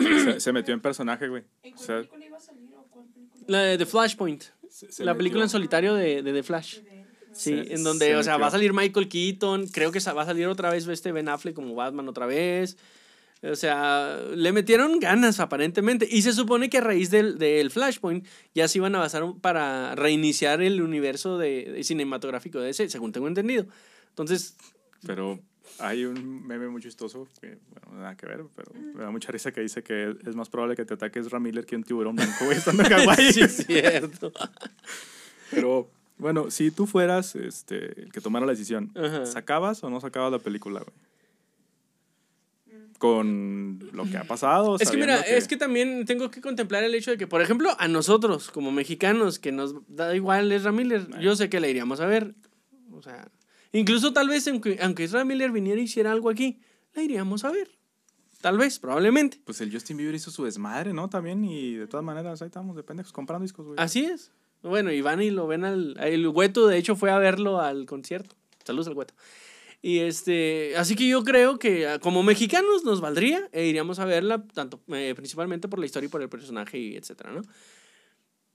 Se, 0.00 0.40
se 0.40 0.52
metió 0.52 0.74
en 0.74 0.80
personaje, 0.80 1.28
güey. 1.28 1.44
¿En 1.62 1.72
O 1.74 1.76
cuál 1.76 1.86
sea, 1.86 1.96
película 1.98 2.26
iba 2.26 2.36
a 2.36 2.40
salir 2.40 2.70
o 2.76 2.82
cuál 2.90 3.06
película? 3.06 3.44
la 3.48 3.58
de 3.62 3.78
The 3.78 3.86
Flashpoint, 3.86 4.42
se- 4.68 4.92
se 4.92 5.04
la 5.04 5.12
metió- 5.12 5.18
película 5.18 5.44
en 5.44 5.50
solitario 5.50 5.94
de, 5.94 6.22
de 6.22 6.32
The 6.32 6.42
Flash. 6.42 6.78
Sí, 7.32 7.50
Se- 7.64 7.74
en 7.74 7.84
donde, 7.84 8.16
o 8.16 8.22
sea, 8.22 8.32
metió. 8.34 8.40
va 8.42 8.46
a 8.48 8.50
salir 8.50 8.72
Michael 8.72 9.08
Keaton, 9.08 9.68
creo 9.68 9.92
que 9.92 10.00
va 10.00 10.22
a 10.22 10.26
salir 10.26 10.46
otra 10.48 10.70
vez 10.70 10.86
este 10.88 11.12
Ben 11.12 11.28
Affleck 11.28 11.54
como 11.54 11.74
Batman 11.74 12.08
otra 12.08 12.26
vez. 12.26 12.76
O 13.42 13.54
sea, 13.56 14.20
le 14.34 14.52
metieron 14.52 14.98
ganas 15.00 15.40
aparentemente. 15.40 16.06
Y 16.10 16.20
se 16.22 16.32
supone 16.34 16.68
que 16.68 16.76
a 16.78 16.82
raíz 16.82 17.10
del, 17.10 17.38
del 17.38 17.70
Flashpoint 17.70 18.26
ya 18.54 18.68
se 18.68 18.76
iban 18.78 18.94
a 18.94 18.98
basar 18.98 19.24
para 19.40 19.94
reiniciar 19.94 20.60
el 20.60 20.82
universo 20.82 21.38
de, 21.38 21.64
de 21.72 21.82
cinematográfico 21.84 22.60
de 22.60 22.68
ese, 22.70 22.90
según 22.90 23.12
tengo 23.12 23.28
entendido. 23.28 23.64
Entonces, 24.10 24.56
Pero 25.06 25.40
Hay 25.78 26.04
un 26.04 26.46
meme 26.46 26.68
muy 26.68 26.82
chistoso, 26.82 27.26
que, 27.40 27.58
bueno, 27.70 28.00
nada 28.00 28.16
que 28.16 28.26
ver, 28.26 28.44
pero 28.54 28.72
me 28.74 29.02
da 29.02 29.10
mucha 29.10 29.32
risa 29.32 29.52
que 29.52 29.60
dice 29.62 29.82
que 29.82 30.14
es 30.26 30.36
más 30.36 30.48
probable 30.50 30.76
que 30.76 30.84
te 30.84 30.94
ataque 30.94 31.20
Ezra 31.20 31.40
Miller 31.40 31.64
que 31.64 31.76
un 31.76 31.84
tiburón 31.84 32.16
blanco, 32.16 32.44
güey, 32.44 32.58
estando 32.58 32.82
en 32.82 32.88
Hawái. 32.90 33.32
sí, 33.32 33.40
es 33.40 33.66
cierto. 33.66 34.32
Pero, 35.50 35.88
bueno, 36.18 36.50
si 36.50 36.70
tú 36.70 36.86
fueras 36.86 37.34
este, 37.34 38.02
el 38.02 38.12
que 38.12 38.20
tomara 38.20 38.44
la 38.44 38.52
decisión, 38.52 38.90
Ajá. 38.94 39.24
¿sacabas 39.26 39.82
o 39.82 39.90
no 39.90 40.00
sacabas 40.00 40.32
la 40.32 40.38
película, 40.38 40.80
güey? 40.80 40.94
Con 42.98 43.88
lo 43.94 44.04
que 44.04 44.18
ha 44.18 44.24
pasado. 44.24 44.76
Es 44.78 44.90
que 44.90 44.98
mira, 44.98 45.20
es 45.22 45.48
que 45.48 45.56
también 45.56 46.04
tengo 46.04 46.30
que 46.30 46.42
contemplar 46.42 46.84
el 46.84 46.94
hecho 46.94 47.10
de 47.10 47.16
que, 47.16 47.26
por 47.26 47.40
ejemplo, 47.40 47.74
a 47.78 47.88
nosotros, 47.88 48.50
como 48.50 48.70
mexicanos, 48.72 49.38
que 49.38 49.52
nos 49.52 49.74
da 49.88 50.14
igual 50.14 50.52
Ezra 50.52 50.70
Miller, 50.70 51.08
yo 51.18 51.34
sé 51.34 51.48
que 51.48 51.60
la 51.60 51.68
iríamos 51.68 52.00
a 52.00 52.06
ver. 52.06 52.34
O 52.92 53.00
sea, 53.00 53.26
incluso 53.72 54.12
tal 54.12 54.28
vez, 54.28 54.46
aunque, 54.48 54.78
aunque 54.80 55.04
Ezra 55.04 55.24
Miller 55.24 55.50
viniera 55.52 55.80
y 55.80 55.84
hiciera 55.84 56.12
algo 56.12 56.30
aquí, 56.30 56.60
la 56.94 57.02
iríamos 57.02 57.44
a 57.44 57.50
ver. 57.50 57.70
Tal 58.40 58.56
vez, 58.56 58.78
probablemente. 58.78 59.40
Pues 59.44 59.60
el 59.60 59.70
Justin 59.72 59.98
Bieber 59.98 60.14
hizo 60.14 60.30
su 60.30 60.44
desmadre, 60.44 60.94
¿no? 60.94 61.10
También, 61.10 61.44
y 61.44 61.74
de 61.74 61.86
todas 61.86 62.04
maneras, 62.04 62.40
ahí 62.40 62.46
estamos 62.46 62.74
de 62.74 62.82
pendejos 62.82 63.12
comprando 63.12 63.42
discos, 63.42 63.66
güey. 63.66 63.76
Así 63.78 64.04
es. 64.04 64.32
Bueno, 64.62 64.92
y 64.92 65.00
van 65.02 65.22
y 65.22 65.30
lo 65.30 65.46
ven 65.46 65.64
al... 65.64 65.96
El 66.00 66.26
Hueto, 66.26 66.66
de 66.66 66.78
hecho, 66.78 66.96
fue 66.96 67.10
a 67.10 67.18
verlo 67.18 67.60
al 67.60 67.86
concierto. 67.86 68.36
Saludos 68.64 68.88
al 68.88 68.94
Hueto. 68.94 69.14
Y 69.82 70.00
este, 70.00 70.74
así 70.76 70.94
que 70.94 71.08
yo 71.08 71.24
creo 71.24 71.58
que 71.58 71.88
ah, 71.88 71.98
como 71.98 72.22
mexicanos 72.22 72.84
nos 72.84 73.00
valdría 73.00 73.48
e 73.52 73.66
iríamos 73.66 73.98
a 73.98 74.04
verla, 74.04 74.44
tanto, 74.52 74.80
eh, 74.88 75.14
principalmente 75.16 75.68
por 75.68 75.78
la 75.78 75.86
historia 75.86 76.06
y 76.06 76.10
por 76.10 76.20
el 76.20 76.28
personaje 76.28 76.78
y 76.78 76.96
etcétera, 76.96 77.32
¿no? 77.32 77.40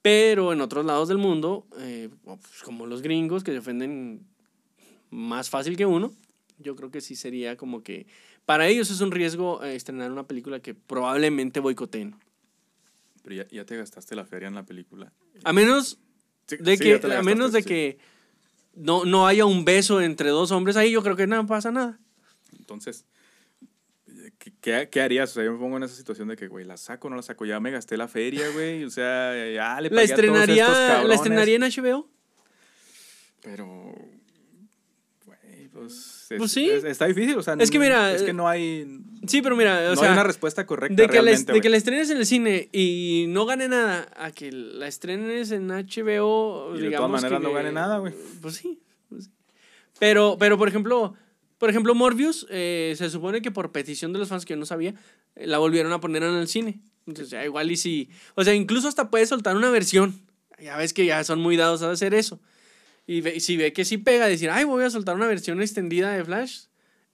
Pero 0.04 0.54
en 0.54 0.62
otros 0.62 0.86
lados 0.86 1.08
del 1.08 1.18
mundo, 1.18 1.66
eh, 1.80 2.10
pues, 2.24 2.62
como 2.64 2.86
los 2.86 3.02
gringos 3.02 3.44
que 3.44 3.52
se 3.54 3.58
ofenden 3.58 4.28
más 5.16 5.50
fácil 5.50 5.78
que 5.78 5.86
uno, 5.86 6.14
yo 6.60 6.76
creo 6.76 6.92
que 6.92 7.02
sí 7.02 7.16
sería 7.16 7.58
como 7.58 7.84
que 7.84 8.08
para 8.46 8.68
ellos 8.68 8.92
es 8.92 9.02
un 9.02 9.12
riesgo 9.12 9.64
eh, 9.64 9.76
estrenar 9.76 10.12
una 10.12 10.28
película 10.28 10.60
que 10.60 10.74
probablemente 10.74 11.60
boicoteen. 11.60 12.16
Pero 13.24 13.36
ya, 13.36 13.48
ya 13.48 13.66
te 13.66 13.76
gastaste 13.76 14.16
la 14.16 14.26
feria 14.26 14.48
en 14.48 14.56
la 14.56 14.64
película. 14.64 15.12
A 15.44 15.52
menos 15.52 16.00
Sí, 16.48 16.58
de 16.60 16.78
sí, 16.78 16.84
que 16.84 17.14
a 17.14 17.24
menos 17.24 17.52
de 17.52 17.62
sí. 17.62 17.68
que 17.68 17.98
no, 18.76 19.06
no 19.06 19.26
haya 19.26 19.46
un 19.46 19.66
beso 19.66 20.02
entre 20.02 20.30
dos 20.30 20.52
hombres 20.52 20.78
ahí, 20.78 20.92
yo 20.92 21.02
creo 21.02 21.16
que 21.16 21.28
no 21.28 21.46
pasa 21.48 21.72
nada. 21.72 22.00
Entonces, 22.58 23.06
¿qué, 24.62 24.88
qué, 24.92 25.02
harías? 25.02 25.32
O 25.32 25.34
sea, 25.36 25.44
yo 25.44 25.54
me 25.54 25.60
pongo 25.60 25.78
en 25.78 25.84
esa 25.84 25.96
situación 25.96 26.28
de 26.28 26.36
que, 26.36 26.48
güey, 26.48 26.66
¿la 26.66 26.78
saco 26.78 27.08
o 27.08 27.10
no 27.10 27.16
la 27.16 27.24
saco? 27.24 27.46
Ya 27.46 27.60
me 27.60 27.72
gasté 27.72 27.98
la 27.98 28.08
feria, 28.08 28.48
güey. 28.52 28.84
O 28.84 28.90
sea, 28.90 29.32
ya 29.52 29.82
le 29.82 29.90
La 29.90 30.02
pagué 30.02 30.14
a 30.14 30.16
todos 30.16 30.20
estos 30.20 30.20
estrenaría, 30.20 31.04
la 31.04 31.16
estrenaría 31.16 31.56
en 31.56 31.62
HBO. 31.64 32.10
Pero, 33.42 33.96
pues... 35.76 36.28
Es, 36.30 36.38
Pues 36.40 36.52
sí. 36.52 36.70
es- 36.70 36.84
está 36.84 37.06
difícil, 37.06 37.38
o 37.38 37.44
sea... 37.44 37.56
Es 37.60 37.70
que 37.70 37.78
mira, 37.80 38.14
Es 38.14 38.24
que 38.24 38.34
no 38.34 38.48
hay... 38.48 38.88
Sí, 39.28 39.42
pero 39.42 39.56
mira, 39.56 39.80
o 39.88 39.90
no 39.92 39.96
sea, 39.96 40.08
hay 40.10 40.14
una 40.14 40.24
respuesta 40.24 40.66
correcta 40.66 41.02
de 41.02 41.10
que, 41.10 41.22
la, 41.22 41.32
de 41.32 41.62
que 41.62 41.70
la 41.70 41.78
estrenes 41.78 42.10
en 42.10 42.18
el 42.18 42.26
cine 42.26 42.70
y 42.72 43.26
no 43.30 43.46
gane 43.46 43.68
nada, 43.68 44.08
a 44.18 44.32
que 44.32 44.52
la 44.52 44.88
estrenes 44.88 45.52
en 45.52 45.68
HBO, 45.68 46.76
Y 46.76 46.82
de 46.82 46.92
todas 46.92 47.12
maneras 47.12 47.42
no 47.42 47.52
gane 47.54 47.72
nada, 47.72 47.98
güey. 48.00 48.14
Pues 48.42 48.56
sí, 48.56 48.80
pues 49.10 49.26
sí. 49.26 49.32
Pero, 50.00 50.38
pero 50.40 50.58
por 50.58 50.68
ejemplo, 50.68 51.14
por 51.58 51.70
ejemplo, 51.70 51.94
Morbius, 51.96 52.46
eh, 52.50 52.94
se 52.98 53.10
supone 53.10 53.42
que 53.42 53.52
por 53.52 53.72
petición 53.72 54.14
de 54.14 54.20
los 54.20 54.30
fans 54.30 54.46
que 54.46 54.54
yo 54.54 54.58
no 54.58 54.66
sabía, 54.66 54.94
eh, 55.36 55.48
la 55.48 55.58
volvieron 55.58 55.92
a 55.94 56.00
poner 56.00 56.24
en 56.24 56.36
el 56.36 56.48
cine. 56.48 56.82
Entonces, 57.08 57.30
ya 57.32 57.46
igual 57.46 57.72
y 57.72 57.78
si. 57.78 58.10
O 58.36 58.44
sea, 58.44 58.54
incluso 58.54 58.88
hasta 58.88 59.10
puede 59.10 59.26
soltar 59.26 59.56
una 59.56 59.70
versión. 59.70 60.20
Ya 60.60 60.76
ves 60.78 60.94
que 60.94 61.06
ya 61.06 61.24
son 61.24 61.40
muy 61.40 61.56
dados 61.56 61.82
a 61.82 61.92
hacer 61.92 62.14
eso. 62.14 62.40
Y, 63.08 63.22
ve- 63.22 63.40
si 63.40 63.56
ve 63.58 63.72
que 63.74 63.86
sí 63.86 63.98
pega, 63.98 64.28
decir, 64.28 64.50
ay, 64.50 64.64
voy 64.64 64.84
a 64.84 64.90
soltar 64.90 65.16
una 65.16 65.28
versión 65.28 65.62
extendida 65.62 66.12
de 66.12 66.24
Flash 66.26 66.66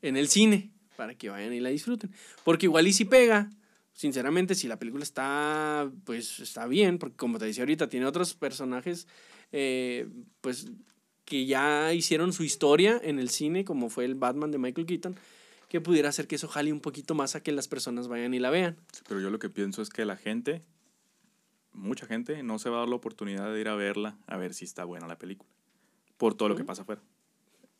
en 0.01 0.15
el 0.17 0.27
cine 0.27 0.71
para 0.95 1.15
que 1.15 1.29
vayan 1.29 1.53
y 1.53 1.59
la 1.59 1.69
disfruten. 1.69 2.11
Porque 2.43 2.65
igual 2.67 2.87
y 2.87 2.93
si 2.93 3.05
pega, 3.05 3.49
sinceramente, 3.93 4.55
si 4.55 4.67
la 4.67 4.79
película 4.79 5.03
está, 5.03 5.91
pues 6.05 6.39
está 6.39 6.65
bien, 6.67 6.97
porque 6.97 7.15
como 7.17 7.39
te 7.39 7.45
decía 7.45 7.63
ahorita, 7.63 7.89
tiene 7.89 8.05
otros 8.05 8.33
personajes, 8.35 9.07
eh, 9.51 10.07
pues 10.41 10.67
que 11.25 11.45
ya 11.45 11.93
hicieron 11.93 12.33
su 12.33 12.43
historia 12.43 12.99
en 13.03 13.19
el 13.19 13.29
cine, 13.29 13.63
como 13.65 13.89
fue 13.89 14.05
el 14.05 14.15
Batman 14.15 14.51
de 14.51 14.57
Michael 14.57 14.85
Keaton, 14.87 15.15
que 15.69 15.79
pudiera 15.81 16.09
hacer 16.09 16.27
que 16.27 16.35
eso 16.35 16.47
jale 16.49 16.73
un 16.73 16.81
poquito 16.81 17.15
más 17.15 17.35
a 17.35 17.43
que 17.43 17.51
las 17.51 17.67
personas 17.67 18.07
vayan 18.07 18.33
y 18.33 18.39
la 18.39 18.49
vean. 18.49 18.77
Pero 19.07 19.21
yo 19.21 19.29
lo 19.29 19.39
que 19.39 19.49
pienso 19.49 19.81
es 19.81 19.89
que 19.89 20.03
la 20.05 20.17
gente, 20.17 20.61
mucha 21.73 22.05
gente, 22.05 22.43
no 22.43 22.59
se 22.59 22.69
va 22.69 22.77
a 22.77 22.79
dar 22.81 22.89
la 22.89 22.95
oportunidad 22.95 23.53
de 23.53 23.59
ir 23.61 23.67
a 23.69 23.75
verla, 23.75 24.17
a 24.27 24.37
ver 24.37 24.53
si 24.53 24.65
está 24.65 24.83
buena 24.83 25.07
la 25.07 25.17
película. 25.17 25.49
Por 26.21 26.35
todo 26.35 26.49
lo 26.49 26.55
que 26.55 26.63
pasa 26.63 26.83
afuera. 26.83 27.01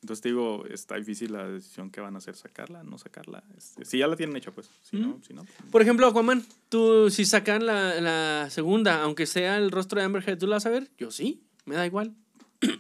Entonces 0.02 0.22
te 0.24 0.30
digo, 0.30 0.66
está 0.66 0.96
difícil 0.96 1.32
la 1.32 1.48
decisión 1.48 1.92
que 1.92 2.02
van 2.02 2.16
a 2.16 2.18
hacer, 2.18 2.36
sacarla, 2.36 2.82
no 2.84 2.98
sacarla. 2.98 3.44
Este, 3.56 3.86
si 3.86 4.00
ya 4.00 4.08
la 4.08 4.16
tienen 4.16 4.36
hecha, 4.36 4.50
pues. 4.50 4.68
Si 4.82 4.98
no, 4.98 5.20
si 5.22 5.32
no. 5.36 5.44
pues, 5.44 5.70
Por 5.72 5.84
ejemplo, 5.84 6.08
Aquaman, 6.08 6.44
tú 6.70 7.12
si 7.12 7.24
sacan 7.24 7.68
la, 7.68 8.02
la 8.02 8.50
segunda, 8.50 9.04
aunque 9.04 9.28
sea 9.28 9.58
el 9.58 9.70
rostro 9.70 10.00
de 10.00 10.06
Amber 10.06 10.28
Heard, 10.28 10.40
¿tú 10.40 10.48
la 10.48 10.56
vas 10.56 10.66
a 10.66 10.72
ver? 10.72 10.90
Yo 10.98 11.12
sí, 11.12 11.44
me 11.66 11.76
da 11.76 11.86
igual. 11.86 12.16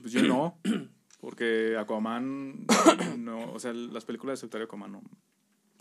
Pues 0.01 0.12
yo 0.12 0.24
no. 0.24 0.57
Porque 1.20 1.78
Aquaman, 1.78 2.66
no, 3.20 3.51
o 3.53 3.59
sea, 3.59 3.72
las 3.74 4.03
películas 4.03 4.39
de 4.39 4.41
sector 4.41 4.64
Aquaman 4.64 4.91
no. 4.91 5.03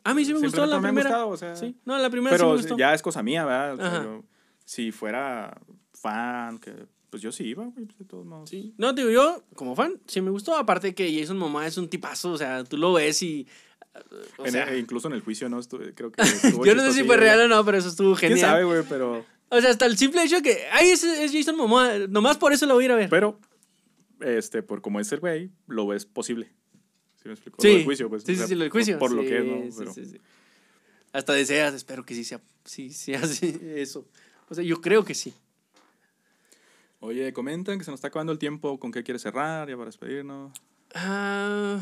A 0.05 0.13
mí 0.13 0.27
sí 0.27 0.35
me 0.35 0.41
gustó 0.41 0.67
la 0.67 0.77
no 0.77 0.83
me 0.83 0.89
primera. 0.89 1.09
gustado, 1.09 1.29
o 1.31 1.37
sea, 1.39 1.57
sí, 1.57 1.75
no, 1.87 1.97
la 1.97 2.11
primera 2.11 2.37
sí 2.37 2.43
me 2.43 2.49
Pero 2.51 2.57
gustó. 2.59 2.77
ya 2.77 2.93
es 2.93 3.01
cosa 3.01 3.23
mía, 3.23 3.47
¿verdad? 3.47 3.75
O 3.75 3.77
sea, 3.79 4.03
yo- 4.05 4.25
si 4.67 4.93
fuera 4.93 5.59
fan, 5.95 6.59
que, 6.59 6.87
pues 7.11 7.23
yo 7.23 7.33
sí 7.33 7.45
iba, 7.45 7.65
güey, 7.67 7.85
pues 7.87 7.99
de 7.99 8.05
todos 8.05 8.25
modos. 8.25 8.49
Sí. 8.51 8.73
No, 8.79 8.93
digo, 8.93 9.11
yo, 9.11 9.43
como 9.55 9.75
fan, 9.77 10.01
sí 10.07 10.21
me 10.21 10.31
gustó. 10.31 10.57
Aparte 10.57 10.95
que 10.95 11.19
Jason 11.19 11.37
Momoa 11.39 11.67
es 11.67 11.77
un 11.77 11.89
tipazo, 11.89 12.33
o 12.33 12.39
sea, 12.39 12.65
tú 12.65 12.77
lo 12.77 12.93
ves 12.93 13.21
y... 13.23 13.47
o 14.39 14.47
En- 14.47 14.53
sea, 14.53 14.77
incluso 14.77 15.09
en 15.09 15.15
el 15.15 15.21
juicio, 15.21 15.49
¿no? 15.49 15.59
Estuve- 15.59 15.93
creo 15.95 16.13
que 16.13 16.23
yo 16.65 16.75
no 16.75 16.83
sé 16.83 16.93
si 16.93 17.05
fue 17.05 17.17
real 17.17 17.41
o 17.41 17.49
no, 17.49 17.65
pero 17.65 17.77
eso 17.79 17.89
estuvo 17.89 18.15
¿Quién 18.15 18.33
genial. 18.33 18.51
sabe, 18.51 18.65
güey? 18.65 18.83
Pero, 18.89 19.27
O 19.49 19.61
sea, 19.61 19.71
hasta 19.71 19.87
el 19.87 19.99
simple 19.99 20.23
hecho 20.23 20.41
que, 20.43 20.67
ay, 20.73 20.91
ese 20.91 21.25
es 21.25 21.33
Jason 21.33 21.57
Momoa, 21.57 21.99
nomás 22.09 22.39
por 22.39 22.53
eso 22.53 22.67
lo 22.67 22.75
voy 22.75 22.85
a 22.85 22.87
ir 22.87 22.93
a 22.93 22.97
ver. 22.97 23.09
pero, 23.11 23.39
este, 24.21 24.63
por 24.63 24.81
como 24.81 25.01
es 25.01 25.11
el 25.13 25.21
güey, 25.21 25.51
lo 25.67 25.87
ves 25.89 26.07
posible. 26.07 26.53
¿Sí 27.17 27.29
me 27.29 27.33
explico? 27.35 27.59
sí, 27.61 27.69
Lo 27.69 27.75
del 27.77 27.85
juicio, 27.85 28.09
pues. 28.09 28.23
sí, 28.23 28.33
o 28.33 28.35
sí, 28.35 28.39
sea, 28.39 28.47
sí, 28.47 28.55
lo 28.55 28.61
del 28.63 28.71
por- 28.71 28.79
juicio. 28.79 28.99
Por, 28.99 29.13
lo 29.13 29.23
Sí, 29.23 29.29
que 29.29 29.39
es, 29.39 29.45
¿no? 29.45 29.71
sí, 29.71 29.75
Pero- 29.79 29.93
sí, 29.95 30.05
sí. 30.07 30.17
Hasta 31.13 31.33
deseas, 31.33 31.75
espero 31.75 32.05
que 32.07 32.15
sí 32.15 32.23
sea, 32.25 32.41
sí, 32.65 32.91
sí 32.91 33.15
hace 33.15 33.83
eso. 33.83 34.07
O 34.49 34.55
sea, 34.55 34.63
yo 34.65 34.81
creo 34.81 35.05
que 35.05 35.15
sí. 35.15 35.35
Oye, 37.01 37.33
comentan 37.33 37.79
que 37.79 37.85
se 37.85 37.91
nos 37.91 37.99
está 37.99 38.09
acabando 38.09 38.33
el 38.33 38.39
tiempo. 38.39 38.79
¿Con 38.79 38.93
qué 38.93 39.03
quieres 39.03 39.23
cerrar? 39.23 39.69
Ya 39.69 39.75
para 39.75 39.87
despedirnos. 39.87 40.53
Ah, 40.95 41.81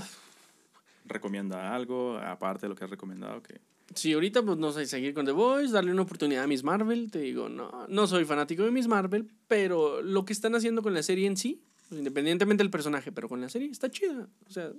¿Recomienda 1.04 1.74
algo? 1.74 2.18
Aparte 2.18 2.62
de 2.62 2.68
lo 2.70 2.76
que 2.76 2.84
has 2.84 2.90
recomendado. 2.90 3.42
que 3.42 3.60
sí, 3.94 4.12
ahorita 4.12 4.42
pues 4.42 4.58
no 4.58 4.72
sé, 4.72 4.86
seguir 4.86 5.14
con 5.14 5.26
The 5.26 5.32
Voice, 5.32 5.72
darle 5.72 5.92
una 5.92 6.02
oportunidad 6.02 6.44
a 6.44 6.46
Miss 6.46 6.62
Marvel. 6.62 7.10
Te 7.10 7.20
digo, 7.20 7.48
no, 7.48 7.86
no 7.88 8.06
soy 8.06 8.24
fanático 8.24 8.62
de 8.62 8.70
Miss 8.70 8.86
Marvel, 8.86 9.28
pero 9.48 10.02
lo 10.02 10.24
que 10.24 10.32
están 10.32 10.54
haciendo 10.54 10.82
con 10.82 10.94
la 10.94 11.02
serie 11.02 11.26
en 11.26 11.36
sí, 11.36 11.62
pues, 11.88 11.98
independientemente 11.98 12.62
del 12.62 12.70
personaje, 12.70 13.10
pero 13.10 13.28
con 13.28 13.40
la 13.40 13.48
serie 13.48 13.70
está 13.70 13.90
chida. 13.90 14.28
O 14.46 14.50
sea, 14.50 14.70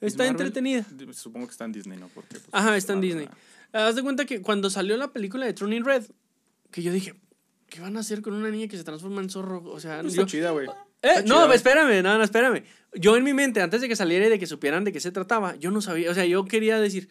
está 0.00 0.24
Marvel, 0.24 0.46
entretenida. 0.46 0.86
Supongo 1.12 1.46
que 1.46 1.52
está 1.52 1.64
en 1.66 1.72
Disney, 1.72 1.98
¿no? 1.98 2.08
Porque, 2.08 2.38
pues, 2.38 2.48
Ajá, 2.50 2.76
está 2.76 2.94
en 2.94 3.02
Disney. 3.02 3.28
Haz 3.72 3.94
de 3.94 4.02
cuenta 4.02 4.24
que 4.24 4.42
cuando 4.42 4.68
salió 4.68 4.96
la 4.96 5.12
película 5.12 5.46
de 5.46 5.52
Turning 5.52 5.84
Red, 5.84 6.04
que 6.72 6.82
yo 6.82 6.92
dije, 6.92 7.14
¿qué 7.70 7.80
van 7.80 7.96
a 7.96 8.00
hacer 8.00 8.20
con 8.20 8.34
una 8.34 8.50
niña 8.50 8.68
que 8.68 8.76
se 8.76 8.84
transforma 8.84 9.22
en 9.22 9.30
zorro? 9.30 9.62
O 9.64 9.80
sea, 9.80 10.02
Pues 10.02 10.14
yo- 10.14 10.22
Está 10.22 10.30
chida, 10.32 10.50
güey. 10.50 10.66
Eh, 11.02 11.22
no, 11.24 11.44
chida. 11.46 11.54
espérame, 11.54 12.02
no, 12.02 12.18
no, 12.18 12.24
espérame. 12.24 12.62
Yo 12.94 13.16
en 13.16 13.24
mi 13.24 13.32
mente, 13.32 13.62
antes 13.62 13.80
de 13.80 13.88
que 13.88 13.96
saliera 13.96 14.26
y 14.26 14.28
de 14.28 14.38
que 14.38 14.46
supieran 14.46 14.84
de 14.84 14.92
qué 14.92 15.00
se 15.00 15.10
trataba, 15.12 15.56
yo 15.56 15.70
no 15.70 15.80
sabía, 15.80 16.10
o 16.10 16.14
sea, 16.14 16.26
yo 16.26 16.44
quería 16.44 16.78
decir, 16.80 17.08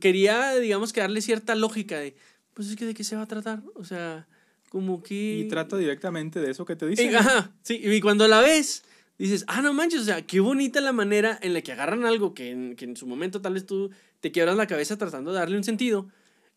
quería, 0.00 0.54
digamos, 0.56 0.92
que 0.92 1.00
darle 1.00 1.20
cierta 1.20 1.54
lógica 1.54 1.98
de, 1.98 2.14
pues 2.54 2.68
es 2.68 2.76
que 2.76 2.84
de 2.84 2.94
qué 2.94 3.04
se 3.04 3.16
va 3.16 3.22
a 3.22 3.26
tratar, 3.28 3.62
o 3.74 3.84
sea, 3.84 4.26
como 4.68 5.02
que... 5.02 5.14
Y 5.38 5.48
trata 5.48 5.76
directamente 5.76 6.40
de 6.40 6.50
eso 6.50 6.64
que 6.64 6.76
te 6.76 6.86
Y, 6.86 6.90
dicen. 6.90 7.14
ajá, 7.16 7.52
sí, 7.62 7.80
y 7.82 8.00
cuando 8.00 8.26
la 8.28 8.40
ves, 8.40 8.84
dices, 9.18 9.44
ah, 9.48 9.62
no 9.62 9.72
manches, 9.72 10.00
o 10.00 10.04
sea, 10.04 10.22
qué 10.22 10.40
bonita 10.40 10.80
la 10.80 10.92
manera 10.92 11.38
en 11.42 11.54
la 11.54 11.60
que 11.62 11.72
agarran 11.72 12.04
algo 12.04 12.34
que 12.34 12.50
en, 12.50 12.74
que 12.76 12.84
en 12.86 12.96
su 12.96 13.06
momento 13.06 13.40
tal 13.40 13.54
vez 13.54 13.66
tú 13.66 13.90
te 14.20 14.32
quiebras 14.32 14.56
la 14.56 14.66
cabeza 14.66 14.96
tratando 14.98 15.32
de 15.32 15.38
darle 15.38 15.56
un 15.56 15.64
sentido, 15.64 16.08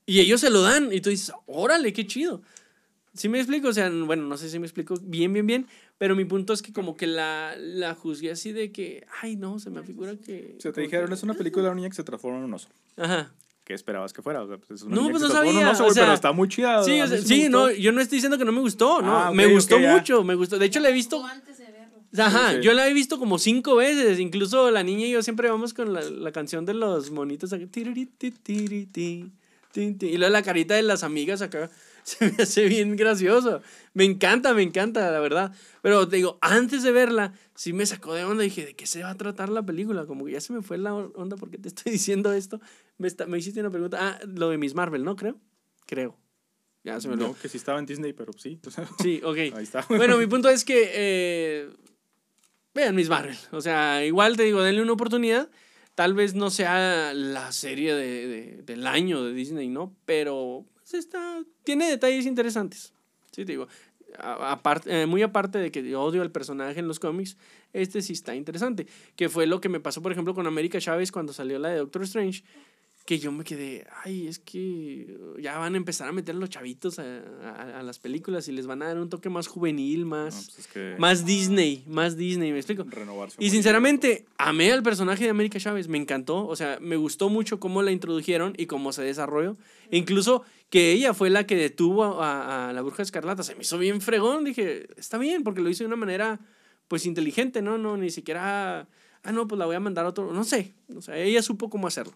y 0.06 0.20
ellos 0.20 0.42
se 0.42 0.50
lo 0.50 0.62
dan, 0.62 0.92
y 0.94 1.02
tú 1.02 1.10
dices, 1.10 1.32
órale, 1.46 1.92
qué 1.94 2.06
chido. 2.08 2.42
¿Sí 3.16 3.30
me 3.30 3.40
explico? 3.40 3.70
O 3.70 3.74
sea, 3.74 3.90
bueno, 3.90 4.24
no 4.24 4.38
sé 4.38 4.50
si 4.50 4.60
me 4.60 4.66
explico 4.66 4.96
bien, 5.02 5.32
bien, 5.34 5.48
bien, 5.48 5.68
pero 5.98 6.16
mi 6.16 6.26
punto 6.26 6.54
es 6.54 6.62
que 6.62 6.74
como 6.74 6.98
que 6.98 7.08
la, 7.08 7.56
la 7.58 7.96
juzgué 7.96 8.32
así 8.32 8.52
de 8.52 8.72
que, 8.72 9.06
ay, 9.22 9.36
no, 9.38 9.58
se 9.60 9.70
me 9.70 9.82
figura 9.84 10.16
que... 10.18 10.56
O 10.58 10.62
sea, 10.62 10.72
te 10.74 10.82
dijeron, 10.82 11.08
que- 11.08 11.14
es 11.14 11.24
una 11.24 11.34
película 11.34 11.64
de 11.66 11.70
una 11.70 11.76
niña 11.78 11.90
que 11.90 11.96
se 11.96 12.04
transforma 12.04 12.38
en 12.40 12.44
un 12.46 12.54
oso. 12.54 12.68
Aja. 12.98 13.32
¿Qué 13.64 13.74
esperabas 13.74 14.14
que 14.14 14.22
fuera? 14.22 14.44
O 14.44 14.48
sea, 14.48 14.58
pues 14.58 14.70
es 14.72 14.82
una 14.84 14.96
No, 14.98 15.10
pues 15.10 15.22
no 15.22 15.28
en 15.28 15.32
un 15.34 15.38
sabía, 15.54 15.72
oso, 15.72 15.86
o 15.88 15.92
sea, 15.92 16.04
pero 16.04 16.14
está 16.14 16.32
muy 16.34 16.48
chida. 16.50 16.84
Sí, 16.84 17.02
o 17.02 17.08
sea, 17.08 17.18
me 17.18 17.24
sí, 17.24 17.50
no, 17.50 17.72
yo 17.72 17.92
no 17.92 18.00
estoy 18.02 18.18
diciendo 18.18 18.38
que 18.38 18.46
no 18.46 18.52
me 18.52 18.60
gustó, 18.60 19.02
no, 19.02 19.18
Ah, 19.18 19.30
ok, 19.32 19.36
me 19.36 19.48
gustó 19.48 19.78
ok, 19.78 19.82
ya. 19.82 19.92
mucho, 19.96 20.24
me 20.24 20.36
gustó. 20.36 20.60
De 20.60 20.66
hecho, 20.68 20.80
la 20.82 20.90
he 20.90 20.94
visto... 20.94 21.26
Antes 21.26 21.58
de 21.58 21.66
verlo. 21.72 21.96
Ajá, 22.18 22.52
Sí, 22.52 22.56
sí. 22.58 22.62
yo 22.64 22.74
la 22.74 22.88
he 22.88 22.94
visto 22.94 23.18
como 23.18 23.40
cinco 23.40 23.76
veces. 23.78 24.20
Incluso 24.20 24.70
la 24.72 24.84
niña 24.84 25.08
y 25.08 25.12
yo 25.12 25.24
siempre 25.24 25.50
vamos 25.50 25.74
con 25.74 25.94
la, 25.94 26.02
la 26.02 26.32
canción 26.32 26.64
de 26.66 26.74
los 26.76 27.10
monitos 27.12 27.54
ti, 29.74 30.08
Y 30.08 30.18
luego 30.18 30.32
la 30.32 30.44
carita 30.44 30.76
de 30.76 30.84
las 30.84 31.04
amigas 31.04 31.42
acá. 31.42 31.70
se 32.18 32.32
me 32.32 32.44
hace 32.44 32.66
bien 32.68 32.96
gracioso. 32.96 33.62
Me 33.94 34.04
encanta, 34.06 34.54
me 34.54 34.62
encanta, 34.62 35.10
la 35.12 35.20
verdad. 35.20 35.54
Pero 35.82 36.08
te 36.08 36.18
digo, 36.18 36.38
antes 36.42 36.84
de 36.84 36.92
verla, 36.92 37.34
sí 37.56 37.74
me 37.74 37.86
sacó 37.86 38.14
de 38.14 38.24
onda. 38.24 38.44
Dije, 38.44 38.64
¿de 38.66 38.76
qué 38.76 38.86
se 38.86 39.02
va 39.04 39.10
a 39.10 39.16
tratar 39.18 39.50
la 39.50 39.64
película? 39.66 40.06
Como 40.06 40.26
que 40.26 40.34
ya 40.34 40.42
se 40.42 40.54
me 40.54 40.62
fue 40.62 40.78
la 40.78 40.94
onda 40.94 41.36
porque 41.36 41.58
te 41.58 41.68
estoy 41.70 41.92
diciendo 41.94 42.32
esto. 42.32 42.62
Me, 43.00 43.08
está- 43.08 43.26
me 43.26 43.38
hiciste 43.40 43.60
una 43.60 43.72
pregunta. 43.72 43.98
Ah, 44.00 44.20
lo 44.28 44.50
de 44.52 44.58
Miss 44.60 44.76
Marvel, 44.76 45.04
¿no? 45.04 45.16
Creo. 45.16 45.40
Creo. 45.88 46.16
Ya 46.84 47.02
se 47.02 47.08
me 47.08 47.16
olvidó. 47.16 47.30
No, 47.30 47.36
que 47.40 47.50
sí 47.50 47.58
estaba 47.58 47.80
en 47.80 47.88
Disney, 47.88 48.14
pero 48.14 48.32
sí. 48.34 48.60
Sí, 49.02 49.20
ok. 49.24 49.38
Ahí 49.38 49.64
está. 49.64 49.84
Bueno, 49.90 50.18
mi 50.18 50.28
punto 50.28 50.50
es 50.50 50.64
que 50.64 50.92
eh, 50.94 51.70
vean 52.74 52.96
Miss 52.96 53.10
Marvel. 53.10 53.36
O 53.52 53.62
sea, 53.62 54.06
igual 54.06 54.38
te 54.38 54.44
digo, 54.44 54.62
denle 54.62 54.82
una 54.84 54.94
oportunidad. 54.94 55.50
Tal 55.96 56.14
vez 56.14 56.36
no 56.36 56.50
sea 56.52 57.14
la 57.14 57.52
serie 57.52 57.96
de, 57.96 58.28
de- 58.28 58.62
del 58.64 58.86
año 58.86 59.24
de 59.24 59.34
Disney, 59.34 59.70
¿no? 59.70 59.96
Pero 60.06 60.66
está, 60.94 61.44
tiene 61.64 61.90
detalles 61.90 62.26
interesantes. 62.26 62.94
Sí, 63.32 63.44
te 63.46 63.52
digo. 63.54 63.68
A- 64.18 64.52
aparte, 64.54 65.02
eh, 65.02 65.06
muy 65.06 65.22
aparte 65.24 65.58
de 65.58 65.72
que 65.72 65.96
odio 65.96 66.22
al 66.22 66.32
personaje 66.32 66.80
en 66.80 66.88
los 66.88 67.00
cómics, 67.00 67.38
este 67.74 68.02
sí 68.02 68.14
está 68.14 68.36
interesante. 68.36 68.88
Que 69.16 69.28
fue 69.28 69.46
lo 69.48 69.60
que 69.60 69.68
me 69.70 69.80
pasó, 69.80 70.02
por 70.02 70.12
ejemplo, 70.12 70.34
con 70.34 70.48
América 70.48 70.80
Chávez 70.80 71.12
cuando 71.12 71.34
salió 71.34 71.60
la 71.60 71.70
de 71.70 71.78
Doctor 71.78 72.04
Strange. 72.04 72.44
Que 73.06 73.20
yo 73.20 73.32
me 73.32 73.44
quedé, 73.44 73.86
ay, 74.04 74.28
es 74.28 74.40
que 74.40 75.16
ya 75.40 75.60
van 75.60 75.76
a 75.76 75.78
empezar 75.78 76.08
a 76.08 76.12
meter 76.12 76.34
los 76.34 76.50
chavitos 76.50 76.98
a, 76.98 77.04
a- 77.44 77.80
a 77.80 77.84
las 77.84 78.00
películas 78.00 78.48
y 78.48 78.52
les 78.52 78.66
van 78.66 78.82
a 78.82 78.88
dar 78.88 78.98
un 78.98 79.10
toque 79.10 79.30
más 79.30 79.46
juvenil, 79.46 80.00
No, 80.02 80.06
más, 80.08 80.34
pues 80.56 80.60
es 80.60 80.68
que 80.68 80.96
más 80.98 81.24
Disney, 81.24 81.84
más 81.86 82.18
Disney, 82.18 82.52
¿me 82.52 82.58
explico? 82.58 82.84
renovarse. 82.90 83.38
Y 83.40 83.52
sinceramente, 83.52 84.26
amé 84.40 84.72
al 84.72 84.82
personaje 84.82 85.24
de 85.24 85.30
América 85.30 85.60
Chávez, 85.60 85.88
me 85.88 86.00
encantó, 86.00 86.48
o 86.48 86.56
sea, 86.56 86.80
me 86.82 86.96
gustó 86.96 87.30
mucho 87.30 87.60
cómo 87.60 87.84
la 87.84 87.92
introdujeron 87.92 88.56
y 88.58 88.66
cómo 88.66 88.92
se 88.92 89.04
desarrolló. 89.04 89.56
Incluso 89.92 90.42
que 90.72 90.92
ella 90.92 91.14
fue 91.14 91.30
la 91.30 91.46
que 91.46 91.56
detuvo 91.56 92.24
a, 92.24 92.70
a 92.70 92.74
la 92.74 92.82
bruja 92.82 93.04
escarlata, 93.04 93.44
se 93.44 93.54
me 93.54 93.62
hizo 93.62 93.78
bien 93.78 94.02
fregón, 94.02 94.46
dije, 94.46 94.88
está 94.98 95.20
bien, 95.20 95.44
porque 95.44 95.62
lo 95.62 95.70
hizo 95.70 95.84
de 95.84 95.90
una 95.90 95.96
manera, 95.96 96.40
pues, 96.88 97.06
inteligente, 97.06 97.62
¿no? 97.62 97.78
No, 97.78 97.98
ni 97.98 98.10
siquiera, 98.10 98.88
ah, 99.22 99.32
no, 99.32 99.48
pues 99.48 99.60
la 99.60 99.68
voy 99.68 99.76
a 99.76 99.80
mandar 99.80 100.06
a 100.06 100.10
otro, 100.10 100.34
no 100.34 100.44
sé, 100.44 100.74
o 100.96 101.04
sea, 101.04 101.20
ella 101.20 101.44
supo 101.44 101.70
cómo 101.70 101.86
hacerlo. 101.86 102.16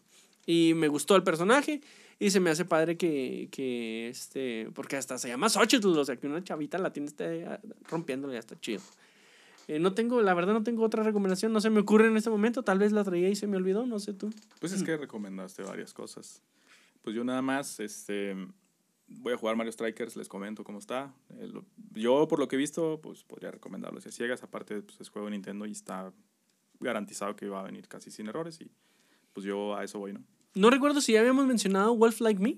Y 0.52 0.74
me 0.74 0.88
gustó 0.88 1.16
el 1.16 1.22
personaje 1.22 1.80
y 2.18 2.32
se 2.32 2.40
me 2.40 2.50
hace 2.50 2.66
padre 2.66 2.98
que, 2.98 3.50
que 3.52 4.10
este, 4.10 4.68
porque 4.74 4.98
hasta 4.98 5.20
se 5.20 5.28
llama 5.28 5.48
Xochitl, 5.48 5.96
o 5.96 6.04
sea, 6.04 6.16
que 6.16 6.26
una 6.26 6.44
chavita 6.44 6.80
la 6.80 6.92
tiene 6.92 7.06
este, 7.06 7.46
rompiéndole, 7.88 8.34
ya 8.34 8.40
está 8.40 8.60
chido. 8.60 8.82
Eh, 9.68 9.78
no 9.78 9.94
tengo, 9.94 10.24
la 10.24 10.34
verdad 10.34 10.54
no 10.54 10.64
tengo 10.64 10.84
otra 10.84 11.04
recomendación, 11.04 11.54
no 11.54 11.62
se 11.62 11.70
me 11.70 11.82
ocurre 11.82 12.08
en 12.08 12.18
este 12.18 12.32
momento, 12.32 12.64
tal 12.64 12.80
vez 12.80 12.92
la 12.92 13.04
traía 13.04 13.30
y 13.30 13.36
se 13.36 13.46
me 13.46 13.58
olvidó, 13.58 13.86
no 13.86 14.00
sé 14.00 14.16
tú. 14.16 14.34
Pues 14.60 14.74
es 14.74 14.82
que 14.82 14.98
recomendaste 14.98 15.62
varias 15.62 15.94
cosas. 15.94 16.42
Pues 17.04 17.16
yo 17.16 17.24
nada 17.24 17.44
más, 17.44 17.80
este, 17.80 18.36
voy 19.08 19.34
a 19.34 19.38
jugar 19.38 19.56
Mario 19.56 19.72
Strikers, 19.72 20.16
les 20.16 20.28
comento 20.28 20.64
cómo 20.64 20.80
está. 20.80 21.14
Eh, 21.38 21.52
yo, 21.94 22.28
por 22.28 22.40
lo 22.40 22.48
que 22.48 22.56
he 22.56 22.60
visto, 22.60 23.00
pues 23.04 23.24
podría 23.24 23.52
recomendarlo 23.52 24.02
si 24.02 24.10
a 24.10 24.12
ciegas. 24.12 24.42
Aparte, 24.42 24.82
pues 24.82 25.00
es 25.00 25.10
juego 25.10 25.28
de 25.28 25.34
Nintendo 25.34 25.68
y 25.68 25.74
está 25.74 26.12
garantizado 26.80 27.36
que 27.36 27.48
va 27.50 27.60
a 27.60 27.64
venir 27.66 27.88
casi 27.88 28.10
sin 28.10 28.26
errores 28.26 28.60
y 28.62 28.72
pues 29.34 29.46
yo 29.46 29.76
a 29.76 29.84
eso 29.84 30.00
voy, 30.00 30.14
¿no? 30.14 30.24
No 30.56 30.70
recuerdo 30.70 31.02
si 31.02 31.14
ya 31.14 31.20
habíamos 31.20 31.46
mencionado 31.46 31.96
Wolf 31.96 32.22
Like 32.22 32.42
Me, 32.42 32.58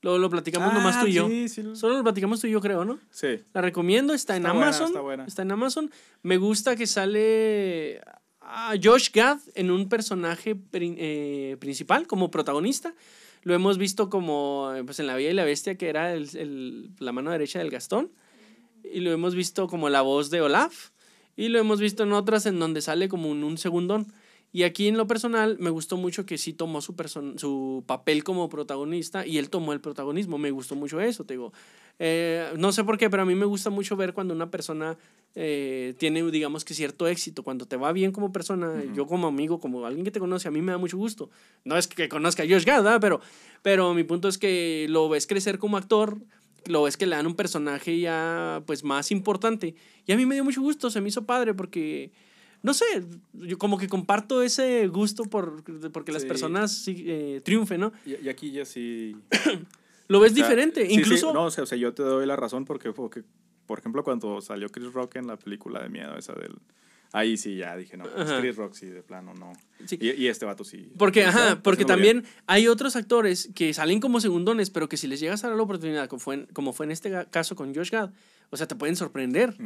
lo, 0.00 0.18
lo 0.18 0.28
platicamos 0.30 0.72
nomás 0.74 1.00
tú 1.00 1.06
y 1.06 1.12
yo. 1.12 1.26
Ah, 1.26 1.28
Sí, 1.28 1.48
sí. 1.48 1.62
Solo 1.74 1.96
lo 1.98 2.02
platicamos 2.02 2.40
tú 2.40 2.46
y 2.46 2.50
yo 2.50 2.60
creo, 2.60 2.84
¿no? 2.84 2.98
Sí. 3.10 3.38
La 3.52 3.60
recomiendo, 3.60 4.14
está, 4.14 4.36
en 4.36 4.42
buena, 4.42 4.58
Amazon. 4.60 4.86
está 4.88 5.00
buena. 5.00 5.26
en 5.38 5.52
Amazon. 5.52 5.90
Me 6.22 6.36
gusta 6.38 6.74
que 6.76 6.86
sale 6.86 8.00
a 8.40 8.74
Josh 8.82 9.10
Gad 9.12 9.38
en 9.54 9.70
un 9.70 9.88
personaje 9.88 10.56
pri- 10.56 10.96
eh, 10.98 11.56
principal, 11.60 12.06
como 12.06 12.30
protagonista. 12.30 12.94
Lo 13.44 13.54
hemos 13.54 13.78
visto 13.78 14.08
como 14.10 14.72
pues, 14.84 14.98
en 15.00 15.06
La 15.06 15.14
Bella 15.14 15.30
y 15.30 15.34
la 15.34 15.44
Bestia, 15.44 15.76
que 15.76 15.88
era 15.88 16.12
el- 16.14 16.28
el- 16.36 16.90
la 16.98 17.12
mano 17.12 17.30
derecha 17.30 17.58
del 17.60 17.70
Gastón. 17.70 18.10
Y 18.92 19.00
lo 19.00 19.12
hemos 19.12 19.34
visto 19.36 19.68
como 19.68 19.88
la 19.88 20.00
voz 20.02 20.30
de 20.30 20.40
Olaf. 20.40 20.90
Y 21.36 21.48
lo 21.48 21.58
hemos 21.60 21.80
visto 21.80 22.02
en 22.02 22.12
otras 22.12 22.46
en 22.46 22.58
donde 22.58 22.80
sale 22.82 23.08
como 23.08 23.30
en 23.32 23.44
un 23.44 23.56
segundón. 23.58 24.12
Y 24.52 24.64
aquí 24.64 24.88
en 24.88 24.98
lo 24.98 25.06
personal 25.06 25.56
me 25.58 25.70
gustó 25.70 25.96
mucho 25.96 26.26
que 26.26 26.36
sí 26.36 26.52
tomó 26.52 26.82
su, 26.82 26.94
su 27.36 27.84
papel 27.86 28.22
como 28.22 28.50
protagonista 28.50 29.26
y 29.26 29.38
él 29.38 29.48
tomó 29.48 29.72
el 29.72 29.80
protagonismo. 29.80 30.36
Me 30.36 30.50
gustó 30.50 30.76
mucho 30.76 31.00
eso, 31.00 31.24
te 31.24 31.34
digo. 31.34 31.52
Eh, 31.98 32.52
no 32.58 32.70
sé 32.72 32.84
por 32.84 32.98
qué, 32.98 33.08
pero 33.08 33.22
a 33.22 33.26
mí 33.26 33.34
me 33.34 33.46
gusta 33.46 33.70
mucho 33.70 33.96
ver 33.96 34.12
cuando 34.12 34.34
una 34.34 34.50
persona 34.50 34.98
eh, 35.34 35.94
tiene, 35.98 36.22
digamos 36.30 36.64
que 36.64 36.74
cierto 36.74 37.06
éxito, 37.06 37.42
cuando 37.42 37.66
te 37.66 37.76
va 37.76 37.92
bien 37.92 38.12
como 38.12 38.30
persona, 38.32 38.82
yo 38.94 39.06
como 39.06 39.26
amigo, 39.26 39.58
como 39.58 39.86
alguien 39.86 40.04
que 40.04 40.10
te 40.10 40.20
conoce, 40.20 40.48
a 40.48 40.50
mí 40.50 40.60
me 40.60 40.72
da 40.72 40.78
mucho 40.78 40.98
gusto. 40.98 41.30
No 41.64 41.78
es 41.78 41.88
que 41.88 42.08
conozca 42.08 42.42
a 42.42 42.46
Josh 42.46 42.64
Gad, 42.64 42.82
¿verdad? 42.82 43.00
pero, 43.00 43.20
pero 43.62 43.94
mi 43.94 44.04
punto 44.04 44.28
es 44.28 44.36
que 44.36 44.86
lo 44.90 45.08
ves 45.08 45.26
crecer 45.26 45.58
como 45.58 45.78
actor, 45.78 46.18
lo 46.66 46.82
ves 46.82 46.96
que 46.96 47.06
le 47.06 47.16
dan 47.16 47.26
un 47.26 47.36
personaje 47.36 47.98
ya 47.98 48.62
pues 48.66 48.84
más 48.84 49.10
importante. 49.10 49.74
Y 50.06 50.12
a 50.12 50.16
mí 50.16 50.26
me 50.26 50.34
dio 50.34 50.44
mucho 50.44 50.60
gusto, 50.60 50.90
se 50.90 51.00
me 51.00 51.08
hizo 51.08 51.24
padre 51.24 51.54
porque, 51.54 52.12
no 52.62 52.74
sé, 52.74 52.84
yo 53.32 53.58
como 53.58 53.76
que 53.78 53.88
comparto 53.88 54.42
ese 54.42 54.86
gusto 54.88 55.24
por, 55.24 55.64
porque 55.92 56.12
las 56.12 56.22
Sí. 56.22 56.28
personas 56.28 56.72
sí, 56.72 57.04
eh, 57.06 57.40
triunfen, 57.44 57.80
¿no? 57.80 57.92
Y, 58.06 58.24
y 58.24 58.28
aquí 58.28 58.50
ya 58.52 58.64
sí. 58.64 59.16
Lo 60.08 60.20
ves 60.20 60.32
o 60.32 60.34
sea, 60.36 60.44
diferente, 60.44 60.82
sí, 60.86 60.94
sí, 60.94 61.00
incluso... 61.00 61.32
no, 61.32 61.44
o 61.44 61.50
sea, 61.50 61.64
o 61.64 61.66
sea, 61.66 61.78
yo 61.78 61.94
te 61.94 62.02
doy 62.02 62.26
la 62.26 62.36
razón 62.36 62.64
porque, 62.64 62.92
porque, 62.92 63.22
por 63.66 63.78
ejemplo, 63.78 64.04
cuando 64.04 64.40
salió 64.40 64.68
Chris 64.68 64.92
Rock 64.92 65.16
en 65.16 65.26
la 65.26 65.36
película 65.36 65.82
de 65.82 65.88
miedo, 65.88 66.16
esa 66.16 66.34
del. 66.34 66.56
Ahí 67.14 67.36
sí 67.36 67.56
ya 67.56 67.76
dije, 67.76 67.96
no, 67.98 68.04
pues. 68.04 68.30
Chris 68.40 68.56
Rock 68.56 68.72
sí, 68.74 68.86
de 68.86 69.02
plano, 69.02 69.34
no. 69.34 69.52
Sí. 69.86 69.98
Y, 70.00 70.12
y 70.12 70.28
este 70.28 70.46
vato 70.46 70.64
sí. 70.64 70.90
Porque, 70.96 71.24
ajá, 71.24 71.60
porque 71.62 71.82
haciéndolo 71.84 72.02
bien. 72.02 72.16
también 72.22 72.42
hay 72.46 72.68
otros 72.68 72.96
actores 72.96 73.50
que 73.54 73.74
salen 73.74 74.00
como 74.00 74.18
segundones, 74.20 74.70
pero 74.70 74.88
que 74.88 74.96
si 74.96 75.06
les 75.08 75.20
llegas 75.20 75.44
a 75.44 75.48
dar 75.48 75.56
la 75.56 75.62
oportunidad, 75.62 76.08
como 76.08 76.20
fue 76.20 76.34
en, 76.36 76.46
como 76.54 76.72
fue 76.72 76.86
en 76.86 76.92
este 76.92 77.10
caso 77.30 77.54
con 77.54 77.74
Josh 77.74 77.90
Gad, 77.90 78.12
o 78.52 78.56
sea, 78.56 78.68
te 78.68 78.76
pueden 78.76 78.94
sorprender. 78.96 79.56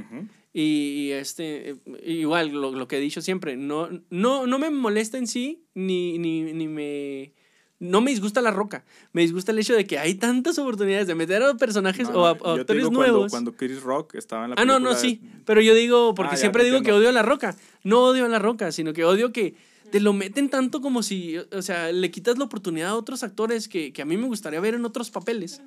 Y, 0.55 0.63
y 0.63 1.13
este, 1.13 1.71
eh, 1.71 1.77
igual, 2.07 2.49
lo, 2.51 2.71
lo 2.73 2.89
que 2.89 2.97
he 2.97 3.01
dicho 3.01 3.21
siempre, 3.21 3.57
no, 3.57 3.89
no, 4.09 4.47
no 4.47 4.59
me 4.59 4.71
molesta 4.71 5.19
en 5.19 5.27
sí, 5.27 5.65
ni, 5.75 6.19
ni, 6.19 6.53
ni 6.55 6.69
me... 6.69 7.33
No 7.79 8.01
me 8.01 8.11
disgusta 8.11 8.41
la 8.41 8.51
roca, 8.53 8.87
me 9.13 9.21
disgusta 9.21 9.53
el 9.53 9.59
hecho 9.59 9.75
de 9.75 9.87
que 9.87 9.99
hay 9.99 10.15
tantas 10.15 10.59
oportunidades 10.59 11.07
de 11.09 11.15
meter 11.15 11.43
a 11.43 11.55
personajes 11.59 12.09
No, 12.09 12.23
o 12.23 12.25
a, 12.27 12.33
o 12.33 12.35
yo 12.37 12.55
te 12.55 12.61
actores 12.63 12.83
digo 12.85 12.91
cuando- 12.95 13.13
nuevos. 13.13 13.31
Cuando, 13.31 13.53
Chris 13.55 13.83
Rock 13.83 14.15
estaba 14.15 14.45
en 14.45 14.51
la 14.53 14.57
Ah, 14.59 14.65
no, 14.65 14.79
no, 14.81 14.95
sí. 14.95 15.21
Pero 15.45 15.61
yo 15.61 15.75
digo, 15.75 16.15
porque 16.15 16.37
Ah, 16.37 16.39
siempre 16.39 16.63
te 16.63 16.71
digo 16.71 16.81
que 16.83 16.93
odio 16.93 17.11
a 17.11 17.13
La 17.13 17.21
Roca. 17.23 17.55
No 17.85 18.01
odio 18.05 18.25
a 18.25 18.29
La 18.29 18.39
Roca, 18.39 18.73
sino 18.73 18.95
que 18.95 19.05
odio 19.05 19.31
que 19.31 19.57
te 19.93 20.01
lo 20.01 20.15
meten 20.15 20.49
tanto 20.49 20.81
como 20.81 21.03
si, 21.03 21.37
o 21.37 21.61
sea, 21.61 21.93
le 21.93 22.11
quitas 22.11 22.39
la 22.39 22.45
oportunidad 22.47 22.89
a 22.89 22.97
otros 22.97 23.23
actores 23.23 23.69
que, 23.69 23.93
que 23.93 24.01
a 24.01 24.07
mí 24.07 24.17
me 24.17 24.27
gustaría 24.27 24.59
ver 24.59 24.75
en 24.75 24.85
otros 24.87 25.11
papeles. 25.11 25.61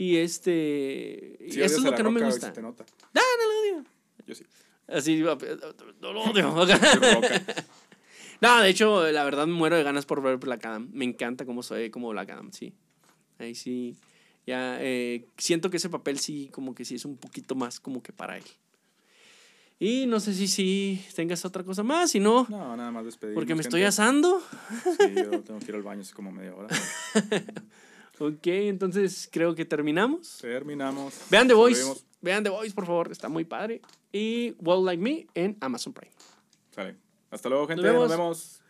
Y 0.00 0.16
este. 0.16 1.36
y 1.40 1.52
Sí, 1.52 1.60
eso 1.60 1.76
es 1.76 1.82
lo 1.82 1.94
que 1.94 2.02
no 2.02 2.10
me 2.10 2.22
gusta. 2.22 2.50
te 2.54 2.62
nota. 2.62 2.86
Ah, 3.14 3.20
no 3.38 3.46
lo 3.46 3.60
odio. 3.60 3.84
Yo 4.26 4.34
sí. 4.34 4.46
Así, 4.88 5.18
no 5.18 6.12
lo 6.14 6.22
odio. 6.22 6.54
No, 8.40 8.62
de 8.62 8.70
hecho, 8.70 9.10
la 9.12 9.22
verdad 9.24 9.46
me 9.46 9.52
muero 9.52 9.76
de 9.76 9.82
ganas 9.82 10.06
por 10.06 10.22
ver 10.22 10.38
Black 10.38 10.64
Adam. 10.64 10.88
Me 10.94 11.04
encanta 11.04 11.44
cómo 11.44 11.62
soy 11.62 11.90
como 11.90 12.08
Black 12.08 12.30
Adam, 12.30 12.50
sí. 12.50 12.72
Ahí 13.38 13.54
sí. 13.54 13.94
Ya 14.46 14.78
eh, 14.80 15.26
siento 15.36 15.68
que 15.68 15.76
ese 15.76 15.90
papel 15.90 16.18
sí, 16.18 16.48
como 16.50 16.74
que 16.74 16.86
sí 16.86 16.94
es 16.94 17.04
un 17.04 17.18
poquito 17.18 17.54
más 17.54 17.78
como 17.78 18.02
que 18.02 18.14
para 18.14 18.38
él. 18.38 18.44
Y 19.78 20.06
no 20.06 20.18
sé 20.18 20.32
si 20.32 20.48
sí 20.48 21.04
tengas 21.14 21.44
otra 21.44 21.62
cosa 21.62 21.82
más, 21.82 22.10
si 22.10 22.20
no, 22.20 22.46
No, 22.48 22.74
nada 22.74 22.90
más 22.90 23.04
despedir. 23.04 23.34
porque 23.34 23.54
me 23.54 23.60
estoy 23.60 23.82
asando. 23.82 24.42
Sí, 24.98 25.12
yo 25.14 25.40
tengo 25.42 25.60
que 25.60 25.66
ir 25.66 25.74
al 25.74 25.82
baño 25.82 26.00
hace 26.00 26.14
como 26.14 26.32
media 26.32 26.54
hora. 26.54 26.68
Ok, 28.22 28.46
entonces 28.48 29.28
creo 29.32 29.54
que 29.54 29.64
terminamos. 29.64 30.38
Terminamos. 30.42 31.14
Vean 31.30 31.48
The 31.48 31.54
Nos 31.54 31.58
Voice. 31.62 31.80
vemos. 31.82 32.04
Vean 32.20 32.44
The 32.44 32.50
Voice, 32.50 32.74
por 32.74 32.84
favor, 32.84 33.10
está 33.10 33.30
muy 33.30 33.46
padre. 33.46 33.80
Y 34.12 34.54
World 34.58 34.84
Like 34.84 35.02
Me 35.02 35.26
en 35.34 35.56
Amazon 35.60 35.94
Prime. 35.94 36.12
Sale. 36.74 36.96
Hasta 37.30 37.48
luego, 37.48 37.66
gente. 37.66 37.82
vemos. 37.82 38.02
Nos 38.02 38.10
vemos. 38.10 38.60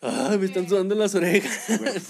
Ay, 0.00 0.36
me 0.38 0.46
están 0.46 0.68
sudando 0.68 0.96
las 0.96 1.14
orejas. 1.14 1.78
Bueno. 1.78 2.00